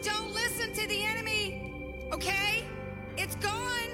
Don't 0.01 0.33
listen 0.33 0.73
to 0.73 0.87
the 0.87 1.03
enemy, 1.03 2.07
okay? 2.13 2.63
It's 3.17 3.35
gone. 3.35 3.89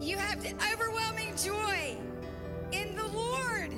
You 0.00 0.16
have 0.16 0.42
the 0.42 0.54
overwhelming 0.72 1.36
joy 1.36 1.96
in 2.72 2.96
the 2.96 3.06
Lord. 3.06 3.74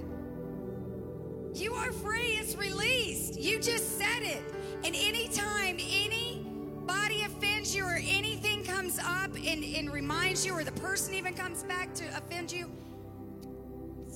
You 1.54 1.74
are 1.74 1.92
free. 1.92 2.38
It's 2.38 2.56
released. 2.56 3.38
You 3.38 3.60
just 3.60 3.98
said 3.98 4.22
it. 4.22 4.42
And 4.84 4.94
anytime 4.96 5.78
anybody 5.78 7.22
offends 7.22 7.74
you 7.74 7.84
or 7.84 8.00
anything 8.02 8.64
comes 8.64 8.98
up 8.98 9.30
and, 9.34 9.64
and 9.64 9.92
reminds 9.92 10.46
you, 10.46 10.54
or 10.54 10.64
the 10.64 10.72
person 10.72 11.14
even 11.14 11.34
comes 11.34 11.62
back 11.64 11.92
to 11.94 12.04
offend 12.16 12.50
you, 12.52 12.70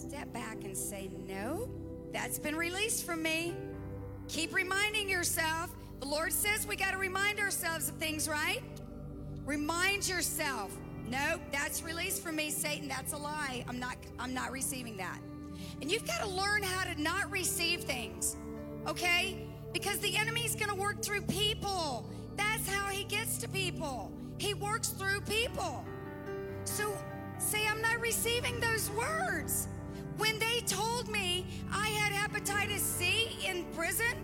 step 0.08 0.32
back 0.32 0.62
and 0.64 0.76
say, 0.76 1.10
No, 1.26 1.68
that's 2.12 2.38
been 2.38 2.54
released 2.54 3.04
from 3.04 3.22
me. 3.22 3.54
Keep 4.28 4.54
reminding 4.54 5.08
yourself. 5.08 5.74
The 6.00 6.06
Lord 6.06 6.32
says 6.32 6.66
we 6.66 6.76
got 6.76 6.92
to 6.92 6.98
remind 6.98 7.40
ourselves 7.40 7.88
of 7.88 7.96
things, 7.96 8.28
right? 8.28 8.62
Remind 9.44 10.08
yourself. 10.08 10.76
No, 11.08 11.40
that's 11.50 11.82
released 11.82 12.22
from 12.22 12.36
me, 12.36 12.50
Satan. 12.50 12.88
That's 12.88 13.12
a 13.12 13.16
lie. 13.16 13.64
I'm 13.68 13.78
not 13.78 13.96
I'm 14.18 14.32
not 14.34 14.52
receiving 14.52 14.96
that. 14.98 15.18
And 15.80 15.90
you've 15.90 16.06
got 16.06 16.20
to 16.20 16.28
learn 16.28 16.62
how 16.62 16.84
to 16.84 17.00
not 17.00 17.30
receive 17.30 17.82
things. 17.82 18.36
Okay? 18.86 19.46
Because 19.72 19.98
the 19.98 20.16
enemy's 20.16 20.54
going 20.54 20.70
to 20.70 20.76
work 20.76 21.02
through 21.02 21.22
people. 21.22 22.08
That's 22.36 22.68
how 22.68 22.88
he 22.88 23.04
gets 23.04 23.38
to 23.38 23.48
people. 23.48 24.12
He 24.38 24.54
works 24.54 24.88
through 24.88 25.22
people. 25.22 25.84
So 26.64 26.96
say 27.38 27.66
I'm 27.66 27.82
not 27.82 28.00
receiving 28.00 28.60
those 28.60 28.90
words. 28.90 29.68
When 30.18 30.38
they 30.38 30.60
told 30.66 31.08
me 31.08 31.46
I 31.72 31.88
had 31.88 32.12
hepatitis 32.12 32.80
C 32.80 33.38
in 33.46 33.64
prison, 33.74 34.14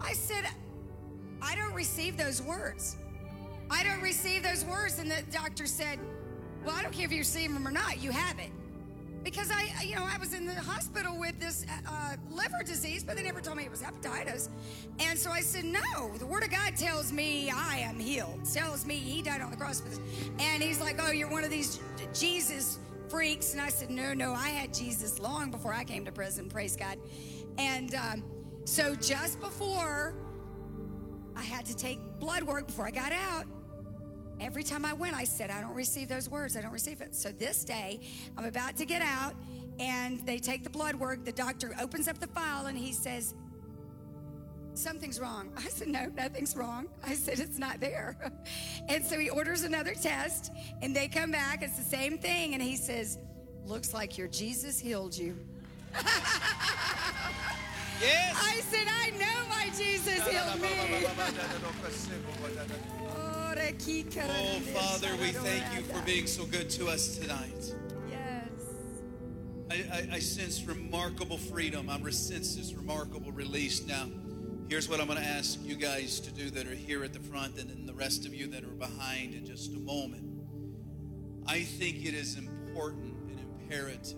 I 0.00 0.12
said, 0.12 0.44
I 1.40 1.54
don't 1.54 1.74
receive 1.74 2.16
those 2.16 2.42
words. 2.42 2.96
I 3.70 3.84
don't 3.84 4.02
receive 4.02 4.42
those 4.42 4.64
words. 4.64 4.98
And 4.98 5.10
the 5.10 5.22
doctor 5.30 5.66
said, 5.66 5.98
Well, 6.64 6.74
I 6.76 6.82
don't 6.82 6.92
care 6.92 7.06
if 7.06 7.12
you 7.12 7.18
receive 7.18 7.52
them 7.52 7.66
or 7.66 7.70
not, 7.70 8.02
you 8.02 8.10
have 8.10 8.38
it. 8.38 8.50
Because 9.24 9.50
I, 9.50 9.82
you 9.82 9.96
know, 9.96 10.06
I 10.08 10.16
was 10.18 10.32
in 10.32 10.46
the 10.46 10.54
hospital 10.54 11.18
with 11.18 11.38
this 11.40 11.66
uh, 11.88 12.16
liver 12.30 12.62
disease, 12.64 13.02
but 13.02 13.16
they 13.16 13.22
never 13.22 13.40
told 13.40 13.56
me 13.56 13.64
it 13.64 13.70
was 13.70 13.82
hepatitis. 13.82 14.48
And 15.00 15.18
so 15.18 15.30
I 15.30 15.40
said, 15.40 15.64
No, 15.64 16.16
the 16.18 16.26
Word 16.26 16.44
of 16.44 16.50
God 16.50 16.76
tells 16.76 17.12
me 17.12 17.50
I 17.50 17.78
am 17.78 17.98
healed. 17.98 18.40
Tells 18.52 18.86
me 18.86 18.96
He 18.96 19.22
died 19.22 19.40
on 19.40 19.50
the 19.50 19.56
cross. 19.56 19.82
And 20.38 20.62
he's 20.62 20.80
like, 20.80 20.96
Oh, 21.02 21.12
you're 21.12 21.30
one 21.30 21.44
of 21.44 21.50
these 21.50 21.80
Jesus 22.14 22.78
freaks. 23.08 23.52
And 23.52 23.60
I 23.60 23.68
said, 23.68 23.90
No, 23.90 24.14
no, 24.14 24.32
I 24.32 24.48
had 24.48 24.72
Jesus 24.72 25.18
long 25.18 25.50
before 25.50 25.72
I 25.72 25.84
came 25.84 26.04
to 26.04 26.12
prison. 26.12 26.48
Praise 26.48 26.76
God. 26.76 26.98
And 27.58 27.94
um, 27.94 28.24
so 28.64 28.94
just 28.94 29.40
before 29.40 30.14
I 31.38 31.42
had 31.42 31.64
to 31.66 31.76
take 31.76 32.00
blood 32.18 32.42
work 32.42 32.66
before 32.66 32.86
I 32.86 32.90
got 32.90 33.12
out. 33.12 33.44
Every 34.40 34.62
time 34.62 34.84
I 34.84 34.92
went, 34.92 35.14
I 35.14 35.24
said, 35.24 35.50
I 35.50 35.60
don't 35.60 35.74
receive 35.74 36.08
those 36.08 36.28
words. 36.28 36.56
I 36.56 36.60
don't 36.60 36.72
receive 36.72 37.00
it. 37.00 37.14
So 37.14 37.30
this 37.30 37.64
day, 37.64 38.00
I'm 38.36 38.44
about 38.44 38.76
to 38.76 38.84
get 38.84 39.02
out, 39.02 39.34
and 39.78 40.24
they 40.26 40.38
take 40.38 40.64
the 40.64 40.70
blood 40.70 40.94
work. 40.94 41.24
The 41.24 41.32
doctor 41.32 41.74
opens 41.80 42.08
up 42.08 42.18
the 42.18 42.26
file 42.28 42.66
and 42.66 42.76
he 42.76 42.92
says, 42.92 43.34
Something's 44.78 45.18
wrong. 45.18 45.50
I 45.56 45.62
said, 45.62 45.88
No, 45.88 46.06
nothing's 46.16 46.54
wrong. 46.56 46.86
I 47.04 47.14
said, 47.14 47.40
It's 47.40 47.58
not 47.58 47.80
there. 47.80 48.16
And 48.88 49.04
so 49.04 49.18
he 49.18 49.28
orders 49.28 49.64
another 49.64 49.92
test, 49.92 50.50
and 50.80 50.94
they 50.96 51.08
come 51.08 51.30
back. 51.30 51.62
It's 51.62 51.76
the 51.76 51.84
same 51.84 52.16
thing. 52.16 52.54
And 52.54 52.62
he 52.62 52.76
says, 52.76 53.18
Looks 53.66 53.92
like 53.92 54.16
your 54.16 54.28
Jesus 54.28 54.78
healed 54.78 55.16
you. 55.16 55.36
Yes. 58.00 58.36
I 58.40 58.60
said, 58.60 58.86
I 58.88 59.10
know 59.18 59.48
my 59.48 59.70
Jesus 59.76 60.24
healed 60.28 60.60
me. 60.62 60.68
Oh, 64.30 64.60
Father, 64.72 65.16
we 65.20 65.32
thank 65.32 65.74
you 65.74 65.82
for 65.82 66.00
being 66.02 66.28
so 66.28 66.44
good 66.44 66.70
to 66.70 66.86
us 66.86 67.16
tonight. 67.16 67.74
Yes. 68.08 68.50
I, 69.68 69.74
I, 69.92 70.08
I 70.12 70.18
sense 70.20 70.62
remarkable 70.62 71.38
freedom. 71.38 71.90
I 71.90 71.98
sense 72.10 72.54
this 72.54 72.72
remarkable 72.72 73.32
release. 73.32 73.84
Now, 73.84 74.06
here's 74.68 74.86
what 74.88 75.00
I'm 75.00 75.06
going 75.06 75.18
to 75.18 75.26
ask 75.26 75.58
you 75.64 75.76
guys 75.76 76.20
to 76.20 76.30
do 76.30 76.50
that 76.50 76.66
are 76.66 76.74
here 76.74 77.02
at 77.02 77.14
the 77.14 77.20
front 77.20 77.58
and 77.58 77.70
then 77.70 77.86
the 77.86 77.94
rest 77.94 78.26
of 78.26 78.34
you 78.34 78.46
that 78.48 78.64
are 78.64 78.66
behind 78.66 79.34
in 79.34 79.46
just 79.46 79.72
a 79.74 79.78
moment. 79.78 80.24
I 81.46 81.60
think 81.62 82.04
it 82.04 82.12
is 82.12 82.36
important 82.36 83.14
and 83.30 83.40
imperative 83.40 84.14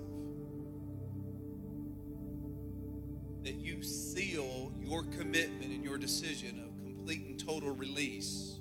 that 3.44 3.54
you 3.54 3.82
seal 3.82 4.72
your 4.80 5.04
commitment 5.04 5.72
and 5.72 5.84
your 5.84 5.96
decision 5.96 6.60
of 6.66 6.84
complete 6.84 7.26
and 7.26 7.38
total 7.38 7.70
release 7.70 8.58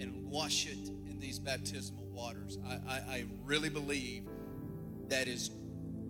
and 0.00 0.26
wash 0.26 0.66
it 0.66 0.88
in 1.08 1.18
these 1.20 1.38
baptismal 1.38 2.04
waters. 2.06 2.58
I, 2.66 2.74
I, 2.74 2.96
I 2.96 3.24
really 3.44 3.70
believe 3.70 4.24
that 5.08 5.28
is 5.28 5.50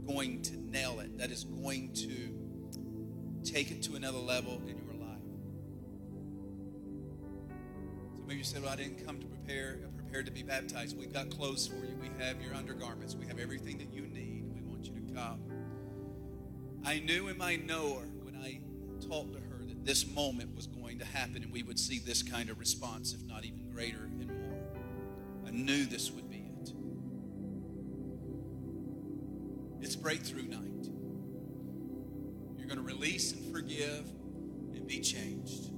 going 0.07 0.41
to 0.43 0.57
nail 0.57 1.01
it, 1.01 1.19
that 1.19 1.31
is 1.31 1.45
going 1.45 1.93
to 1.93 2.36
take 3.47 3.71
it 3.71 3.83
to 3.85 3.95
another 3.95 4.19
level 4.19 4.61
in 4.67 4.77
your 4.77 4.95
life. 4.95 5.23
Some 8.21 8.31
of 8.31 8.37
you 8.37 8.45
said, 8.45 8.63
Well, 8.63 8.73
I 8.73 8.77
didn't 8.77 9.07
come 9.07 9.21
to 9.21 9.27
prepare 9.27 9.79
uh, 9.85 9.89
prepared 9.97 10.27
to 10.27 10.33
be 10.33 10.43
baptized. 10.43 10.99
We've 10.99 11.13
got 11.13 11.31
clothes 11.31 11.67
for 11.67 11.77
you. 11.77 11.97
We 12.01 12.09
have 12.25 12.43
your 12.43 12.55
undergarments. 12.55 13.15
We 13.15 13.27
have 13.27 13.39
everything 13.39 13.79
that 13.79 13.93
you 13.93 14.03
need. 14.03 14.45
We 14.53 14.63
want 14.63 14.87
you 14.87 14.95
to 14.95 15.15
come. 15.15 15.41
I 16.85 16.99
knew 17.01 17.29
in 17.29 17.39
my 17.39 17.57
knower 17.57 18.03
when 18.23 18.37
I 18.37 18.61
talked 19.07 19.33
to 19.35 19.41
her 19.41 19.65
that 19.67 19.85
this 19.85 20.07
moment 20.13 20.55
was 20.57 20.67
going 20.67 20.99
to 20.99 21.05
happen 21.05 21.43
and 21.43 21.53
we 21.53 21.63
would 21.63 21.79
see 21.79 21.99
this 21.99 22.23
kind 22.23 22.51
of 22.51 22.59
response, 22.59 23.13
if 23.13 23.25
not 23.27 23.45
even 23.45 23.71
greater 23.73 24.05
and 24.21 24.27
more. 24.29 24.59
I 25.47 25.51
knew 25.51 25.85
this 25.87 26.11
would 26.11 26.29
be 26.29 26.49
it. 26.61 26.73
It's 29.81 29.97
breakthrough 29.97 30.43
night. 30.49 30.89
You're 32.67 32.75
going 32.75 32.89
to 32.89 32.95
release 32.95 33.31
and 33.31 33.55
forgive 33.55 34.05
and 34.75 34.89
be 34.89 34.99
changed. 34.99 35.71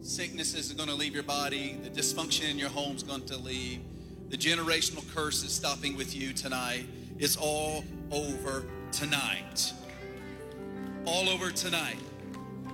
Sickness 0.00 0.54
is 0.54 0.72
going 0.72 0.88
to 0.88 0.96
leave 0.96 1.14
your 1.14 1.22
body. 1.22 1.78
The 1.80 1.90
dysfunction 1.90 2.50
in 2.50 2.58
your 2.58 2.70
home 2.70 2.96
is 2.96 3.04
going 3.04 3.24
to 3.26 3.36
leave. 3.36 3.82
The 4.28 4.36
generational 4.36 5.08
curse 5.14 5.44
is 5.44 5.52
stopping 5.52 5.96
with 5.96 6.16
you 6.16 6.32
tonight. 6.32 6.86
It's 7.20 7.36
all 7.36 7.84
over 8.10 8.64
tonight. 8.90 9.72
All 11.04 11.28
over 11.28 11.52
tonight. 11.52 11.98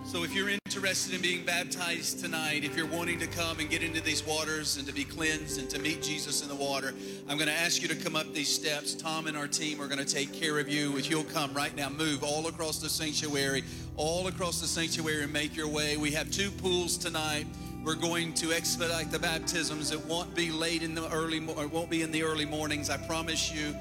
So 0.04 0.24
if 0.24 0.34
you're 0.34 0.50
interested 0.50 1.14
in 1.14 1.22
being 1.22 1.44
baptized 1.44 2.20
tonight, 2.20 2.64
if 2.64 2.76
you're 2.76 2.86
wanting 2.86 3.18
to 3.20 3.26
come 3.26 3.60
and 3.60 3.70
get 3.70 3.82
into 3.82 4.00
these 4.02 4.26
waters 4.26 4.76
and 4.76 4.86
to 4.86 4.92
be 4.92 5.04
cleansed 5.04 5.58
and 5.58 5.70
to 5.70 5.78
meet 5.78 6.02
Jesus 6.02 6.42
in 6.42 6.48
the 6.48 6.54
water, 6.54 6.92
I'm 7.28 7.38
going 7.38 7.48
to 7.48 7.54
ask 7.54 7.80
you 7.80 7.88
to 7.88 7.94
come 7.94 8.16
up 8.16 8.30
these 8.34 8.52
steps. 8.52 8.94
Tom 8.94 9.26
and 9.26 9.36
our 9.36 9.46
team 9.46 9.80
are 9.80 9.86
going 9.86 10.04
to 10.04 10.14
take 10.14 10.32
care 10.34 10.58
of 10.58 10.68
you. 10.68 10.98
If 10.98 11.08
you'll 11.08 11.24
come 11.24 11.54
right 11.54 11.74
now, 11.74 11.88
move 11.88 12.24
all 12.24 12.48
across 12.48 12.78
the 12.78 12.90
sanctuary, 12.90 13.64
all 13.96 14.26
across 14.26 14.60
the 14.60 14.66
sanctuary 14.66 15.22
and 15.22 15.32
make 15.32 15.56
your 15.56 15.68
way. 15.68 15.96
We 15.96 16.10
have 16.10 16.30
two 16.30 16.50
pools 16.50 16.98
tonight. 16.98 17.46
We're 17.82 17.94
going 17.94 18.34
to 18.34 18.52
expedite 18.52 19.10
the 19.10 19.18
baptisms. 19.18 19.92
It 19.92 20.04
won't 20.06 20.34
be 20.34 20.50
late 20.50 20.82
in 20.82 20.94
the 20.94 21.08
early, 21.10 21.38
it 21.38 21.72
won't 21.72 21.90
be 21.90 22.02
in 22.02 22.10
the 22.12 22.24
early 22.24 22.44
mornings. 22.44 22.90
I 22.90 22.96
promise 22.96 23.52
you. 23.52 23.74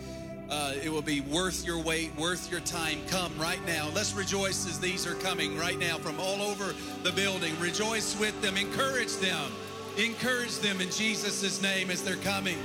Uh, 0.51 0.73
it 0.83 0.91
will 0.91 1.01
be 1.01 1.21
worth 1.21 1.65
your 1.65 1.79
wait, 1.79 2.13
worth 2.17 2.51
your 2.51 2.59
time. 2.59 2.99
Come 3.07 3.31
right 3.39 3.65
now. 3.65 3.87
Let's 3.95 4.13
rejoice 4.13 4.67
as 4.67 4.81
these 4.81 5.07
are 5.07 5.15
coming 5.15 5.57
right 5.57 5.79
now 5.79 5.97
from 5.97 6.19
all 6.19 6.41
over 6.41 6.75
the 7.03 7.11
building. 7.13 7.57
Rejoice 7.57 8.19
with 8.19 8.39
them. 8.41 8.57
Encourage 8.57 9.15
them. 9.15 9.49
Encourage 9.97 10.57
them 10.59 10.81
in 10.81 10.91
Jesus' 10.91 11.61
name 11.61 11.89
as 11.89 12.03
they're 12.03 12.17
coming. 12.17 12.57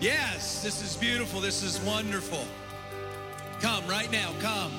Yes, 0.00 0.60
this 0.60 0.82
is 0.82 0.96
beautiful. 0.96 1.40
This 1.40 1.62
is 1.62 1.78
wonderful. 1.82 2.44
Come 3.60 3.86
right 3.86 4.10
now. 4.10 4.32
Come. 4.40 4.72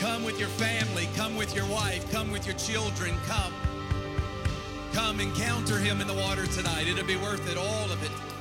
Come 0.00 0.24
with 0.24 0.40
your 0.40 0.48
family. 0.48 1.08
Come 1.14 1.36
with 1.36 1.54
your 1.54 1.66
wife. 1.66 2.10
Come 2.10 2.32
with 2.32 2.46
your 2.46 2.56
children. 2.56 3.14
Come. 3.26 3.54
Come 4.92 5.20
encounter 5.20 5.78
him 5.78 6.00
in 6.00 6.08
the 6.08 6.14
water 6.14 6.46
tonight. 6.46 6.88
It'll 6.88 7.06
be 7.06 7.16
worth 7.16 7.48
it, 7.48 7.56
all 7.56 7.92
of 7.92 8.02
it. 8.02 8.33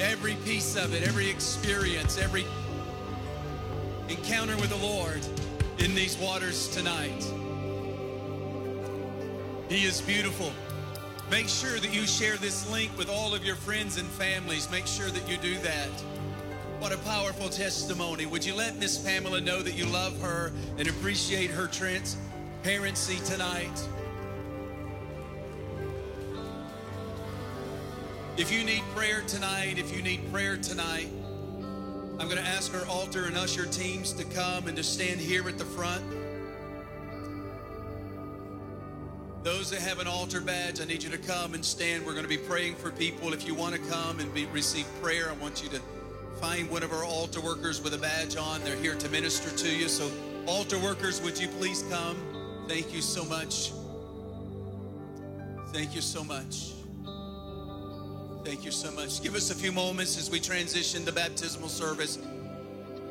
Every 0.00 0.34
piece 0.46 0.76
of 0.76 0.94
it, 0.94 1.06
every 1.06 1.28
experience, 1.28 2.16
every 2.16 2.46
encounter 4.08 4.56
with 4.56 4.70
the 4.70 4.76
Lord 4.76 5.20
in 5.78 5.94
these 5.94 6.16
waters 6.16 6.68
tonight. 6.68 7.22
He 9.68 9.84
is 9.84 10.00
beautiful. 10.00 10.52
Make 11.30 11.48
sure 11.48 11.78
that 11.78 11.92
you 11.92 12.06
share 12.06 12.38
this 12.38 12.68
link 12.72 12.90
with 12.96 13.10
all 13.10 13.34
of 13.34 13.44
your 13.44 13.56
friends 13.56 13.98
and 13.98 14.08
families. 14.08 14.70
Make 14.70 14.86
sure 14.86 15.10
that 15.10 15.28
you 15.28 15.36
do 15.36 15.58
that. 15.58 15.90
What 16.78 16.92
a 16.92 16.98
powerful 16.98 17.50
testimony. 17.50 18.24
Would 18.24 18.44
you 18.44 18.54
let 18.54 18.78
Miss 18.78 18.96
Pamela 18.96 19.42
know 19.42 19.60
that 19.60 19.74
you 19.74 19.84
love 19.84 20.18
her 20.22 20.50
and 20.78 20.88
appreciate 20.88 21.50
her 21.50 21.66
transparency 21.66 23.18
tonight? 23.26 23.86
If 28.40 28.50
you 28.50 28.64
need 28.64 28.82
prayer 28.94 29.20
tonight, 29.26 29.74
if 29.76 29.94
you 29.94 30.00
need 30.00 30.32
prayer 30.32 30.56
tonight, 30.56 31.10
I'm 32.18 32.26
going 32.26 32.38
to 32.38 32.42
ask 32.42 32.74
our 32.74 32.86
altar 32.86 33.26
and 33.26 33.36
usher 33.36 33.66
teams 33.66 34.14
to 34.14 34.24
come 34.24 34.66
and 34.66 34.74
to 34.78 34.82
stand 34.82 35.20
here 35.20 35.46
at 35.46 35.58
the 35.58 35.64
front. 35.66 36.02
Those 39.42 39.68
that 39.72 39.82
have 39.82 39.98
an 39.98 40.06
altar 40.06 40.40
badge, 40.40 40.80
I 40.80 40.86
need 40.86 41.02
you 41.02 41.10
to 41.10 41.18
come 41.18 41.52
and 41.52 41.62
stand. 41.62 42.06
We're 42.06 42.14
going 42.14 42.24
to 42.24 42.30
be 42.30 42.38
praying 42.38 42.76
for 42.76 42.90
people. 42.90 43.34
If 43.34 43.46
you 43.46 43.54
want 43.54 43.74
to 43.74 43.80
come 43.90 44.20
and 44.20 44.32
be, 44.32 44.46
receive 44.46 44.86
prayer, 45.02 45.28
I 45.28 45.34
want 45.34 45.62
you 45.62 45.68
to 45.68 45.80
find 46.40 46.70
one 46.70 46.82
of 46.82 46.94
our 46.94 47.04
altar 47.04 47.42
workers 47.42 47.82
with 47.82 47.92
a 47.92 47.98
badge 47.98 48.36
on. 48.36 48.64
They're 48.64 48.74
here 48.76 48.94
to 48.94 49.08
minister 49.10 49.54
to 49.54 49.68
you. 49.70 49.86
So, 49.86 50.10
altar 50.46 50.78
workers, 50.78 51.20
would 51.20 51.38
you 51.38 51.48
please 51.48 51.84
come? 51.90 52.16
Thank 52.68 52.94
you 52.94 53.02
so 53.02 53.22
much. 53.22 53.72
Thank 55.74 55.94
you 55.94 56.00
so 56.00 56.24
much. 56.24 56.79
Thank 58.42 58.64
you 58.64 58.70
so 58.70 58.90
much. 58.92 59.22
Give 59.22 59.34
us 59.34 59.50
a 59.50 59.54
few 59.54 59.70
moments 59.70 60.18
as 60.18 60.30
we 60.30 60.40
transition 60.40 61.04
the 61.04 61.12
baptismal 61.12 61.68
service. 61.68 62.18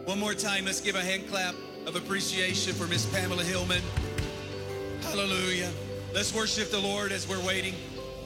One 0.05 0.19
more 0.19 0.33
time, 0.33 0.65
let's 0.65 0.81
give 0.81 0.95
a 0.95 1.01
hand 1.01 1.29
clap 1.29 1.55
of 1.85 1.95
appreciation 1.95 2.73
for 2.73 2.87
Miss 2.87 3.05
Pamela 3.05 3.43
Hillman. 3.43 3.81
Hallelujah. 5.03 5.71
Let's 6.13 6.33
worship 6.33 6.71
the 6.71 6.79
Lord 6.79 7.11
as 7.11 7.27
we're 7.27 7.45
waiting. 7.45 7.75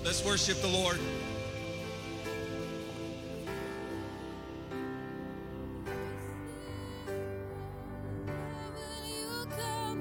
Let's 0.04 0.24
worship 0.26 0.62
the 0.62 0.68
Lord. 0.70 0.98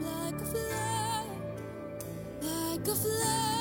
Like 0.02 0.40
a 0.40 0.44
flood, 0.46 1.26
like 2.42 2.88
a 2.88 2.94
flood. 2.94 3.51